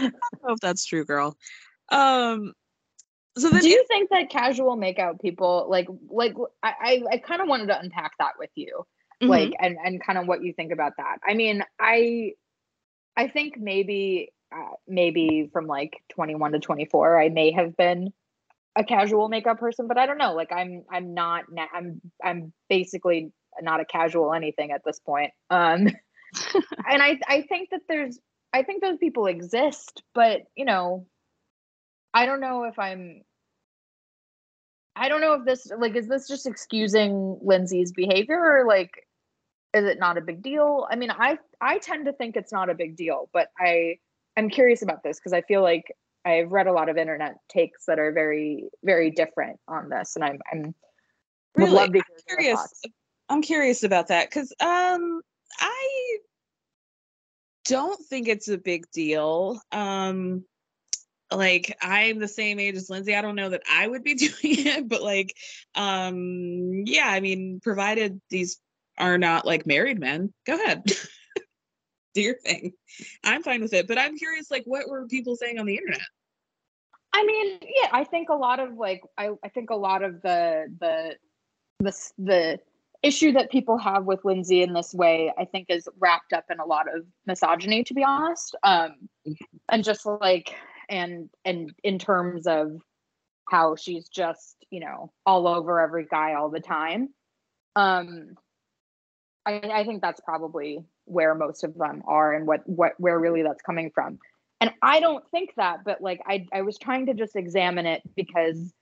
don't 0.00 0.12
know 0.44 0.54
if 0.54 0.60
that's 0.60 0.84
true, 0.84 1.04
girl. 1.04 1.36
Um, 1.88 2.52
so 3.36 3.50
then 3.50 3.62
Do 3.62 3.68
you 3.68 3.84
think 3.88 4.10
that 4.10 4.30
casual 4.30 4.76
makeout 4.76 5.20
people 5.20 5.66
like 5.68 5.88
like 6.08 6.34
I 6.62 6.72
I, 6.80 7.02
I 7.12 7.18
kind 7.18 7.42
of 7.42 7.48
wanted 7.48 7.66
to 7.66 7.78
unpack 7.78 8.12
that 8.18 8.34
with 8.38 8.50
you, 8.54 8.86
Mhm. 9.22 9.28
like 9.28 9.52
and 9.60 9.76
and 9.82 10.02
kind 10.04 10.18
of 10.18 10.26
what 10.26 10.42
you 10.42 10.52
think 10.52 10.72
about 10.72 10.92
that. 10.98 11.18
I 11.26 11.34
mean, 11.34 11.62
I 11.80 12.32
I 13.16 13.28
think 13.28 13.58
maybe 13.58 14.32
uh, 14.54 14.74
maybe 14.86 15.50
from 15.52 15.66
like 15.66 16.02
21 16.10 16.52
to 16.52 16.58
24, 16.60 17.20
I 17.20 17.28
may 17.28 17.52
have 17.52 17.76
been 17.76 18.12
a 18.76 18.84
casual 18.84 19.28
makeup 19.28 19.58
person, 19.58 19.86
but 19.88 19.98
I 19.98 20.06
don't 20.06 20.18
know. 20.18 20.34
Like 20.34 20.52
I'm 20.52 20.84
I'm 20.90 21.14
not 21.14 21.44
I'm 21.74 22.00
I'm 22.22 22.52
basically 22.68 23.32
not 23.62 23.80
a 23.80 23.84
casual 23.86 24.34
anything 24.34 24.70
at 24.72 24.82
this 24.84 25.00
point. 25.00 25.32
Um, 25.50 25.88
and 26.90 27.02
I 27.02 27.18
I 27.26 27.42
think 27.48 27.70
that 27.70 27.82
there's 27.88 28.18
I 28.52 28.62
think 28.62 28.82
those 28.82 28.98
people 28.98 29.26
exist, 29.26 30.02
but 30.14 30.42
you 30.56 30.64
know, 30.64 31.06
I 32.14 32.26
don't 32.26 32.40
know 32.40 32.64
if 32.64 32.78
I'm 32.78 33.22
I 34.96 35.08
don't 35.08 35.20
know 35.20 35.34
if 35.34 35.44
this 35.44 35.70
like 35.78 35.94
is 35.94 36.08
this 36.08 36.26
just 36.26 36.46
excusing 36.46 37.38
Lindsay's 37.42 37.92
behavior 37.92 38.40
or 38.40 38.66
like 38.66 39.06
is 39.74 39.84
it 39.84 39.98
not 39.98 40.16
a 40.16 40.22
big 40.22 40.42
deal? 40.42 40.86
I 40.90 40.96
mean, 40.96 41.10
I 41.10 41.38
I 41.60 41.78
tend 41.78 42.06
to 42.06 42.12
think 42.12 42.36
it's 42.36 42.52
not 42.52 42.70
a 42.70 42.74
big 42.74 42.96
deal, 42.96 43.28
but 43.32 43.48
I 43.60 43.98
I'm 44.36 44.48
curious 44.48 44.82
about 44.82 45.02
this 45.02 45.18
because 45.18 45.32
I 45.34 45.42
feel 45.42 45.62
like 45.62 45.94
I've 46.24 46.50
read 46.50 46.66
a 46.66 46.72
lot 46.72 46.88
of 46.88 46.96
internet 46.96 47.36
takes 47.48 47.84
that 47.86 47.98
are 47.98 48.12
very 48.12 48.68
very 48.82 49.10
different 49.10 49.60
on 49.68 49.90
this 49.90 50.16
and 50.16 50.24
I'm 50.24 50.40
I'm 50.50 50.74
Really? 51.54 51.72
love 51.72 51.92
to 51.92 51.94
hear 51.94 52.04
I'm 52.08 52.36
curious. 52.36 52.82
I'm 53.28 53.42
curious 53.42 53.82
about 53.82 54.08
that 54.08 54.28
because 54.28 54.52
um 54.60 55.20
I 55.58 56.18
don't 57.64 58.00
think 58.06 58.28
it's 58.28 58.48
a 58.48 58.58
big 58.58 58.90
deal. 58.92 59.60
Um 59.72 60.44
like 61.30 61.76
I'm 61.82 62.18
the 62.18 62.28
same 62.28 62.58
age 62.58 62.76
as 62.76 62.90
Lindsay. 62.90 63.14
I 63.14 63.22
don't 63.22 63.36
know 63.36 63.50
that 63.50 63.62
I 63.70 63.86
would 63.86 64.04
be 64.04 64.14
doing 64.14 64.32
it, 64.42 64.88
but 64.88 65.02
like 65.02 65.34
um 65.74 66.84
yeah, 66.86 67.08
I 67.08 67.20
mean, 67.20 67.60
provided 67.62 68.20
these 68.30 68.60
are 68.98 69.18
not 69.18 69.44
like 69.44 69.66
married 69.66 70.00
men, 70.00 70.32
go 70.46 70.54
ahead. 70.54 70.84
Do 72.14 72.22
your 72.22 72.38
thing. 72.38 72.72
I'm 73.24 73.42
fine 73.42 73.60
with 73.60 73.74
it. 73.74 73.86
But 73.86 73.98
I'm 73.98 74.16
curious, 74.16 74.50
like 74.50 74.64
what 74.64 74.88
were 74.88 75.06
people 75.06 75.36
saying 75.36 75.58
on 75.58 75.66
the 75.66 75.76
internet? 75.76 76.00
I 77.12 77.24
mean, 77.24 77.58
yeah, 77.62 77.88
I 77.92 78.04
think 78.04 78.28
a 78.28 78.34
lot 78.34 78.60
of 78.60 78.74
like 78.74 79.02
I, 79.18 79.30
I 79.44 79.48
think 79.48 79.70
a 79.70 79.76
lot 79.76 80.02
of 80.02 80.22
the 80.22 80.66
the 80.80 81.16
the 81.80 82.10
the 82.18 82.60
issue 83.02 83.32
that 83.32 83.50
people 83.50 83.78
have 83.78 84.04
with 84.04 84.24
Lindsay 84.24 84.62
in 84.62 84.72
this 84.72 84.94
way, 84.94 85.32
I 85.38 85.44
think, 85.44 85.66
is 85.68 85.88
wrapped 85.98 86.32
up 86.32 86.44
in 86.50 86.58
a 86.58 86.64
lot 86.64 86.86
of 86.94 87.04
misogyny, 87.26 87.84
to 87.84 87.94
be 87.94 88.02
honest. 88.02 88.56
Um, 88.62 89.08
and 89.68 89.84
just 89.84 90.06
like 90.06 90.54
and 90.88 91.30
and 91.44 91.72
in 91.82 91.98
terms 91.98 92.46
of 92.46 92.80
how 93.48 93.76
she's 93.76 94.08
just 94.08 94.56
you 94.70 94.80
know 94.80 95.12
all 95.24 95.46
over 95.46 95.80
every 95.80 96.06
guy 96.06 96.34
all 96.34 96.50
the 96.50 96.60
time. 96.60 97.10
Um, 97.74 98.36
I, 99.44 99.60
I 99.72 99.84
think 99.84 100.02
that's 100.02 100.20
probably 100.20 100.84
where 101.04 101.34
most 101.34 101.62
of 101.62 101.74
them 101.74 102.02
are 102.06 102.32
and 102.32 102.46
what 102.46 102.68
what 102.68 102.92
where 102.98 103.18
really 103.18 103.42
that's 103.42 103.62
coming 103.62 103.90
from. 103.94 104.18
And 104.60 104.72
I 104.82 105.00
don't 105.00 105.28
think 105.30 105.54
that, 105.56 105.84
but 105.84 106.00
like 106.00 106.20
I 106.26 106.46
I 106.52 106.62
was 106.62 106.78
trying 106.78 107.06
to 107.06 107.14
just 107.14 107.36
examine 107.36 107.86
it 107.86 108.02
because 108.16 108.72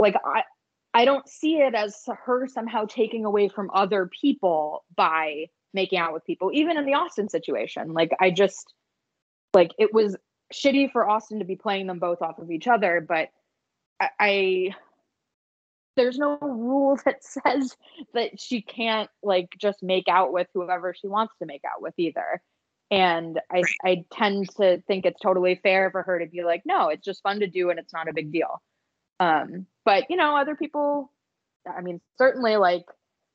like 0.00 0.16
I 0.24 0.42
I 0.94 1.04
don't 1.04 1.28
see 1.28 1.56
it 1.56 1.74
as 1.74 1.96
her 2.24 2.46
somehow 2.48 2.86
taking 2.86 3.24
away 3.24 3.48
from 3.48 3.70
other 3.72 4.10
people 4.20 4.84
by 4.96 5.46
making 5.72 5.98
out 5.98 6.12
with 6.12 6.24
people, 6.26 6.50
even 6.52 6.76
in 6.76 6.84
the 6.84 6.94
austin 6.94 7.28
situation. 7.28 7.92
Like 7.92 8.10
I 8.20 8.30
just 8.30 8.72
like 9.54 9.70
it 9.78 9.92
was 9.92 10.16
shitty 10.52 10.92
for 10.92 11.08
Austin 11.08 11.38
to 11.38 11.44
be 11.44 11.56
playing 11.56 11.86
them 11.86 11.98
both 11.98 12.22
off 12.22 12.38
of 12.38 12.50
each 12.50 12.68
other, 12.68 13.04
but 13.06 13.28
I, 14.00 14.08
I 14.20 14.74
there's 15.96 16.18
no 16.18 16.38
rule 16.40 16.98
that 17.04 17.22
says 17.22 17.76
that 18.14 18.40
she 18.40 18.62
can't 18.62 19.10
like 19.22 19.48
just 19.58 19.82
make 19.82 20.08
out 20.08 20.32
with 20.32 20.48
whoever 20.54 20.94
she 20.94 21.08
wants 21.08 21.34
to 21.38 21.46
make 21.46 21.62
out 21.64 21.82
with 21.82 21.94
either. 21.98 22.42
And 22.90 23.40
I, 23.50 23.62
I 23.82 24.04
tend 24.12 24.50
to 24.56 24.82
think 24.86 25.06
it's 25.06 25.20
totally 25.20 25.58
fair 25.62 25.90
for 25.90 26.02
her 26.02 26.18
to 26.18 26.26
be 26.26 26.44
like, 26.44 26.62
no, 26.66 26.90
it's 26.90 27.04
just 27.04 27.22
fun 27.22 27.40
to 27.40 27.46
do 27.46 27.70
and 27.70 27.78
it's 27.78 27.92
not 27.92 28.08
a 28.08 28.12
big 28.12 28.30
deal. 28.30 28.62
Um, 29.18 29.66
but 29.84 30.04
you 30.10 30.16
know, 30.16 30.36
other 30.36 30.56
people, 30.56 31.10
I 31.66 31.80
mean, 31.80 32.00
certainly 32.18 32.56
like 32.56 32.84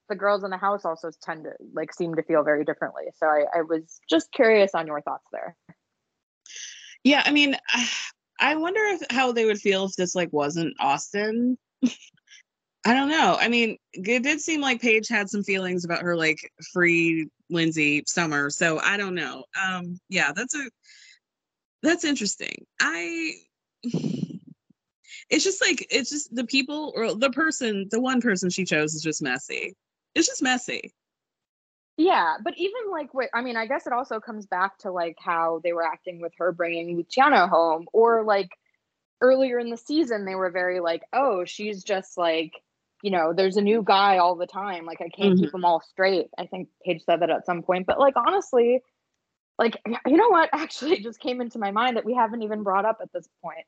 the 0.10 0.16
girls 0.16 0.44
in 0.44 0.52
the 0.52 0.58
house 0.58 0.86
also 0.86 1.10
tend 1.24 1.46
to 1.46 1.52
like 1.74 1.94
seem 1.94 2.16
to 2.16 2.24
feel 2.24 2.44
very 2.44 2.66
differently. 2.66 3.06
So 3.16 3.26
I, 3.26 3.46
I 3.56 3.62
was 3.64 4.00
just 4.10 4.32
curious 4.32 4.76
on 4.76 4.86
your 4.86 5.02
thoughts 5.02 5.26
there. 5.32 5.56
Yeah, 7.08 7.24
I 7.26 7.32
mean, 7.32 7.56
I 8.40 8.56
wonder 8.56 8.82
if 8.82 9.02
how 9.10 9.32
they 9.32 9.46
would 9.46 9.60
feel 9.60 9.86
if 9.86 9.96
this 9.96 10.14
like 10.14 10.32
wasn't 10.32 10.76
Austin. 10.80 11.58
I 12.86 12.94
don't 12.94 13.10
know. 13.10 13.36
I 13.40 13.48
mean, 13.48 13.78
it 13.94 14.24
did 14.24 14.40
seem 14.40 14.62
like 14.62 14.82
Paige 14.82 15.08
had 15.08 15.30
some 15.30 15.44
feelings 15.44 15.84
about 15.86 16.04
her 16.04 16.16
like 16.16 16.38
free 16.72 17.28
Lindsay 17.50 18.04
Summer. 18.06 18.50
So 18.50 18.80
I 18.80 18.98
don't 18.98 19.16
know. 19.16 19.46
Um 19.60 20.00
yeah, 20.10 20.34
that's 20.34 20.54
a 20.54 20.70
that's 21.82 22.04
interesting. 22.04 22.66
I 22.80 23.34
it's 23.84 25.44
just 25.44 25.62
like 25.62 25.88
it's 25.90 26.10
just 26.10 26.36
the 26.36 26.46
people 26.46 26.94
or 26.96 27.16
the 27.16 27.32
person, 27.32 27.88
the 27.90 28.02
one 28.02 28.22
person 28.22 28.50
she 28.50 28.66
chose 28.66 28.94
is 28.94 29.02
just 29.02 29.22
messy. 29.22 29.76
It's 30.14 30.28
just 30.28 30.44
messy. 30.44 30.94
Yeah, 31.98 32.36
but 32.44 32.54
even 32.58 32.92
like 32.92 33.14
what 33.14 33.30
I 33.34 33.42
mean, 33.42 33.58
I 33.58 33.66
guess 33.66 33.88
it 33.88 33.94
also 33.94 34.20
comes 34.20 34.46
back 34.46 34.78
to 34.80 34.92
like 34.92 35.18
how 35.20 35.62
they 35.64 35.74
were 35.74 35.84
acting 35.84 36.22
with 36.22 36.34
her 36.38 36.52
bringing 36.52 36.96
Luciano 36.96 37.48
home, 37.48 37.88
or 37.92 38.24
like 38.24 38.52
earlier 39.20 39.58
in 39.58 39.72
the 39.72 39.78
season 39.78 40.24
they 40.26 40.36
were 40.36 40.52
very 40.52 40.80
like, 40.80 41.02
oh, 41.12 41.44
she's 41.44 41.84
just 41.84 42.16
like, 42.18 42.54
you 43.02 43.10
know, 43.10 43.34
there's 43.34 43.58
a 43.58 43.62
new 43.62 43.82
guy 43.84 44.20
all 44.20 44.36
the 44.36 44.46
time. 44.46 44.86
Like 44.86 45.02
I 45.02 45.10
can't 45.10 45.36
Mhm. 45.36 45.40
keep 45.40 45.52
them 45.52 45.66
all 45.66 45.82
straight. 45.82 46.30
I 46.38 46.46
think 46.46 46.70
Paige 46.86 47.04
said 47.04 47.22
that 47.22 47.32
at 47.32 47.48
some 47.48 47.64
point, 47.64 47.88
but 47.88 48.00
like 48.00 48.14
honestly, 48.16 48.84
like 49.58 49.82
you 50.06 50.18
know 50.18 50.30
what 50.30 50.50
actually 50.54 51.00
just 51.00 51.20
came 51.20 51.42
into 51.42 51.58
my 51.58 51.72
mind 51.72 51.98
that 51.98 52.06
we 52.06 52.14
haven't 52.14 52.44
even 52.44 52.62
brought 52.64 52.86
up 52.86 53.00
at 53.02 53.12
this 53.12 53.28
point. 53.42 53.66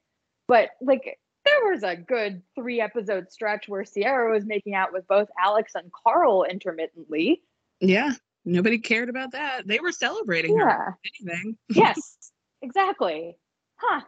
But 0.48 0.70
like 0.82 1.20
there 1.46 1.72
was 1.72 1.82
a 1.84 1.96
good 1.96 2.44
three 2.54 2.80
episode 2.80 3.32
stretch 3.32 3.68
where 3.68 3.84
Ciara 3.86 4.32
was 4.32 4.46
making 4.46 4.76
out 4.76 4.94
with 4.94 5.08
both 5.08 5.30
Alex 5.40 5.74
and 5.74 5.92
Carl 5.92 6.44
intermittently. 6.44 7.42
Yeah. 7.80 8.12
Nobody 8.46 8.80
cared 8.80 9.10
about 9.10 9.32
that. 9.34 9.68
They 9.68 9.80
were 9.80 9.92
celebrating 9.92 10.58
Yeah. 10.58 10.66
her. 10.66 10.98
Anything. 11.22 11.58
yes, 11.70 12.18
exactly. 12.62 13.38
Huh. 13.76 14.02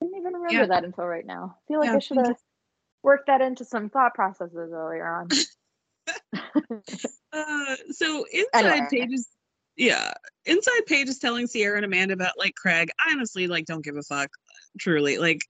Didn't 0.00 0.16
even 0.18 0.32
remember 0.34 0.52
Yeah. 0.52 0.66
that 0.66 0.84
until 0.84 1.04
right 1.06 1.26
now. 1.26 1.56
I 1.56 1.60
feel 1.68 1.80
like 1.80 1.88
Yeah, 1.88 1.96
I 1.96 1.98
should 1.98 2.16
have 2.18 2.36
worked 3.02 3.26
that 3.26 3.40
into 3.40 3.64
some 3.64 3.90
thought 3.90 4.14
processes 4.14 4.72
earlier 4.72 5.06
on. 5.06 5.28
Uh, 7.32 7.76
so 7.92 8.24
inside 8.32 8.64
Anyway. 8.66 8.88
Paige's, 8.90 9.28
yeah, 9.76 10.12
inside 10.46 10.80
Paige's 10.88 11.20
telling 11.20 11.46
Ciara 11.46 11.76
and 11.76 11.84
Amanda 11.84 12.14
about 12.14 12.36
like 12.36 12.56
Craig. 12.56 12.90
I 12.98 13.12
honestly 13.12 13.46
like 13.46 13.66
don't 13.66 13.84
give 13.84 13.96
a 13.96 14.02
fuck. 14.02 14.30
Truly, 14.80 15.18
like 15.18 15.40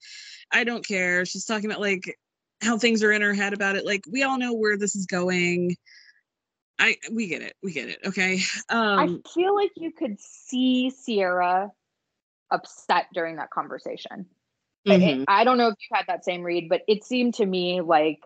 I 0.53 0.65
don't 0.65 0.87
care. 0.87 1.25
She's 1.25 1.47
talking 1.47 1.71
about 1.71 1.81
like 1.81 2.19
how 2.63 2.77
things 2.77 3.03
are 3.03 3.13
in 3.13 3.23
her 3.23 3.33
head 3.33 3.55
about 3.55 3.77
it. 3.77 3.87
Like 3.87 4.03
we 4.11 4.25
all 4.25 4.39
know 4.39 4.53
where 4.53 4.77
this 4.77 4.95
is 4.95 5.07
going. 5.07 5.75
I 6.81 6.97
we 7.13 7.29
get 7.29 7.43
it. 7.43 7.55
We 7.63 7.73
get 7.73 7.89
it. 7.89 7.99
Okay. 8.07 8.41
Um, 8.71 9.23
I 9.27 9.31
feel 9.31 9.55
like 9.55 9.73
you 9.77 9.93
could 9.93 10.21
see 10.21 10.93
Ciara 11.05 11.71
upset 12.51 13.07
during 13.13 13.37
that 13.37 13.51
conversation. 13.51 14.27
I- 14.87 14.91
mhm. 14.97 15.25
I, 15.29 15.45
don't 15.45 15.59
know 15.59 15.69
if 15.69 15.75
you 15.79 15.95
had 15.95 16.07
that 16.09 16.25
same 16.25 16.43
read, 16.43 16.69
but 16.69 16.83
it 16.89 17.05
seemed 17.05 17.35
to 17.35 17.47
me 17.47 17.81
like 17.81 18.21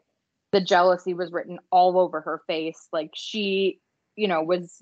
the 0.53 0.61
jealousy 0.61 1.15
was 1.15 1.33
written 1.33 1.59
all 1.71 1.99
over 1.99 2.21
her 2.21 2.43
face. 2.47 2.89
Like 2.93 3.11
she, 3.15 3.81
you 4.17 4.29
know, 4.29 4.43
was 4.43 4.81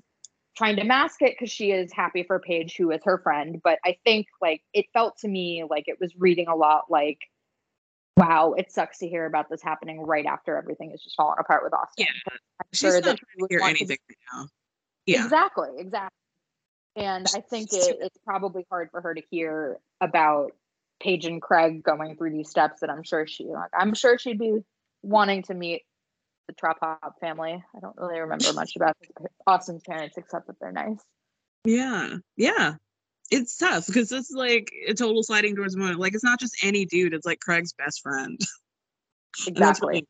trying 0.56 0.76
to 0.76 0.84
mask 0.84 1.22
it 1.22 1.32
because 1.32 1.50
she 1.50 1.70
is 1.70 1.92
happy 1.92 2.24
for 2.24 2.38
Paige, 2.38 2.76
who 2.76 2.90
is 2.90 3.00
her 3.04 3.18
friend. 3.18 3.60
But 3.64 3.78
I 3.84 3.96
think 4.04 4.26
like 4.40 4.62
it 4.74 4.86
felt 4.92 5.16
to 5.18 5.28
me 5.28 5.64
like 5.68 5.84
it 5.86 5.98
was 5.98 6.12
reading 6.18 6.48
a 6.48 6.56
lot 6.56 6.84
like, 6.90 7.18
wow, 8.16 8.54
it 8.56 8.70
sucks 8.70 8.98
to 8.98 9.08
hear 9.08 9.26
about 9.26 9.48
this 9.48 9.62
happening 9.62 10.00
right 10.00 10.26
after 10.26 10.56
everything 10.56 10.90
is 10.92 11.02
just 11.02 11.16
falling 11.16 11.36
apart 11.38 11.64
with 11.64 11.72
Austin. 11.72 12.06
Yeah, 12.06 12.32
I'm 12.60 12.66
sure 12.72 13.00
not 13.00 13.04
that 13.04 13.18
hear 13.48 13.60
anything 13.60 13.98
right 14.08 14.18
now. 14.32 14.48
Yeah. 15.06 15.24
Exactly, 15.24 15.68
exactly. 15.78 16.16
And 16.94 17.26
I 17.34 17.40
think 17.40 17.72
it, 17.72 17.98
it's 18.00 18.18
probably 18.24 18.66
hard 18.70 18.90
for 18.90 19.00
her 19.00 19.14
to 19.14 19.22
hear 19.30 19.78
about 20.00 20.52
Paige 21.00 21.24
and 21.24 21.40
Craig 21.40 21.82
going 21.82 22.16
through 22.16 22.32
these 22.32 22.50
steps 22.50 22.80
that 22.80 22.90
I'm 22.90 23.02
sure 23.02 23.26
she 23.26 23.44
like 23.46 23.70
I'm 23.76 23.94
sure 23.94 24.18
she'd 24.18 24.38
be 24.38 24.58
wanting 25.02 25.42
to 25.44 25.54
meet 25.54 25.82
the 26.48 26.54
Trop 26.54 26.78
Hop 26.80 27.18
family. 27.20 27.52
I 27.74 27.80
don't 27.80 27.96
really 27.96 28.20
remember 28.20 28.52
much 28.52 28.76
about 28.76 28.96
Austin's 29.46 29.82
parents 29.82 30.16
except 30.18 30.48
that 30.48 30.56
they're 30.60 30.70
nice. 30.70 31.00
Yeah, 31.64 32.16
yeah. 32.36 32.74
It's 33.32 33.56
tough 33.56 33.86
because 33.86 34.10
this 34.10 34.30
is 34.30 34.36
like 34.36 34.70
a 34.86 34.94
total 34.94 35.22
sliding 35.22 35.54
doors 35.54 35.74
moment. 35.74 35.98
Like 35.98 36.14
it's 36.14 36.22
not 36.22 36.38
just 36.38 36.56
any 36.62 36.84
dude; 36.84 37.14
it's 37.14 37.26
like 37.26 37.40
Craig's 37.40 37.72
best 37.72 38.02
friend. 38.02 38.38
Exactly. 39.46 40.06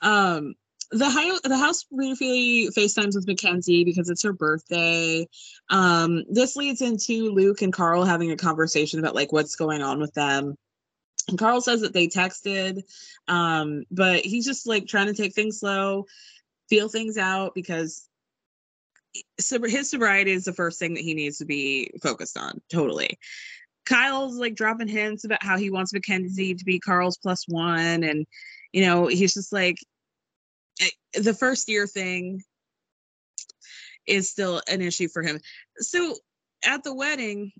Um, 0.00 0.54
the 0.92 1.10
house, 1.10 1.40
the 1.42 1.58
house 1.58 1.84
briefly 1.84 2.68
FaceTimes 2.68 3.16
with 3.16 3.26
Mackenzie 3.26 3.84
because 3.84 4.08
it's 4.08 4.22
her 4.22 4.32
birthday. 4.32 5.26
Um, 5.68 6.22
this 6.30 6.54
leads 6.54 6.80
into 6.80 7.30
Luke 7.32 7.62
and 7.62 7.72
Carl 7.72 8.04
having 8.04 8.30
a 8.30 8.36
conversation 8.36 9.00
about 9.00 9.14
like 9.14 9.32
what's 9.32 9.56
going 9.56 9.82
on 9.82 9.98
with 9.98 10.14
them. 10.14 10.54
And 11.28 11.38
Carl 11.38 11.60
says 11.60 11.80
that 11.80 11.92
they 11.92 12.06
texted, 12.06 12.82
um, 13.26 13.82
but 13.90 14.20
he's 14.24 14.46
just 14.46 14.66
like 14.66 14.86
trying 14.86 15.08
to 15.08 15.14
take 15.14 15.34
things 15.34 15.58
slow, 15.58 16.06
feel 16.68 16.88
things 16.88 17.18
out 17.18 17.52
because 17.54 18.08
sob- 19.38 19.66
his 19.66 19.90
sobriety 19.90 20.32
is 20.32 20.44
the 20.44 20.52
first 20.52 20.78
thing 20.78 20.94
that 20.94 21.02
he 21.02 21.14
needs 21.14 21.38
to 21.38 21.44
be 21.44 21.90
focused 22.02 22.36
on. 22.36 22.60
Totally. 22.70 23.18
Kyle's 23.84 24.36
like 24.36 24.56
dropping 24.56 24.88
hints 24.88 25.24
about 25.24 25.42
how 25.42 25.56
he 25.56 25.70
wants 25.70 25.92
Mackenzie 25.92 26.54
to 26.54 26.64
be 26.64 26.80
Carl's 26.80 27.18
plus 27.18 27.44
one, 27.46 28.02
and 28.02 28.26
you 28.72 28.84
know 28.84 29.06
he's 29.06 29.34
just 29.34 29.52
like 29.52 29.78
eh, 30.80 30.90
the 31.14 31.34
first 31.34 31.68
year 31.68 31.86
thing 31.86 32.42
is 34.06 34.28
still 34.30 34.60
an 34.68 34.80
issue 34.80 35.08
for 35.08 35.22
him. 35.22 35.40
So 35.78 36.16
at 36.64 36.82
the 36.82 36.94
wedding, 36.94 37.52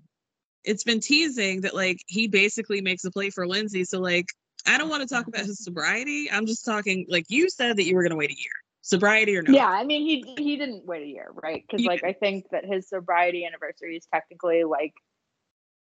it's 0.63 0.83
been 0.83 0.99
teasing 0.99 1.61
that 1.61 1.73
like 1.73 2.01
he 2.07 2.27
basically 2.27 2.81
makes 2.81 3.05
a 3.05 3.11
play 3.11 3.29
for 3.29 3.47
Lindsay. 3.47 3.85
So 3.85 3.99
like 3.99 4.27
I 4.65 4.77
don't 4.77 4.89
want 4.89 5.07
to 5.07 5.13
talk 5.13 5.27
about 5.27 5.45
his 5.45 5.63
sobriety. 5.63 6.29
I'm 6.29 6.45
just 6.45 6.65
talking 6.65 7.05
like 7.09 7.25
you 7.29 7.49
said 7.49 7.77
that 7.77 7.85
you 7.85 7.95
were 7.95 8.03
gonna 8.03 8.17
wait 8.17 8.31
a 8.31 8.37
year. 8.37 8.51
Sobriety 8.87 9.35
or 9.35 9.41
no? 9.41 9.51
Yeah, 9.51 9.67
I 9.67 9.83
mean 9.83 10.01
he 10.01 10.33
he 10.41 10.55
didn't 10.55 10.85
wait 10.85 11.03
a 11.03 11.07
year, 11.07 11.29
right? 11.33 11.61
Because 11.69 11.85
like 11.85 12.05
I 12.05 12.13
think 12.13 12.49
that 12.51 12.63
his 12.63 12.87
sobriety 12.87 13.45
anniversary 13.45 13.97
is 13.97 14.07
technically 14.13 14.63
like 14.63 14.93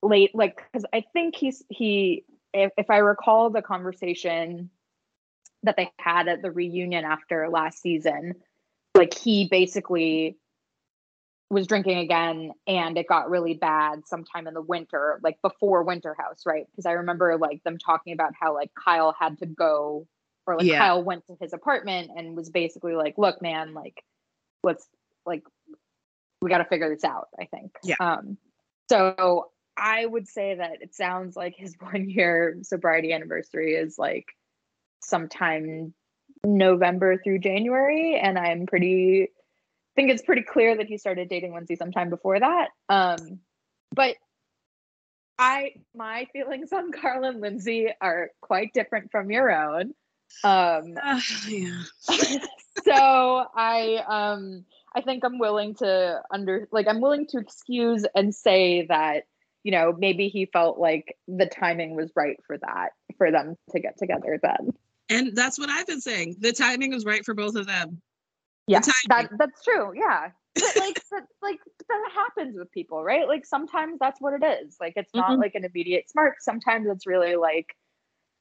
late, 0.03 0.35
like 0.35 0.63
because 0.73 0.87
I 0.95 1.05
think 1.13 1.37
he's 1.37 1.63
he 1.69 2.25
if, 2.55 2.73
if 2.79 2.89
I 2.89 2.99
recall 2.99 3.51
the 3.51 3.61
conversation 3.61 4.71
that 5.63 5.77
they 5.77 5.91
had 5.99 6.27
at 6.27 6.41
the 6.41 6.51
reunion 6.51 7.05
after 7.05 7.51
last 7.51 7.83
season, 7.83 8.33
like 8.95 9.13
he 9.13 9.47
basically 9.51 10.39
was 11.51 11.67
drinking 11.67 11.99
again 11.99 12.53
and 12.67 12.97
it 12.97 13.07
got 13.07 13.29
really 13.29 13.53
bad 13.53 14.07
sometime 14.07 14.47
in 14.47 14.55
the 14.55 14.63
winter, 14.63 15.21
like 15.23 15.37
before 15.43 15.83
Winter 15.83 16.17
House, 16.19 16.47
right? 16.47 16.65
Because 16.73 16.87
I 16.87 16.93
remember 16.93 17.37
like 17.37 17.63
them 17.63 17.77
talking 17.77 18.15
about 18.15 18.33
how 18.41 18.55
like 18.55 18.71
Kyle 18.75 19.15
had 19.21 19.37
to 19.41 19.47
go 19.47 20.07
or 20.47 20.57
like 20.57 20.67
Yeah. 20.67 20.79
Kyle 20.79 21.03
went 21.03 21.27
to 21.27 21.37
his 21.41 21.53
apartment 21.53 22.11
and 22.17 22.37
was 22.37 22.51
basically 22.51 22.95
like, 22.95 23.19
look, 23.19 23.43
man, 23.43 23.75
like 23.75 24.03
let's 24.63 24.87
like 25.25 25.43
we 26.41 26.51
got 26.51 26.59
to 26.59 26.65
figure 26.65 26.89
this 26.89 27.05
out, 27.05 27.29
I 27.39 27.47
think. 27.47 27.73
Yeah. 27.83 27.97
Um 28.01 28.39
so 28.89 29.51
I 29.77 30.07
would 30.07 30.29
say 30.29 30.55
that 30.55 30.81
it 30.81 30.95
sounds 30.95 31.37
like 31.37 31.55
his 31.57 31.77
one 31.81 32.09
year 32.09 32.59
sobriety 32.63 33.13
anniversary 33.13 33.75
is 33.75 33.99
like 33.99 34.27
sometime 35.03 35.95
November 36.45 37.19
through 37.19 37.39
January 37.41 38.17
and 38.17 38.39
I'm 38.39 38.67
pretty 38.67 39.31
think 39.97 40.11
it's 40.11 40.23
pretty 40.23 40.43
clear 40.43 40.77
that 40.77 40.87
he 40.87 40.99
started 40.99 41.29
dating 41.29 41.55
Lindsay 41.55 41.75
sometime 41.75 42.11
before 42.11 42.39
that. 42.39 42.69
Um, 42.89 43.41
but 43.93 44.15
I 45.39 45.73
my 45.95 46.27
feelings 46.33 46.73
on 46.73 46.93
Carl 46.93 47.25
and 47.25 47.41
Lindsay 47.41 47.89
are 48.01 48.31
quite 48.41 48.73
different 48.73 49.11
from 49.11 49.31
your 49.31 49.51
own. 49.51 49.95
Um, 50.45 50.97
Uh, 51.03 51.21
yeah. 51.49 51.83
so 52.85 53.47
I 53.55 54.03
um 54.07 54.65
I 54.95 55.03
think 55.03 55.25
I'm 55.25 55.39
willing 55.39 55.75
to 55.77 56.23
under 56.31 56.69
like 56.73 56.87
I'm 56.89 57.01
willing 57.01 57.27
to 57.29 57.39
excuse 57.39 58.05
and 58.15 58.35
say 58.35 58.87
that 58.87 59.25
you 59.63 59.73
know, 59.73 59.93
maybe 59.99 60.29
he 60.29 60.47
felt 60.47 60.79
like 60.79 61.17
the 61.27 61.47
timing 61.47 61.97
was 61.97 62.13
right 62.15 62.39
for 62.47 62.57
that, 62.57 62.91
for 63.19 63.33
them 63.33 63.57
to 63.73 63.81
get 63.81 63.99
together 63.99 64.39
then. 64.41 64.73
And 65.09 65.35
that's 65.35 65.59
what 65.59 65.69
I've 65.69 65.89
been 65.89 66.01
saying. 66.01 66.37
The 66.39 66.53
timing 66.53 66.93
was 66.93 67.05
right 67.05 67.25
for 67.25 67.35
both 67.35 67.57
of 67.57 67.67
them. 67.67 68.01
Yeah, 68.69 68.81
that 69.09 69.31
that's 69.37 69.65
true. 69.65 69.93
Yeah, 69.97 70.31
but 70.55 70.77
like 70.79 71.03
that, 71.11 71.23
like 71.43 71.59
that 71.89 72.11
happens 72.15 72.57
with 72.57 72.71
people, 72.71 73.03
right? 73.03 73.27
Like 73.27 73.45
sometimes 73.45 73.99
that's 73.99 74.21
what 74.21 74.41
it 74.41 74.45
is. 74.65 74.77
Like 74.81 74.93
it's 74.95 75.13
not 75.15 75.31
Mhm. 75.33 75.39
like 75.39 75.57
an 75.57 75.65
immediate 75.65 76.09
spark. 76.09 76.37
Sometimes 76.41 76.87
it's 76.89 77.07
really 77.07 77.35
like 77.35 77.77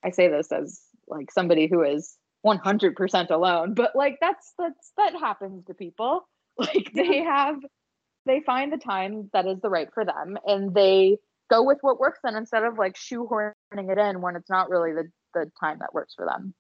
I 0.04 0.12
say 0.12 0.28
this 0.28 0.52
as 0.52 0.80
like 1.08 1.32
somebody 1.32 1.68
who 1.68 1.84
is 1.84 2.18
100% 2.46 3.30
alone, 3.32 3.74
but 3.74 3.96
like 3.96 4.18
that's 4.22 4.54
that's 4.58 4.92
that 4.98 5.14
happens 5.20 5.66
to 5.66 5.74
people. 5.74 6.28
Like 6.58 6.94
they 6.94 7.22
have 7.22 7.58
they 8.26 8.40
find 8.40 8.72
the 8.72 8.78
time 8.78 9.30
that 9.34 9.46
is 9.46 9.60
the 9.60 9.70
right 9.70 9.90
for 9.94 10.06
them 10.06 10.38
and 10.46 10.74
they 10.74 11.18
go 11.50 11.64
with 11.64 11.80
what 11.82 12.00
works 12.00 12.20
then 12.24 12.38
instead 12.38 12.64
of 12.64 12.78
like 12.78 12.96
shoehorning 12.96 13.52
it 13.74 13.98
in 13.98 14.22
when 14.22 14.38
it's 14.38 14.50
not 14.50 14.70
really 14.70 14.94
the 14.94 15.10
the 15.34 15.52
time 15.60 15.80
that 15.80 15.94
works 15.94 16.14
for 16.16 16.26
them. 16.26 16.54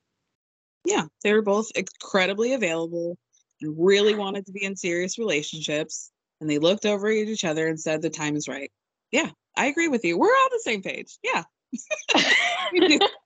Yeah, 0.86 1.06
they 1.24 1.34
were 1.34 1.42
both 1.42 1.72
incredibly 1.76 2.54
available 2.54 3.18
and 3.62 3.76
really 3.78 4.16
wanted 4.16 4.46
to 4.46 4.52
be 4.52 4.64
in 4.64 4.76
serious 4.76 5.18
relationships. 5.18 6.12
And 6.40 6.50
they 6.50 6.60
looked 6.60 6.86
over 6.86 7.08
at 7.08 7.14
each 7.14 7.46
other 7.46 7.68
and 7.68 7.80
said, 7.80 8.02
The 8.02 8.10
time 8.10 8.36
is 8.36 8.48
right. 8.48 8.72
Yeah, 9.12 9.30
I 9.58 9.68
agree 9.68 9.88
with 9.88 10.04
you. 10.04 10.18
We're 10.18 10.28
on 10.28 10.50
the 10.52 10.62
same 10.64 10.82
page. 10.82 11.18
Yeah. 11.24 11.44
We 12.72 12.88
do. 12.88 13.00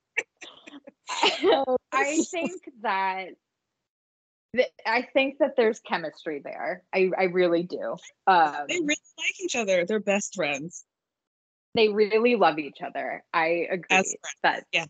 I 1.91 2.23
think 2.31 2.61
that 2.81 3.29
th- 4.55 4.71
I 4.85 5.07
think 5.13 5.39
that 5.39 5.55
there's 5.55 5.79
chemistry 5.79 6.41
there. 6.43 6.83
I 6.93 7.09
I 7.17 7.23
really 7.23 7.63
do. 7.63 7.97
Um, 8.27 8.65
they 8.67 8.75
really 8.75 8.95
like 9.17 9.41
each 9.41 9.55
other. 9.55 9.85
They're 9.85 9.99
best 9.99 10.35
friends. 10.35 10.85
they 11.75 11.89
really 11.89 12.35
love 12.35 12.59
each 12.59 12.81
other. 12.81 13.23
I 13.33 13.67
agree 13.69 14.17
that 14.43 14.65
Yeah. 14.71 14.85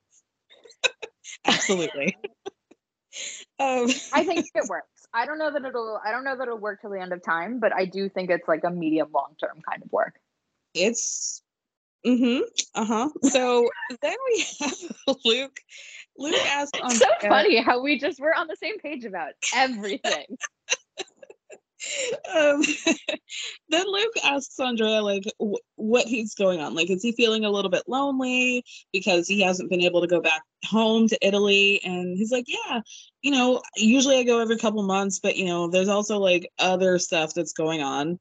Absolutely. 1.46 2.18
um, 3.60 3.88
I 4.14 4.24
think 4.24 4.48
it 4.56 4.68
works. 4.70 4.88
I 5.14 5.26
don't 5.26 5.40
know 5.40 5.52
that 5.52 5.64
it'll 5.66 6.00
I 6.04 6.12
don't 6.12 6.24
know 6.24 6.38
that 6.38 6.44
it'll 6.44 6.58
work 6.58 6.82
till 6.82 6.92
the 6.92 7.02
end 7.02 7.14
of 7.14 7.24
time, 7.24 7.60
but 7.60 7.74
I 7.74 7.86
do 7.86 8.10
think 8.10 8.30
it's 8.30 8.48
like 8.48 8.64
a 8.64 8.72
medium 8.72 9.10
long 9.14 9.36
term 9.40 9.62
kind 9.68 9.84
of 9.84 9.92
work. 9.92 10.20
it's 10.74 11.42
mm-hmm. 12.06 12.42
Uh-huh. 12.76 13.10
So 13.24 13.70
then 14.02 14.16
we 14.28 14.46
have 14.62 15.18
Luke. 15.26 15.60
Luke 16.18 16.46
asked 16.48 16.78
on 16.82 16.92
It's 16.92 17.00
so 17.00 17.08
funny 17.22 17.62
how 17.62 17.82
we 17.82 17.98
just 17.98 18.20
were 18.20 18.36
on 18.36 18.48
the 18.48 18.58
same 18.58 18.78
page 18.80 19.06
about 19.06 19.32
everything. 19.56 20.26
um, 22.34 22.62
then 23.70 23.86
Luke 23.88 24.14
asks 24.24 24.60
Andrea 24.60 25.02
like 25.02 25.24
wh- 25.42 25.64
what 25.76 26.08
he's 26.08 26.36
going 26.36 26.60
on. 26.60 26.76
Like, 26.76 26.90
is 26.90 27.02
he 27.02 27.12
feeling 27.12 27.46
a 27.46 27.50
little 27.50 27.72
bit 27.72 27.84
lonely 27.88 28.64
because 28.92 29.28
he 29.28 29.42
hasn't 29.42 29.70
been 29.70 29.82
able 29.82 30.02
to 30.02 30.08
go 30.08 30.22
back 30.22 30.42
home 30.66 31.08
to 31.08 31.18
Italy? 31.26 31.80
And 31.84 32.18
he's 32.18 32.32
like, 32.32 32.46
yeah, 32.48 32.82
you 33.22 33.32
know, 33.32 33.62
usually 33.78 34.18
I 34.18 34.24
go 34.24 34.40
every 34.40 34.58
couple 34.58 34.84
months, 34.84 35.20
but 35.20 35.38
you 35.38 35.46
know, 35.46 35.70
there's 35.70 35.88
also 35.88 36.20
like 36.20 36.52
other 36.60 37.00
stuff 37.00 37.34
that's 37.34 37.54
going 37.54 37.82
on. 37.82 38.20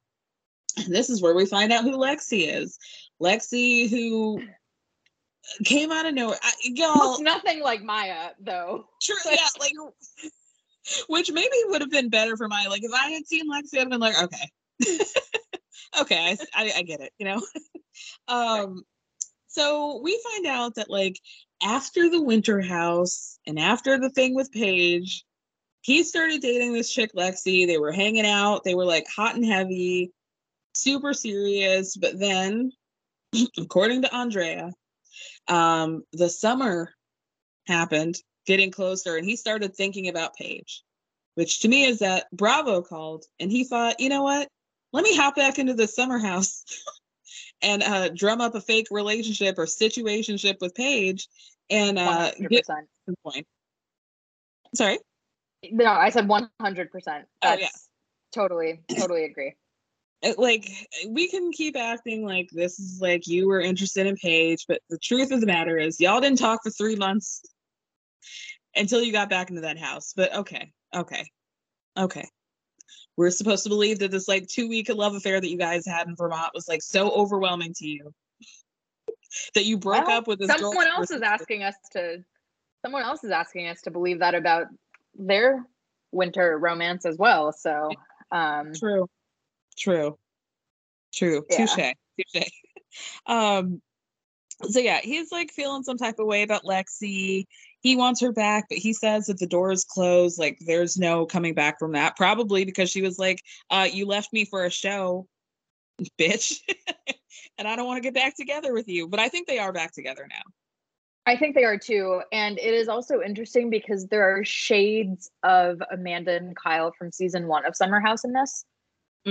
And 0.76 0.94
this 0.94 1.10
is 1.10 1.20
where 1.20 1.34
we 1.34 1.46
find 1.46 1.72
out 1.72 1.84
who 1.84 1.96
Lexi 1.96 2.46
is. 2.48 2.78
Lexi, 3.20 3.88
who 3.88 4.42
came 5.64 5.92
out 5.92 6.06
of 6.06 6.14
nowhere. 6.14 6.38
I, 6.42 6.52
y'all, 6.62 7.10
Looks 7.10 7.20
nothing 7.20 7.62
like 7.62 7.82
Mya 7.82 8.32
though. 8.40 8.86
True, 9.02 9.16
yeah, 9.26 9.46
like 9.58 9.72
which 11.08 11.30
maybe 11.30 11.56
would 11.66 11.80
have 11.80 11.90
been 11.90 12.08
better 12.08 12.36
for 12.36 12.48
my 12.48 12.66
like 12.68 12.82
if 12.82 12.92
I 12.92 13.10
had 13.10 13.26
seen 13.26 13.50
Lexi, 13.50 13.74
I'd 13.74 13.80
have 13.80 13.90
been 13.90 14.00
like, 14.00 14.22
okay, 14.22 14.50
okay, 16.00 16.36
I, 16.54 16.72
I 16.76 16.82
get 16.82 17.00
it, 17.00 17.12
you 17.18 17.26
know. 17.26 17.42
um, 18.28 18.82
so 19.48 20.00
we 20.02 20.20
find 20.32 20.46
out 20.46 20.76
that 20.76 20.90
like 20.90 21.18
after 21.62 22.08
the 22.08 22.22
Winter 22.22 22.60
House 22.60 23.38
and 23.46 23.58
after 23.58 23.98
the 23.98 24.10
thing 24.10 24.34
with 24.34 24.52
Paige, 24.52 25.24
he 25.80 26.02
started 26.02 26.40
dating 26.40 26.72
this 26.72 26.92
chick 26.92 27.10
Lexi. 27.16 27.66
They 27.66 27.78
were 27.78 27.92
hanging 27.92 28.26
out. 28.26 28.64
They 28.64 28.74
were 28.74 28.84
like 28.84 29.06
hot 29.14 29.34
and 29.36 29.44
heavy, 29.44 30.12
super 30.74 31.14
serious. 31.14 31.96
But 31.96 32.18
then, 32.18 32.72
according 33.58 34.02
to 34.02 34.14
Andrea, 34.14 34.72
um, 35.48 36.02
the 36.12 36.28
summer 36.28 36.92
happened, 37.66 38.16
getting 38.46 38.70
closer, 38.70 39.16
and 39.16 39.26
he 39.26 39.36
started 39.36 39.74
thinking 39.74 40.08
about 40.08 40.34
Paige, 40.34 40.82
which 41.34 41.60
to 41.60 41.68
me 41.68 41.84
is 41.84 41.98
that 42.00 42.26
Bravo 42.32 42.82
called, 42.82 43.24
and 43.40 43.50
he 43.50 43.64
thought, 43.64 44.00
you 44.00 44.08
know 44.08 44.22
what? 44.22 44.48
Let 44.92 45.04
me 45.04 45.14
hop 45.14 45.36
back 45.36 45.58
into 45.58 45.74
the 45.74 45.86
summer 45.86 46.18
house 46.18 46.64
and 47.62 47.82
uh, 47.82 48.08
drum 48.08 48.40
up 48.40 48.54
a 48.54 48.60
fake 48.60 48.88
relationship 48.90 49.58
or 49.58 49.66
situationship 49.66 50.60
with 50.60 50.74
Paige, 50.74 51.28
and 51.70 51.98
uh, 51.98 52.30
get 52.48 52.64
100%. 52.66 52.66
to 52.66 52.86
the 53.08 53.14
point. 53.22 53.46
Sorry. 54.74 54.98
No, 55.70 55.86
I 55.86 56.10
said 56.10 56.28
100%. 56.28 56.48
That's 56.60 57.26
Oh, 57.42 57.54
yeah. 57.58 57.68
totally 58.32 58.80
totally 58.96 59.24
agree. 59.24 59.54
It- 60.22 60.38
like 60.38 60.68
we 61.08 61.28
can 61.28 61.52
keep 61.52 61.76
acting 61.76 62.24
like 62.24 62.48
this 62.52 62.78
is 62.78 63.00
like 63.00 63.26
you 63.26 63.46
were 63.46 63.60
interested 63.60 64.06
in 64.06 64.16
Paige, 64.16 64.64
but 64.66 64.80
the 64.90 64.98
truth 64.98 65.30
of 65.30 65.40
the 65.40 65.46
matter 65.46 65.78
is 65.78 66.00
y'all 66.00 66.20
didn't 66.20 66.38
talk 66.38 66.60
for 66.62 66.70
three 66.70 66.96
months 66.96 67.42
until 68.74 69.02
you 69.02 69.12
got 69.12 69.30
back 69.30 69.50
into 69.50 69.62
that 69.62 69.78
house. 69.78 70.12
But 70.16 70.34
okay, 70.34 70.72
okay, 70.94 71.24
okay. 71.96 72.28
We're 73.16 73.30
supposed 73.30 73.64
to 73.64 73.68
believe 73.68 73.98
that 73.98 74.10
this 74.10 74.28
like 74.28 74.46
two 74.46 74.68
week 74.68 74.88
love 74.88 75.14
affair 75.14 75.40
that 75.40 75.50
you 75.50 75.58
guys 75.58 75.86
had 75.86 76.06
in 76.06 76.16
Vermont 76.16 76.52
was 76.54 76.68
like 76.68 76.82
so 76.82 77.10
overwhelming 77.10 77.74
to 77.78 77.86
you 77.86 78.12
that 79.54 79.64
you 79.64 79.78
broke 79.78 80.06
Well, 80.06 80.18
up 80.18 80.28
with 80.28 80.38
this 80.38 80.50
someone 80.50 80.86
else 80.86 81.10
is 81.10 81.22
asking 81.22 81.62
us 81.62 81.74
to 81.92 82.24
someone 82.82 83.02
else 83.02 83.24
is 83.24 83.30
asking 83.30 83.68
us 83.68 83.80
to 83.82 83.90
believe 83.90 84.20
that 84.20 84.34
about 84.34 84.66
their 85.14 85.66
winter 86.12 86.58
romance 86.58 87.04
as 87.04 87.18
well 87.18 87.52
so 87.52 87.90
um 88.30 88.72
True. 88.72 89.08
True. 89.78 90.18
True. 91.14 91.44
Yeah. 91.50 91.66
Touche. 91.66 91.92
Touche. 92.34 92.48
Um 93.26 93.80
so 94.64 94.80
yeah, 94.80 95.00
he's 95.02 95.30
like 95.30 95.52
feeling 95.52 95.84
some 95.84 95.98
type 95.98 96.18
of 96.18 96.26
way 96.26 96.42
about 96.42 96.64
Lexi. 96.64 97.44
He 97.80 97.96
wants 97.96 98.20
her 98.20 98.32
back, 98.32 98.66
but 98.68 98.78
he 98.78 98.92
says 98.92 99.26
that 99.26 99.38
the 99.38 99.46
door 99.46 99.70
is 99.70 99.84
closed, 99.84 100.38
like 100.38 100.58
there's 100.66 100.98
no 100.98 101.26
coming 101.26 101.54
back 101.54 101.78
from 101.78 101.92
that. 101.92 102.16
Probably 102.16 102.64
because 102.64 102.90
she 102.90 103.02
was 103.02 103.18
like, 103.18 103.40
uh, 103.70 103.86
you 103.90 104.04
left 104.04 104.32
me 104.32 104.44
for 104.44 104.64
a 104.64 104.70
show, 104.70 105.28
bitch. 106.18 106.58
and 107.58 107.68
I 107.68 107.76
don't 107.76 107.86
want 107.86 107.98
to 107.98 108.06
get 108.06 108.14
back 108.14 108.36
together 108.36 108.72
with 108.72 108.88
you. 108.88 109.06
But 109.06 109.20
I 109.20 109.28
think 109.28 109.46
they 109.46 109.60
are 109.60 109.72
back 109.72 109.92
together 109.92 110.26
now. 110.28 110.42
I 111.26 111.36
think 111.36 111.54
they 111.54 111.64
are 111.64 111.78
too. 111.78 112.22
And 112.32 112.58
it 112.58 112.74
is 112.74 112.88
also 112.88 113.20
interesting 113.20 113.70
because 113.70 114.06
there 114.06 114.34
are 114.34 114.44
shades 114.44 115.30
of 115.42 115.80
Amanda 115.92 116.34
and 116.34 116.56
Kyle 116.56 116.90
from 116.98 117.12
season 117.12 117.46
one 117.46 117.66
of 117.66 117.76
Summer 117.76 118.00
House 118.00 118.24
in 118.24 118.32
this. 118.32 118.64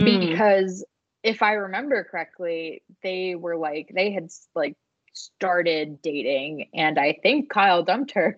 Mm. 0.02 0.30
Because 0.30 0.86
if 1.24 1.42
I 1.42 1.54
remember 1.54 2.04
correctly, 2.04 2.84
they 3.04 3.36
were 3.36 3.58
like, 3.58 3.92
they 3.94 4.12
had 4.12 4.30
like 4.56 4.76
started 5.14 6.02
dating. 6.02 6.70
And 6.74 7.00
I 7.00 7.18
think 7.24 7.50
Kyle 7.50 7.84
dumped 7.84 8.12
her 8.12 8.38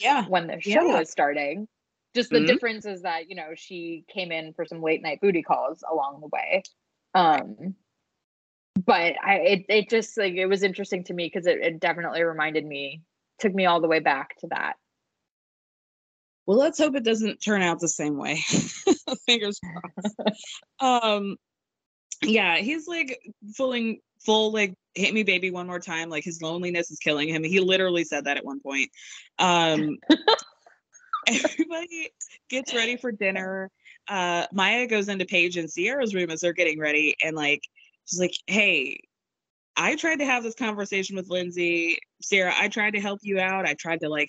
Yeah. 0.00 0.24
when 0.26 0.46
the 0.46 0.60
show 0.60 0.86
Yeah. 0.86 0.98
was 0.98 1.10
starting. 1.10 1.68
Just 2.14 2.30
the 2.30 2.40
Mhm. 2.40 2.46
difference 2.46 2.86
is 2.86 3.02
that, 3.02 3.28
you 3.28 3.36
know, 3.36 3.50
she 3.54 4.04
came 4.08 4.32
in 4.32 4.52
for 4.54 4.64
some 4.64 4.82
late 4.82 5.02
night 5.02 5.20
booty 5.20 5.42
calls 5.42 5.84
along 5.88 6.20
the 6.20 6.28
way. 6.28 6.62
Um, 7.14 7.74
but 8.84 9.14
I 9.22 9.34
it, 9.38 9.66
it 9.68 9.90
just 9.90 10.16
like 10.16 10.34
it 10.34 10.46
was 10.46 10.62
interesting 10.62 11.04
to 11.04 11.14
me 11.14 11.26
because 11.26 11.46
it, 11.46 11.58
it 11.60 11.80
definitely 11.80 12.22
reminded 12.22 12.64
me, 12.64 13.02
took 13.38 13.54
me 13.54 13.66
all 13.66 13.80
the 13.80 13.88
way 13.88 14.00
back 14.00 14.36
to 14.38 14.48
that. 14.48 14.76
Well, 16.46 16.58
let's 16.58 16.78
hope 16.78 16.94
it 16.94 17.04
doesn't 17.04 17.42
turn 17.42 17.60
out 17.60 17.78
the 17.78 17.88
same 17.88 18.16
way. 18.16 18.40
Fingers 19.26 19.58
crossed. 19.60 20.16
um 20.80 21.36
yeah, 22.22 22.56
he's 22.56 22.88
like 22.88 23.18
fulling 23.56 24.00
full 24.24 24.52
like 24.52 24.74
hit 24.94 25.14
me 25.14 25.22
baby 25.22 25.50
one 25.50 25.66
more 25.68 25.78
time 25.78 26.08
like 26.08 26.24
his 26.24 26.42
loneliness 26.42 26.90
is 26.90 26.98
killing 26.98 27.28
him. 27.28 27.44
He 27.44 27.60
literally 27.60 28.04
said 28.04 28.24
that 28.24 28.36
at 28.36 28.44
one 28.44 28.60
point. 28.60 28.90
Um 29.38 29.98
everybody 31.26 32.10
gets 32.48 32.74
ready 32.74 32.96
for 32.96 33.12
dinner. 33.12 33.70
Uh 34.08 34.46
Mya 34.52 34.86
goes 34.86 35.08
into 35.08 35.26
Paige 35.26 35.56
and 35.56 35.70
Ciara's 35.70 36.14
room 36.14 36.30
as 36.30 36.40
they're 36.40 36.52
getting 36.52 36.78
ready 36.78 37.16
and 37.22 37.36
like 37.36 37.62
she's 38.06 38.20
like, 38.20 38.34
"Hey, 38.46 39.00
I 39.78 39.94
tried 39.94 40.18
to 40.18 40.26
have 40.26 40.42
this 40.42 40.56
conversation 40.56 41.14
with 41.14 41.30
Lindsay. 41.30 41.98
ciara 42.20 42.52
I 42.54 42.68
tried 42.68 42.94
to 42.94 43.00
help 43.00 43.20
you 43.22 43.38
out. 43.38 43.66
I 43.66 43.74
tried 43.74 44.00
to 44.00 44.08
like 44.08 44.28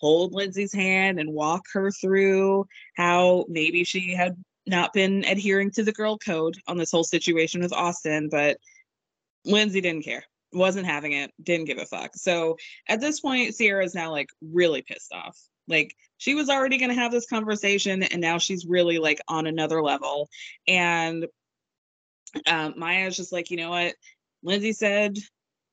hold 0.00 0.32
Lindsay's 0.32 0.72
hand 0.72 1.20
and 1.20 1.32
walk 1.32 1.62
her 1.72 1.90
through 1.90 2.66
how 2.96 3.44
maybe 3.48 3.84
she 3.84 4.12
had 4.12 4.36
not 4.66 4.92
been 4.92 5.24
adhering 5.24 5.70
to 5.72 5.82
the 5.82 5.92
girl 5.92 6.18
code 6.18 6.56
on 6.66 6.76
this 6.76 6.90
whole 6.90 7.04
situation 7.04 7.60
with 7.60 7.72
Austin, 7.72 8.28
but 8.30 8.56
Lindsay 9.44 9.80
didn't 9.80 10.04
care, 10.04 10.24
wasn't 10.52 10.86
having 10.86 11.12
it, 11.12 11.30
didn't 11.42 11.66
give 11.66 11.78
a 11.78 11.86
fuck. 11.86 12.12
So 12.14 12.56
at 12.88 13.00
this 13.00 13.20
point, 13.20 13.54
Ciara 13.56 13.84
is 13.84 13.94
now 13.94 14.10
like 14.10 14.28
really 14.40 14.82
pissed 14.82 15.12
off. 15.12 15.36
Like 15.68 15.94
she 16.18 16.34
was 16.34 16.48
already 16.48 16.78
going 16.78 16.90
to 16.90 17.00
have 17.00 17.12
this 17.12 17.26
conversation, 17.26 18.02
and 18.02 18.20
now 18.20 18.38
she's 18.38 18.66
really 18.66 18.98
like 18.98 19.20
on 19.28 19.46
another 19.46 19.82
level. 19.82 20.28
And 20.66 21.26
um, 22.46 22.74
Mya's 22.76 23.16
just 23.16 23.32
like, 23.32 23.50
you 23.50 23.56
know 23.56 23.70
what? 23.70 23.94
Lindsay 24.42 24.72
said, 24.72 25.18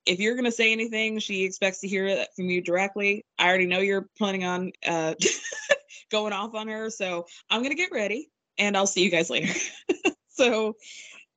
if 0.07 0.19
you're 0.19 0.35
going 0.35 0.45
to 0.45 0.51
say 0.51 0.71
anything, 0.71 1.19
she 1.19 1.43
expects 1.43 1.79
to 1.81 1.87
hear 1.87 2.05
it 2.05 2.29
from 2.35 2.45
you 2.45 2.61
directly. 2.61 3.25
I 3.37 3.47
already 3.47 3.65
know 3.65 3.79
you're 3.79 4.07
planning 4.17 4.43
on 4.43 4.71
uh, 4.85 5.13
going 6.11 6.33
off 6.33 6.55
on 6.55 6.67
her. 6.67 6.89
So 6.89 7.25
I'm 7.49 7.61
going 7.61 7.71
to 7.71 7.77
get 7.77 7.91
ready 7.91 8.29
and 8.57 8.75
I'll 8.75 8.87
see 8.87 9.03
you 9.03 9.11
guys 9.11 9.29
later. 9.29 9.53
so 10.29 10.75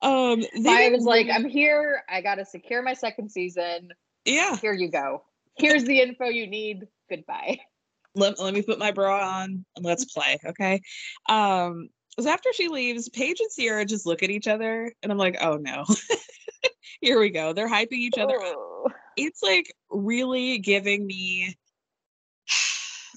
um 0.02 0.42
I 0.66 0.88
was 0.90 1.04
like, 1.04 1.26
I'm 1.30 1.46
here. 1.46 2.02
I 2.08 2.22
got 2.22 2.36
to 2.36 2.44
secure 2.44 2.82
my 2.82 2.94
second 2.94 3.30
season. 3.30 3.90
Yeah. 4.24 4.56
Here 4.56 4.72
you 4.72 4.90
go. 4.90 5.24
Here's 5.58 5.84
the 5.84 6.00
info 6.00 6.26
you 6.26 6.46
need. 6.46 6.86
Goodbye. 7.10 7.58
Let, 8.14 8.40
let 8.40 8.54
me 8.54 8.62
put 8.62 8.78
my 8.78 8.92
bra 8.92 9.40
on 9.40 9.64
and 9.76 9.84
let's 9.84 10.06
play. 10.06 10.38
Okay. 10.44 10.80
Um, 11.28 11.90
so 12.18 12.28
after 12.28 12.52
she 12.52 12.68
leaves, 12.68 13.08
Paige 13.08 13.40
and 13.40 13.50
Ciara 13.56 13.84
just 13.84 14.06
look 14.06 14.22
at 14.22 14.30
each 14.30 14.48
other 14.48 14.92
and 15.02 15.12
I'm 15.12 15.18
like, 15.18 15.36
oh 15.40 15.56
no. 15.56 15.84
Here 17.00 17.20
we 17.20 17.30
go. 17.30 17.52
They're 17.52 17.68
hyping 17.68 17.92
each 17.92 18.18
other 18.18 18.36
Oh. 18.40 18.84
up. 18.86 18.92
It's 19.16 19.42
like 19.42 19.72
really 19.90 20.58
giving 20.58 21.06
me 21.06 21.56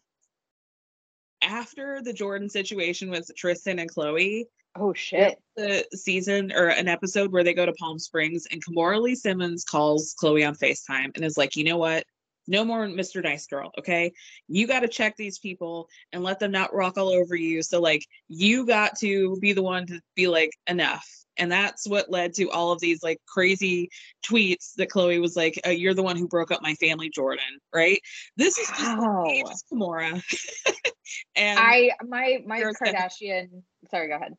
after 1.41 2.01
the 2.01 2.13
Jordyn 2.13 2.49
situation 2.49 3.09
with 3.09 3.29
Tristan 3.35 3.79
and 3.79 3.89
Chloe. 3.89 4.47
Oh 4.75 4.93
shit. 4.93 5.37
The 5.55 5.85
season 5.93 6.51
or 6.51 6.67
an 6.67 6.87
episode 6.87 7.31
where 7.31 7.43
they 7.43 7.53
go 7.53 7.65
to 7.65 7.73
Palm 7.73 7.99
Springs 7.99 8.47
and 8.51 8.63
Kimora 8.63 9.01
Lee 9.01 9.15
Simmons 9.15 9.63
calls 9.63 10.15
Chloe 10.17 10.43
on 10.43 10.55
FaceTime 10.55 11.11
and 11.15 11.23
is 11.23 11.37
like, 11.37 11.55
you 11.55 11.63
know 11.63 11.77
what? 11.77 12.05
No 12.47 12.65
more 12.65 12.87
Mr. 12.87 13.23
Nice 13.23 13.47
Girl, 13.47 13.71
okay? 13.79 14.13
You 14.47 14.67
got 14.67 14.81
to 14.81 14.87
check 14.87 15.15
these 15.15 15.39
people 15.39 15.87
and 16.11 16.23
let 16.23 16.39
them 16.39 16.51
not 16.51 16.73
rock 16.73 16.97
all 16.97 17.09
over 17.09 17.35
you. 17.35 17.63
So, 17.63 17.79
like, 17.79 18.05
you 18.27 18.65
got 18.65 18.97
to 18.99 19.37
be 19.37 19.53
the 19.53 19.63
one 19.63 19.87
to 19.87 20.01
be 20.15 20.27
like, 20.27 20.51
enough. 20.67 21.07
And 21.37 21.51
that's 21.51 21.87
what 21.87 22.11
led 22.11 22.33
to 22.35 22.49
all 22.51 22.71
of 22.71 22.79
these 22.79 23.01
like 23.01 23.19
crazy 23.27 23.89
tweets 24.23 24.73
that 24.77 24.89
Chloe 24.89 25.17
was 25.17 25.35
like, 25.35 25.59
uh, 25.65 25.71
"You're 25.71 25.95
the 25.95 26.03
one 26.03 26.15
who 26.15 26.27
broke 26.27 26.51
up 26.51 26.61
my 26.61 26.75
family, 26.75 27.09
Jordyn." 27.09 27.39
Right? 27.73 27.99
This 28.37 28.59
is 28.59 28.67
just. 28.67 28.81
Paige 29.25 29.45
and 31.35 31.59
I 31.59 31.91
my 32.07 32.43
my 32.45 32.61
Kardashian. 32.61 33.63
Sorry, 33.89 34.09
go 34.09 34.15
ahead. 34.15 34.33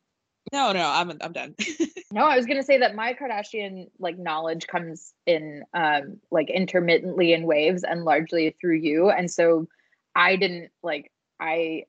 No, 0.53 0.71
no, 0.71 0.87
I'm 0.87 1.11
I'm 1.21 1.33
done. 1.33 1.55
No, 2.11 2.23
I 2.23 2.37
was 2.37 2.45
gonna 2.45 2.63
say 2.63 2.77
that 2.77 2.95
my 2.95 3.13
Kardashian 3.13 3.89
like 3.99 4.17
knowledge 4.17 4.67
comes 4.67 5.13
in 5.25 5.63
um 5.73 6.21
like 6.31 6.49
intermittently 6.49 7.33
in 7.33 7.43
waves 7.43 7.83
and 7.83 8.05
largely 8.05 8.55
through 8.61 8.77
you. 8.77 9.09
And 9.09 9.29
so 9.29 9.67
I 10.15 10.37
didn't 10.37 10.71
like 10.81 11.11
I 11.41 11.83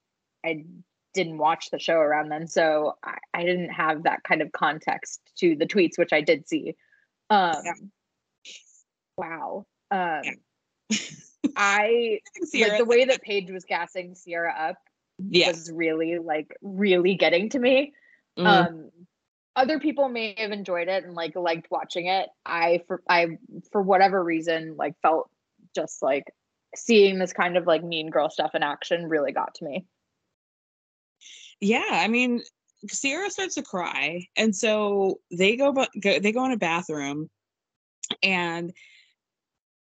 I 0.44 0.64
didn't 1.14 1.38
watch 1.38 1.70
the 1.70 1.78
show 1.78 1.94
around 1.98 2.30
then. 2.30 2.48
So 2.48 2.94
I, 3.04 3.18
I 3.32 3.44
didn't 3.44 3.68
have 3.68 4.02
that 4.02 4.24
kind 4.24 4.42
of 4.42 4.50
context 4.50 5.20
to 5.38 5.54
the 5.54 5.66
tweets, 5.66 5.96
which 5.96 6.12
I 6.12 6.22
did 6.22 6.48
see. 6.48 6.74
Um 7.30 7.62
wow. 9.16 9.64
Um 9.92 10.22
I 11.56 12.18
like 12.52 12.78
the 12.78 12.84
way 12.84 13.04
that 13.04 13.22
Paige 13.22 13.52
was 13.52 13.64
gassing 13.64 14.16
Ciara 14.24 14.52
up 14.58 14.78
yeah. 15.18 15.48
was 15.48 15.70
really 15.70 16.18
like 16.18 16.56
really 16.62 17.14
getting 17.14 17.48
to 17.50 17.60
me. 17.60 17.92
Mhm. 18.38 18.46
Um 18.46 18.90
other 19.54 19.80
people 19.80 20.08
may 20.08 20.34
have 20.36 20.52
enjoyed 20.52 20.88
it 20.88 21.04
and 21.04 21.14
like 21.14 21.34
liked 21.34 21.70
watching 21.70 22.06
it. 22.06 22.28
I 22.44 22.82
for 22.86 23.02
I 23.08 23.38
for 23.72 23.80
whatever 23.82 24.22
reason 24.22 24.76
like 24.76 24.94
felt 25.00 25.30
just 25.74 26.02
like 26.02 26.24
seeing 26.74 27.18
this 27.18 27.32
kind 27.32 27.56
of 27.56 27.66
like 27.66 27.82
mean 27.82 28.10
girl 28.10 28.28
stuff 28.28 28.54
in 28.54 28.62
action 28.62 29.08
really 29.08 29.32
got 29.32 29.54
to 29.54 29.64
me. 29.64 29.86
yeah 31.60 31.86
i 31.90 32.08
mean 32.08 32.42
ciara 32.90 33.30
starts 33.30 33.54
to 33.54 33.62
cry 33.62 34.26
and 34.36 34.54
so 34.54 35.20
they 35.30 35.56
go, 35.56 35.72
bu- 35.72 36.00
go 36.00 36.18
they 36.18 36.32
go 36.32 36.44
in 36.44 36.52
a 36.52 36.56
bathroom 36.58 37.30
and 38.22 38.72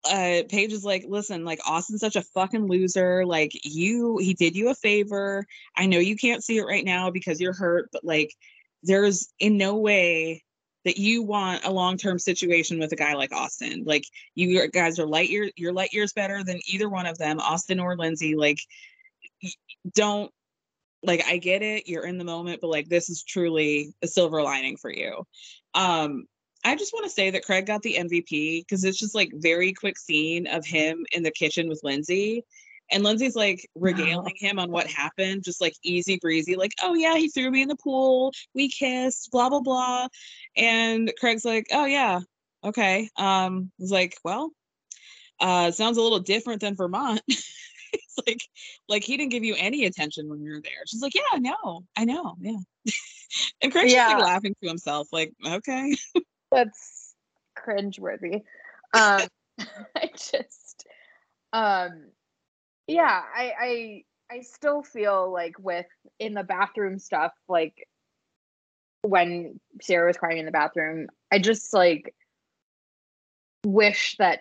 uh 0.05 0.43
paige 0.49 0.73
is 0.73 0.85
like 0.85 1.05
listen 1.07 1.45
like 1.45 1.61
austin's 1.67 2.01
such 2.01 2.17
a 2.17 2.23
fucking 2.23 2.67
loser. 2.67 3.27
Like 3.27 3.53
you 3.65 4.19
he 4.19 4.35
did 4.35 4.57
you 4.57 4.71
a 4.71 4.75
favor. 4.75 5.45
I 5.77 5.87
know 5.87 5.99
you 5.99 6.17
can't 6.17 6.45
see 6.45 6.59
it 6.59 6.65
right 6.65 6.85
now 6.85 7.11
because 7.11 7.41
you're 7.41 7.53
hurt 7.53 7.89
but 7.93 8.05
like 8.05 8.35
there's 8.83 9.33
in 9.39 9.59
no 9.59 9.77
way 9.77 10.43
that 10.87 10.97
you 10.97 11.23
want 11.23 11.65
a 11.65 11.71
long-term 11.71 12.19
situation 12.19 12.79
with 12.79 12.93
a 12.93 12.97
guy 12.97 13.15
like 13.15 13.33
austin. 13.33 13.85
Like 13.85 14.05
you 14.35 14.69
guys 14.71 14.99
are 14.99 15.07
light 15.07 15.29
years 15.29 15.51
you're 15.57 15.73
light 15.73 15.93
years 15.93 16.13
better 16.13 16.43
than 16.43 16.61
either 16.67 16.89
one 16.89 17.07
of 17.07 17.19
them 17.19 17.39
austin 17.39 17.81
or 17.81 17.97
lindsay. 17.97 18.37
Like 18.37 18.61
don't 19.95 20.33
like 21.03 21.25
I 21.27 21.39
get 21.39 21.63
it, 21.63 21.89
you're 21.89 22.07
in 22.07 22.19
the 22.19 22.25
moment, 22.25 22.61
but 22.61 22.71
like 22.71 22.89
this 22.89 23.09
is 23.09 23.23
truly 23.23 23.95
a 24.03 24.07
silver 24.07 24.43
lining 24.43 24.77
for 24.77 24.91
you. 24.91 25.25
Um, 25.75 26.27
I 26.65 26.77
just 26.77 26.93
want 26.93 27.05
to 27.05 27.11
say 27.11 27.31
that 27.31 27.45
Craig 27.45 27.67
got 27.67 27.83
the 27.83 27.97
MVP 27.99 28.61
because 28.63 28.85
it's 28.85 28.99
just 28.99 29.15
like 29.15 29.31
very 29.35 29.73
quick 29.73 29.99
scene 29.99 30.47
of 30.47 30.67
him 30.67 31.07
in 31.13 31.23
the 31.23 31.31
kitchen 31.31 31.69
with 31.69 31.81
Lindsay. 31.83 32.45
And 32.93 33.05
Lindsay's 33.05 33.37
like 33.37 33.69
regaling 33.75 34.35
him 34.37 34.59
on 34.59 34.71
what 34.71 34.87
happened, 34.87 35.45
just 35.45 35.61
like 35.61 35.75
easy 35.83 36.19
breezy, 36.21 36.57
like, 36.57 36.73
oh 36.83 36.95
yeah, 36.95 37.17
he 37.17 37.29
threw 37.29 37.51
me 37.51 37.63
in 37.63 37.69
the 37.69 37.77
pool, 37.77 38.33
we 38.55 38.69
kissed, 38.69 39.31
blah 39.31 39.49
blah 39.49 39.61
blah. 39.61 40.09
And 40.57 41.13
Craig's 41.19 41.45
like, 41.45 41.67
oh 41.73 41.85
yeah, 41.85 42.21
okay. 42.65 43.09
Um, 43.17 43.71
he's 43.79 43.93
like, 43.93 44.17
well, 44.25 44.51
uh, 45.39 45.71
sounds 45.71 45.99
a 45.99 46.03
little 46.03 46.19
different 46.19 46.61
than 46.61 46.75
Vermont. 46.75 47.23
it's 47.29 48.19
like 48.27 48.41
like 48.89 49.05
he 49.05 49.17
didn't 49.17 49.31
give 49.31 49.45
you 49.45 49.55
any 49.57 49.85
attention 49.85 50.29
when 50.29 50.43
you 50.43 50.51
were 50.51 50.61
there. 50.61 50.85
She's 50.87 51.01
like, 51.01 51.15
yeah, 51.15 51.23
I 51.33 51.39
know, 51.39 51.85
I 51.97 52.05
know, 52.05 52.35
yeah. 52.41 52.59
and 53.63 53.73
Craig's 53.73 53.93
just 53.93 54.15
like 54.15 54.23
laughing 54.23 54.55
to 54.61 54.69
himself, 54.69 55.09
like, 55.13 55.33
okay. 55.47 55.97
That's 56.51 57.15
cringeworthy. 57.59 58.43
Um 58.95 59.23
I 59.97 60.11
just 60.15 60.87
um 61.53 62.07
yeah, 62.87 63.23
I 63.37 63.53
I 63.61 64.05
I 64.31 64.41
still 64.43 64.83
feel 64.83 65.33
like 65.33 65.59
with 65.59 65.87
in 66.19 66.35
the 66.35 66.45
bathroom 66.45 66.99
stuff, 66.99 67.33
like 67.49 67.89
when 69.03 69.61
Ciara 69.81 70.07
was 70.07 70.17
crying 70.17 70.39
in 70.39 70.47
the 70.47 70.53
bathroom, 70.53 71.09
I 71.31 71.39
just 71.39 71.73
like 71.73 72.15
wish 73.65 74.17
that 74.19 74.41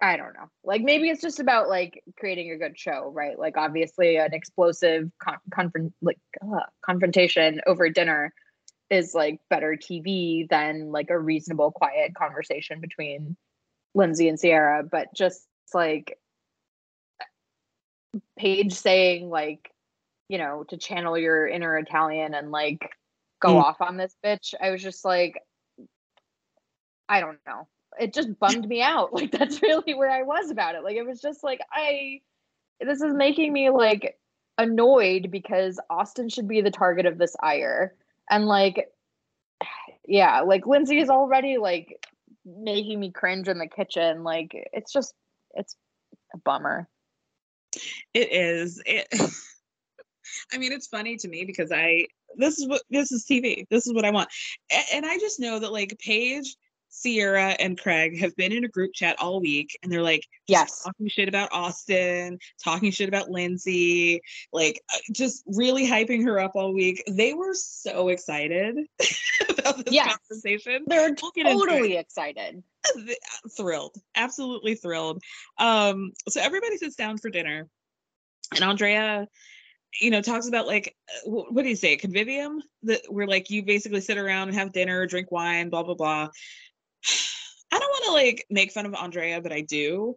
I 0.00 0.16
don't 0.16 0.34
know. 0.34 0.50
Like 0.64 0.82
maybe 0.82 1.08
it's 1.08 1.22
just 1.22 1.40
about 1.40 1.68
like 1.68 2.02
creating 2.18 2.50
a 2.50 2.58
good 2.58 2.78
show, 2.78 3.10
right? 3.14 3.38
Like 3.38 3.56
obviously 3.56 4.16
an 4.16 4.34
explosive 4.34 5.10
con- 5.18 5.38
confront 5.50 5.94
like 6.02 6.18
uh, 6.42 6.66
confrontation 6.84 7.60
over 7.66 7.88
dinner 7.88 8.34
is 8.90 9.14
like 9.14 9.40
better 9.50 9.76
TV 9.76 10.48
than 10.48 10.92
like 10.92 11.10
a 11.10 11.18
reasonable 11.18 11.70
quiet 11.72 12.14
conversation 12.14 12.80
between 12.80 13.36
Lindsay 13.94 14.28
and 14.28 14.38
Ciara, 14.40 14.82
but 14.82 15.14
just 15.14 15.46
like 15.72 16.18
Paige 18.38 18.72
saying 18.72 19.28
like, 19.30 19.72
you 20.28 20.38
know, 20.38 20.64
to 20.68 20.76
channel 20.76 21.18
your 21.18 21.46
inner 21.46 21.76
Italian 21.78 22.34
and 22.34 22.50
like 22.50 22.90
go 23.40 23.54
Mm. 23.54 23.60
off 23.60 23.80
on 23.80 23.96
this 23.96 24.14
bitch. 24.24 24.54
I 24.60 24.70
was 24.70 24.82
just 24.82 25.04
like 25.04 25.40
I 27.08 27.20
don't 27.20 27.38
know. 27.46 27.68
It 27.98 28.14
just 28.14 28.38
bummed 28.38 28.66
me 28.66 28.82
out. 28.82 29.12
Like 29.12 29.30
that's 29.30 29.62
really 29.62 29.94
where 29.94 30.10
I 30.10 30.22
was 30.22 30.50
about 30.50 30.74
it. 30.74 30.84
Like 30.84 30.96
it 30.96 31.06
was 31.06 31.20
just 31.20 31.44
like 31.44 31.60
I 31.72 32.20
this 32.80 33.00
is 33.00 33.14
making 33.14 33.52
me 33.52 33.70
like 33.70 34.18
annoyed 34.58 35.30
because 35.30 35.80
Austin 35.90 36.28
should 36.28 36.48
be 36.48 36.60
the 36.60 36.70
target 36.70 37.06
of 37.06 37.18
this 37.18 37.36
ire. 37.40 37.94
And 38.30 38.46
like 38.46 38.88
yeah, 40.06 40.40
like 40.40 40.66
Lindsay 40.66 40.98
is 40.98 41.10
already 41.10 41.58
like 41.58 42.04
making 42.44 43.00
me 43.00 43.10
cringe 43.10 43.48
in 43.48 43.58
the 43.58 43.66
kitchen. 43.66 44.22
Like 44.24 44.50
it's 44.72 44.92
just 44.92 45.14
it's 45.54 45.76
a 46.34 46.38
bummer. 46.38 46.88
It 48.12 48.32
is. 48.32 48.82
It 48.86 49.08
I 50.52 50.58
mean, 50.58 50.72
it's 50.72 50.86
funny 50.86 51.16
to 51.16 51.28
me 51.28 51.44
because 51.44 51.72
I 51.72 52.06
this 52.36 52.58
is 52.58 52.68
what 52.68 52.82
this 52.90 53.12
is 53.12 53.24
TV. 53.24 53.66
This 53.70 53.86
is 53.86 53.94
what 53.94 54.04
I 54.04 54.10
want. 54.10 54.28
A- 54.72 54.94
And 54.94 55.06
I 55.06 55.18
just 55.18 55.40
know 55.40 55.58
that 55.58 55.72
like 55.72 55.96
Paige, 55.98 56.56
Ciara, 57.02 57.50
and 57.58 57.78
Craig 57.78 58.18
have 58.20 58.34
been 58.36 58.52
in 58.52 58.64
a 58.64 58.68
group 58.68 58.92
chat 58.94 59.16
all 59.18 59.40
week 59.40 59.76
and 59.82 59.90
they're 59.92 60.02
like 60.02 60.22
Yes. 60.46 60.82
talking 60.82 61.08
shit 61.08 61.28
about 61.28 61.48
Austin, 61.52 62.38
talking 62.62 62.90
shit 62.90 63.08
about 63.08 63.30
Lindsay, 63.30 64.20
like 64.52 64.80
uh, 64.94 64.98
just 65.12 65.42
really 65.46 65.86
hyping 65.86 66.22
her 66.24 66.38
up 66.38 66.52
all 66.54 66.72
week. 66.74 67.02
They 67.10 67.34
were 67.34 67.54
so 67.54 68.08
excited 68.08 68.76
about 69.48 69.84
this 69.84 69.94
Yes. 69.94 70.16
conversation. 70.28 70.84
They're 70.86 71.14
We'll 71.20 71.30
get 71.32 71.46
into 71.46 71.62
it 71.62 71.66
totally 71.66 71.96
excited. 71.96 72.62
thrilled 73.56 73.96
absolutely 74.14 74.74
thrilled 74.74 75.22
um 75.58 76.12
so 76.28 76.40
everybody 76.40 76.76
sits 76.76 76.96
down 76.96 77.16
for 77.16 77.30
dinner 77.30 77.66
and 78.54 78.62
andrea 78.62 79.26
you 80.00 80.10
know 80.10 80.20
talks 80.20 80.48
about 80.48 80.66
like 80.66 80.94
uh, 81.26 81.30
what 81.30 81.62
do 81.62 81.68
you 81.68 81.76
say 81.76 81.96
convivium 81.96 82.58
that 82.82 83.00
we're 83.08 83.26
like 83.26 83.48
you 83.50 83.62
basically 83.64 84.00
sit 84.00 84.18
around 84.18 84.48
and 84.48 84.56
have 84.56 84.72
dinner 84.72 85.06
drink 85.06 85.30
wine 85.32 85.70
blah 85.70 85.82
blah 85.82 85.94
blah 85.94 86.28
i 87.72 87.78
don't 87.78 87.90
want 87.90 88.04
to 88.04 88.12
like 88.12 88.44
make 88.50 88.72
fun 88.72 88.86
of 88.86 88.94
andrea 88.94 89.40
but 89.40 89.52
i 89.52 89.60
do 89.60 90.14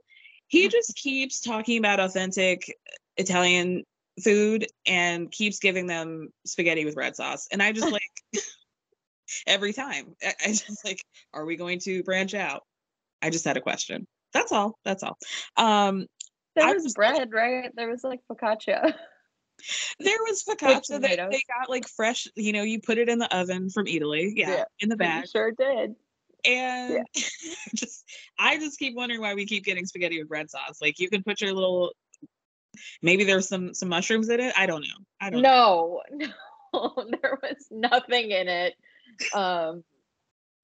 he 0.48 0.68
just 0.70 0.96
keeps 0.96 1.42
talking 1.42 1.78
about 1.78 2.00
authentic 2.00 2.74
italian 3.18 3.84
food 4.24 4.66
and 4.86 5.32
keeps 5.32 5.60
giving 5.60 5.86
them 5.88 6.30
spaghetti 6.46 6.86
with 6.86 6.96
red 6.96 7.16
sauce 7.16 7.48
and 7.52 7.62
i 7.62 7.72
just 7.72 7.92
like 7.92 8.02
every 9.46 9.74
time. 9.74 10.16
I, 10.24 10.34
I 10.46 10.48
just 10.48 10.86
like, 10.86 11.04
are 11.34 11.44
we 11.46 11.58
going 11.58 11.80
to 11.80 12.02
branch 12.04 12.34
out? 12.34 12.62
I 13.22 13.30
just 13.30 13.44
had 13.44 13.58
a 13.58 13.62
question. 13.62 14.08
That's 14.34 14.54
all. 14.54 14.80
That's 14.86 15.04
all. 15.04 15.18
Um, 15.58 16.06
There 16.56 16.74
was 16.74 16.84
was- 16.86 16.94
bread, 16.94 17.30
right? 17.34 17.70
There 17.76 17.90
was 17.90 18.06
like 18.06 18.22
focaccia. 18.32 18.94
there 20.00 20.18
was 20.28 20.44
focaccia 20.50 21.02
that 21.02 21.30
they 21.30 21.42
got 21.60 21.70
like 21.70 21.88
fresh. 21.90 22.28
You 22.36 22.54
know, 22.54 22.64
you 22.64 22.80
put 22.80 22.98
it 22.98 23.10
in 23.10 23.20
the 23.20 23.36
oven 23.38 23.70
from 23.70 23.88
Italy. 23.88 24.32
Yeah, 24.36 24.50
Yeah. 24.50 24.64
in 24.80 24.88
the 24.90 24.96
bag. 24.96 25.28
sure 25.30 25.52
did. 25.52 25.96
And 26.46 27.06
just, 27.76 28.06
I 28.40 28.58
just 28.58 28.80
keep 28.80 28.96
wondering 28.96 29.22
why 29.22 29.34
we 29.34 29.46
keep 29.46 29.64
getting 29.66 29.86
spaghetti 29.86 30.20
with 30.20 30.30
red 30.30 30.50
sauce. 30.50 30.80
Like, 30.82 31.00
you 31.00 31.10
can 31.10 31.24
put 31.24 31.42
your 31.42 31.54
little. 31.54 31.92
Maybe 33.02 33.24
there's 33.24 33.48
some 33.50 33.74
some 33.74 33.90
mushrooms 33.90 34.30
in 34.30 34.40
it. 34.40 34.54
I 34.58 34.66
don't 34.66 34.82
know. 34.82 35.06
I 35.20 35.30
don't. 35.30 35.42
know. 35.42 36.02
No, 36.12 36.28
no, 36.74 36.94
there 37.22 37.40
was 37.42 37.66
nothing 37.72 38.32
in 38.32 38.48
it. 38.48 38.76
Um, 39.34 39.84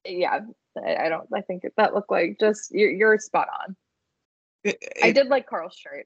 yeah, 0.05 0.39
I, 0.77 1.05
I 1.05 1.09
don't. 1.09 1.27
I 1.33 1.41
think 1.41 1.63
that 1.75 1.93
looked 1.93 2.11
like 2.11 2.37
just 2.39 2.71
you're, 2.71 2.91
you're 2.91 3.17
spot 3.19 3.47
on. 3.67 3.75
It- 4.63 4.77
I 5.01 5.11
did 5.11 5.27
like 5.27 5.47
Carl's 5.47 5.75
shirt. 5.75 6.05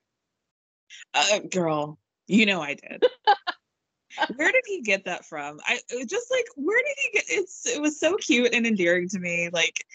uh, 1.13 1.39
girl, 1.39 1.99
you 2.27 2.45
know 2.45 2.61
I 2.61 2.75
did. 2.75 3.03
where 4.35 4.51
did 4.51 4.63
he 4.65 4.81
get 4.81 5.05
that 5.05 5.25
from? 5.25 5.59
I 5.65 5.79
just 6.05 6.31
like 6.31 6.45
where 6.55 6.81
did 6.81 6.95
he 7.03 7.09
get 7.11 7.23
it's 7.27 7.67
it 7.67 7.81
was 7.81 7.99
so 7.99 8.15
cute 8.17 8.53
and 8.53 8.65
endearing 8.65 9.07
to 9.09 9.19
me. 9.19 9.49
Like, 9.51 9.85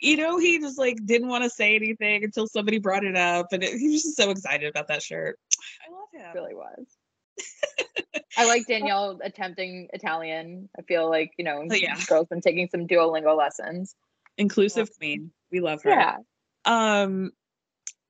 you 0.00 0.16
know, 0.16 0.38
he 0.38 0.58
just 0.58 0.78
like 0.78 1.04
didn't 1.04 1.28
want 1.28 1.44
to 1.44 1.50
say 1.50 1.74
anything 1.76 2.24
until 2.24 2.46
somebody 2.46 2.78
brought 2.78 3.04
it 3.04 3.16
up, 3.16 3.48
and 3.52 3.62
it, 3.62 3.78
he 3.78 3.88
was 3.88 4.02
just 4.02 4.16
so 4.16 4.30
excited 4.30 4.68
about 4.68 4.88
that 4.88 5.02
shirt. 5.02 5.38
I 5.86 5.92
love 5.92 6.08
him. 6.12 6.30
It 6.30 6.38
really 6.38 6.54
was. 6.54 6.86
I 8.36 8.46
like 8.46 8.66
Danielle 8.66 9.18
attempting 9.22 9.88
Italian. 9.92 10.68
I 10.78 10.82
feel 10.82 11.08
like 11.08 11.32
you 11.38 11.44
know, 11.44 11.66
Oh, 11.70 11.74
yeah. 11.74 11.96
girls 12.06 12.28
been 12.28 12.40
taking 12.40 12.68
some 12.68 12.86
Duolingo 12.86 13.36
lessons. 13.36 13.94
Inclusive 14.38 14.90
queen. 14.98 15.32
We 15.50 15.60
love 15.60 15.82
her. 15.82 15.90
Yeah, 15.90 16.16
um 16.64 17.32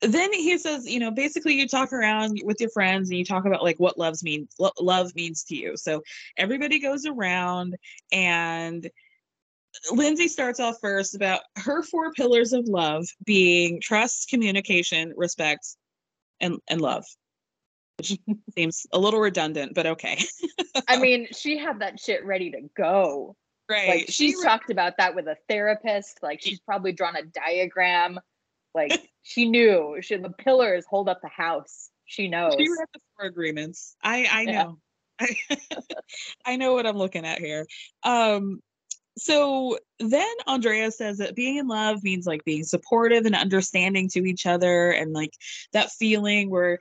then 0.02 0.32
he 0.32 0.56
says 0.58 0.86
you 0.86 0.98
know 0.98 1.10
basically 1.10 1.54
you 1.54 1.68
talk 1.68 1.92
around 1.92 2.40
with 2.44 2.60
your 2.60 2.70
friends 2.70 3.10
and 3.10 3.18
you 3.18 3.24
talk 3.24 3.44
about 3.44 3.62
like 3.62 3.78
what 3.78 3.98
loves 3.98 4.22
mean 4.22 4.48
lo- 4.58 4.70
love 4.80 5.14
means 5.14 5.44
to 5.44 5.56
you 5.56 5.76
so 5.76 6.02
everybody 6.36 6.78
goes 6.78 7.04
around 7.06 7.76
and 8.12 8.88
lindsay 9.92 10.28
starts 10.28 10.58
off 10.58 10.76
first 10.80 11.14
about 11.14 11.40
her 11.56 11.82
four 11.82 12.12
pillars 12.12 12.52
of 12.52 12.66
love 12.66 13.06
being 13.24 13.80
trust 13.80 14.28
communication 14.28 15.12
respect 15.16 15.76
and 16.40 16.56
and 16.68 16.80
love 16.80 17.04
which 17.98 18.18
seems 18.56 18.86
a 18.92 18.98
little 18.98 19.20
redundant 19.20 19.74
but 19.74 19.86
okay 19.86 20.18
I 20.88 20.98
mean, 20.98 21.28
she 21.32 21.58
had 21.58 21.80
that 21.80 22.00
shit 22.00 22.24
ready 22.24 22.50
to 22.50 22.62
go. 22.76 23.36
right 23.68 23.88
Like 23.88 24.06
she's 24.08 24.36
re- 24.36 24.44
talked 24.44 24.70
about 24.70 24.96
that 24.98 25.14
with 25.14 25.26
a 25.26 25.36
therapist. 25.48 26.18
Like 26.22 26.40
she's 26.42 26.60
probably 26.60 26.92
drawn 26.92 27.16
a 27.16 27.22
diagram. 27.22 28.20
Like 28.74 29.10
she 29.22 29.48
knew 29.48 29.98
she 30.00 30.16
the 30.16 30.30
pillars 30.30 30.84
hold 30.88 31.08
up 31.08 31.20
the 31.22 31.28
house. 31.28 31.90
She 32.04 32.28
knows. 32.28 32.56
She 32.58 32.68
read 32.68 32.88
the 32.92 33.00
four 33.16 33.26
agreements. 33.26 33.96
I 34.02 34.26
I 34.30 34.44
Yeah. 34.44 34.62
know. 34.62 34.78
I, 35.20 35.36
I 36.46 36.56
know 36.56 36.72
what 36.72 36.86
I'm 36.86 36.96
looking 36.96 37.24
at 37.24 37.38
here. 37.38 37.66
Um 38.02 38.60
so 39.18 39.78
then 39.98 40.34
Andrea 40.46 40.90
says 40.90 41.18
that 41.18 41.34
being 41.34 41.56
in 41.56 41.68
love 41.68 42.02
means 42.02 42.26
like 42.26 42.44
being 42.44 42.64
supportive 42.64 43.26
and 43.26 43.34
understanding 43.34 44.08
to 44.10 44.24
each 44.24 44.46
other 44.46 44.90
and 44.92 45.12
like 45.12 45.32
that 45.72 45.90
feeling 45.90 46.48
where 46.48 46.78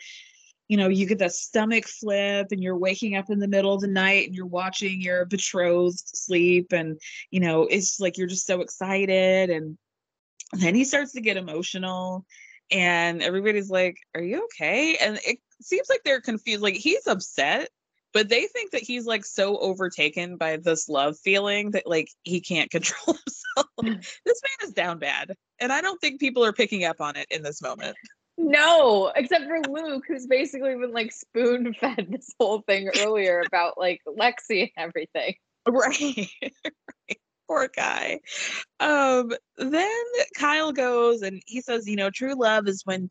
you 0.68 0.78
know 0.78 0.88
you 0.88 1.06
get 1.06 1.20
that 1.20 1.34
stomach 1.34 1.86
flip 1.86 2.48
and 2.52 2.61
you're 2.61 2.78
waking 2.78 3.16
up 3.16 3.30
in 3.30 3.40
the 3.40 3.48
middle 3.48 3.74
of 3.74 3.82
the 3.82 3.88
night 3.88 4.28
and 4.28 4.36
you're 4.36 4.45
watching 4.45 5.02
your 5.02 5.26
betrothed 5.26 6.03
sleep 6.06 6.72
and 6.72 6.99
you 7.32 7.40
know 7.40 7.64
it's 7.64 7.99
like 7.99 8.18
you're 8.18 8.28
just 8.28 8.45
so 8.45 8.61
excited 8.61 9.49
and 9.49 9.78
then 10.54 10.76
he 10.76 10.84
starts 10.84 11.14
to 11.14 11.22
get 11.22 11.38
emotional 11.38 12.26
and 12.72 13.22
everybody's 13.22 13.70
like 13.70 13.98
are 14.16 14.22
you 14.22 14.44
okay? 14.46 14.98
And 14.98 15.20
it 15.26 15.40
seems 15.62 15.90
like 15.90 16.02
they're 16.04 16.22
confused 16.22 16.62
like 16.62 16.76
he's 16.76 17.08
upset 17.08 17.70
but 18.12 18.28
they 18.28 18.48
think 18.48 18.72
that 18.72 18.82
he's 18.82 19.06
like 19.06 19.24
so 19.24 19.58
overtaken 19.60 20.36
by 20.36 20.58
this 20.58 20.90
love 20.90 21.16
feeling 21.20 21.72
that 21.72 21.86
like 21.86 22.10
he 22.24 22.42
can't 22.42 22.72
control 22.72 23.16
himself. 23.16 23.68
Mm. 23.82 24.20
This 24.26 24.42
man 24.44 24.68
is 24.68 24.74
down 24.74 25.00
bad 25.00 25.34
and 25.60 25.72
i 25.72 25.82
don't 25.82 26.00
think 26.02 26.20
people 26.20 26.44
are 26.46 26.54
picking 26.54 26.86
up 26.86 27.02
on 27.02 27.16
it 27.16 27.28
in 27.30 27.44
this 27.44 27.62
moment. 27.62 27.96
No, 28.42 29.12
except 29.18 29.48
for 29.48 29.60
Luke, 29.70 30.06
who's 30.08 30.26
basically 30.26 30.74
been 30.76 30.94
like 30.94 31.12
spoon 31.12 31.74
fed 31.74 32.08
this 32.10 32.34
whole 32.40 32.62
thing 32.62 32.90
earlier 33.02 33.44
about 33.46 33.78
like 33.78 34.00
Lexi 34.08 34.62
and 34.62 34.72
everything. 34.78 35.36
right 35.68 36.30
poor 37.50 37.68
guy. 37.76 38.20
Um 38.80 39.34
then 39.58 40.04
kyle 40.38 40.72
goes 40.72 41.22
and 41.22 41.42
he 41.46 41.62
says 41.62 41.88
you 41.88 41.96
know 41.96 42.10
true 42.10 42.36
love 42.40 42.68
is 42.68 42.84
when 42.86 43.10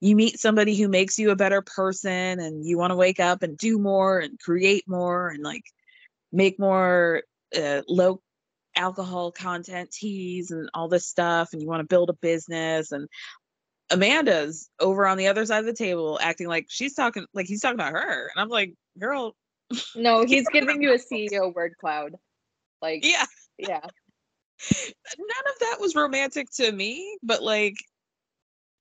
you 0.00 0.14
meet 0.14 0.38
somebody 0.38 0.76
who 0.76 0.88
makes 0.88 1.18
you 1.18 1.30
a 1.30 1.36
better 1.36 1.62
person 1.62 2.38
and 2.38 2.66
you 2.66 2.76
want 2.76 2.90
to 2.90 2.96
wake 2.96 3.20
up 3.20 3.42
and 3.42 3.56
do 3.56 3.78
more 3.78 4.18
and 4.18 4.38
create 4.38 4.84
more 4.86 5.28
and 5.28 5.42
like 5.42 5.64
make 6.32 6.58
more 6.58 7.22
uh, 7.56 7.82
low 7.88 8.20
alcohol 8.76 9.32
content 9.32 9.90
teas 9.90 10.50
and 10.50 10.68
all 10.74 10.88
this 10.88 11.06
stuff 11.06 11.52
and 11.52 11.62
you 11.62 11.68
want 11.68 11.80
to 11.80 11.86
build 11.86 12.10
a 12.10 12.14
business. 12.14 12.92
And 12.92 13.08
amanda's 13.90 14.68
over 14.80 15.06
on 15.06 15.16
the 15.16 15.28
other 15.28 15.46
side 15.46 15.60
of 15.60 15.66
the 15.66 15.72
table 15.72 16.18
acting 16.20 16.48
like 16.48 16.66
she's 16.68 16.94
talking 16.94 17.24
like 17.32 17.46
he's 17.46 17.60
talking 17.60 17.76
about 17.76 17.92
her. 17.92 18.30
And 18.34 18.42
i'm 18.42 18.48
like 18.48 18.74
girl. 18.98 19.34
No, 19.94 20.24
he's 20.24 20.46
giving 20.52 20.82
you 20.82 20.92
a 20.92 20.98
CEO 20.98 21.54
word 21.54 21.74
cloud. 21.80 22.16
Like 22.82 23.04
yeah 23.04 23.24
yeah. 23.58 23.80
none 23.80 25.46
of 25.52 25.58
that 25.60 25.76
was 25.80 25.94
romantic 25.94 26.48
to 26.50 26.70
me 26.72 27.18
but 27.22 27.42
like 27.42 27.74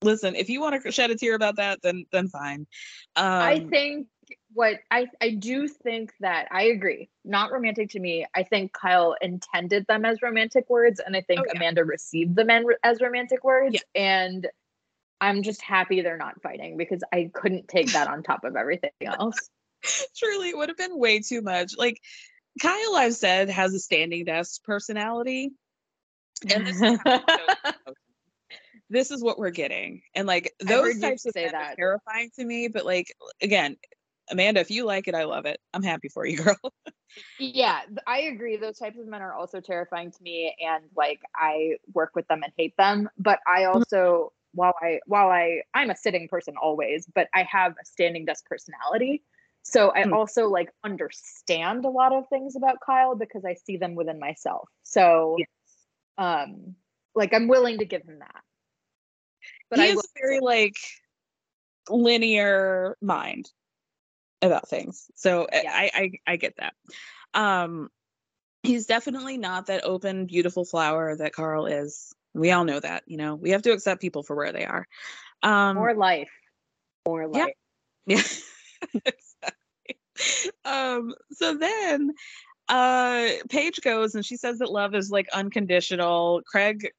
listen 0.02 0.36
if 0.36 0.50
you 0.50 0.62
want 0.62 0.82
to 0.82 0.92
shed 0.92 1.12
a 1.12 1.16
tear 1.16 1.36
about 1.36 1.58
that 1.58 1.82
then 1.82 2.06
then 2.12 2.28
fine 2.28 2.68
um 3.16 3.42
I 3.42 3.60
think 3.60 4.08
what 4.54 4.80
I 4.90 5.08
I 5.22 5.32
do 5.32 5.68
think 5.68 6.14
that 6.20 6.48
I 6.52 6.64
agree. 6.64 7.10
Not 7.24 7.52
romantic 7.52 7.90
to 7.92 8.00
me. 8.00 8.26
I 8.36 8.44
think 8.44 8.74
Kyle 8.74 9.16
intended 9.22 9.86
them 9.88 10.06
as 10.06 10.22
romantic 10.22 10.70
words, 10.70 11.00
and 11.06 11.16
I 11.16 11.22
think 11.22 11.42
Oh, 11.42 11.44
yeah. 11.46 11.58
Amanda 11.58 11.84
received 11.84 12.36
them 12.36 12.50
as 12.84 13.02
romantic 13.02 13.44
words. 13.44 13.76
Yeah. 13.76 14.02
And 14.02 14.48
I'm 15.22 15.44
just 15.44 15.62
happy 15.62 16.02
they're 16.02 16.18
not 16.18 16.42
fighting 16.42 16.78
because 16.78 17.04
I 17.12 17.30
couldn't 17.34 17.68
take 17.68 17.94
that 17.94 18.08
on 18.08 18.24
top 18.24 18.44
of 18.44 18.56
everything 18.56 18.92
else. 19.06 19.50
truly 20.18 20.50
it 20.50 20.58
would 20.58 20.70
have 20.70 20.78
been 20.78 20.98
way 20.98 21.20
too 21.20 21.42
much 21.44 21.78
like 21.78 22.02
kyle 22.62 22.96
i've 22.96 23.14
said 23.14 23.50
has 23.50 23.74
a 23.74 23.80
standing 23.80 24.26
desk 24.26 24.64
personality 24.64 25.52
and 26.54 26.68
this 26.68 26.82
is, 26.82 26.82
how 26.82 27.14
he 27.16 27.20
shows 27.20 27.58
emotion. 27.64 27.96
this 28.90 29.12
is 29.12 29.24
what 29.24 29.40
we're 29.40 29.50
getting 29.50 30.02
and 30.16 30.28
like 30.28 30.54
those 30.60 31.00
types 31.00 31.26
of 31.26 31.34
say 31.34 31.46
men 31.46 31.56
are 31.56 31.64
that. 31.64 31.76
terrifying 31.76 32.30
to 32.38 32.46
me 32.46 32.68
but 32.68 32.86
like 32.86 33.14
again 33.42 33.76
amanda 34.32 34.60
if 34.60 34.72
you 34.72 34.86
like 34.86 35.08
it 35.08 35.16
i 35.16 35.24
love 35.24 35.46
it 35.46 35.60
i'm 35.74 35.84
happy 35.84 36.10
for 36.10 36.26
you 36.26 36.38
girl 36.44 36.58
yeah, 37.40 37.82
I 38.08 38.22
agree. 38.22 38.58
Those 38.58 38.78
types 38.78 38.98
of 39.00 39.08
men 39.08 39.22
are 39.22 39.34
also 39.34 39.60
terrifying 39.60 40.12
to 40.12 40.24
me, 40.24 40.56
and 40.60 40.84
like 40.96 41.22
I 41.36 41.78
work 41.94 42.12
with 42.16 42.28
them 42.28 42.44
and 42.44 42.52
hate 42.58 42.76
them. 42.78 43.10
But 43.18 43.40
I 43.48 43.62
mm-hmm. 43.62 43.78
also, 43.78 44.34
while 44.54 44.74
I 44.82 45.00
while 45.06 45.30
I 45.30 45.62
I'm 45.74 45.90
a 45.90 45.96
sitting 45.96 46.28
person 46.28 46.56
always, 46.62 47.08
but 47.14 47.28
I 47.34 47.44
have 47.50 47.74
a 47.74 47.86
standing 47.86 48.26
desk 48.26 48.46
personality. 48.46 49.24
So 49.66 49.92
I 49.92 50.04
Hmm. 50.04 50.14
also 50.14 50.48
like 50.48 50.70
understand 50.84 51.86
a 51.86 51.90
lot 51.90 52.14
of 52.14 52.28
things 52.30 52.56
about 52.56 52.78
Kyle 52.86 53.16
because 53.16 53.44
I 53.46 53.56
see 53.56 53.78
them 53.78 53.96
within 53.96 54.20
myself. 54.20 54.70
So, 54.84 55.38
um, 56.18 56.76
like 57.16 57.34
I'm 57.34 57.48
willing 57.48 57.80
to 57.80 57.86
give 57.86 58.04
him 58.04 58.20
that. 58.20 58.44
But 59.70 59.80
he 59.80 59.86
I 59.88 59.96
a 59.96 60.02
very 60.20 60.40
like 60.40 60.76
linear 61.90 62.96
mind 63.02 63.50
about 64.42 64.68
things 64.70 65.10
so 65.16 65.48
I- 65.52 65.62
Yeah. 65.64 65.72
I, 65.74 65.92
I 65.94 66.12
i 66.28 66.36
get 66.36 66.56
that 66.58 66.74
um 67.34 67.90
he's 68.64 68.86
definitely 68.86 69.38
not 69.38 69.68
that 69.68 69.84
open 69.86 70.26
beautiful 70.26 70.66
flower 70.66 71.16
that 71.16 71.34
carl 71.34 71.66
is 71.66 72.14
we 72.34 72.52
all 72.52 72.64
know 72.66 72.80
that 72.80 73.04
you 73.08 73.18
know 73.18 73.36
we 73.36 73.52
have 73.52 73.62
to 73.64 73.72
accept 73.72 74.02
people 74.02 74.24
for 74.24 74.36
where 74.36 74.52
they 74.52 74.66
are 74.66 74.88
um 75.44 75.76
more 75.76 75.94
life, 75.96 76.32
more 77.08 77.28
life. 77.28 77.54
yeah 78.08 78.22
exactly 78.94 79.25
um 80.66 81.14
so 81.32 81.58
then 81.58 82.12
uh 82.70 83.28
paige 83.50 83.80
goes 83.82 84.16
and 84.16 84.26
she 84.26 84.38
says 84.38 84.60
that 84.60 84.72
love 84.72 84.96
is 84.96 85.12
like 85.12 85.28
unconditional. 85.34 86.42
Craig 86.46 86.90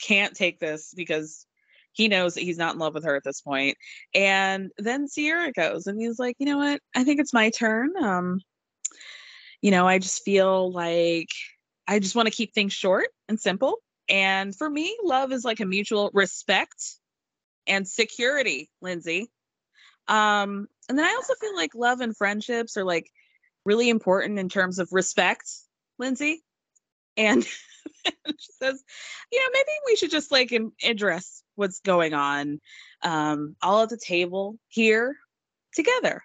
can't 0.00 0.34
take 0.34 0.58
this 0.58 0.92
because 0.96 1.46
he 1.92 2.08
knows 2.08 2.34
that 2.34 2.42
he's 2.42 2.58
not 2.58 2.74
in 2.74 2.80
love 2.80 2.94
with 2.94 3.04
her 3.04 3.14
at 3.14 3.24
this 3.24 3.40
point. 3.40 3.76
and 4.14 4.70
then 4.78 5.06
ciara 5.08 5.52
goes 5.52 5.86
and 5.86 6.00
he's 6.00 6.18
like 6.18 6.36
you 6.38 6.46
know 6.46 6.58
what? 6.58 6.80
I 6.96 7.04
think 7.04 7.20
it's 7.20 7.34
my 7.34 7.50
turn. 7.50 7.90
Um 8.02 8.40
you 9.62 9.70
know 9.70 9.86
i 9.86 9.98
just 9.98 10.24
feel 10.24 10.70
like 10.72 11.28
i 11.88 11.98
just 11.98 12.14
want 12.14 12.26
to 12.26 12.34
keep 12.34 12.52
things 12.52 12.72
short 12.72 13.08
and 13.28 13.40
simple. 13.40 13.76
And 14.08 14.54
for 14.54 14.68
me 14.68 14.98
love 15.04 15.32
is 15.32 15.44
like 15.44 15.60
a 15.60 15.66
mutual 15.66 16.10
respect 16.12 16.96
and 17.66 17.86
security 17.86 18.68
lindsay 18.80 19.30
um 20.08 20.66
and 20.88 20.98
then 20.98 21.04
i 21.04 21.14
also 21.14 21.34
feel 21.40 21.54
like 21.54 21.74
love 21.74 22.00
and 22.00 22.16
friendships 22.16 22.76
are 22.76 22.84
like 22.84 23.10
really 23.64 23.88
important 23.88 24.38
in 24.38 24.48
terms 24.48 24.78
of 24.78 24.88
respect 24.92 25.48
lindsay 25.98 26.42
and 27.16 27.44
she 28.04 28.52
says, 28.62 28.82
you 29.30 29.40
know, 29.40 29.46
maybe 29.52 29.70
we 29.86 29.96
should 29.96 30.10
just 30.10 30.32
like 30.32 30.52
address 30.84 31.42
what's 31.54 31.80
going 31.80 32.14
on, 32.14 32.60
um, 33.02 33.56
all 33.62 33.82
at 33.82 33.88
the 33.88 33.96
table 33.96 34.56
here 34.68 35.16
together. 35.74 36.22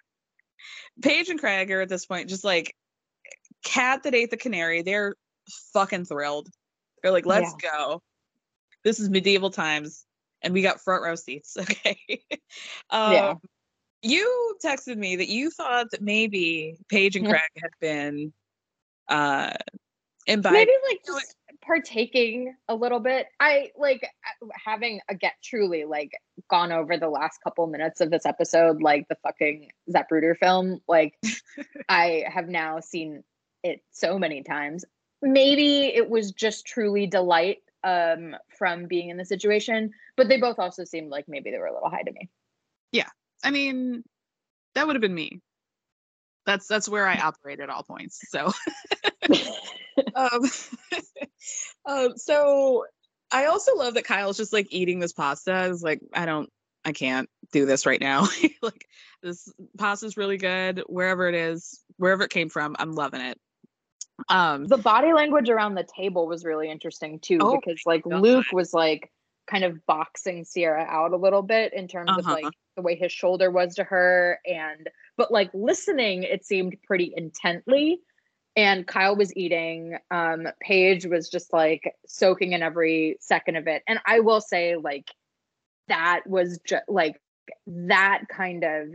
Paige 1.00 1.28
and 1.28 1.40
Craig 1.40 1.70
are 1.70 1.80
at 1.80 1.88
this 1.88 2.06
point 2.06 2.28
just 2.28 2.44
like 2.44 2.74
cat 3.64 4.02
that 4.02 4.14
ate 4.14 4.30
the 4.30 4.36
canary. 4.36 4.82
They're 4.82 5.14
fucking 5.72 6.06
thrilled. 6.06 6.48
They're 7.02 7.12
like, 7.12 7.26
let's 7.26 7.54
go. 7.54 8.02
This 8.82 8.98
is 8.98 9.08
medieval 9.08 9.50
times, 9.50 10.04
and 10.42 10.52
we 10.52 10.62
got 10.62 10.80
front 10.80 11.04
row 11.04 11.14
seats. 11.14 11.56
Okay. 11.60 11.98
um, 12.90 13.12
Yeah. 13.12 13.34
You 14.02 14.56
texted 14.64 14.96
me 14.96 15.16
that 15.16 15.28
you 15.28 15.50
thought 15.50 15.90
that 15.90 16.00
maybe 16.02 16.76
Paige 16.88 17.16
and 17.16 17.26
Craig 17.26 17.40
had 17.60 17.70
been 17.80 18.32
uh 19.08 19.52
imbibed. 20.26 20.52
maybe 20.54 20.72
like 20.88 21.00
just 21.04 21.34
partaking 21.62 22.54
a 22.68 22.74
little 22.74 23.00
bit 23.00 23.26
i 23.40 23.70
like 23.76 24.02
uh, 24.02 24.46
having 24.64 25.00
a 25.08 25.14
get 25.14 25.32
truly 25.42 25.84
like 25.84 26.12
gone 26.50 26.70
over 26.72 26.96
the 26.96 27.08
last 27.08 27.38
couple 27.42 27.66
minutes 27.66 28.00
of 28.00 28.10
this 28.10 28.26
episode 28.26 28.80
like 28.82 29.06
the 29.08 29.16
fucking 29.22 29.70
zapruder 29.90 30.36
film 30.36 30.80
like 30.86 31.14
i 31.88 32.24
have 32.28 32.48
now 32.48 32.78
seen 32.80 33.24
it 33.64 33.82
so 33.90 34.18
many 34.18 34.42
times 34.42 34.84
maybe 35.22 35.86
it 35.86 36.08
was 36.08 36.32
just 36.32 36.66
truly 36.66 37.06
delight 37.06 37.58
um 37.84 38.36
from 38.58 38.86
being 38.86 39.08
in 39.08 39.16
the 39.16 39.24
situation 39.24 39.90
but 40.16 40.28
they 40.28 40.38
both 40.38 40.58
also 40.58 40.84
seemed 40.84 41.10
like 41.10 41.24
maybe 41.28 41.50
they 41.50 41.58
were 41.58 41.66
a 41.66 41.72
little 41.74 41.90
high 41.90 42.02
to 42.02 42.12
me 42.12 42.28
Yeah. 42.92 43.08
I 43.44 43.50
mean, 43.50 44.02
that 44.74 44.86
would 44.86 44.96
have 44.96 45.02
been 45.02 45.14
me. 45.14 45.40
That's 46.46 46.66
that's 46.66 46.88
where 46.88 47.06
I 47.06 47.16
operate 47.16 47.60
at 47.60 47.68
all 47.68 47.82
points. 47.82 48.20
So 48.30 48.52
um, 50.14 50.50
um 51.86 52.16
so 52.16 52.84
I 53.30 53.46
also 53.46 53.76
love 53.76 53.94
that 53.94 54.04
Kyle's 54.04 54.36
just 54.36 54.52
like 54.52 54.68
eating 54.70 54.98
this 54.98 55.12
pasta. 55.12 55.64
Is 55.64 55.82
like, 55.82 56.00
I 56.14 56.24
don't 56.26 56.48
I 56.84 56.92
can't 56.92 57.28
do 57.52 57.66
this 57.66 57.86
right 57.86 58.00
now. 58.00 58.28
like 58.62 58.86
this 59.22 59.52
pasta's 59.76 60.16
really 60.16 60.38
good. 60.38 60.82
Wherever 60.86 61.28
it 61.28 61.34
is, 61.34 61.82
wherever 61.96 62.22
it 62.22 62.30
came 62.30 62.48
from, 62.48 62.76
I'm 62.78 62.92
loving 62.92 63.20
it. 63.20 63.38
Um 64.28 64.66
the 64.66 64.78
body 64.78 65.12
language 65.12 65.50
around 65.50 65.74
the 65.74 65.86
table 65.96 66.26
was 66.26 66.44
really 66.44 66.70
interesting 66.70 67.20
too 67.20 67.38
Oh 67.40 67.60
because 67.60 67.82
like 67.86 68.04
luke 68.04 68.46
was 68.52 68.74
like 68.74 69.12
kind 69.50 69.64
of 69.64 69.84
boxing 69.86 70.44
ciara 70.44 70.84
out 70.88 71.12
a 71.12 71.16
little 71.16 71.42
bit 71.42 71.72
in 71.72 71.88
terms 71.88 72.10
of 72.10 72.18
Uh-huh. 72.18 72.34
like 72.42 72.54
the 72.76 72.82
way 72.82 72.94
his 72.94 73.10
shoulder 73.12 73.50
was 73.50 73.74
to 73.74 73.84
her 73.84 74.38
and 74.46 74.88
but 75.16 75.32
like 75.32 75.50
listening 75.54 76.22
it 76.22 76.44
seemed 76.44 76.76
pretty 76.86 77.12
intently 77.16 77.98
and 78.56 78.86
kyle 78.86 79.16
was 79.16 79.34
eating 79.36 79.96
um 80.10 80.46
paige 80.60 81.06
was 81.06 81.28
just 81.28 81.52
like 81.52 81.94
soaking 82.06 82.52
in 82.52 82.62
every 82.62 83.16
second 83.20 83.56
of 83.56 83.66
it 83.66 83.82
and 83.88 83.98
i 84.06 84.20
will 84.20 84.40
say 84.40 84.76
like 84.76 85.08
that 85.88 86.20
was 86.26 86.60
just 86.66 86.84
like 86.88 87.20
that 87.66 88.22
kind 88.28 88.64
of 88.64 88.88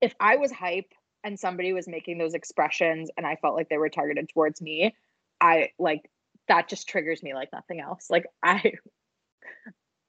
if 0.00 0.14
i 0.20 0.36
was 0.36 0.50
hype 0.50 0.92
and 1.24 1.38
somebody 1.38 1.72
was 1.72 1.86
making 1.86 2.18
those 2.18 2.34
expressions 2.34 3.08
and 3.16 3.24
I 3.24 3.36
felt 3.36 3.54
like 3.54 3.68
they 3.68 3.78
were 3.78 3.88
targeted 3.88 4.28
towards 4.28 4.60
me, 4.60 4.92
I 5.40 5.70
like 5.78 6.10
that 6.48 6.68
just 6.68 6.88
triggers 6.88 7.22
me 7.22 7.32
like 7.32 7.50
nothing 7.52 7.78
else. 7.80 8.10
Like 8.10 8.26
I 8.42 8.72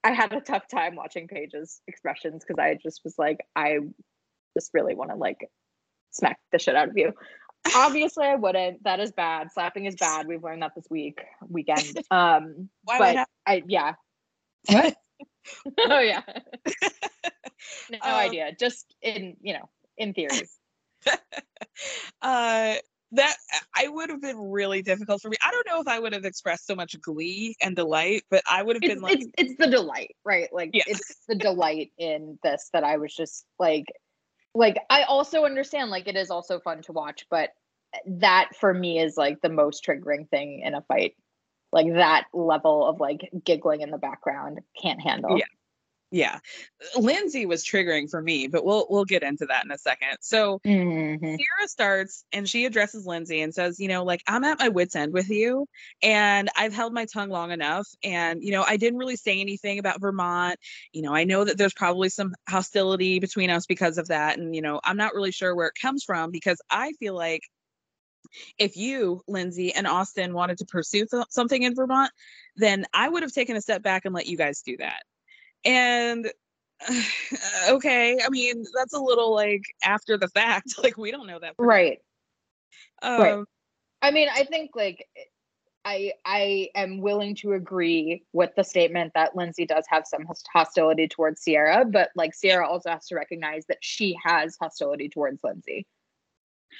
I 0.04 0.12
had 0.12 0.34
a 0.34 0.42
tough 0.42 0.68
time 0.68 0.96
watching 0.96 1.28
Paige's 1.28 1.82
expressions 1.88 2.44
because 2.46 2.60
I 2.62 2.78
just 2.82 3.02
was 3.04 3.16
like, 3.18 3.40
I 3.56 3.78
just 4.58 4.72
really 4.74 4.96
want 4.96 5.12
to 5.12 5.16
like 5.16 5.50
smack 6.12 6.40
the 6.52 6.60
shit 6.60 6.76
out 6.76 6.90
of 6.90 6.98
you. 6.98 7.14
Obviously 7.76 8.26
I 8.26 8.36
wouldn't. 8.36 8.84
That 8.84 9.00
is 9.00 9.12
bad. 9.14 9.48
Slapping 9.54 9.86
is 9.86 9.96
bad. 9.96 10.28
We've 10.28 10.44
learned 10.44 10.62
that 10.64 10.74
this 10.76 10.88
week 10.90 11.22
weekend. 11.48 11.98
Um 12.12 12.70
Why 12.84 13.00
would 13.00 13.06
but 13.06 13.16
hap- 13.16 13.30
I 13.48 13.64
yeah. 13.66 13.94
What? 14.68 14.96
oh 15.80 16.00
yeah. 16.00 16.22
no 17.92 17.98
Um, 18.02 18.14
idea. 18.14 18.52
Just 18.60 18.94
in, 19.02 19.38
you 19.42 19.54
know, 19.54 19.70
in 19.98 20.14
theory. 20.14 20.48
uh 22.22 22.76
that 23.14 23.36
uh, 23.54 23.60
I 23.76 23.88
would 23.88 24.10
have 24.10 24.22
been 24.22 24.38
really 24.38 24.82
difficult 24.82 25.22
for 25.22 25.30
me. 25.30 25.38
I 25.46 25.52
don't 25.52 25.68
know 25.68 25.80
if 25.80 25.88
I 25.88 26.00
would 26.00 26.14
have 26.14 26.26
expressed 26.26 26.68
so 26.68 26.76
much 26.76 27.00
glee 27.02 27.56
and 27.62 27.76
delight, 27.76 28.24
but 28.30 28.44
I 28.50 28.64
would 28.64 28.76
have 28.76 28.84
it's, 28.84 28.94
been 28.94 29.02
like 29.02 29.22
it's 29.22 29.30
it's 29.38 29.56
the 29.58 29.68
delight, 29.68 30.16
right? 30.26 30.50
Like 30.52 30.72
Yeah. 30.74 30.84
it's 30.88 31.18
the 31.28 31.36
delight 31.36 31.92
in 31.98 32.40
this 32.44 32.70
that 32.74 32.84
I 32.84 32.98
was 32.98 33.16
just 33.16 33.46
like 33.60 33.86
like 34.56 34.78
I 34.90 35.04
also 35.04 35.46
understand 35.46 35.92
like 35.92 36.08
it 36.08 36.16
is 36.16 36.30
also 36.30 36.60
fun 36.60 36.82
to 36.84 36.92
watch, 36.92 37.26
but 37.30 37.50
that 38.06 38.50
for 38.60 38.74
me 38.74 39.00
is 39.00 39.16
like 39.18 39.42
the 39.42 39.50
most 39.50 39.86
triggering 39.86 40.28
thing 40.30 40.62
in 40.62 40.74
a 40.74 40.82
fight. 40.82 41.16
Like 41.72 41.94
that 41.94 42.26
level 42.34 42.88
of 42.88 43.00
like 43.00 43.30
giggling 43.44 43.82
in 43.82 43.90
the 43.90 43.98
background 43.98 44.60
can't 44.80 45.02
handle. 45.02 45.38
Yeah. 45.38 45.46
Yeah. 46.14 46.40
Lindsay 46.96 47.48
was 47.48 47.66
triggering 47.66 48.08
for 48.10 48.22
me, 48.22 48.48
but 48.48 48.64
we'll 48.64 48.86
we'll 48.88 49.06
get 49.06 49.24
into 49.24 49.48
that 49.48 49.66
in 49.66 49.72
a 49.72 49.80
second. 49.80 50.18
So 50.22 50.60
Mhm. 50.64 51.38
Ciara 51.40 51.68
starts 51.68 52.24
and 52.32 52.48
she 52.48 52.66
addresses 52.66 53.08
Lindsay 53.08 53.42
and 53.42 53.54
says, 53.54 53.80
you 53.80 53.88
know, 53.88 54.04
like 54.04 54.22
I'm 54.28 54.44
at 54.44 54.60
my 54.60 54.70
wits 54.70 54.96
end 54.96 55.12
with 55.14 55.30
you 55.32 55.66
and 56.04 56.50
I've 56.56 56.74
held 56.74 56.94
my 56.94 57.06
tongue 57.08 57.30
long 57.32 57.52
enough 57.52 57.88
and 58.04 58.44
you 58.44 58.52
know, 58.52 58.64
I 58.64 58.78
didn't 58.78 59.00
really 59.00 59.16
say 59.16 59.42
anything 59.42 59.80
about 59.80 60.02
Vermont. 60.02 60.60
You 60.94 61.02
know, 61.02 61.16
I 61.16 61.24
know 61.24 61.46
that 61.46 61.58
there's 61.58 61.74
probably 61.74 62.10
some 62.10 62.34
hostility 62.48 63.20
between 63.20 63.50
us 63.50 63.66
because 63.66 63.98
of 63.98 64.10
that 64.10 64.38
and 64.38 64.56
you 64.56 64.62
know, 64.62 64.80
I'm 64.84 64.98
not 64.98 65.16
really 65.16 65.32
sure 65.32 65.56
where 65.56 65.68
it 65.68 65.76
comes 65.82 66.04
from 66.04 66.30
because 66.32 66.62
I 66.70 66.94
feel 67.00 67.16
like 67.16 67.42
if 68.60 68.78
you, 68.78 69.22
Lindsay 69.28 69.74
and 69.74 69.88
Austin 69.88 70.34
wanted 70.34 70.60
to 70.60 70.66
pursue 70.66 71.06
th- 71.10 71.26
something 71.30 71.64
in 71.64 71.76
Vermont, 71.76 72.12
then 72.56 72.86
I 72.94 73.10
would 73.10 73.24
have 73.24 73.32
taken 73.34 73.56
a 73.56 73.62
step 73.62 73.82
back 73.84 74.06
and 74.06 74.14
let 74.14 74.28
you 74.28 74.38
guys 74.38 74.62
do 74.62 74.78
that. 74.78 75.04
And 75.66 76.32
okay, 77.70 78.18
I 78.24 78.30
mean, 78.30 78.66
that's 78.76 78.94
a 78.94 79.00
little 79.00 79.34
like 79.34 79.64
after 79.84 80.18
the 80.18 80.28
fact. 80.28 80.76
Like 80.84 80.98
we 80.98 81.12
don't 81.12 81.28
know 81.28 81.40
that. 81.40 81.56
for 81.56 81.66
Right. 81.66 82.00
um, 83.02 83.22
Right. 83.22 83.46
I 84.02 84.12
mean, 84.12 84.28
I 84.34 84.44
think 84.44 84.72
like 84.76 85.08
I 85.86 86.14
I 86.26 86.70
am 86.76 87.00
willing 87.02 87.36
to 87.36 87.54
agree 87.54 88.24
with 88.34 88.52
the 88.56 88.64
statement 88.64 89.14
that 89.16 89.36
Lindsay 89.36 89.66
does 89.66 89.86
have 89.90 90.06
some 90.06 90.26
hostility 90.54 91.08
towards 91.08 91.44
Ciara, 91.44 91.86
but 91.86 92.10
like 92.16 92.34
Ciara 92.40 92.68
also 92.68 92.90
has 92.90 93.08
to 93.08 93.16
recognize 93.16 93.66
that 93.68 93.80
she 93.82 94.18
has 94.24 94.58
hostility 94.60 95.10
towards 95.10 95.44
Lindsay. 95.44 95.86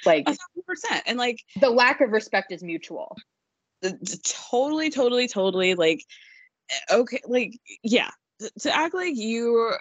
Like 0.04 0.22
a 0.22 0.32
thousand 0.32 0.66
percent. 0.66 1.02
And 1.06 1.18
like 1.18 1.40
the 1.60 1.70
lack 1.70 2.00
of 2.00 2.10
respect 2.10 2.52
is 2.52 2.62
mutual. 2.62 3.16
totally, 4.22 4.90
totally, 4.90 5.28
totally 5.28 5.74
like 5.74 6.02
eh, 6.70 6.96
okay, 6.96 7.20
like 7.26 7.58
yeah. 7.82 8.10
To 8.60 8.74
act 8.74 8.94
like 8.94 9.16
you 9.16 9.72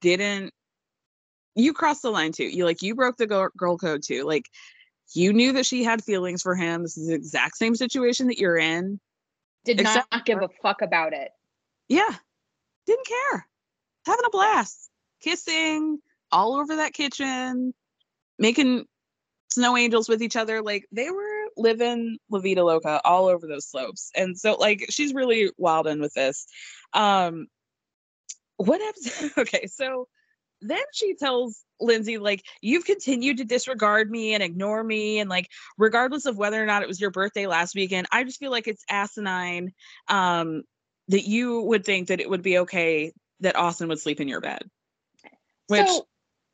didn't 0.00 0.52
you 1.54 1.72
crossed 1.72 2.02
the 2.02 2.10
line 2.10 2.32
too. 2.32 2.44
You 2.44 2.64
like 2.64 2.82
you 2.82 2.94
broke 2.94 3.16
the 3.16 3.26
girl, 3.26 3.50
girl 3.56 3.76
code 3.76 4.02
too. 4.02 4.24
Like 4.24 4.46
you 5.14 5.32
knew 5.32 5.52
that 5.52 5.66
she 5.66 5.84
had 5.84 6.02
feelings 6.02 6.42
for 6.42 6.54
him. 6.54 6.82
This 6.82 6.96
is 6.96 7.08
the 7.08 7.14
exact 7.14 7.56
same 7.56 7.74
situation 7.74 8.28
that 8.28 8.38
you're 8.38 8.56
in. 8.56 9.00
Did 9.64 9.80
Except 9.80 10.10
not 10.10 10.24
give 10.24 10.42
a 10.42 10.48
fuck 10.62 10.82
about 10.82 11.12
it. 11.12 11.30
Yeah. 11.88 12.14
Didn't 12.86 13.06
care. 13.06 13.46
Having 14.06 14.24
a 14.26 14.30
blast. 14.30 14.90
Kissing 15.20 15.98
all 16.32 16.54
over 16.54 16.76
that 16.76 16.94
kitchen, 16.94 17.74
making 18.38 18.86
snow 19.52 19.76
angels 19.76 20.08
with 20.08 20.22
each 20.22 20.34
other. 20.34 20.62
Like 20.62 20.86
they 20.90 21.10
were 21.10 21.44
living 21.56 22.18
La 22.30 22.40
Vida 22.40 22.64
Loca 22.64 23.00
all 23.04 23.26
over 23.26 23.46
those 23.46 23.68
slopes. 23.68 24.10
And 24.16 24.36
so 24.36 24.54
like 24.54 24.86
she's 24.88 25.14
really 25.14 25.50
wilding 25.58 26.00
with 26.00 26.14
this. 26.14 26.46
Um 26.94 27.46
what 28.66 28.80
happens? 28.80 29.32
okay, 29.38 29.66
so 29.66 30.08
then 30.60 30.82
she 30.92 31.14
tells 31.14 31.64
Lindsay, 31.80 32.18
like, 32.18 32.44
you've 32.60 32.84
continued 32.84 33.38
to 33.38 33.44
disregard 33.44 34.10
me 34.10 34.34
and 34.34 34.42
ignore 34.42 34.82
me. 34.82 35.18
And 35.18 35.28
like, 35.28 35.48
regardless 35.76 36.26
of 36.26 36.36
whether 36.36 36.62
or 36.62 36.66
not 36.66 36.82
it 36.82 36.88
was 36.88 37.00
your 37.00 37.10
birthday 37.10 37.46
last 37.46 37.74
weekend, 37.74 38.06
I 38.12 38.24
just 38.24 38.38
feel 38.38 38.50
like 38.50 38.68
it's 38.68 38.84
asinine 38.88 39.72
um, 40.08 40.62
that 41.08 41.24
you 41.24 41.62
would 41.62 41.84
think 41.84 42.08
that 42.08 42.20
it 42.20 42.30
would 42.30 42.42
be 42.42 42.58
okay 42.58 43.12
that 43.40 43.56
Austin 43.56 43.88
would 43.88 44.00
sleep 44.00 44.20
in 44.20 44.28
your 44.28 44.40
bed. 44.40 44.62
Which, 45.66 45.86
so 45.86 46.06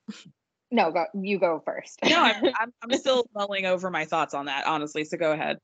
no, 0.70 0.90
go 0.90 1.04
you 1.14 1.38
go 1.38 1.62
first. 1.64 1.98
no, 2.04 2.22
I'm, 2.22 2.44
I'm, 2.60 2.72
I'm 2.82 2.98
still 2.98 3.26
mulling 3.34 3.66
over 3.66 3.90
my 3.90 4.06
thoughts 4.06 4.32
on 4.32 4.46
that, 4.46 4.66
honestly. 4.66 5.04
So 5.04 5.18
go 5.18 5.32
ahead. 5.32 5.58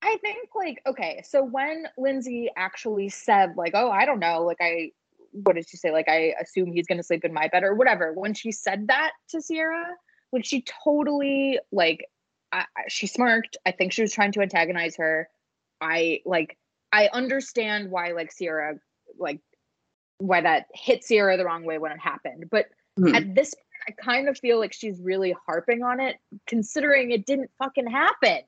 I 0.00 0.16
think 0.22 0.48
like 0.54 0.80
okay, 0.86 1.22
so 1.24 1.44
when 1.44 1.86
Lindsay 1.96 2.48
actually 2.56 3.08
said 3.08 3.54
like, 3.56 3.72
"Oh, 3.74 3.90
I 3.90 4.04
don't 4.04 4.20
know," 4.20 4.44
like 4.44 4.58
I 4.60 4.92
what 5.32 5.56
did 5.56 5.68
she 5.68 5.76
say? 5.76 5.90
Like 5.90 6.08
I 6.08 6.34
assume 6.40 6.72
he's 6.72 6.86
going 6.86 6.98
to 6.98 7.04
sleep 7.04 7.24
in 7.24 7.32
my 7.32 7.48
bed 7.48 7.64
or 7.64 7.74
whatever. 7.74 8.12
When 8.12 8.34
she 8.34 8.52
said 8.52 8.88
that 8.88 9.12
to 9.30 9.42
Ciara, 9.42 9.86
when 10.30 10.42
she 10.42 10.64
totally 10.84 11.58
like 11.72 12.06
I, 12.52 12.64
she 12.88 13.06
smirked. 13.06 13.56
I 13.66 13.72
think 13.72 13.92
she 13.92 14.02
was 14.02 14.12
trying 14.12 14.32
to 14.32 14.40
antagonize 14.40 14.96
her. 14.96 15.28
I 15.80 16.20
like 16.24 16.56
I 16.92 17.08
understand 17.12 17.90
why 17.90 18.12
like 18.12 18.34
Ciara 18.36 18.78
like 19.18 19.40
why 20.18 20.40
that 20.40 20.66
hit 20.74 21.04
Ciara 21.06 21.36
the 21.36 21.44
wrong 21.44 21.64
way 21.64 21.78
when 21.78 21.92
it 21.92 22.00
happened, 22.00 22.48
but 22.50 22.66
Mhm. 22.98 23.14
at 23.14 23.34
this 23.34 23.54
point, 23.54 23.64
I 23.88 23.92
kind 24.02 24.28
of 24.28 24.36
feel 24.36 24.58
like 24.58 24.72
she's 24.72 25.00
really 25.00 25.36
harping 25.46 25.84
on 25.84 26.00
it, 26.00 26.16
considering 26.46 27.12
it 27.12 27.26
didn't 27.26 27.50
fucking 27.58 27.86
happen. 27.86 28.40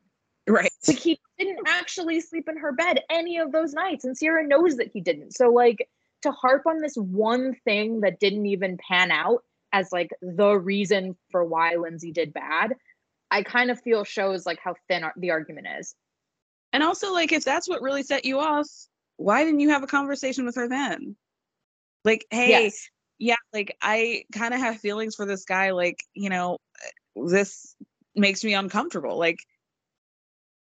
Right. 0.48 0.73
Like 0.89 0.98
he 0.98 1.20
didn't 1.39 1.69
actually 1.69 2.20
sleep 2.20 2.48
in 2.48 2.57
her 2.57 2.73
bed 2.73 3.01
any 3.09 3.39
of 3.39 3.52
those 3.52 3.73
nights, 3.73 4.05
and 4.05 4.19
Ciara 4.19 4.44
knows 4.44 4.77
that 4.78 4.89
he 4.93 5.01
didn't. 5.01 5.32
So, 5.32 5.51
like, 5.51 5.89
to 6.22 6.30
harp 6.32 6.66
on 6.66 6.80
this 6.80 6.94
one 6.97 7.55
thing 7.64 8.01
that 8.01 8.20
didn't 8.20 8.47
even 8.47 8.78
pan 8.78 9.10
out 9.10 9.42
as 9.72 9.90
like 9.92 10.10
the 10.20 10.52
reason 10.56 11.16
for 11.30 11.44
why 11.44 11.76
Lindsay 11.76 12.12
did 12.12 12.32
bad, 12.32 12.74
I 13.30 13.42
kind 13.42 13.70
of 13.70 13.80
feel 13.80 14.05
shows 14.05 14.44
like 14.47 14.59
how 14.62 14.74
thin 14.88 15.05
ar- 15.05 15.14
the 15.16 15.30
argument 15.30 15.66
is. 15.78 15.94
And 16.72 16.82
also, 16.82 17.12
like, 17.12 17.32
if 17.32 17.44
that's 17.44 17.68
what 17.68 17.82
really 17.82 18.02
set 18.02 18.24
you 18.24 18.38
off, 18.38 18.68
why 19.16 19.44
didn't 19.44 19.60
you 19.60 19.70
have 19.70 19.82
a 19.82 19.88
conversation 19.88 20.44
with 20.44 20.56
her 20.56 20.68
then? 20.68 21.16
Like, 22.05 22.26
hey, 22.30 22.64
Yes. 22.64 22.88
yeah, 23.18 23.36
like 23.52 23.76
I 23.82 24.24
kind 24.32 24.55
of 24.55 24.60
have 24.60 24.78
feelings 24.78 25.14
for 25.14 25.26
this 25.26 25.44
guy. 25.44 25.72
Like, 25.72 25.98
you 26.14 26.30
know, 26.30 26.59
this 27.14 27.74
makes 28.14 28.42
me 28.44 28.55
uncomfortable. 28.55 29.18
Like, 29.18 29.38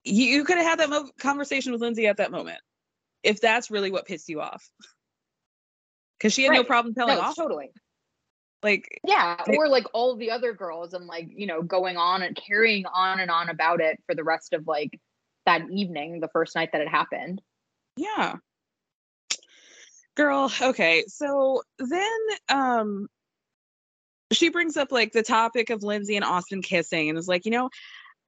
you, 0.04 0.24
you 0.24 0.44
could 0.44 0.56
have 0.56 0.66
had 0.66 0.78
that 0.80 0.90
mo- 0.90 1.10
conversation 1.20 1.72
with 1.72 1.80
Lindsay 1.80 2.06
at 2.06 2.16
that 2.16 2.30
moment, 2.30 2.60
if 3.22 3.40
that's 3.40 3.70
really 3.70 3.90
what 3.90 4.06
pissed 4.06 4.28
you 4.28 4.40
off. 4.40 4.68
Because 6.18 6.32
she 6.34 6.44
had 6.44 6.52
no 6.52 6.64
problem 6.64 6.94
telling 6.94 7.16
No, 7.16 7.22
off. 7.22 7.36
totally. 7.36 7.70
Like, 8.62 9.00
Yeah, 9.04 9.36
Like- 9.46 9.56
or 9.56 9.68
like 9.68 9.86
all 9.92 10.16
the 10.16 10.32
other 10.32 10.52
girls 10.52 10.92
and 10.94 11.06
like, 11.06 11.28
you 11.30 11.46
know, 11.46 11.62
going 11.62 11.96
on 11.96 12.22
and 12.22 12.36
carrying 12.36 12.86
on 12.86 13.20
and 13.20 13.30
on 13.30 13.48
about 13.48 13.80
it 13.80 14.02
for 14.06 14.14
the 14.16 14.24
rest 14.24 14.52
of 14.52 14.66
like 14.66 14.98
that 15.46 15.62
evening, 15.70 16.20
the 16.20 16.28
first 16.28 16.54
night 16.56 16.70
that 16.72 16.80
it 16.80 16.88
happened. 16.88 17.40
yeah. 17.96 18.36
Girl, 20.16 20.52
okay. 20.60 21.04
So 21.06 21.62
then 21.78 22.18
um 22.48 23.06
she 24.32 24.48
brings 24.48 24.76
up 24.76 24.90
like 24.90 25.12
the 25.12 25.22
topic 25.22 25.70
of 25.70 25.84
Lindsay 25.84 26.16
and 26.16 26.24
Austin 26.24 26.60
kissing 26.60 27.08
and 27.08 27.16
is 27.16 27.28
like, 27.28 27.44
you 27.44 27.52
know, 27.52 27.70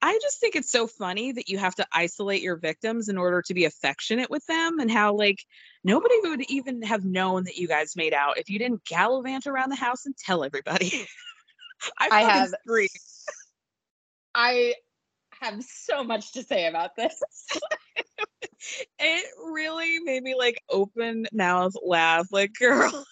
I 0.02 0.18
just 0.22 0.40
think 0.40 0.56
it's 0.56 0.70
so 0.70 0.86
funny 0.86 1.32
that 1.32 1.48
you 1.48 1.58
have 1.58 1.74
to 1.76 1.86
isolate 1.92 2.42
your 2.42 2.56
victims 2.56 3.08
in 3.08 3.18
order 3.18 3.42
to 3.42 3.54
be 3.54 3.66
affectionate 3.66 4.30
with 4.30 4.44
them 4.46 4.78
and 4.78 4.90
how 4.90 5.14
like 5.14 5.44
nobody 5.84 6.14
would 6.22 6.42
even 6.50 6.82
have 6.82 7.04
known 7.04 7.44
that 7.44 7.56
you 7.56 7.68
guys 7.68 7.96
made 7.96 8.14
out 8.14 8.38
if 8.38 8.48
you 8.48 8.58
didn't 8.58 8.84
gallivant 8.84 9.46
around 9.46 9.70
the 9.70 9.76
house 9.76 10.06
and 10.06 10.16
tell 10.16 10.42
everybody. 10.42 11.06
I, 11.98 12.08
I 12.10 12.20
have 12.22 12.50
screamed. 12.62 12.90
I 14.34 14.74
have 15.40 15.62
so 15.62 16.04
much 16.04 16.32
to 16.32 16.42
say 16.42 16.66
about 16.66 16.96
this. 16.96 17.20
it 18.98 19.26
really 19.50 19.98
made 20.00 20.22
me 20.22 20.34
like 20.34 20.62
open 20.68 21.26
mouth 21.32 21.72
laugh 21.82 22.26
like 22.30 22.52
girl 22.58 23.04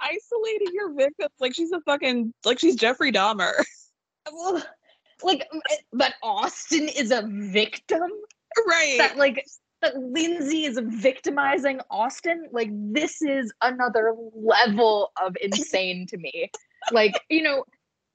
isolating 0.00 0.68
your 0.72 0.94
victims 0.94 1.30
like 1.40 1.52
she's 1.52 1.72
a 1.72 1.80
fucking 1.80 2.32
like 2.44 2.60
she's 2.60 2.76
jeffrey 2.76 3.10
dahmer 3.10 3.52
Well, 4.32 4.62
like 5.22 5.48
that 5.92 6.14
Austin 6.22 6.88
is 6.88 7.10
a 7.10 7.22
victim. 7.26 8.10
right 8.66 8.96
That 8.98 9.16
like 9.16 9.44
that 9.82 9.96
Lindsay 9.96 10.64
is 10.64 10.78
victimizing 10.82 11.80
Austin. 11.90 12.48
Like 12.50 12.70
this 12.72 13.22
is 13.22 13.52
another 13.62 14.14
level 14.34 15.12
of 15.22 15.36
insane 15.40 16.06
to 16.08 16.16
me. 16.16 16.50
Like, 16.90 17.20
you 17.28 17.42
know, 17.42 17.64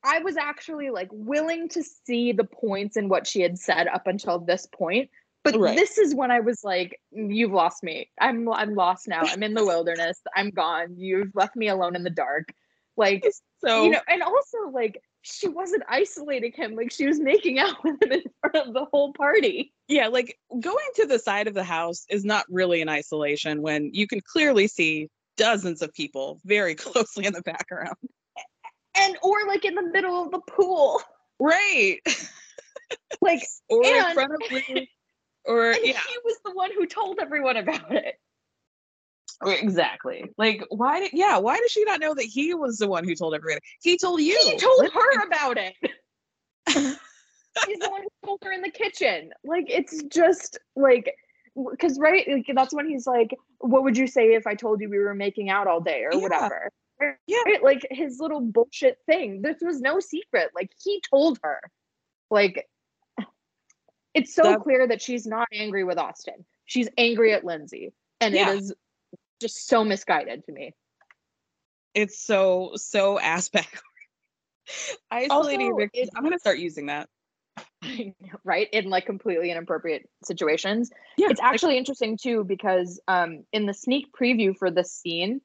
I 0.03 0.19
was 0.19 0.35
actually 0.35 0.89
like 0.89 1.09
willing 1.11 1.69
to 1.69 1.83
see 1.83 2.33
the 2.33 2.43
points 2.43 2.97
in 2.97 3.07
what 3.07 3.25
she 3.25 3.41
had 3.41 3.57
said 3.57 3.87
up 3.87 4.07
until 4.07 4.39
this 4.39 4.67
point. 4.75 5.09
But 5.43 5.57
Right. 5.57 5.75
this 5.75 5.97
is 5.97 6.15
when 6.15 6.31
I 6.31 6.39
was 6.39 6.63
like, 6.63 6.99
mm, 7.15 7.33
"You've 7.33 7.51
lost 7.51 7.83
me. 7.83 8.09
I'm 8.19 8.49
I'm 8.49 8.75
lost 8.75 9.07
now. 9.07 9.21
I'm 9.23 9.43
in 9.43 9.53
the 9.53 9.65
wilderness. 9.65 10.21
I'm 10.35 10.51
gone. 10.51 10.95
You've 10.97 11.35
left 11.35 11.55
me 11.55 11.67
alone 11.67 11.95
in 11.95 12.03
the 12.03 12.09
dark." 12.09 12.53
Like, 12.95 13.25
so 13.63 13.83
you 13.83 13.89
know, 13.91 13.99
and 14.07 14.23
also 14.23 14.69
like 14.71 15.01
she 15.23 15.47
wasn't 15.47 15.83
isolating 15.87 16.51
him. 16.53 16.75
Like 16.75 16.91
she 16.91 17.07
was 17.07 17.19
making 17.19 17.57
out 17.57 17.75
with 17.83 18.01
him 18.03 18.11
in 18.11 18.23
front 18.41 18.67
of 18.67 18.73
the 18.73 18.85
whole 18.85 19.13
party. 19.13 19.73
yeah 19.87 20.07
like 20.07 20.37
going 20.59 20.89
to 20.95 21.05
the 21.05 21.17
side 21.19 21.47
of 21.47 21.53
the 21.53 21.63
house 21.63 22.05
is 22.09 22.23
not 22.23 22.45
really 22.49 22.81
an 22.81 22.89
isolation 22.89 23.61
when 23.61 23.89
you 23.93 24.05
can 24.07 24.21
clearly 24.21 24.67
see 24.67 25.09
dozens 25.37 25.81
of 25.81 25.91
people 25.93 26.39
very 26.45 26.75
closely 26.85 27.25
in 27.25 27.33
the 27.33 27.41
background 27.41 27.95
And 28.95 29.17
or 29.23 29.47
like 29.47 29.65
in 29.65 29.73
the 29.75 29.81
middle 29.81 30.23
of 30.23 30.31
the 30.31 30.41
pool. 30.41 31.01
right 31.39 31.99
Like 33.21 33.43
or 33.69 33.83
in 33.83 33.95
And- 33.95 34.13
front 34.13 34.31
of 34.33 34.41
or 35.45 35.71
and 35.71 35.79
yeah 35.83 35.99
he 36.07 36.17
was 36.23 36.37
the 36.45 36.51
one 36.51 36.71
who 36.75 36.85
told 36.85 37.19
everyone 37.19 37.57
about 37.57 37.91
it. 37.95 38.15
Exactly 39.47 40.25
like 40.37 40.63
why 40.69 40.99
did 40.99 41.11
yeah 41.13 41.37
why 41.37 41.57
does 41.57 41.71
she 41.71 41.83
not 41.83 41.99
know 41.99 42.13
that 42.13 42.23
he 42.25 42.53
was 42.53 42.77
the 42.77 42.87
one 42.87 43.03
who 43.03 43.15
told 43.15 43.33
everybody 43.35 43.59
he 43.81 43.97
told 43.97 44.21
you 44.21 44.39
He 44.43 44.57
told 44.57 44.89
her 44.91 45.25
about 45.25 45.57
it. 45.57 45.73
He's 47.67 47.79
the 47.79 47.89
one 47.89 48.01
who 48.01 48.09
told 48.25 48.39
her 48.43 48.51
in 48.51 48.61
the 48.61 48.71
kitchen. 48.71 49.31
Like 49.43 49.65
it's 49.69 50.01
just 50.05 50.57
like 50.75 51.13
because 51.69 51.99
right 51.99 52.27
like, 52.27 52.49
that's 52.55 52.73
when 52.73 52.87
he's 52.87 53.05
like 53.05 53.35
what 53.59 53.83
would 53.83 53.95
you 53.95 54.07
say 54.07 54.33
if 54.33 54.47
i 54.47 54.55
told 54.55 54.81
you 54.81 54.89
we 54.89 54.97
were 54.97 55.13
making 55.13 55.51
out 55.51 55.67
all 55.67 55.79
day 55.79 56.03
or 56.03 56.09
Yeah. 56.13 56.17
whatever 56.19 56.69
Yeah. 57.27 57.43
right? 57.45 57.61
like 57.63 57.85
his 57.91 58.19
little 58.19 58.41
bullshit 58.41 58.97
thing 59.05 59.43
this 59.43 59.57
was 59.61 59.79
no 59.79 59.99
secret 59.99 60.49
like 60.55 60.71
he 60.83 60.99
told 61.07 61.37
her 61.43 61.59
like 62.31 62.67
it's 64.15 64.33
so 64.33 64.41
That- 64.43 64.61
clear 64.61 64.87
that 64.87 64.99
she's 64.99 65.27
not 65.27 65.47
angry 65.53 65.83
with 65.83 65.99
austin 65.99 66.43
she's 66.65 66.89
angry 66.97 67.33
at 67.33 67.43
lindsay 67.45 67.93
and 68.19 68.33
Yeah. 68.33 68.51
it 68.53 68.57
is 68.61 68.73
just 69.41 69.67
so 69.67 69.83
misguided 69.83 70.43
to 70.45 70.51
me 70.51 70.73
it's 71.95 72.19
so 72.19 72.71
so 72.75 73.19
ass 73.19 73.49
backward. 73.49 73.81
Isolating 75.11 75.67
Also, 75.67 75.77
victims. 75.77 76.09
I'm 76.15 76.23
gonna 76.23 76.39
start 76.39 76.57
using 76.57 76.87
that. 76.87 77.07
right 78.43 78.67
in 78.73 78.89
like 78.89 79.05
completely 79.05 79.51
inappropriate 79.51 80.09
situations 80.23 80.89
Yeah, 81.17 81.27
it's 81.29 81.39
actually 81.41 81.77
interesting 81.77 82.17
too 82.17 82.43
because 82.43 82.99
um 83.07 83.43
in 83.53 83.67
the 83.67 83.73
sneak 83.75 84.07
preview 84.19 84.57
for 84.57 84.71
this 84.71 84.91
scene 84.91 85.39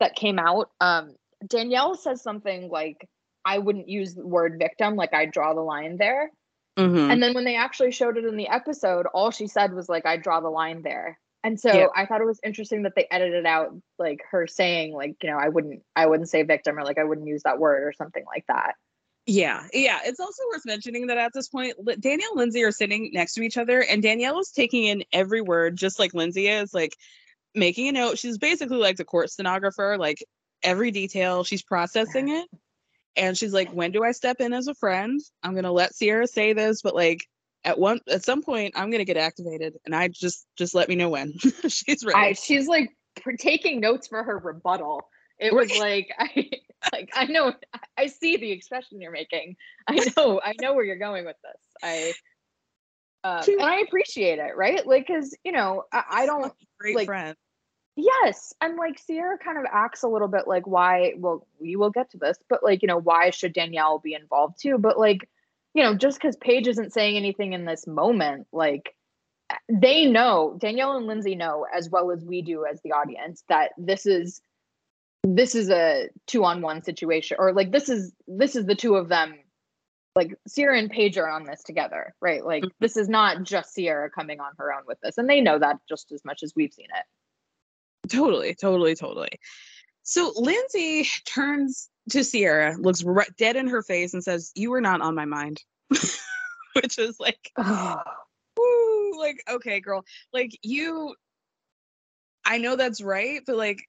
that 0.00 0.14
came 0.16 0.38
out 0.38 0.68
um 0.82 1.14
danielle 1.46 1.94
says 1.94 2.22
something 2.22 2.68
like 2.68 3.08
i 3.46 3.56
wouldn't 3.56 3.88
use 3.88 4.14
the 4.14 4.26
word 4.26 4.58
victim 4.58 4.96
like 4.96 5.14
i 5.14 5.24
draw 5.24 5.54
the 5.54 5.62
line 5.62 5.96
there 5.96 6.30
Mhm. 6.78 7.10
and 7.10 7.22
then 7.22 7.32
when 7.32 7.44
they 7.44 7.56
actually 7.56 7.92
showed 7.92 8.18
it 8.18 8.26
in 8.26 8.36
the 8.36 8.48
episode 8.48 9.06
all 9.14 9.30
she 9.30 9.46
said 9.46 9.72
was 9.72 9.88
like 9.88 10.04
i 10.04 10.18
draw 10.18 10.40
the 10.40 10.50
line 10.50 10.82
there 10.82 11.18
and 11.46 11.58
so 11.60 11.72
Yeah. 11.72 11.86
i 11.94 12.04
thought 12.06 12.20
it 12.20 12.26
was 12.26 12.40
interesting 12.44 12.82
that 12.82 12.94
they 12.96 13.06
edited 13.10 13.46
out 13.46 13.70
like 13.98 14.20
her 14.30 14.46
saying 14.46 14.92
like 14.92 15.14
you 15.22 15.30
know 15.30 15.38
i 15.38 15.48
wouldn't 15.48 15.82
i 15.94 16.04
wouldn't 16.06 16.28
say 16.28 16.42
victim 16.42 16.78
or 16.78 16.84
like 16.84 16.98
i 16.98 17.04
wouldn't 17.04 17.26
use 17.26 17.44
that 17.44 17.58
word 17.58 17.84
or 17.84 17.92
something 17.92 18.24
like 18.26 18.44
that 18.48 18.74
Yeah, 19.28 19.66
yeah. 19.72 19.98
It's 20.04 20.20
also 20.20 20.42
worth 20.52 20.64
mentioning 20.64 21.08
that 21.08 21.18
at 21.18 21.32
this 21.34 21.48
point, 21.48 21.74
Danielle 21.98 22.30
and 22.30 22.38
Lindsay 22.38 22.62
are 22.62 22.70
sitting 22.70 23.10
next 23.12 23.34
to 23.34 23.42
each 23.42 23.58
other, 23.58 23.80
and 23.82 24.00
Danielle 24.00 24.38
is 24.38 24.52
taking 24.52 24.84
in 24.84 25.02
every 25.12 25.40
word, 25.40 25.76
just 25.76 25.98
like 25.98 26.14
Lindsay 26.14 26.46
is, 26.46 26.72
like 26.72 26.94
making 27.52 27.88
a 27.88 27.92
note. 27.92 28.18
She's 28.20 28.38
basically 28.38 28.76
like 28.76 28.96
the 28.96 29.04
court 29.04 29.30
stenographer, 29.30 29.96
like 29.98 30.24
every 30.62 30.92
detail. 30.92 31.42
She's 31.42 31.64
processing 31.64 32.28
it, 32.28 32.46
and 33.16 33.36
she's 33.36 33.52
like, 33.52 33.70
"When 33.72 33.90
do 33.90 34.04
I 34.04 34.12
step 34.12 34.40
in 34.40 34.52
as 34.52 34.68
a 34.68 34.74
friend? 34.74 35.20
I'm 35.42 35.56
gonna 35.56 35.72
let 35.72 35.96
Ciara 35.96 36.28
say 36.28 36.52
this, 36.52 36.82
but 36.82 36.94
like 36.94 37.26
at 37.66 37.78
one 37.78 38.00
at 38.08 38.24
some 38.24 38.42
point, 38.42 38.72
I'm 38.76 38.90
gonna 38.90 39.04
get 39.04 39.16
activated, 39.16 39.76
and 39.84 39.94
I 39.94 40.08
just 40.08 40.46
just 40.56 40.74
let 40.74 40.88
me 40.88 40.94
know 40.94 41.10
when 41.10 41.34
she's 41.68 42.04
ready." 42.04 42.18
I 42.18 42.32
she's 42.32 42.68
like 42.68 42.96
taking 43.38 43.80
notes 43.80 44.06
for 44.06 44.22
her 44.22 44.38
rebuttal. 44.38 45.08
It 45.38 45.52
was 45.52 45.76
like 45.76 46.08
I 46.18 46.48
like 46.92 47.10
I 47.14 47.26
know 47.26 47.52
I 47.98 48.06
see 48.06 48.36
the 48.36 48.52
expression 48.52 49.00
you're 49.00 49.10
making. 49.10 49.56
I 49.88 50.08
know 50.16 50.40
I 50.42 50.54
know 50.60 50.74
where 50.74 50.84
you're 50.84 50.96
going 50.96 51.26
with 51.26 51.36
this. 51.42 51.60
I 51.82 52.12
um, 53.24 53.42
and 53.48 53.62
I 53.62 53.80
appreciate 53.80 54.38
it, 54.38 54.56
right? 54.56 54.86
Like, 54.86 55.08
cause 55.08 55.36
you 55.44 55.50
know 55.50 55.82
I, 55.92 56.04
I 56.10 56.26
don't 56.26 56.52
great 56.78 56.96
like- 56.96 57.06
friend. 57.06 57.36
Yes, 57.98 58.52
and 58.60 58.76
like 58.76 59.00
Ciara 59.06 59.38
kind 59.38 59.56
of 59.56 59.64
acts 59.72 60.02
a 60.02 60.08
little 60.08 60.28
bit 60.28 60.46
like 60.46 60.66
why. 60.66 61.14
Well, 61.16 61.46
we 61.58 61.76
will 61.76 61.88
get 61.88 62.10
to 62.10 62.18
this, 62.18 62.36
but 62.48 62.62
like 62.62 62.82
you 62.82 62.88
know 62.88 62.98
why 62.98 63.30
should 63.30 63.54
Danielle 63.54 63.98
be 63.98 64.12
involved 64.12 64.60
too? 64.60 64.76
But 64.76 64.98
like 64.98 65.28
you 65.76 65.82
know 65.82 65.94
just 65.94 66.18
because 66.18 66.36
Paige 66.36 66.66
isn't 66.68 66.94
saying 66.94 67.16
anything 67.16 67.52
in 67.52 67.66
this 67.66 67.86
moment, 67.86 68.46
like 68.50 68.94
they 69.68 70.06
know 70.06 70.56
Danielle 70.58 70.96
and 70.96 71.06
Lindsay 71.06 71.34
know 71.34 71.66
as 71.72 71.90
well 71.90 72.10
as 72.10 72.24
we 72.24 72.40
do 72.40 72.64
as 72.64 72.80
the 72.82 72.92
audience 72.92 73.44
that 73.50 73.72
this 73.76 74.06
is 74.06 74.40
this 75.22 75.54
is 75.54 75.68
a 75.68 76.08
two 76.26 76.44
on 76.44 76.62
one 76.62 76.82
situation 76.82 77.36
or 77.38 77.52
like 77.52 77.72
this 77.72 77.90
is 77.90 78.14
this 78.26 78.56
is 78.56 78.64
the 78.64 78.74
two 78.74 78.96
of 78.96 79.08
them 79.08 79.34
like 80.14 80.34
Ciara 80.52 80.78
and 80.78 80.90
Paige 80.90 81.18
are 81.18 81.28
on 81.28 81.44
this 81.44 81.62
together, 81.62 82.14
right? 82.22 82.42
Like 82.42 82.64
Mhm. 82.64 82.70
this 82.80 82.96
is 82.96 83.06
not 83.06 83.42
just 83.42 83.74
Ciara 83.74 84.08
coming 84.10 84.40
on 84.40 84.52
her 84.56 84.72
own 84.72 84.84
with 84.86 84.98
this, 85.02 85.18
and 85.18 85.28
they 85.28 85.42
know 85.42 85.58
that 85.58 85.76
just 85.86 86.10
as 86.10 86.24
much 86.24 86.42
as 86.42 86.54
we've 86.56 86.72
seen 86.72 86.88
it. 86.88 88.08
Totally, 88.10 88.54
totally, 88.54 88.94
totally. 88.94 89.28
So 90.04 90.32
Lindsay 90.36 91.06
turns 91.26 91.90
to 92.10 92.24
Ciara, 92.24 92.76
looks 92.78 93.02
right, 93.02 93.28
dead 93.36 93.56
in 93.56 93.68
her 93.68 93.82
face, 93.82 94.14
and 94.14 94.22
says, 94.22 94.52
"You 94.54 94.70
were 94.70 94.80
not 94.80 95.00
on 95.00 95.14
my 95.14 95.24
mind," 95.24 95.62
which 95.90 96.98
is 96.98 97.18
like, 97.18 97.50
woo, 97.56 99.18
like 99.18 99.42
okay, 99.48 99.80
girl, 99.80 100.04
like 100.32 100.56
you. 100.62 101.14
I 102.48 102.58
know 102.58 102.76
that's 102.76 103.02
right, 103.02 103.40
but 103.44 103.56
like, 103.56 103.80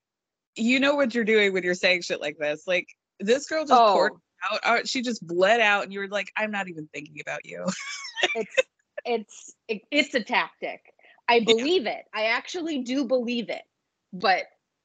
you 0.55 0.79
know 0.79 0.95
what 0.95 1.13
you're 1.13 1.23
doing 1.23 1.53
when 1.53 1.61
you're 1.61 1.75
saying 1.75 2.01
shit 2.01 2.19
like 2.19 2.39
this. 2.39 2.63
Like 2.65 2.87
this 3.19 3.45
girl 3.47 3.63
just 3.63 3.73
oh. 3.73 3.93
poured 3.93 4.13
Oh. 4.43 4.55
out, 4.55 4.59
out. 4.63 4.87
She 4.87 5.01
just 5.01 5.25
bled 5.25 5.59
out, 5.59 5.83
and 5.83 5.93
you 5.93 5.99
were 5.99 6.07
like, 6.07 6.31
"I'm 6.35 6.51
not 6.51 6.67
even 6.69 6.87
thinking 6.93 7.19
about 7.21 7.45
you." 7.45 7.65
it's 8.35 8.55
it's 9.05 9.55
it, 9.67 9.81
it's 9.91 10.13
a 10.13 10.23
tactic. 10.23 10.81
I 11.27 11.41
believe 11.41 11.85
it. 11.85 12.05
I 12.13 12.25
actually 12.25 12.79
do 12.79 13.05
believe 13.05 13.49
it. 13.49 13.63
But 14.13 14.43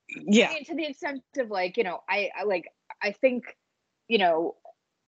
yeah, 0.09 0.53
to 0.67 0.75
the 0.75 0.87
extent 0.87 1.23
of 1.39 1.51
like, 1.51 1.77
you 1.77 1.85
know, 1.85 2.01
I, 2.09 2.31
I 2.39 2.45
like 2.45 2.69
I 3.03 3.13
think, 3.13 3.57
you 4.09 4.19
know, 4.19 4.57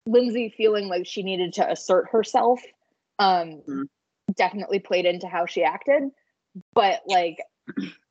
Lindsay 0.05 0.53
feeling 0.55 0.87
like 0.87 1.05
she 1.05 1.23
needed 1.23 1.53
to 1.53 1.69
assert 1.69 2.09
herself 2.11 2.61
um 3.19 3.61
Mhm. 3.67 3.87
definitely 4.35 4.79
played 4.79 5.05
into 5.05 5.27
how 5.27 5.45
she 5.45 5.63
acted. 5.63 6.09
But 6.73 7.01
like 7.05 7.37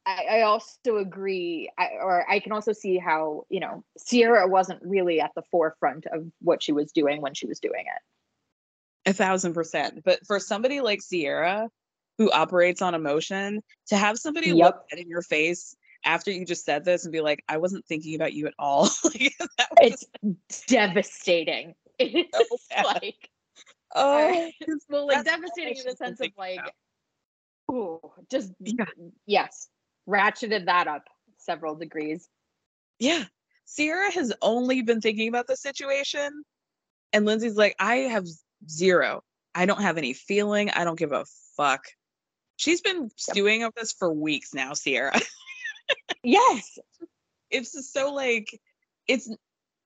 I, 0.07 0.25
I 0.31 0.43
also 0.43 0.97
agree, 0.97 1.71
I, 1.79 1.89
or 2.01 2.29
I 2.29 2.41
can 2.41 2.53
also 2.53 2.73
see 2.73 2.99
how 2.99 3.45
you 3.49 3.61
know 3.61 3.85
Ciara 4.07 4.47
wasn't 4.49 4.83
really 4.83 5.21
at 5.21 5.33
the 5.35 5.43
forefront 5.51 6.07
of 6.07 6.31
what 6.41 6.63
she 6.63 6.73
was 6.73 6.93
doing 6.93 7.21
when 7.21 7.35
she 7.35 7.47
was 7.47 7.61
doing 7.61 7.85
it. 7.87 9.11
A 9.11 9.13
thousand 9.13 9.55
percent. 9.55 10.03
But 10.05 10.27
for 10.27 10.39
somebody 10.39 10.81
like 10.81 11.01
Ciara, 11.09 11.69
who 12.19 12.31
operates 12.31 12.83
on 12.83 12.95
emotion, 12.95 13.63
to 13.89 13.97
have 13.97 14.19
somebody 14.19 14.53
look 14.53 14.77
Yep. 14.77 14.89
dead 14.91 15.01
in 15.01 15.09
your 15.09 15.23
face 15.23 15.75
after 16.05 16.31
you 16.31 16.45
just 16.45 16.65
said 16.65 16.85
this 16.85 17.05
and 17.05 17.13
be 17.13 17.21
like, 17.21 17.45
"I 17.49 17.59
wasn't 17.59 17.85
thinking 17.87 18.15
about 18.15 18.33
you 18.33 18.47
at 18.47 18.55
all," 18.59 18.89
like 19.05 19.35
was 19.81 20.07
It's 20.49 20.65
devastating. 20.67 21.75
Oh, 22.03 22.07
it's 22.33 22.67
so 22.75 22.83
like 22.83 23.29
oh, 23.95 24.51
well, 24.89 25.07
like 25.07 25.25
devastating 25.25 25.77
in 25.77 25.85
the 25.85 25.97
sense 25.97 26.19
of 26.21 26.31
like, 26.39 26.59
about. 26.59 26.73
ooh, 27.71 28.01
just 28.31 28.53
Yeah. 28.61 28.87
yes, 29.27 29.69
ratcheted 30.09 30.65
that 30.67 30.89
up 30.89 31.09
several 31.39 31.75
degrees. 31.75 32.29
yeah. 32.99 33.25
Ciara 33.77 34.11
has 34.13 34.33
only 34.43 34.83
been 34.83 35.01
thinking 35.01 35.29
about 35.29 35.47
the 35.47 35.57
situation, 35.57 36.43
and 37.13 37.25
Lindsay's 37.27 37.57
like, 37.57 37.77
"I 37.79 37.97
have 37.97 38.27
zero. 38.69 39.23
I 39.55 39.67
don't 39.67 39.83
have 39.83 39.99
any 39.99 40.13
feeling. 40.15 40.71
I 40.71 40.85
don't 40.85 40.99
give 40.99 41.13
a 41.13 41.25
fuck." 41.57 41.85
She's 42.57 42.81
been 42.81 43.11
stewing 43.17 43.63
of 43.63 43.75
this 43.75 43.93
for 43.93 44.13
weeks 44.13 44.53
now, 44.55 44.73
Ciara. 44.75 45.21
Yes, 46.23 46.79
it's 47.51 47.73
just 47.73 47.93
so 47.93 48.13
like 48.13 48.61
it's 49.07 49.29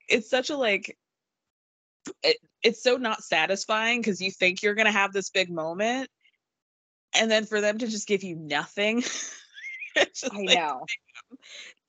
it's 0.08 0.28
such 0.28 0.50
a 0.50 0.56
like 0.56 0.96
it, 2.22 2.36
it's 2.62 2.82
so 2.82 2.96
not 2.96 3.22
satisfying 3.22 4.00
because 4.00 4.20
you 4.20 4.30
think 4.30 4.62
you're 4.62 4.74
gonna 4.74 4.90
have 4.92 5.12
this 5.12 5.30
big 5.30 5.50
moment 5.50 6.08
and 7.14 7.30
then 7.30 7.46
for 7.46 7.60
them 7.60 7.78
to 7.78 7.86
just 7.86 8.06
give 8.06 8.22
you 8.22 8.36
nothing 8.36 9.02
I 9.96 10.06
like, 10.32 10.56
know. 10.56 10.86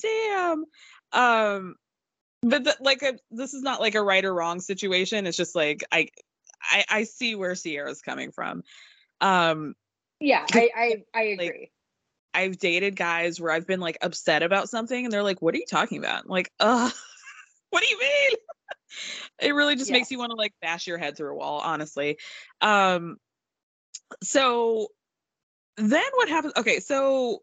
damn 0.02 0.66
um 1.12 1.76
but 2.44 2.64
the, 2.64 2.76
like 2.80 3.02
a, 3.02 3.18
this 3.32 3.54
is 3.54 3.64
not 3.64 3.80
like 3.80 3.96
a 3.96 4.02
right 4.04 4.24
or 4.24 4.34
wrong 4.34 4.60
situation 4.60 5.26
it's 5.26 5.38
just 5.38 5.56
like 5.56 5.84
i 5.92 6.08
i, 6.62 6.86
I 6.90 7.04
see 7.04 7.36
where 7.36 7.56
ciara's 7.56 8.02
coming 8.02 8.32
from 8.32 8.64
um 9.22 9.76
Yeah, 10.20 10.46
I 10.52 10.70
I, 10.76 11.04
I 11.14 11.22
Like, 11.38 11.50
agree. 11.50 11.72
I've 12.36 12.58
dated 12.58 12.96
guys 12.96 13.40
where 13.40 13.52
I've 13.52 13.68
been 13.68 13.80
like 13.80 13.98
upset 14.02 14.44
about 14.44 14.70
something 14.70 15.06
and 15.06 15.12
they're 15.12 15.24
like, 15.24 15.42
what 15.42 15.56
are 15.56 15.58
you 15.58 15.66
talking 15.68 15.98
about? 15.98 16.24
I'm 16.24 16.30
like, 16.30 16.52
uh, 16.60 16.90
what 17.70 17.84
do 17.84 17.90
you 17.90 18.00
mean? 18.00 18.32
it 19.42 19.54
really 19.54 19.76
just 19.76 19.92
makes 19.92 20.12
you 20.12 20.20
want 20.20 20.32
to 20.32 20.38
like 20.38 20.54
bash 20.62 20.88
your 20.88 20.98
head 20.98 21.18
through 21.18 21.32
a 21.32 21.36
wall, 21.36 21.60
honestly. 21.60 22.18
Um, 22.62 23.18
so 24.24 24.88
then 25.78 26.04
what 26.16 26.30
happens? 26.30 26.54
Okay, 26.58 26.80
so 26.80 27.42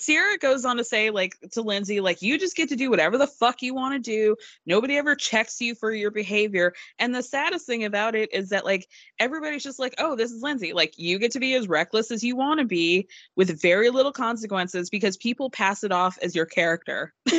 Ciara 0.00 0.38
goes 0.38 0.64
on 0.64 0.78
to 0.78 0.84
say, 0.84 1.10
like, 1.10 1.36
to 1.52 1.62
Lindsay, 1.62 2.00
like, 2.00 2.22
you 2.22 2.38
just 2.38 2.56
get 2.56 2.70
to 2.70 2.76
do 2.76 2.88
whatever 2.88 3.18
the 3.18 3.26
fuck 3.26 3.60
you 3.62 3.74
want 3.74 3.94
to 3.94 3.98
do. 3.98 4.36
Nobody 4.64 4.96
ever 4.96 5.14
checks 5.14 5.60
you 5.60 5.74
for 5.74 5.92
your 5.92 6.10
behavior. 6.10 6.72
And 6.98 7.14
the 7.14 7.22
saddest 7.22 7.66
thing 7.66 7.84
about 7.84 8.14
it 8.14 8.32
is 8.32 8.48
that, 8.50 8.64
like, 8.64 8.88
everybody's 9.18 9.62
just 9.62 9.78
like, 9.78 9.94
oh, 9.98 10.16
this 10.16 10.30
is 10.32 10.42
Lindsay. 10.42 10.72
Like, 10.72 10.94
you 10.96 11.18
get 11.18 11.32
to 11.32 11.40
be 11.40 11.54
as 11.54 11.68
reckless 11.68 12.10
as 12.10 12.24
you 12.24 12.36
want 12.36 12.60
to 12.60 12.66
be 12.66 13.08
with 13.36 13.60
very 13.60 13.90
little 13.90 14.12
consequences 14.12 14.88
because 14.88 15.16
people 15.18 15.50
pass 15.50 15.84
it 15.84 15.92
off 15.92 16.18
as 16.22 16.34
your 16.34 16.46
character. 16.46 17.12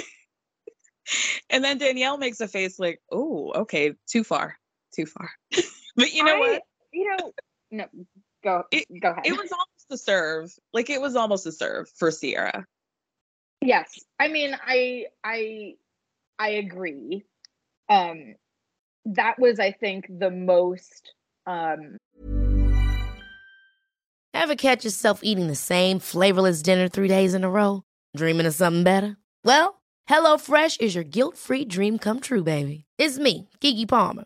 and 1.50 1.64
then 1.64 1.78
Danielle 1.80 2.18
makes 2.18 2.40
a 2.40 2.48
face 2.48 2.80
like, 2.80 3.02
oh, 3.12 3.52
okay, 3.62 3.94
too 4.08 4.24
far, 4.24 4.58
too 4.96 5.06
far. 5.06 5.32
but 5.96 6.14
you 6.14 6.24
know 6.24 6.36
I- 6.36 6.40
what? 6.40 6.62
You 6.92 7.10
know, 7.18 7.34
no, 7.72 7.86
go 8.44 8.64
It- 8.72 8.86
go 9.02 9.10
ahead. 9.10 9.26
It 9.26 9.32
was 9.32 9.52
almost 9.90 10.02
a 10.02 10.04
serve. 10.04 10.54
Like, 10.74 10.90
it 10.90 11.02
was 11.02 11.16
almost 11.16 11.46
a 11.46 11.52
serve 11.52 11.90
for 11.96 12.12
Ciara. 12.12 12.66
Yes. 13.62 14.00
I 14.20 14.28
mean, 14.28 14.58
I 14.66 15.06
I 15.24 15.76
I 16.38 16.50
agree. 16.50 17.24
Um 17.90 18.36
that 19.06 19.40
was 19.40 19.60
I 19.60 19.72
think 19.72 20.06
the 20.10 20.32
most 20.32 21.14
um 21.46 21.98
Ever 24.36 24.56
catch 24.56 24.84
yourself 24.84 25.22
eating 25.24 25.48
the 25.48 25.56
same 25.56 26.00
flavorless 26.00 26.62
dinner 26.62 26.90
three 26.90 27.08
days 27.08 27.34
in 27.34 27.44
a 27.44 27.50
row? 27.50 27.84
Dreaming 28.18 28.48
of 28.48 28.54
something 28.54 28.84
better? 28.84 29.16
Well, 29.46 29.82
HelloFresh 30.10 30.82
is 30.82 30.96
your 30.96 31.06
guilt 31.06 31.38
free 31.38 31.64
dream 31.64 31.98
come 31.98 32.20
true, 32.20 32.44
baby. 32.44 32.84
It's 32.98 33.20
me, 33.20 33.48
Keke 33.62 33.88
Palmer. 33.88 34.26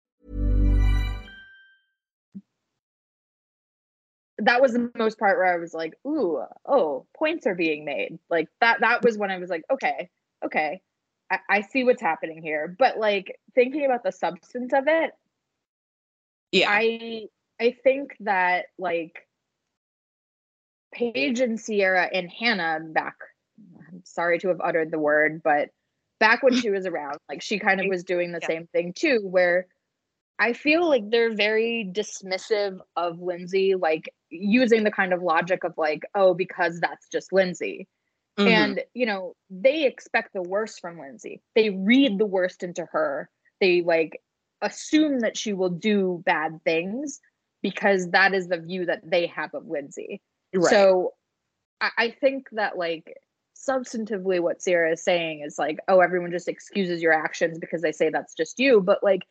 That 4.45 4.61
was 4.61 4.73
the 4.73 4.91
most 4.95 5.19
part 5.19 5.37
where 5.37 5.53
I 5.53 5.57
was 5.57 5.73
like, 5.73 5.93
ooh, 6.07 6.43
oh, 6.65 7.05
points 7.17 7.45
are 7.47 7.55
being 7.55 7.85
made. 7.85 8.19
Like 8.29 8.47
that 8.61 8.81
that 8.81 9.03
was 9.03 9.17
when 9.17 9.31
I 9.31 9.37
was 9.37 9.49
like, 9.49 9.63
okay, 9.71 10.09
okay. 10.45 10.81
I, 11.31 11.39
I 11.49 11.61
see 11.61 11.83
what's 11.83 12.01
happening 12.01 12.41
here. 12.41 12.75
But 12.77 12.97
like 12.97 13.39
thinking 13.55 13.85
about 13.85 14.03
the 14.03 14.11
substance 14.11 14.73
of 14.73 14.85
it, 14.87 15.11
Yeah. 16.51 16.67
I 16.69 17.27
I 17.59 17.75
think 17.83 18.15
that 18.21 18.65
like 18.77 19.27
Paige 20.93 21.39
and 21.39 21.59
Ciara 21.63 22.09
and 22.11 22.29
Hannah 22.29 22.79
back 22.81 23.15
I'm 23.89 24.01
sorry 24.05 24.39
to 24.39 24.49
have 24.49 24.61
uttered 24.61 24.91
the 24.91 24.99
word, 24.99 25.41
but 25.43 25.69
back 26.19 26.43
when 26.43 26.55
she 26.55 26.69
was 26.69 26.85
around, 26.85 27.17
like 27.29 27.41
she 27.41 27.59
kind 27.59 27.79
of 27.81 27.87
was 27.87 28.03
doing 28.03 28.31
the 28.31 28.39
Yeah. 28.41 28.47
same 28.47 28.67
thing 28.67 28.93
too, 28.93 29.19
where 29.23 29.67
I 30.41 30.53
feel 30.53 30.89
like 30.89 31.11
they're 31.11 31.35
very 31.35 31.87
dismissive 31.93 32.79
of 32.95 33.21
Lindsay, 33.21 33.75
like 33.75 34.11
using 34.31 34.83
the 34.83 34.89
kind 34.89 35.13
of 35.13 35.21
logic 35.21 35.63
of 35.63 35.75
like, 35.77 36.01
oh, 36.15 36.33
because 36.33 36.79
that's 36.79 37.07
just 37.09 37.31
Lindsay. 37.31 37.87
Mhm. 38.39 38.47
And, 38.47 38.83
you 38.95 39.05
know, 39.05 39.35
they 39.51 39.85
expect 39.85 40.33
the 40.33 40.41
worst 40.41 40.81
from 40.81 40.99
Lindsay. 40.99 41.43
They 41.53 41.69
read 41.69 42.17
the 42.17 42.25
worst 42.25 42.63
into 42.63 42.85
her. 42.91 43.29
They 43.59 43.83
like 43.83 44.19
assume 44.63 45.19
that 45.19 45.37
she 45.37 45.53
will 45.53 45.69
do 45.69 46.23
bad 46.25 46.59
things 46.63 47.19
because 47.61 48.09
that 48.09 48.33
is 48.33 48.47
the 48.47 48.57
view 48.57 48.87
that 48.87 49.01
they 49.07 49.27
have 49.27 49.53
of 49.53 49.67
Lindsay. 49.67 50.21
Right. 50.55 50.71
So 50.71 51.13
I, 51.79 51.89
I 51.97 52.15
think 52.19 52.47
that 52.53 52.79
like 52.79 53.15
substantively 53.55 54.39
what 54.39 54.63
Sarah 54.63 54.93
is 54.93 55.03
saying 55.03 55.43
is 55.45 55.59
like, 55.59 55.77
oh, 55.87 55.99
everyone 55.99 56.31
just 56.31 56.47
excuses 56.47 56.99
your 56.99 57.13
actions 57.13 57.59
because 57.59 57.83
they 57.83 57.91
say 57.91 58.09
that's 58.09 58.33
just 58.33 58.57
you. 58.57 58.81
But 58.81 59.03
like, 59.03 59.21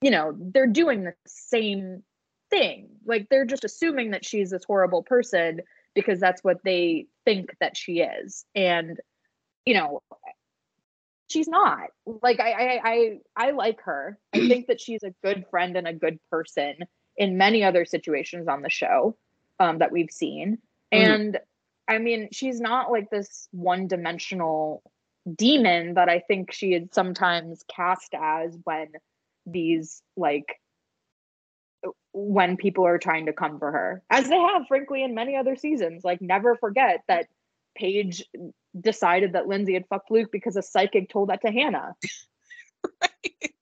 you 0.00 0.10
know, 0.10 0.34
they're 0.38 0.66
doing 0.66 1.04
the 1.04 1.14
same 1.26 2.02
thing. 2.50 2.88
Like 3.04 3.28
they're 3.28 3.44
just 3.44 3.64
assuming 3.64 4.12
that 4.12 4.24
she's 4.24 4.50
this 4.50 4.64
horrible 4.64 5.02
person 5.02 5.60
because 5.94 6.20
that's 6.20 6.42
what 6.44 6.58
they 6.64 7.06
think 7.24 7.56
that 7.60 7.76
she 7.76 8.00
is. 8.00 8.44
And, 8.54 8.98
you 9.64 9.74
know, 9.74 10.02
she's 11.28 11.48
not. 11.48 11.88
Like 12.06 12.40
I 12.40 12.52
I 12.52 12.80
I, 12.84 13.18
I 13.36 13.50
like 13.52 13.80
her. 13.82 14.18
I 14.34 14.38
think 14.48 14.66
that 14.68 14.80
she's 14.80 15.02
a 15.02 15.14
good 15.24 15.44
friend 15.50 15.76
and 15.76 15.86
a 15.86 15.92
good 15.92 16.18
person 16.30 16.76
in 17.16 17.36
many 17.36 17.64
other 17.64 17.84
situations 17.84 18.46
on 18.48 18.62
the 18.62 18.70
show 18.70 19.16
um, 19.58 19.78
that 19.78 19.92
we've 19.92 20.10
seen. 20.10 20.58
Mhm. 20.92 20.98
And 20.98 21.38
I 21.88 21.98
mean, 21.98 22.28
she's 22.32 22.60
not 22.60 22.90
like 22.90 23.10
this 23.10 23.48
one 23.50 23.88
dimensional 23.88 24.82
demon 25.34 25.94
that 25.94 26.08
I 26.08 26.20
think 26.20 26.52
she 26.52 26.74
is 26.74 26.88
sometimes 26.92 27.64
cast 27.68 28.14
as 28.14 28.56
when 28.64 28.88
these 29.50 30.02
like 30.16 30.46
when 32.12 32.56
people 32.56 32.86
are 32.86 32.98
trying 32.98 33.26
to 33.26 33.32
come 33.32 33.58
for 33.58 33.70
her, 33.70 34.02
as 34.10 34.28
they 34.28 34.38
have, 34.38 34.66
frankly, 34.66 35.02
in 35.02 35.14
many 35.14 35.36
other 35.36 35.56
seasons. 35.56 36.04
Like, 36.04 36.20
never 36.20 36.56
forget 36.56 37.02
that 37.08 37.26
Paige 37.76 38.24
decided 38.78 39.34
that 39.34 39.46
Lindsay 39.46 39.74
had 39.74 39.86
fucked 39.88 40.10
Luke 40.10 40.30
because 40.32 40.56
a 40.56 40.62
psychic 40.62 41.10
told 41.10 41.28
that 41.30 41.40
to 41.42 41.52
Hannah. 41.52 41.94
right. 43.02 43.52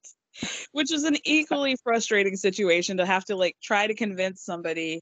Which 0.72 0.92
is 0.92 1.04
an 1.04 1.16
equally 1.24 1.76
frustrating 1.82 2.36
situation 2.36 2.98
to 2.98 3.06
have 3.06 3.24
to 3.26 3.36
like 3.36 3.56
try 3.62 3.86
to 3.86 3.94
convince 3.94 4.42
somebody 4.42 5.00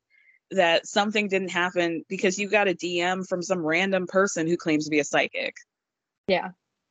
that 0.51 0.87
something 0.87 1.29
didn't 1.29 1.51
happen 1.51 2.05
because 2.09 2.39
you 2.39 2.49
got 2.49 2.69
a 2.69 2.75
DM 2.75 3.27
from 3.27 3.43
some 3.43 3.65
random 3.65 4.07
person 4.07 4.47
who 4.47 4.57
claims 4.57 4.85
to 4.85 4.91
be 4.91 5.01
a 5.01 5.05
psychic. 5.05 5.55
Yeah. 6.29 6.51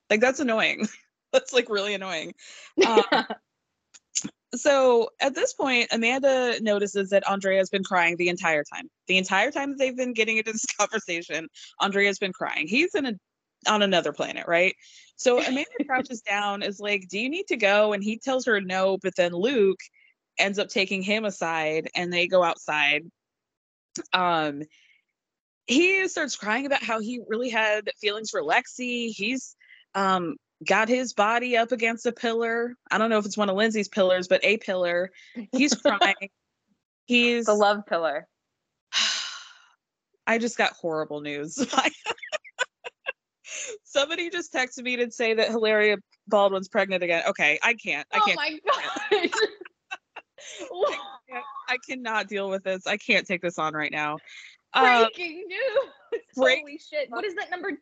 Like 0.09 0.19
that's 0.19 0.41
annoying. 0.41 0.87
that's 1.33 1.53
like 1.53 1.69
really 1.69 1.93
annoying. 1.93 2.33
Um, 2.85 3.25
so 4.55 5.09
at 5.19 5.35
this 5.35 5.53
point, 5.53 5.87
Amanda 5.91 6.59
notices 6.61 7.09
that 7.09 7.27
Andrea's 7.27 7.69
been 7.69 7.83
crying 7.83 8.17
the 8.17 8.29
entire 8.29 8.63
time. 8.63 8.89
The 9.07 9.17
entire 9.17 9.51
time 9.51 9.71
that 9.71 9.79
they've 9.79 9.97
been 9.97 10.13
getting 10.13 10.37
into 10.37 10.51
this 10.51 10.65
conversation, 10.79 11.47
Andrea's 11.81 12.19
been 12.19 12.33
crying. 12.33 12.67
He's 12.67 12.95
in 12.95 13.05
a 13.05 13.13
on 13.67 13.81
another 13.81 14.11
planet, 14.11 14.45
right? 14.47 14.75
So 15.15 15.41
Amanda 15.41 15.69
crouches 15.85 16.21
down, 16.21 16.63
is 16.63 16.79
like, 16.79 17.07
Do 17.09 17.19
you 17.19 17.29
need 17.29 17.47
to 17.47 17.57
go? 17.57 17.93
And 17.93 18.03
he 18.03 18.17
tells 18.17 18.45
her 18.45 18.59
no, 18.61 18.97
but 19.01 19.15
then 19.15 19.31
Luke 19.31 19.79
ends 20.37 20.59
up 20.59 20.69
taking 20.69 21.01
him 21.01 21.25
aside 21.25 21.89
and 21.95 22.11
they 22.11 22.27
go 22.27 22.43
outside. 22.43 23.03
Um 24.11 24.63
he 25.65 26.07
starts 26.09 26.35
crying 26.35 26.65
about 26.65 26.83
how 26.83 26.99
he 26.99 27.21
really 27.27 27.49
had 27.49 27.89
feelings 28.01 28.29
for 28.29 28.41
Lexi. 28.41 29.09
He's 29.15 29.55
um 29.95 30.35
got 30.65 30.89
his 30.89 31.13
body 31.13 31.55
up 31.57 31.71
against 31.71 32.05
a 32.05 32.11
pillar. 32.11 32.75
I 32.91 32.97
don't 32.97 33.09
know 33.09 33.17
if 33.17 33.25
it's 33.25 33.37
one 33.37 33.49
of 33.49 33.55
Lindsay's 33.55 33.87
pillars, 33.87 34.27
but 34.27 34.43
a 34.43 34.57
pillar. 34.57 35.11
He's 35.51 35.73
crying. 35.81 36.29
He's 37.05 37.45
the 37.45 37.53
love 37.53 37.85
pillar. 37.85 38.27
I 40.27 40.37
just 40.37 40.57
got 40.57 40.73
horrible 40.73 41.21
news. 41.21 41.55
Somebody 43.83 44.29
just 44.29 44.53
texted 44.53 44.83
me 44.83 44.95
to 44.97 45.11
say 45.11 45.33
that 45.35 45.49
Hilaria 45.49 45.97
Baldwin's 46.27 46.67
pregnant 46.69 47.03
again. 47.03 47.23
Okay, 47.27 47.59
I 47.61 47.73
can't. 47.75 48.07
I 48.11 48.19
can't. 48.19 48.31
Oh 48.31 48.35
my 48.35 48.59
god. 48.65 49.29
I, 50.71 50.97
can't, 51.29 51.45
I 51.69 51.77
cannot 51.87 52.27
deal 52.27 52.49
with 52.49 52.63
this. 52.63 52.87
I 52.87 52.97
can't 52.97 53.27
take 53.27 53.41
this 53.41 53.59
on 53.59 53.73
right 53.73 53.91
now. 53.91 54.17
Um, 54.73 55.03
Breaking 55.03 55.45
news. 55.47 56.21
break- 56.35 56.59
Holy 56.59 56.79
shit. 56.79 57.09
What 57.09 57.25
is 57.25 57.35
that 57.35 57.51
number 57.51 57.69
10? 57.69 57.77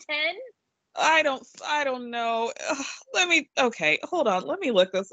I 0.95 1.23
don't 1.23 1.45
I 1.65 1.83
don't 1.83 2.09
know. 2.09 2.51
Ugh, 2.69 2.85
let 3.13 3.27
me 3.27 3.49
okay, 3.57 3.99
hold 4.03 4.27
on. 4.27 4.45
Let 4.45 4.59
me 4.59 4.71
look 4.71 4.91
this. 4.91 5.11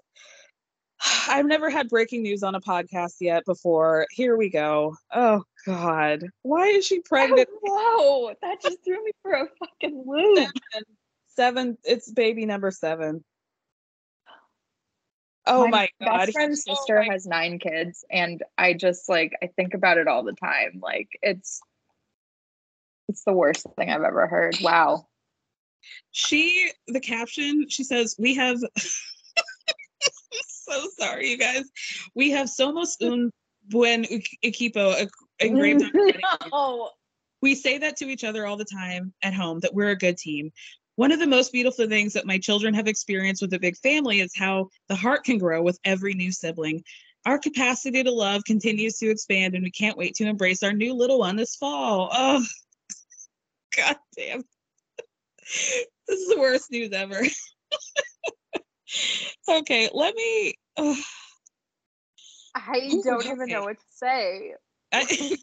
I've 1.28 1.46
never 1.46 1.70
had 1.70 1.88
breaking 1.88 2.22
news 2.22 2.42
on 2.42 2.54
a 2.54 2.60
podcast 2.60 3.16
yet 3.20 3.44
before. 3.44 4.06
Here 4.10 4.36
we 4.36 4.50
go. 4.50 4.96
Oh 5.14 5.42
god. 5.66 6.24
Why 6.42 6.68
is 6.68 6.86
she 6.86 7.00
pregnant? 7.00 7.48
Oh, 7.64 8.28
whoa, 8.30 8.34
that 8.42 8.60
just 8.62 8.84
threw 8.84 9.02
me 9.04 9.12
for 9.22 9.32
a 9.32 9.46
fucking 9.58 10.04
loop. 10.06 10.38
Seven, 10.38 10.86
seven 11.28 11.78
it's 11.84 12.10
baby 12.10 12.46
number 12.46 12.70
7. 12.70 13.24
Oh 15.50 15.66
my, 15.66 15.88
god. 16.00 16.26
best 16.26 16.32
friend's 16.32 16.62
sister 16.62 16.98
my- 16.98 17.12
has 17.12 17.26
nine 17.26 17.58
kids, 17.58 18.04
and 18.10 18.42
I 18.58 18.74
just 18.74 19.08
like 19.08 19.34
I 19.42 19.46
think 19.46 19.72
about 19.72 19.96
it 19.96 20.06
all 20.06 20.22
the 20.22 20.34
time. 20.34 20.80
Like 20.82 21.08
it's 21.22 21.62
it's 23.08 23.24
the 23.24 23.32
worst 23.32 23.66
thing 23.76 23.88
I've 23.90 24.02
ever 24.02 24.26
heard. 24.26 24.56
Wow. 24.60 25.06
She 26.10 26.70
the 26.86 27.00
caption, 27.00 27.66
she 27.68 27.84
says, 27.84 28.16
"We 28.18 28.34
have 28.34 28.58
so 30.48 30.88
sorry 30.98 31.30
you 31.30 31.38
guys. 31.38 31.64
We 32.14 32.30
have 32.30 32.48
somos 32.48 32.96
un 33.00 33.30
buen 33.68 34.04
equipo 34.44 35.08
engraved 35.40 35.82
on 35.82 35.90
our 35.96 36.04
wedding 36.04 36.20
ring. 36.34 36.50
no. 36.52 36.90
We 37.40 37.54
say 37.54 37.78
that 37.78 37.96
to 37.98 38.06
each 38.06 38.24
other 38.24 38.46
all 38.46 38.56
the 38.56 38.64
time 38.64 39.12
at 39.22 39.34
home 39.34 39.60
that 39.60 39.74
we're 39.74 39.90
a 39.90 39.96
good 39.96 40.16
team. 40.16 40.50
One 40.96 41.12
of 41.12 41.20
the 41.20 41.26
most 41.28 41.52
beautiful 41.52 41.86
things 41.86 42.14
that 42.14 42.26
my 42.26 42.38
children 42.38 42.74
have 42.74 42.88
experienced 42.88 43.40
with 43.40 43.54
a 43.54 43.60
big 43.60 43.76
family 43.76 44.18
is 44.18 44.32
how 44.34 44.70
the 44.88 44.96
heart 44.96 45.22
can 45.22 45.38
grow 45.38 45.62
with 45.62 45.78
every 45.84 46.14
new 46.14 46.32
sibling. 46.32 46.82
Our 47.24 47.38
capacity 47.38 48.02
to 48.02 48.10
love 48.10 48.42
continues 48.44 48.98
to 48.98 49.10
expand, 49.10 49.54
and 49.54 49.62
we 49.62 49.70
can't 49.70 49.96
wait 49.96 50.14
to 50.16 50.26
embrace 50.26 50.64
our 50.64 50.72
new 50.72 50.94
little 50.94 51.20
one 51.20 51.36
this 51.36 51.54
fall. 51.54 52.08
Oh, 52.12 52.44
god 53.76 53.96
damn. 54.16 54.42
This 56.08 56.20
is 56.20 56.28
the 56.28 56.38
worst 56.38 56.70
news 56.70 56.92
ever. 56.92 57.20
okay, 59.48 59.88
let 59.92 60.14
me. 60.14 60.54
I 62.54 63.00
don't 63.04 63.26
even 63.26 63.48
know 63.48 63.62
what 63.62 63.76
to 63.78 63.84
say. 63.90 64.54
I- 64.92 65.36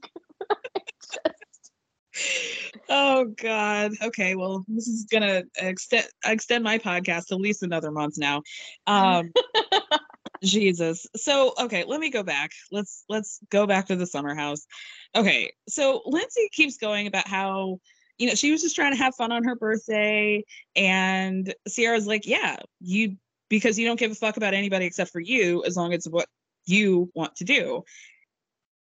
oh 2.90 3.26
god. 3.26 3.92
Okay 4.02 4.36
well 4.36 4.64
this 4.68 4.88
is 4.88 5.06
gonna 5.12 5.44
extend 5.58 6.08
extend 6.26 6.64
my 6.64 6.78
podcast 6.80 7.32
at 7.32 7.40
least 7.40 7.64
another 7.64 7.92
month 7.92 8.16
now. 8.18 8.42
Um 8.88 9.32
jesus. 10.44 11.06
So 11.16 11.54
okay 11.60 11.84
let 11.86 12.00
me 12.00 12.10
go 12.10 12.24
back. 12.24 12.52
Let's 12.72 13.04
let's 13.10 13.40
go 13.50 13.68
back 13.68 13.88
to 13.88 13.96
the 13.96 14.08
summer 14.08 14.34
house. 14.36 14.66
Okay 15.16 15.52
so 15.68 16.02
lindsay 16.06 16.50
keeps 16.52 16.78
going 16.78 17.08
about 17.08 17.28
how 17.28 17.80
you 18.18 18.28
know 18.28 18.36
she 18.36 18.52
was 18.52 18.62
just 18.62 18.76
trying 18.76 18.92
to 18.92 18.98
have 18.98 19.16
fun 19.16 19.32
on 19.32 19.44
her 19.44 19.56
birthday 19.56 20.44
and 20.76 21.54
ciara's 21.68 22.08
like 22.08 22.26
yeah 22.26 22.58
you 22.80 23.16
because 23.50 23.78
you 23.78 23.86
don't 23.86 24.00
give 24.00 24.12
a 24.12 24.16
fuck 24.16 24.38
about 24.38 24.54
anybody 24.54 24.86
except 24.86 25.12
for 25.12 25.20
you 25.20 25.64
as 25.66 25.76
long 25.76 25.94
as 25.94 26.08
what 26.10 26.28
you 26.66 27.12
want 27.14 27.36
to 27.36 27.44
do 27.44 27.84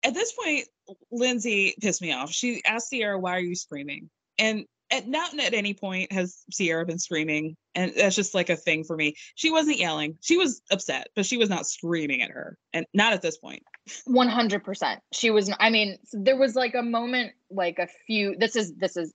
at 0.05 0.15
this 0.15 0.33
point, 0.33 0.67
Lindsay 1.11 1.75
pissed 1.81 2.03
me 2.03 2.13
off. 2.13 2.31
She 2.31 2.63
asked 2.65 2.91
Ciara, 2.91 3.19
"Why 3.19 3.37
are 3.37 3.41
you 3.41 3.55
screaming?" 3.55 4.11
And 4.39 4.67
at 4.91 5.07
not 5.07 5.39
at 5.39 5.55
any 5.55 5.75
point 5.75 6.13
has 6.13 6.45
Ciara 6.51 6.87
been 6.87 6.99
screaming, 6.99 7.57
and 7.75 7.93
that's 7.97 8.17
just 8.17 8.35
like 8.35 8.51
a 8.51 8.57
thing 8.57 8.85
for 8.85 8.97
me. 8.97 9.15
She 9.35 9.51
wasn't 9.51 9.79
yelling. 9.79 10.17
She 10.21 10.37
was 10.37 10.63
upset, 10.71 11.09
but 11.15 11.27
she 11.27 11.37
was 11.37 11.49
not 11.51 11.67
screaming 11.67 12.23
at 12.23 12.31
her, 12.31 12.57
and 12.73 12.87
not 12.95 13.13
at 13.13 13.23
this 13.23 13.39
point. 13.39 13.63
100% 14.09 14.99
she 15.13 15.31
was 15.31 15.51
i 15.61 15.71
mean 15.71 15.97
there 16.13 16.37
was 16.37 16.55
like 16.55 16.75
a 16.75 16.83
moment 16.83 17.33
like 17.51 17.79
a 17.79 17.89
few 18.07 18.37
this 18.39 18.55
is 18.55 18.75
this 18.77 18.97
is 18.97 19.15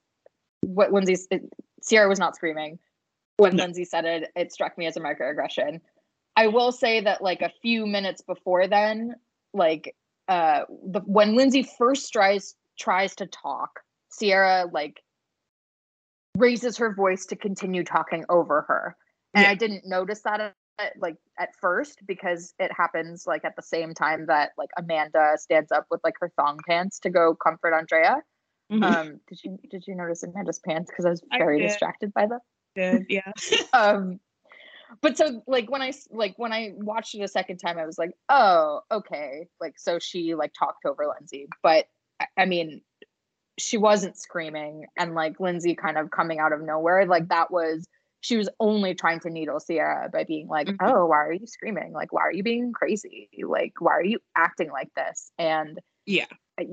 what 0.62 0.92
Lindsay 0.92 1.16
it, 1.30 1.44
ciara 1.88 2.08
was 2.10 2.20
not 2.20 2.36
screaming 2.36 2.80
when 3.38 3.56
No. 3.56 3.64
lindsay 3.64 3.86
said 3.86 4.06
it 4.06 4.32
it 4.36 4.52
struck 4.52 4.78
me 4.78 4.86
as 4.88 4.98
a 4.98 5.00
microaggression 5.00 5.80
i 6.36 6.48
will 6.48 6.72
say 6.72 7.02
that 7.02 7.22
like 7.22 7.42
a 7.42 7.52
few 7.62 7.86
minutes 7.86 8.22
before 8.22 8.68
then 8.68 9.16
like 9.54 9.96
uh 10.28 10.62
the 10.88 11.02
when 11.02 11.36
lindsay 11.36 11.68
first 11.78 12.12
tries 12.12 12.56
tries 12.80 13.16
to 13.18 13.28
talk 13.28 13.82
ciara 14.18 14.66
like 14.72 15.02
raises 16.38 16.78
her 16.78 16.94
voice 16.94 17.26
to 17.28 17.36
continue 17.36 17.84
talking 17.84 18.26
over 18.30 18.62
her 18.68 18.96
and 19.34 19.44
Yeah. 19.44 19.52
i 19.52 19.56
didn't 19.56 19.86
notice 19.86 20.22
that 20.24 20.40
at, 20.80 20.94
like 21.00 21.18
at 21.38 21.50
first 21.62 22.00
because 22.08 22.54
it 22.60 22.72
happens 22.72 23.26
like 23.28 23.46
at 23.46 23.56
the 23.56 23.62
same 23.62 23.94
time 23.94 24.26
that 24.28 24.52
like 24.58 24.70
amanda 24.78 25.34
stands 25.38 25.72
up 25.72 25.86
with 25.92 26.02
like 26.04 26.16
her 26.20 26.32
thong 26.36 26.60
pants 26.68 27.00
to 27.00 27.10
go 27.10 27.36
comfort 27.36 27.74
andrea 27.74 28.18
Mhm. 28.72 28.84
um 28.84 29.20
did 29.28 29.40
you 29.44 29.60
did 29.70 29.84
you 29.88 29.94
notice 29.96 30.24
amanda's 30.24 30.60
pants 30.60 30.90
because 30.90 31.06
i 31.06 31.10
was 31.10 31.22
I 31.32 31.38
very 31.38 31.60
did. 31.60 31.68
distracted 31.68 32.14
by 32.14 32.26
them 32.28 32.40
Did 32.76 33.06
yeah. 33.10 33.32
um 33.74 34.20
but 35.02 35.18
so 35.18 35.44
like 35.48 35.70
when 35.70 35.82
I 35.82 35.92
like 36.12 36.34
when 36.38 36.54
i 36.54 36.72
watched 36.78 37.14
it 37.14 37.22
a 37.22 37.28
second 37.28 37.58
time 37.58 37.78
i 37.78 37.86
was 37.86 37.98
like 37.98 38.12
oh 38.30 38.82
okay 38.92 39.48
like 39.60 39.74
so 39.78 40.00
she 40.00 40.34
like 40.34 40.54
talked 40.58 40.86
over 40.86 41.06
lindsay 41.08 41.48
but 41.62 41.86
I- 42.20 42.28
i 42.38 42.46
mean 42.46 42.82
she 43.58 43.78
wasn't 43.78 44.18
screaming 44.18 44.86
and 44.98 45.14
like 45.16 45.40
lindsay 45.40 45.76
kind 45.76 45.98
of 45.98 46.10
coming 46.12 46.40
out 46.40 46.54
of 46.54 46.62
nowhere 46.62 47.06
like 47.06 47.28
that 47.30 47.52
was 47.52 47.88
she 48.22 48.38
was 48.38 48.48
only 48.60 48.94
trying 48.96 49.20
to 49.20 49.30
needle 49.30 49.60
ciara 49.60 50.10
by 50.10 50.24
being 50.24 50.48
like 50.48 50.68
Mhm. 50.68 50.78
oh 50.82 51.06
why 51.06 51.18
are 51.18 51.34
you 51.34 51.46
screaming 51.46 51.92
like 51.94 52.12
why 52.12 52.22
are 52.22 52.32
you 52.34 52.44
being 52.44 52.72
crazy 52.74 53.30
like 53.46 53.74
why 53.80 53.92
are 53.92 54.04
you 54.04 54.20
acting 54.36 54.72
like 54.72 54.90
this 54.96 55.32
and 55.38 55.80
yeah. 56.06 56.26
I, 56.60 56.68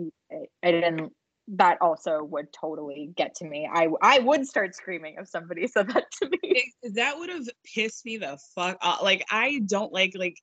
I, 0.63 0.71
didn't 0.73 1.13
that 1.49 1.79
also 1.81 2.23
would 2.23 2.53
totally 2.53 3.11
get 3.17 3.35
to 3.37 3.45
me 3.45 3.69
i 3.73 3.89
i 4.03 4.19
would 4.19 4.47
start 4.47 4.75
screaming 4.75 5.17
if 5.19 5.29
somebody 5.29 5.67
said 5.69 5.89
that 5.89 6.05
to 6.21 6.29
me 6.29 6.39
It- 6.43 6.95
that 6.95 7.19
would 7.19 7.29
have 7.31 7.47
pissed 7.75 8.05
me 8.05 8.17
the 8.17 8.39
fuck 8.55 8.79
off. 8.81 9.03
Like 9.03 9.25
I 9.31 9.61
don't 9.67 9.93
like 9.93 10.13
like 10.17 10.37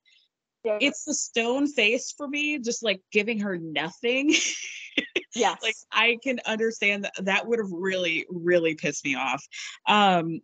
it's 0.63 1.03
the 1.05 1.13
stone 1.13 1.67
face 1.67 2.13
for 2.15 2.27
me, 2.27 2.59
just 2.59 2.83
like 2.83 3.01
giving 3.11 3.39
her 3.39 3.57
nothing. 3.57 4.33
yes 5.35 5.57
like 5.61 5.75
I 5.91 6.17
can 6.23 6.39
understand 6.45 7.05
that 7.05 7.13
that 7.25 7.47
would 7.47 7.59
have 7.59 7.71
really, 7.71 8.25
really 8.29 8.75
pissed 8.75 9.05
me 9.05 9.15
off. 9.15 9.45
Um 9.87 10.41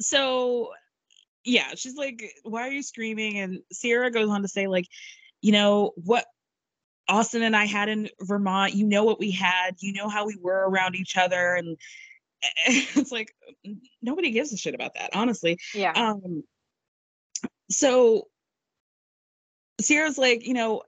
so 0.00 0.70
yeah, 1.44 1.74
she's 1.74 1.96
like, 1.96 2.22
Why 2.42 2.68
are 2.68 2.72
you 2.72 2.82
screaming? 2.82 3.38
And 3.38 3.60
Ciara 3.72 4.10
goes 4.10 4.28
on 4.28 4.42
to 4.42 4.48
say, 4.48 4.66
like, 4.66 4.86
you 5.42 5.52
know, 5.52 5.92
what 5.96 6.24
Austin 7.08 7.42
and 7.42 7.54
I 7.54 7.66
had 7.66 7.88
in 7.88 8.08
Vermont, 8.20 8.74
you 8.74 8.86
know 8.86 9.04
what 9.04 9.20
we 9.20 9.30
had, 9.30 9.76
you 9.80 9.92
know 9.92 10.08
how 10.08 10.26
we 10.26 10.38
were 10.40 10.68
around 10.68 10.94
each 10.94 11.16
other. 11.16 11.54
And 11.54 11.76
it's 12.66 13.12
like 13.12 13.34
nobody 14.02 14.30
gives 14.30 14.52
a 14.52 14.56
shit 14.56 14.74
about 14.74 14.94
that, 14.94 15.10
honestly. 15.14 15.58
Yeah. 15.74 15.92
Um 15.92 16.44
so 17.70 18.28
Ciara's 19.82 20.18
like, 20.18 20.46
you 20.46 20.54
know, 20.54 20.82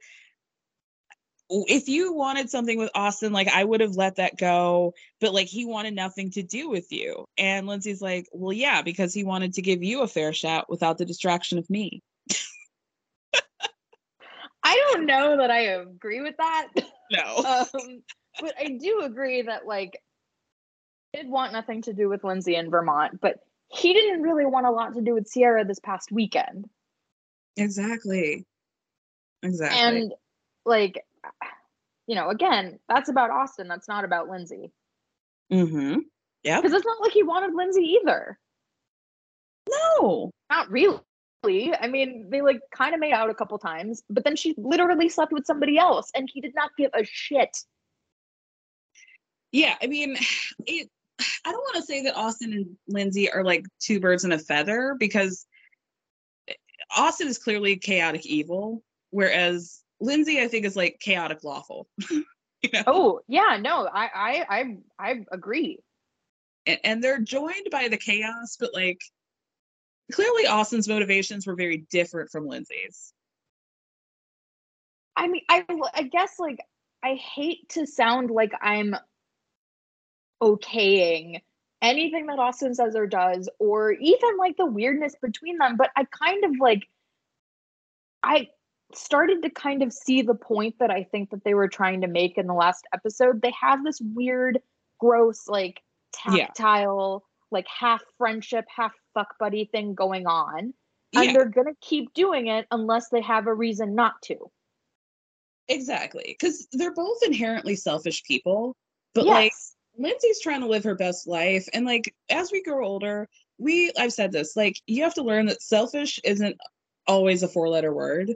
if 1.48 1.88
you 1.88 2.12
wanted 2.12 2.50
something 2.50 2.78
with 2.78 2.90
Austin, 2.94 3.32
like 3.32 3.48
I 3.48 3.62
would 3.62 3.80
have 3.80 3.96
let 3.96 4.16
that 4.16 4.36
go, 4.36 4.94
but 5.20 5.32
like 5.32 5.46
he 5.46 5.64
wanted 5.64 5.94
nothing 5.94 6.30
to 6.32 6.42
do 6.42 6.68
with 6.68 6.90
you. 6.90 7.26
And 7.38 7.66
Lindsay's 7.66 8.02
like, 8.02 8.28
well, 8.32 8.52
yeah, 8.52 8.82
because 8.82 9.14
he 9.14 9.24
wanted 9.24 9.54
to 9.54 9.62
give 9.62 9.82
you 9.82 10.02
a 10.02 10.08
fair 10.08 10.32
shot 10.32 10.68
without 10.68 10.98
the 10.98 11.04
distraction 11.04 11.58
of 11.58 11.70
me. 11.70 12.02
I 14.62 14.90
don't 14.92 15.06
know 15.06 15.36
that 15.38 15.50
I 15.50 15.60
agree 15.60 16.20
with 16.20 16.36
that. 16.38 16.68
No. 17.08 17.36
um, 17.36 18.02
but 18.40 18.54
I 18.60 18.78
do 18.80 19.02
agree 19.04 19.42
that 19.42 19.64
like 19.64 19.96
he 21.12 21.20
did 21.20 21.30
want 21.30 21.52
nothing 21.52 21.82
to 21.82 21.92
do 21.92 22.08
with 22.08 22.24
Lindsay 22.24 22.56
in 22.56 22.68
Vermont, 22.68 23.20
but 23.20 23.36
he 23.68 23.92
didn't 23.92 24.22
really 24.22 24.44
want 24.44 24.66
a 24.66 24.72
lot 24.72 24.94
to 24.94 25.02
do 25.02 25.14
with 25.14 25.32
Ciara 25.32 25.64
this 25.64 25.78
past 25.78 26.10
weekend. 26.10 26.68
Exactly. 27.56 28.44
Exactly. 29.44 29.78
And 29.78 30.14
like 30.64 31.04
you 32.06 32.14
know, 32.14 32.28
again, 32.28 32.78
that's 32.88 33.08
about 33.08 33.30
Austin. 33.30 33.68
That's 33.68 33.88
not 33.88 34.04
about 34.04 34.28
Lindsay. 34.28 34.72
mm-hmm. 35.52 36.00
Yeah. 36.42 36.60
Because 36.60 36.74
it's 36.74 36.86
not 36.86 37.00
like 37.00 37.12
he 37.12 37.24
wanted 37.24 37.54
Lindsay 37.54 37.98
either. 38.00 38.38
No. 39.68 40.30
Not 40.48 40.70
really. 40.70 41.00
I 41.44 41.88
mean, 41.88 42.28
they 42.30 42.40
like 42.40 42.60
kind 42.74 42.94
of 42.94 43.00
made 43.00 43.12
out 43.12 43.30
a 43.30 43.34
couple 43.34 43.58
times, 43.58 44.02
but 44.08 44.24
then 44.24 44.36
she 44.36 44.54
literally 44.56 45.08
slept 45.08 45.32
with 45.32 45.44
somebody 45.44 45.76
else 45.76 46.10
and 46.14 46.30
he 46.32 46.40
did 46.40 46.54
not 46.54 46.70
give 46.78 46.90
a 46.94 47.04
shit. 47.04 47.56
Yeah, 49.52 49.74
I 49.82 49.86
mean, 49.86 50.16
it 50.66 50.88
I 51.18 51.52
don't 51.52 51.62
want 51.62 51.76
to 51.76 51.82
say 51.82 52.02
that 52.02 52.16
Austin 52.16 52.52
and 52.52 52.76
Lindsay 52.88 53.30
are 53.30 53.42
like 53.44 53.64
two 53.80 54.00
birds 54.00 54.24
in 54.24 54.32
a 54.32 54.38
feather 54.38 54.94
because 54.98 55.46
Austin 56.94 57.28
is 57.28 57.38
clearly 57.38 57.76
chaotic 57.76 58.26
evil, 58.26 58.82
whereas 59.10 59.80
Lindsay, 60.00 60.40
I 60.40 60.48
think, 60.48 60.64
is 60.64 60.76
like 60.76 60.98
chaotic 61.00 61.44
lawful. 61.44 61.88
you 62.10 62.24
know? 62.72 62.82
Oh, 62.86 63.20
yeah, 63.28 63.58
no, 63.60 63.88
I 63.92 64.10
I 64.14 64.46
I 64.48 64.76
I 64.98 65.24
agree. 65.32 65.78
And, 66.66 66.78
and 66.84 67.04
they're 67.04 67.20
joined 67.20 67.68
by 67.70 67.88
the 67.88 67.96
chaos, 67.96 68.56
but 68.58 68.74
like 68.74 69.00
clearly 70.12 70.46
Austin's 70.46 70.88
motivations 70.88 71.46
were 71.46 71.54
very 71.54 71.86
different 71.90 72.30
from 72.30 72.46
Lindsay's. 72.46 73.12
I 75.16 75.28
mean, 75.28 75.42
I 75.48 75.64
I 75.94 76.02
guess 76.02 76.38
like 76.38 76.58
I 77.02 77.14
hate 77.14 77.68
to 77.70 77.86
sound 77.86 78.30
like 78.30 78.52
I'm 78.60 78.96
okaying 80.42 81.40
anything 81.82 82.26
that 82.26 82.38
Austin 82.38 82.74
says 82.74 82.96
or 82.96 83.06
does, 83.06 83.48
or 83.58 83.92
even 83.92 84.36
like 84.38 84.56
the 84.56 84.66
weirdness 84.66 85.14
between 85.20 85.58
them, 85.58 85.76
but 85.76 85.90
I 85.96 86.04
kind 86.04 86.44
of 86.44 86.52
like 86.60 86.82
I 88.22 88.48
started 88.94 89.42
to 89.42 89.50
kind 89.50 89.82
of 89.82 89.92
see 89.92 90.22
the 90.22 90.34
point 90.34 90.76
that 90.78 90.90
I 90.90 91.04
think 91.04 91.30
that 91.30 91.44
they 91.44 91.54
were 91.54 91.68
trying 91.68 92.02
to 92.02 92.06
make 92.06 92.38
in 92.38 92.46
the 92.46 92.54
last 92.54 92.86
episode. 92.94 93.42
They 93.42 93.52
have 93.60 93.84
this 93.84 94.00
weird, 94.00 94.60
gross, 94.98 95.48
like 95.48 95.80
Yeah. 96.32 96.46
tactile, 96.46 97.24
like 97.50 97.66
half 97.68 98.02
friendship, 98.18 98.64
half 98.74 98.92
fuck 99.14 99.38
buddy 99.38 99.66
thing 99.66 99.94
going 99.94 100.26
on. 100.26 100.72
Yeah. 101.12 101.22
And 101.22 101.34
they're 101.34 101.46
gonna 101.46 101.74
keep 101.80 102.12
doing 102.14 102.46
it 102.48 102.66
unless 102.70 103.08
they 103.08 103.22
have 103.22 103.46
a 103.46 103.54
reason 103.54 103.94
not 103.94 104.20
to. 104.22 104.50
Exactly. 105.68 106.36
Because 106.38 106.68
they're 106.72 106.94
both 106.94 107.22
inherently 107.24 107.76
selfish 107.76 108.22
people, 108.24 108.76
but 109.14 109.26
like 109.26 109.52
Lindsay's 109.98 110.40
trying 110.40 110.60
to 110.60 110.66
live 110.66 110.84
her 110.84 110.94
best 110.94 111.26
life. 111.26 111.68
And 111.72 111.86
like 111.86 112.14
as 112.28 112.52
we 112.52 112.62
grow 112.62 112.86
older, 112.86 113.28
we 113.58 113.92
I've 113.98 114.12
said 114.12 114.32
this, 114.32 114.56
like 114.56 114.80
you 114.86 115.02
have 115.02 115.14
to 115.14 115.22
learn 115.22 115.46
that 115.46 115.62
selfish 115.62 116.20
isn't 116.24 116.56
always 117.06 117.42
a 117.42 117.48
four 117.48 117.68
letter 117.68 117.92
word. 117.92 118.34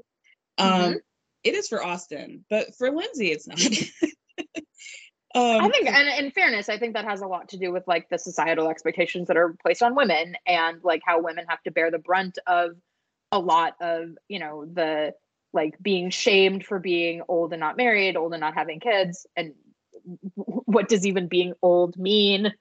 Um 0.60 0.92
Mhm. 0.92 1.00
it 1.42 1.54
is 1.54 1.68
for 1.68 1.82
Austin, 1.82 2.44
but 2.50 2.74
for 2.76 2.90
Lindsay 2.90 3.32
it's 3.32 3.46
not. 3.46 3.58
um 5.34 5.62
I 5.62 5.68
think, 5.68 5.88
and 5.88 6.24
in 6.24 6.30
fairness, 6.32 6.68
I 6.68 6.78
think 6.78 6.94
that 6.94 7.04
has 7.04 7.20
a 7.22 7.26
lot 7.26 7.50
to 7.50 7.58
do 7.58 7.72
with 7.72 7.86
like 7.86 8.08
the 8.08 8.18
societal 8.18 8.68
expectations 8.68 9.28
that 9.28 9.36
are 9.36 9.56
placed 9.62 9.82
on 9.82 9.94
women 9.94 10.36
and 10.46 10.82
like 10.84 11.02
how 11.04 11.20
women 11.20 11.46
have 11.48 11.62
to 11.62 11.70
bear 11.70 11.90
the 11.90 11.98
brunt 11.98 12.38
of 12.46 12.72
a 13.32 13.38
lot 13.38 13.74
of, 13.80 14.10
you 14.28 14.38
know, 14.38 14.66
the 14.66 15.14
like 15.52 15.76
being 15.80 16.10
shamed 16.10 16.64
for 16.64 16.78
being 16.78 17.22
old 17.28 17.52
and 17.52 17.60
not 17.60 17.76
married, 17.76 18.16
old 18.16 18.32
and 18.32 18.40
not 18.40 18.54
having 18.54 18.80
kids. 18.80 19.26
And 19.36 19.54
what 20.34 20.88
does 20.88 21.06
even 21.06 21.28
being 21.28 21.54
old 21.62 21.96
mean 21.96 22.52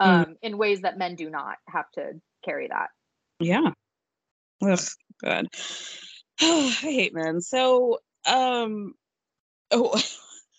um, 0.00 0.36
in 0.42 0.58
ways 0.58 0.82
that 0.82 0.98
men 0.98 1.14
do 1.16 1.28
not 1.30 1.56
have 1.68 1.90
to 1.92 2.20
carry 2.44 2.68
that? 2.68 2.88
Yeah. 3.40 3.72
Ugh, 4.62 4.80
God. 5.22 5.48
I 6.40 6.70
hate 6.80 7.14
men. 7.14 7.40
So, 7.40 7.98
um, 8.26 8.94
oh, 9.70 10.00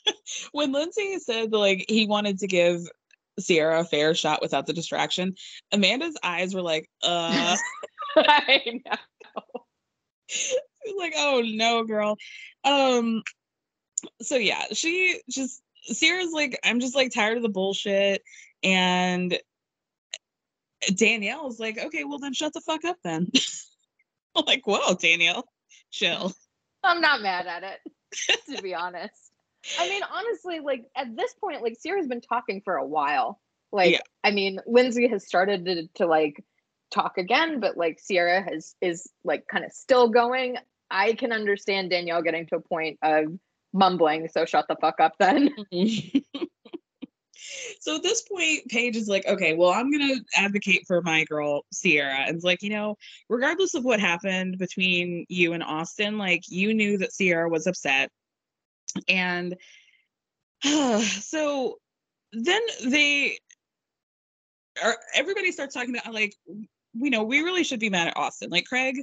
when 0.51 0.71
Lindsay 0.71 1.19
said 1.19 1.51
like 1.51 1.85
he 1.87 2.05
wanted 2.05 2.39
to 2.39 2.47
give 2.47 2.81
Ciara 3.39 3.81
a 3.81 3.85
fair 3.85 4.13
shot 4.13 4.41
without 4.41 4.65
the 4.65 4.73
distraction, 4.73 5.35
Amanda's 5.71 6.17
eyes 6.23 6.53
were 6.53 6.61
like, 6.61 6.89
uh, 7.03 7.57
I 8.15 8.81
know. 8.85 9.63
like, 10.97 11.13
oh 11.15 11.43
no, 11.45 11.83
girl. 11.83 12.17
Um, 12.63 13.23
so 14.21 14.35
yeah, 14.35 14.63
she 14.73 15.21
just 15.29 15.61
Ciara's 15.93 16.31
like, 16.33 16.59
I'm 16.63 16.79
just 16.79 16.95
like 16.95 17.11
tired 17.13 17.37
of 17.37 17.43
the 17.43 17.49
bullshit, 17.49 18.21
and 18.63 19.37
Danielle's 20.93 21.59
like, 21.59 21.77
okay, 21.77 22.03
well 22.03 22.19
then 22.19 22.33
shut 22.33 22.53
the 22.53 22.61
fuck 22.61 22.83
up 22.85 22.97
then. 23.03 23.31
I'm 24.35 24.45
like, 24.45 24.65
whoa, 24.65 24.95
Danielle, 24.95 25.45
chill. 25.91 26.33
I'm 26.83 27.01
not 27.01 27.21
mad 27.21 27.47
at 27.47 27.63
it, 27.63 28.55
to 28.55 28.61
be 28.61 28.73
honest. 28.73 29.31
I 29.77 29.89
mean, 29.89 30.01
honestly, 30.09 30.59
like 30.59 30.85
at 30.95 31.15
this 31.15 31.33
point, 31.33 31.61
like 31.61 31.77
Ciara's 31.81 32.07
been 32.07 32.21
talking 32.21 32.61
for 32.63 32.75
a 32.75 32.85
while. 32.85 33.39
Like, 33.71 33.91
Yeah. 33.93 34.01
I 34.23 34.31
mean, 34.31 34.59
Lindsay 34.65 35.07
has 35.09 35.27
started 35.27 35.65
to, 35.65 35.87
to 35.95 36.05
like 36.05 36.43
talk 36.91 37.17
again, 37.17 37.59
but 37.59 37.77
like 37.77 37.99
Ciara 38.05 38.41
has 38.41 38.75
is 38.81 39.09
like 39.23 39.47
kind 39.47 39.65
of 39.65 39.71
still 39.71 40.09
going. 40.09 40.57
I 40.89 41.13
can 41.13 41.31
understand 41.31 41.89
Danielle 41.91 42.23
getting 42.23 42.47
to 42.47 42.55
a 42.55 42.61
point 42.61 42.97
of 43.03 43.25
mumbling, 43.73 44.27
so 44.29 44.45
shut 44.45 44.67
the 44.67 44.75
fuck 44.79 44.99
up 44.99 45.13
then. 45.19 45.53
so 47.79 47.95
at 47.95 48.03
this 48.03 48.21
point, 48.21 48.67
Paige 48.67 48.95
is 48.95 49.07
like, 49.07 49.25
okay, 49.27 49.53
well, 49.53 49.69
I'm 49.69 49.91
gonna 49.91 50.15
advocate 50.35 50.85
for 50.87 51.01
my 51.01 51.23
girl 51.25 51.65
Ciara. 51.73 52.25
And 52.27 52.35
it's 52.35 52.45
like, 52.45 52.61
you 52.61 52.69
know, 52.69 52.97
regardless 53.29 53.73
of 53.73 53.83
what 53.83 53.99
happened 53.99 54.57
between 54.57 55.25
you 55.29 55.53
and 55.53 55.63
Austin, 55.63 56.17
like 56.17 56.43
you 56.49 56.73
knew 56.73 56.97
that 56.97 57.13
Ciara 57.13 57.49
was 57.49 57.67
upset. 57.67 58.11
And 59.07 59.55
so 61.03 61.77
then 62.31 62.61
they 62.85 63.37
are 64.83 64.97
everybody 65.15 65.51
starts 65.51 65.73
talking 65.73 65.97
about 65.97 66.13
like 66.13 66.35
we 66.97 67.09
know 67.09 67.23
we 67.23 67.41
really 67.41 67.63
should 67.63 67.79
be 67.79 67.89
mad 67.89 68.07
at 68.07 68.17
Austin. 68.17 68.49
Like 68.49 68.65
Craig 68.65 68.95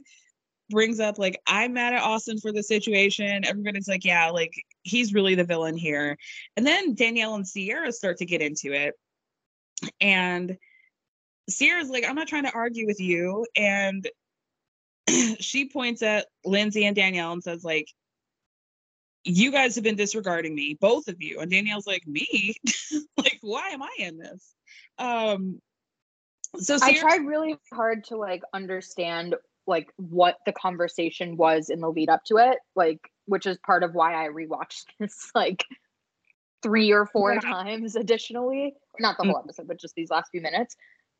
brings 0.70 1.00
up 1.00 1.18
like 1.18 1.40
I'm 1.46 1.74
mad 1.74 1.94
at 1.94 2.02
Austin 2.02 2.38
for 2.38 2.52
the 2.52 2.62
situation. 2.62 3.44
Everybody's 3.44 3.88
like, 3.88 4.04
yeah, 4.04 4.30
like 4.30 4.52
he's 4.82 5.14
really 5.14 5.34
the 5.34 5.44
villain 5.44 5.76
here. 5.76 6.16
And 6.56 6.66
then 6.66 6.94
Danielle 6.94 7.34
and 7.34 7.46
Ciara 7.46 7.92
start 7.92 8.18
to 8.18 8.26
get 8.26 8.42
into 8.42 8.72
it. 8.72 8.94
And 10.00 10.56
Ciara's 11.50 11.90
like, 11.90 12.04
I'm 12.08 12.16
not 12.16 12.28
trying 12.28 12.44
to 12.44 12.54
argue 12.54 12.86
with 12.86 13.00
you. 13.00 13.46
And 13.56 14.08
she 15.40 15.68
points 15.68 16.02
at 16.02 16.26
Lindsay 16.44 16.86
and 16.86 16.96
Danielle 16.96 17.32
and 17.32 17.42
says, 17.42 17.64
like, 17.64 17.88
you 19.24 19.50
guys 19.50 19.74
have 19.74 19.84
been 19.84 19.96
disregarding 19.96 20.54
me, 20.54 20.76
both 20.80 21.08
of 21.08 21.16
you. 21.20 21.40
And 21.40 21.50
Danielle's 21.50 21.86
like, 21.86 22.06
me? 22.06 22.54
like, 23.16 23.38
why 23.42 23.70
am 23.70 23.82
I 23.82 23.94
in 23.98 24.18
this? 24.18 24.54
Um 24.98 25.60
so 26.58 26.78
I 26.80 26.94
tried 26.94 27.26
really 27.26 27.56
hard 27.72 28.04
to 28.04 28.16
like 28.16 28.42
understand 28.54 29.34
like 29.66 29.88
what 29.96 30.38
the 30.46 30.52
conversation 30.52 31.36
was 31.36 31.68
in 31.70 31.80
the 31.80 31.90
lead 31.90 32.08
up 32.08 32.24
to 32.24 32.36
it, 32.36 32.58
like 32.74 33.10
which 33.26 33.46
is 33.46 33.58
part 33.58 33.82
of 33.82 33.94
why 33.94 34.14
I 34.24 34.28
rewatched 34.28 34.84
this 35.00 35.30
like 35.34 35.64
three 36.62 36.92
or 36.92 37.06
four 37.06 37.34
Yeah. 37.34 37.40
times 37.40 37.96
additionally. 37.96 38.74
Not 38.98 39.16
the 39.18 39.24
Mm. 39.24 39.26
whole 39.28 39.38
episode, 39.38 39.68
but 39.68 39.78
just 39.80 39.94
these 39.94 40.10
last 40.10 40.30
few 40.30 40.40
minutes. 40.40 40.76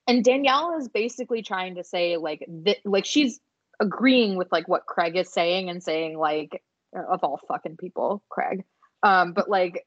And 0.08 0.24
Danielle 0.24 0.76
is 0.78 0.88
basically 0.88 1.42
trying 1.42 1.74
to 1.76 1.84
say 1.84 2.16
like 2.16 2.46
th- 2.64 2.80
like 2.84 3.04
she's 3.04 3.40
agreeing 3.80 4.36
with 4.36 4.50
like 4.52 4.68
what 4.68 4.86
Craig 4.86 5.16
is 5.16 5.30
saying 5.32 5.68
and 5.68 5.82
saying 5.82 6.18
like 6.18 6.62
of 6.94 7.22
all 7.24 7.38
fucking 7.48 7.76
people, 7.76 8.22
Craig. 8.30 8.64
Um, 9.02 9.32
but 9.32 9.50
like 9.50 9.86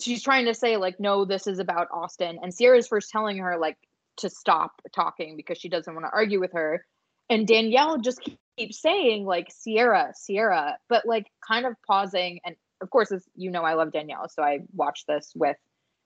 she's 0.00 0.22
trying 0.22 0.46
to 0.46 0.54
say 0.54 0.76
like 0.76 0.98
no, 1.00 1.24
this 1.24 1.46
is 1.46 1.58
about 1.58 1.88
Austin. 1.92 2.38
And 2.42 2.52
Ciara's 2.54 2.88
first 2.88 3.10
telling 3.10 3.38
her 3.38 3.56
like 3.56 3.78
to 4.18 4.28
stop 4.28 4.72
talking 4.94 5.36
because 5.36 5.56
she 5.58 5.68
doesn't 5.70 5.94
want 5.94 6.04
to 6.06 6.12
argue 6.12 6.40
with 6.40 6.52
her. 6.52 6.84
And 7.32 7.46
Danielle 7.46 7.96
just 7.96 8.20
keeps 8.58 8.82
saying 8.82 9.24
like 9.24 9.50
Ciara, 9.64 10.12
Ciara, 10.26 10.76
but 10.90 11.06
like 11.06 11.28
kind 11.46 11.64
of 11.64 11.74
pausing. 11.86 12.40
And 12.44 12.56
of 12.82 12.90
course, 12.90 13.10
as 13.10 13.24
you 13.34 13.50
know, 13.50 13.62
I 13.62 13.72
love 13.72 13.90
Danielle, 13.90 14.28
so 14.28 14.42
I 14.42 14.60
watched 14.74 15.06
this 15.06 15.32
with 15.34 15.56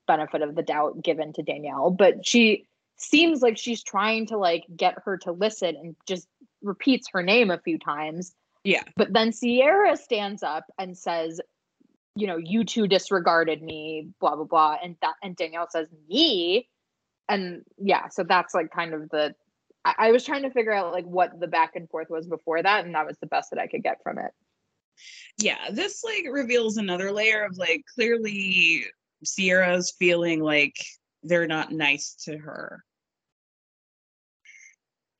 benefit 0.06 0.42
of 0.42 0.54
the 0.54 0.62
doubt 0.62 1.02
given 1.02 1.32
to 1.32 1.42
Danielle. 1.42 1.90
But 1.90 2.24
she 2.24 2.68
seems 2.96 3.42
like 3.42 3.58
she's 3.58 3.82
trying 3.82 4.26
to 4.28 4.38
like 4.38 4.66
get 4.76 4.94
her 5.04 5.18
to 5.18 5.32
listen 5.32 5.74
and 5.74 5.96
just 6.06 6.28
repeats 6.62 7.08
her 7.12 7.24
name 7.24 7.50
a 7.50 7.58
few 7.58 7.76
times. 7.76 8.32
Yeah. 8.62 8.84
But 8.94 9.12
then 9.12 9.32
ciara 9.32 9.96
stands 9.96 10.44
up 10.44 10.66
and 10.78 10.96
says, 10.96 11.40
you 12.14 12.28
know, 12.28 12.36
you 12.36 12.64
two 12.64 12.86
disregarded 12.86 13.62
me, 13.62 14.10
blah 14.20 14.36
blah 14.36 14.44
blah. 14.44 14.76
And 14.80 14.94
that 15.02 15.14
and 15.24 15.34
Danielle 15.34 15.68
says, 15.70 15.88
Me. 16.08 16.68
And 17.28 17.64
yeah, 17.78 18.06
so 18.10 18.22
that's 18.22 18.54
like 18.54 18.70
kind 18.70 18.94
of 18.94 19.08
the 19.10 19.34
I, 19.86 20.08
I 20.08 20.12
was 20.12 20.24
trying 20.24 20.42
to 20.42 20.50
figure 20.50 20.72
out 20.72 20.92
like 20.92 21.04
what 21.04 21.38
the 21.38 21.46
back 21.46 21.76
and 21.76 21.88
forth 21.88 22.10
was 22.10 22.26
before 22.26 22.62
that, 22.62 22.84
and 22.84 22.94
that 22.94 23.06
was 23.06 23.16
the 23.18 23.26
best 23.26 23.50
that 23.50 23.60
I 23.60 23.68
could 23.68 23.84
get 23.84 24.02
from 24.02 24.18
it. 24.18 24.32
Yeah, 25.38 25.70
this 25.70 26.02
like 26.02 26.26
reveals 26.28 26.76
another 26.76 27.12
layer 27.12 27.44
of 27.44 27.56
like 27.56 27.82
clearly 27.94 28.84
Ciara's 29.24 29.94
feeling 29.98 30.40
like 30.40 30.74
they're 31.22 31.46
not 31.46 31.70
nice 31.70 32.14
to 32.24 32.36
her. 32.36 32.82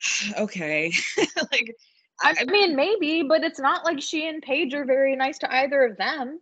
okay. 0.38 0.93
like 1.52 1.74
I 2.20 2.44
mean, 2.47 2.74
maybe, 2.74 3.22
but 3.22 3.44
it's 3.44 3.60
not 3.60 3.84
like 3.84 4.01
she 4.01 4.26
and 4.26 4.43
Paige 4.43 4.74
are 4.74 4.86
very 4.86 5.14
nice 5.16 5.38
to 5.38 5.55
either 5.55 5.84
of 5.84 5.97
them. 5.98 6.40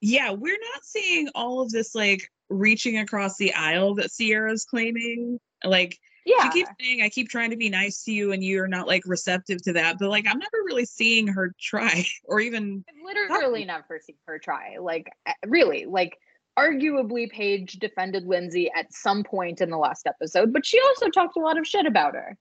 yeah, 0.00 0.30
we're 0.30 0.58
not 0.72 0.84
seeing 0.84 1.28
all 1.34 1.60
of 1.60 1.70
this 1.70 1.94
like 1.94 2.22
reaching 2.48 2.98
across 2.98 3.36
the 3.36 3.52
aisle 3.52 3.96
that 3.96 4.12
Ciara's 4.16 4.64
claiming. 4.64 5.40
Like 5.64 5.98
Yeah. 6.26 6.50
she 6.50 6.58
keeps 6.58 6.70
saying, 6.80 7.02
I 7.02 7.08
keep 7.08 7.28
trying 7.28 7.50
to 7.50 7.56
be 7.56 7.70
nice 7.70 8.02
to 8.04 8.12
you 8.12 8.32
and 8.32 8.42
you're 8.42 8.66
not 8.66 8.88
like 8.88 9.04
receptive 9.06 9.62
to 9.62 9.72
that. 9.74 9.98
But 9.98 10.10
like 10.10 10.26
I'm 10.26 10.38
never 10.38 10.58
really 10.64 10.84
seeing 10.84 11.28
her 11.28 11.54
try 11.58 12.04
or 12.24 12.40
even 12.40 12.84
literally 13.04 13.64
never 13.64 14.00
seen 14.02 14.16
her 14.26 14.38
try. 14.38 14.76
Like, 14.80 15.08
uh, 15.26 15.32
really, 15.46 15.86
like, 15.86 16.18
arguably, 16.58 17.30
Paige 17.30 17.74
defended 17.74 18.26
Lindsay 18.26 18.70
at 18.74 18.92
some 18.92 19.22
point 19.22 19.60
in 19.60 19.70
the 19.70 19.78
last 19.78 20.06
episode, 20.06 20.52
but 20.52 20.66
she 20.66 20.80
also 20.80 21.08
talked 21.08 21.36
a 21.36 21.40
lot 21.40 21.58
of 21.58 21.66
shit 21.66 21.86
about 21.86 22.14
her. 22.14 22.36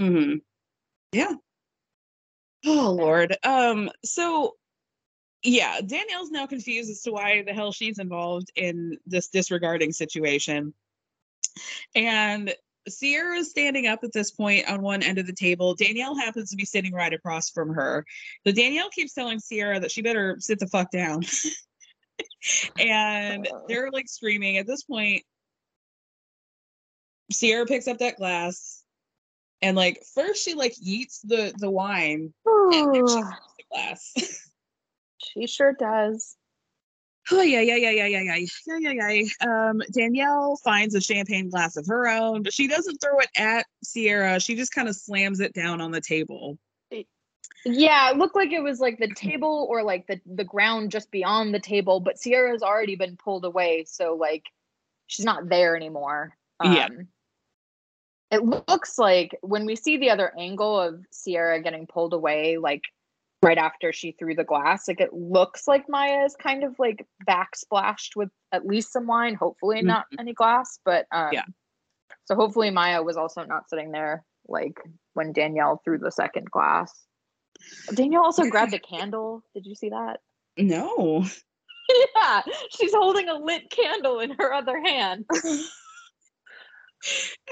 Mm-hmm. 0.00 0.36
Yeah. 1.12 1.34
Oh 2.64 2.90
Lord. 2.90 3.36
Um, 3.44 3.90
so 4.04 4.54
yeah, 5.42 5.80
Danielle's 5.80 6.30
now 6.30 6.46
confused 6.46 6.90
as 6.90 7.02
to 7.02 7.12
why 7.12 7.42
the 7.42 7.52
hell 7.52 7.70
she's 7.70 7.98
involved 7.98 8.50
in 8.56 8.98
this 9.06 9.28
disregarding 9.28 9.92
situation. 9.92 10.74
And 11.94 12.52
Ciara's 12.88 13.50
standing 13.50 13.86
up 13.86 14.00
at 14.04 14.12
this 14.12 14.30
point 14.30 14.68
on 14.68 14.82
one 14.82 15.02
end 15.02 15.18
of 15.18 15.26
the 15.26 15.32
table. 15.32 15.74
Danielle 15.74 16.16
happens 16.16 16.50
to 16.50 16.56
be 16.56 16.64
sitting 16.64 16.92
right 16.92 17.12
across 17.12 17.50
from 17.50 17.70
her. 17.74 18.04
So 18.46 18.52
Danielle 18.52 18.90
keeps 18.90 19.12
telling 19.12 19.40
Ciara 19.40 19.80
that 19.80 19.90
she 19.90 20.02
better 20.02 20.36
sit 20.38 20.58
the 20.58 20.68
fuck 20.68 20.90
down. 20.90 21.22
and 22.78 23.48
they're 23.68 23.90
like 23.90 24.08
screaming. 24.08 24.58
At 24.58 24.66
this 24.66 24.84
point, 24.84 25.22
Ciara 27.32 27.66
picks 27.66 27.88
up 27.88 27.98
that 27.98 28.16
glass 28.16 28.84
and 29.62 29.76
like 29.76 30.02
first 30.14 30.44
she 30.44 30.54
like 30.54 30.74
eats 30.80 31.20
the 31.22 31.52
the 31.58 31.70
wine 31.70 32.32
and 32.46 32.94
then 32.94 33.06
she 33.08 33.14
the 33.20 33.64
glass. 33.72 34.12
She 35.18 35.46
sure 35.46 35.72
does. 35.72 36.36
Oh 37.32 37.42
yeah, 37.42 37.60
yeah, 37.60 37.76
yeah, 37.76 37.90
yeah, 37.90 38.06
yeah, 38.06 38.20
yeah, 38.20 38.46
yeah, 38.66 38.92
yeah, 38.92 39.10
yeah. 39.10 39.68
Um, 39.70 39.82
Danielle 39.92 40.56
finds 40.62 40.94
a 40.94 41.00
champagne 41.00 41.50
glass 41.50 41.76
of 41.76 41.86
her 41.86 42.08
own, 42.08 42.42
but 42.42 42.52
she 42.52 42.68
doesn't 42.68 42.98
throw 42.98 43.18
it 43.18 43.30
at 43.36 43.66
Ciara. 43.84 44.38
She 44.38 44.54
just 44.54 44.72
kind 44.72 44.88
of 44.88 44.94
slams 44.94 45.40
it 45.40 45.52
down 45.52 45.80
on 45.80 45.90
the 45.90 46.00
table. 46.00 46.58
Yeah, 47.64 48.10
it 48.10 48.16
looked 48.16 48.36
like 48.36 48.52
it 48.52 48.62
was 48.62 48.78
like 48.78 48.98
the 48.98 49.12
table 49.12 49.66
or 49.68 49.82
like 49.82 50.06
the 50.06 50.20
the 50.24 50.44
ground 50.44 50.92
just 50.92 51.10
beyond 51.10 51.52
the 51.52 51.58
table, 51.60 51.98
but 51.98 52.16
Ciara's 52.20 52.62
already 52.62 52.94
been 52.94 53.16
pulled 53.16 53.44
away, 53.44 53.84
so 53.88 54.14
like 54.14 54.44
she's 55.08 55.24
not 55.24 55.48
there 55.48 55.74
anymore. 55.76 56.36
Yeah. 56.62 56.86
Um, 56.86 57.08
It 58.30 58.44
looks 58.44 58.98
like 58.98 59.36
when 59.42 59.66
we 59.66 59.74
see 59.74 59.96
the 59.96 60.10
other 60.10 60.32
angle 60.38 60.78
of 60.80 61.04
Ciara 61.12 61.60
getting 61.60 61.88
pulled 61.88 62.12
away, 62.12 62.56
like 62.56 62.82
right 63.42 63.58
after 63.58 63.92
she 63.92 64.12
threw 64.12 64.34
the 64.34 64.44
glass, 64.44 64.88
like 64.88 65.00
it 65.00 65.12
looks 65.12 65.68
like 65.68 65.88
Mya 65.88 66.24
is 66.24 66.34
kind 66.36 66.64
of 66.64 66.74
like 66.78 67.06
backsplashed 67.28 68.16
with 68.16 68.30
at 68.52 68.66
least 68.66 68.92
some 68.92 69.06
wine, 69.06 69.34
hopefully 69.34 69.82
not 69.82 70.06
any 70.18 70.32
glass, 70.32 70.78
but 70.84 71.06
um, 71.12 71.30
Yeah. 71.32 71.44
So 72.24 72.34
hopefully 72.34 72.70
Mya 72.70 73.02
was 73.02 73.16
also 73.16 73.44
not 73.44 73.68
sitting 73.68 73.92
there 73.92 74.24
like 74.48 74.78
when 75.14 75.32
Danielle 75.32 75.80
threw 75.84 75.98
the 75.98 76.10
second 76.10 76.50
glass. 76.50 76.92
Danielle 77.94 78.24
also 78.24 78.48
grabbed 78.48 78.74
a 78.74 78.78
candle. 78.78 79.42
Did 79.54 79.66
you 79.66 79.74
see 79.74 79.90
that? 79.90 80.20
No. 80.56 81.24
yeah, 82.16 82.42
she's 82.70 82.92
holding 82.92 83.28
a 83.28 83.34
lit 83.34 83.70
candle 83.70 84.20
in 84.20 84.30
her 84.38 84.52
other 84.52 84.80
hand. 84.84 85.24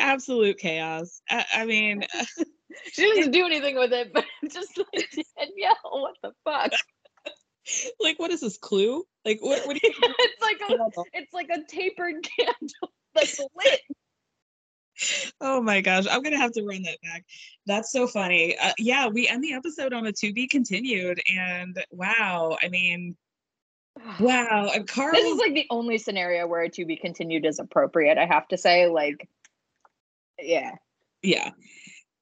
Absolute 0.01 0.59
chaos. 0.59 1.21
I, 1.31 1.45
I 1.55 1.67
mean, 1.67 2.05
she 2.93 3.15
doesn't 3.15 3.31
do 3.33 3.47
anything 3.47 3.77
with 3.77 3.93
it, 3.93 4.13
but 4.13 4.25
just 4.51 4.79
like 4.79 5.11
Danielle, 5.39 5.77
what 5.91 6.17
the 6.23 6.33
fuck? 6.45 6.73
like 8.01 8.19
what 8.19 8.31
is 8.31 8.41
this 8.41 8.59
clue? 8.59 9.05
Like 9.25 9.39
what? 9.41 9.67
What 9.67 9.77
do 9.81 9.87
you? 9.87 9.93
it's 10.03 10.43
like 10.43 10.61
a 10.69 10.89
it's 11.13 11.33
like 11.33 11.49
a 11.51 11.65
tapered 11.67 12.17
candle 12.37 12.93
that's 13.15 13.39
lit. 13.39 13.81
Oh 15.41 15.61
my 15.61 15.81
gosh, 15.81 16.07
I'm 16.11 16.23
gonna 16.23 16.39
have 16.39 16.53
to 16.53 16.65
run 16.65 16.83
that 16.83 17.01
back. 17.03 17.25
That's 17.67 17.91
so 17.91 18.07
funny. 18.07 18.57
Uh, 18.57 18.73
yeah, 18.79 19.09
we 19.09 19.27
end 19.27 19.43
the 19.43 19.55
episode 19.55 19.93
on 19.93 20.07
a 20.07 20.13
to 20.13 20.33
be 20.33 20.47
continued, 20.47 21.21
and 21.29 21.83
wow, 21.91 22.57
I 22.63 22.69
mean, 22.69 23.17
wow, 24.21 24.71
and 24.75 24.87
Carl. 24.87 25.13
This 25.13 25.33
is 25.33 25.39
like 25.39 25.55
the 25.55 25.67
only 25.71 25.99
scenario 25.99 26.47
where 26.47 26.63
a 26.63 26.69
to 26.71 26.85
be 26.85 26.97
continued 26.97 27.45
is 27.45 27.59
appropriate. 27.59 28.19
I 28.19 28.27
have 28.27 28.47
to 28.49 28.59
say, 28.59 28.87
like, 28.89 29.29
yeah, 30.39 30.73
yeah. 31.23 31.51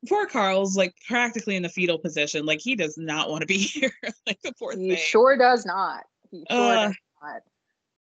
Poor 0.09 0.27
Carl's 0.27 0.77
like 0.77 0.95
practically 1.07 1.57
in 1.57 1.62
the 1.62 1.69
fetal 1.69 1.99
position. 1.99 2.45
Like 2.45 2.61
he 2.61 2.74
does 2.74 2.99
not 2.99 3.31
want 3.31 3.43
to 3.43 3.47
be 3.47 3.59
here. 3.59 3.93
like 4.27 4.41
the 4.43 4.53
poor 4.59 4.73
he 4.77 4.91
thing. 4.91 4.97
sure 4.99 5.37
does 5.37 5.65
not. 5.65 6.05
He 6.31 6.45
sure 6.51 6.77
Ugh. 6.77 6.89
does 6.89 6.97
not. 7.23 7.43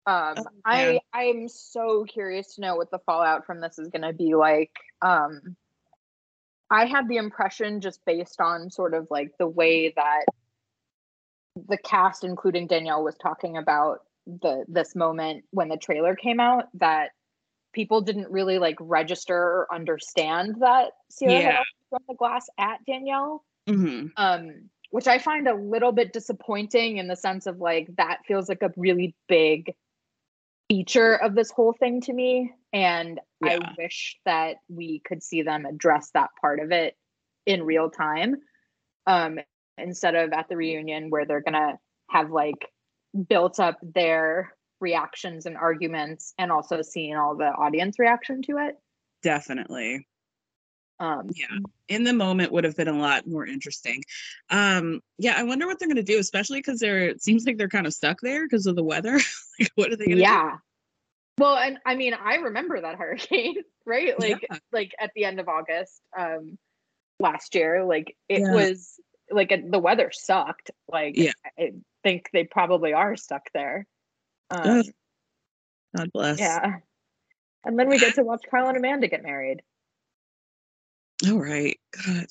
Um, 0.05 0.35
Oh, 0.39 0.45
I 0.65 1.01
I'm 1.13 1.49
so 1.49 2.05
curious 2.05 2.55
to 2.57 2.61
know 2.61 2.77
what 2.77 2.91
the 2.91 2.99
fallout 3.01 3.47
from 3.47 3.61
this 3.61 3.79
is 3.79 3.89
going 3.89 4.03
to 4.03 4.13
be 4.13 4.35
like. 4.35 4.73
Um, 5.01 5.57
I 6.71 6.87
had 6.87 7.07
the 7.09 7.19
impression 7.19 7.81
just 7.81 8.05
based 8.05 8.41
on 8.41 8.71
sort 8.71 8.95
of 8.95 9.07
like 9.11 9.33
the 9.39 9.47
way 9.47 9.93
that 9.95 10.25
the 11.69 11.77
cast, 11.77 12.25
including 12.25 12.67
Danielle, 12.67 13.05
was 13.05 13.17
talking 13.17 13.59
about 13.59 14.01
the 14.27 14.65
this 14.69 14.95
moment 14.97 15.45
when 15.51 15.69
the 15.69 15.77
trailer 15.77 16.17
came 16.17 16.41
out 16.41 16.65
that 16.75 17.11
people 17.73 18.01
didn't 18.01 18.31
really 18.31 18.59
like 18.59 18.77
register 18.81 19.37
or 19.37 19.67
understand 19.73 20.57
that 20.61 20.93
Ciara 21.17 21.41
Yeah. 21.41 21.63
Thrown 21.93 22.05
the 22.09 22.15
glass 22.15 22.49
at 22.59 22.85
Danielle 22.87 23.45
Mhm. 23.69 24.13
um 24.17 24.71
which 24.91 25.07
i 25.07 25.19
find 25.19 25.47
a 25.47 25.55
little 25.55 25.93
bit 25.93 26.13
disappointing 26.13 26.97
in 26.97 27.07
the 27.07 27.17
sense 27.17 27.47
of 27.47 27.59
like 27.61 27.89
that 27.97 28.19
feels 28.27 28.49
like 28.49 28.63
a 28.63 28.73
really 28.77 29.15
big 29.29 29.75
feature 30.69 31.15
of 31.15 31.35
this 31.35 31.51
whole 31.51 31.73
thing 31.73 32.01
to 32.01 32.13
me 32.13 32.53
and 32.73 33.21
i 33.45 33.59
wish 33.79 34.19
that 34.25 34.57
we 34.69 35.01
could 35.05 35.23
see 35.23 35.43
them 35.43 35.65
address 35.65 36.11
that 36.15 36.31
part 36.41 36.59
of 36.61 36.73
it 36.73 36.97
in 37.47 37.63
real 37.63 37.89
time 37.89 38.37
um 39.07 39.39
instead 39.79 40.15
of 40.15 40.33
at 40.33 40.49
the 40.49 40.57
reunion 40.57 41.09
where 41.09 41.25
they're 41.25 41.41
gonna 41.41 41.79
have 42.11 42.31
like 42.31 42.69
built 43.29 43.61
up 43.61 43.79
their 43.83 44.57
reactions 44.81 45.47
and 45.47 45.57
arguments 45.57 46.35
and 46.39 46.51
also 46.51 46.83
seeing 46.83 47.15
all 47.17 47.37
the 47.37 47.45
audience 47.45 47.99
reaction 47.99 48.43
to 48.43 48.57
it 48.59 48.77
Definitely. 49.23 50.05
Um 51.03 51.29
Yeah. 51.35 51.59
In 51.89 52.05
the 52.05 52.13
moment 52.13 52.53
would 52.53 52.65
have 52.65 52.77
been 52.77 52.89
a 52.89 52.99
lot 52.99 53.27
more 53.27 53.45
interesting. 53.47 54.03
Um, 54.49 55.01
yeah, 55.19 55.35
I 55.37 55.43
wonder 55.43 55.67
what 55.67 55.79
they're 55.79 55.89
gonna 55.89 56.03
do, 56.03 56.19
especially 56.19 56.61
because 56.61 56.79
they're 56.81 57.09
it 57.11 57.23
seems 57.23 57.45
like 57.45 57.59
they're 57.59 57.69
kind 57.69 57.87
of 57.87 57.93
stuck 57.93 58.21
there 58.23 58.45
because 58.47 58.67
of 58.67 58.77
the 58.77 58.85
weather. 58.85 59.19
like 59.61 59.71
what 59.75 59.91
are 59.93 59.97
they 59.97 60.07
gonna 60.07 60.21
yeah 60.21 60.57
well 61.39 61.57
and 61.57 61.79
i 61.87 61.95
mean 61.95 62.15
i 62.15 62.37
remember 62.37 62.81
that 62.81 62.97
hurricane 62.97 63.57
right 63.87 64.19
like 64.19 64.47
Yeah. 64.51 64.59
like 64.71 64.93
at 65.01 65.11
the 65.15 65.25
end 65.25 65.41
of 65.41 65.49
august 65.49 66.01
um 66.17 66.59
last 67.21 67.55
year 67.55 67.85
like 67.85 68.17
it 68.29 68.41
Yeah. 68.41 68.53
was 68.53 68.99
like 69.31 69.51
the 69.71 69.79
weather 69.79 70.11
sucked 70.13 70.71
like 70.89 71.17
Yeah. 71.17 71.33
i 71.59 71.63
I 71.65 71.73
think 72.03 72.29
they 72.33 72.45
probably 72.45 72.93
are 72.93 73.15
stuck 73.17 73.49
there 73.55 73.87
um, 74.51 74.83
God 75.97 76.11
bless. 76.13 76.39
yeah 76.39 76.79
and 77.65 77.79
then 77.79 77.89
we 77.89 77.99
get 77.99 78.15
to 78.17 78.23
watch 78.25 78.43
Kyle 78.51 78.69
and 78.69 78.77
Amanda 78.77 79.07
get 79.09 79.23
married. 79.23 79.63
All 81.27 81.39
right. 81.39 81.79
God. 82.05 82.27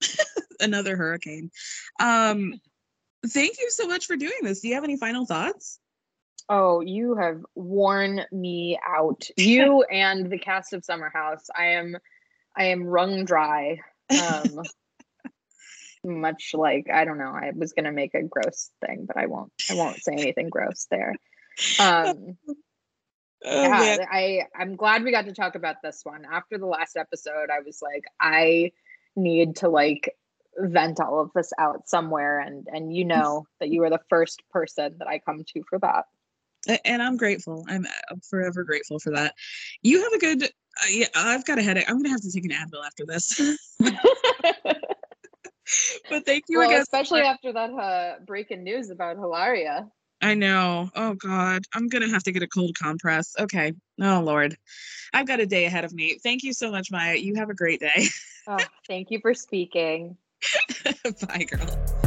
Another 0.60 0.96
hurricane. 0.96 1.50
Um 2.00 2.54
thank 3.28 3.58
you 3.58 3.70
so 3.70 3.86
much 3.86 4.06
for 4.06 4.16
doing 4.16 4.32
this. 4.42 4.60
Do 4.60 4.68
you 4.68 4.74
have 4.74 4.84
any 4.84 4.96
final 4.96 5.26
thoughts? 5.26 5.78
Oh, 6.48 6.80
you 6.80 7.16
have 7.16 7.40
worn 7.54 8.22
me 8.30 8.78
out. 8.86 9.28
You 9.36 9.82
and 9.84 10.30
the 10.30 10.38
cast 10.38 10.72
of 10.72 10.84
Summer 10.84 11.10
House. 11.12 11.46
I 11.56 11.74
am 11.74 11.96
I 12.56 12.66
am 12.66 12.84
wrung 12.84 13.24
dry. 13.24 13.80
Um 14.10 14.60
much 16.04 16.50
like 16.52 16.88
I 16.92 17.04
don't 17.04 17.18
know, 17.18 17.32
I 17.32 17.52
was 17.54 17.72
gonna 17.72 17.92
make 17.92 18.14
a 18.14 18.22
gross 18.22 18.70
thing, 18.84 19.06
but 19.06 19.16
I 19.16 19.26
won't 19.26 19.52
I 19.70 19.74
won't 19.74 20.02
say 20.02 20.12
anything 20.12 20.50
gross 20.50 20.86
there. 20.90 21.14
Um 21.78 22.36
Oh, 23.44 23.62
yeah, 23.62 23.68
man. 23.68 24.06
I 24.10 24.46
I'm 24.56 24.76
glad 24.76 25.04
we 25.04 25.10
got 25.10 25.26
to 25.26 25.32
talk 25.32 25.54
about 25.54 25.76
this 25.82 26.00
one. 26.04 26.24
After 26.30 26.58
the 26.58 26.66
last 26.66 26.96
episode, 26.96 27.50
I 27.52 27.60
was 27.64 27.82
like, 27.82 28.04
I 28.20 28.72
need 29.16 29.56
to 29.56 29.68
like 29.68 30.16
vent 30.56 31.00
all 31.00 31.20
of 31.20 31.30
this 31.34 31.52
out 31.58 31.88
somewhere, 31.88 32.40
and 32.40 32.66
and 32.72 32.94
you 32.94 33.04
know 33.04 33.46
that 33.60 33.68
you 33.68 33.82
are 33.84 33.90
the 33.90 34.00
first 34.08 34.42
person 34.50 34.96
that 34.98 35.08
I 35.08 35.18
come 35.18 35.44
to 35.52 35.62
for 35.68 35.78
that. 35.80 36.06
And 36.84 37.02
I'm 37.02 37.18
grateful. 37.18 37.66
I'm 37.68 37.86
forever 38.30 38.64
grateful 38.64 38.98
for 38.98 39.10
that. 39.10 39.34
You 39.82 40.02
have 40.02 40.12
a 40.12 40.18
good. 40.18 40.44
Uh, 40.44 40.88
yeah, 40.90 41.06
I've 41.14 41.44
got 41.44 41.58
a 41.58 41.62
headache. 41.62 41.84
I'm 41.88 41.98
gonna 41.98 42.08
have 42.08 42.22
to 42.22 42.32
take 42.32 42.44
an 42.44 42.50
Advil 42.50 42.84
after 42.84 43.04
this. 43.06 43.38
but 46.10 46.24
thank 46.24 46.44
you 46.48 46.58
well, 46.58 46.68
again. 46.68 46.82
especially 46.82 47.20
after 47.20 47.52
that 47.52 47.70
uh, 47.70 48.14
breaking 48.24 48.64
news 48.64 48.90
about 48.90 49.16
Hilaria. 49.16 49.88
I 50.24 50.32
know. 50.32 50.90
Oh 50.94 51.12
God, 51.12 51.64
I'm 51.74 51.88
gonna 51.88 52.08
have 52.08 52.22
to 52.22 52.32
get 52.32 52.42
a 52.42 52.46
cold 52.46 52.74
compress. 52.78 53.34
Okay. 53.38 53.74
Oh 54.00 54.22
Lord, 54.24 54.56
I've 55.12 55.26
got 55.26 55.40
a 55.40 55.46
day 55.46 55.66
ahead 55.66 55.84
of 55.84 55.92
me. 55.92 56.18
Thank 56.22 56.42
you 56.42 56.54
so 56.54 56.70
much, 56.70 56.90
Maya. 56.90 57.16
You 57.16 57.34
have 57.34 57.50
a 57.50 57.54
great 57.54 57.78
day. 57.78 58.06
Oh, 58.46 58.58
thank 58.86 59.10
you 59.10 59.20
for 59.20 59.32
speaking. 59.32 60.16
Bye, 61.26 61.46
girl. 61.48 62.03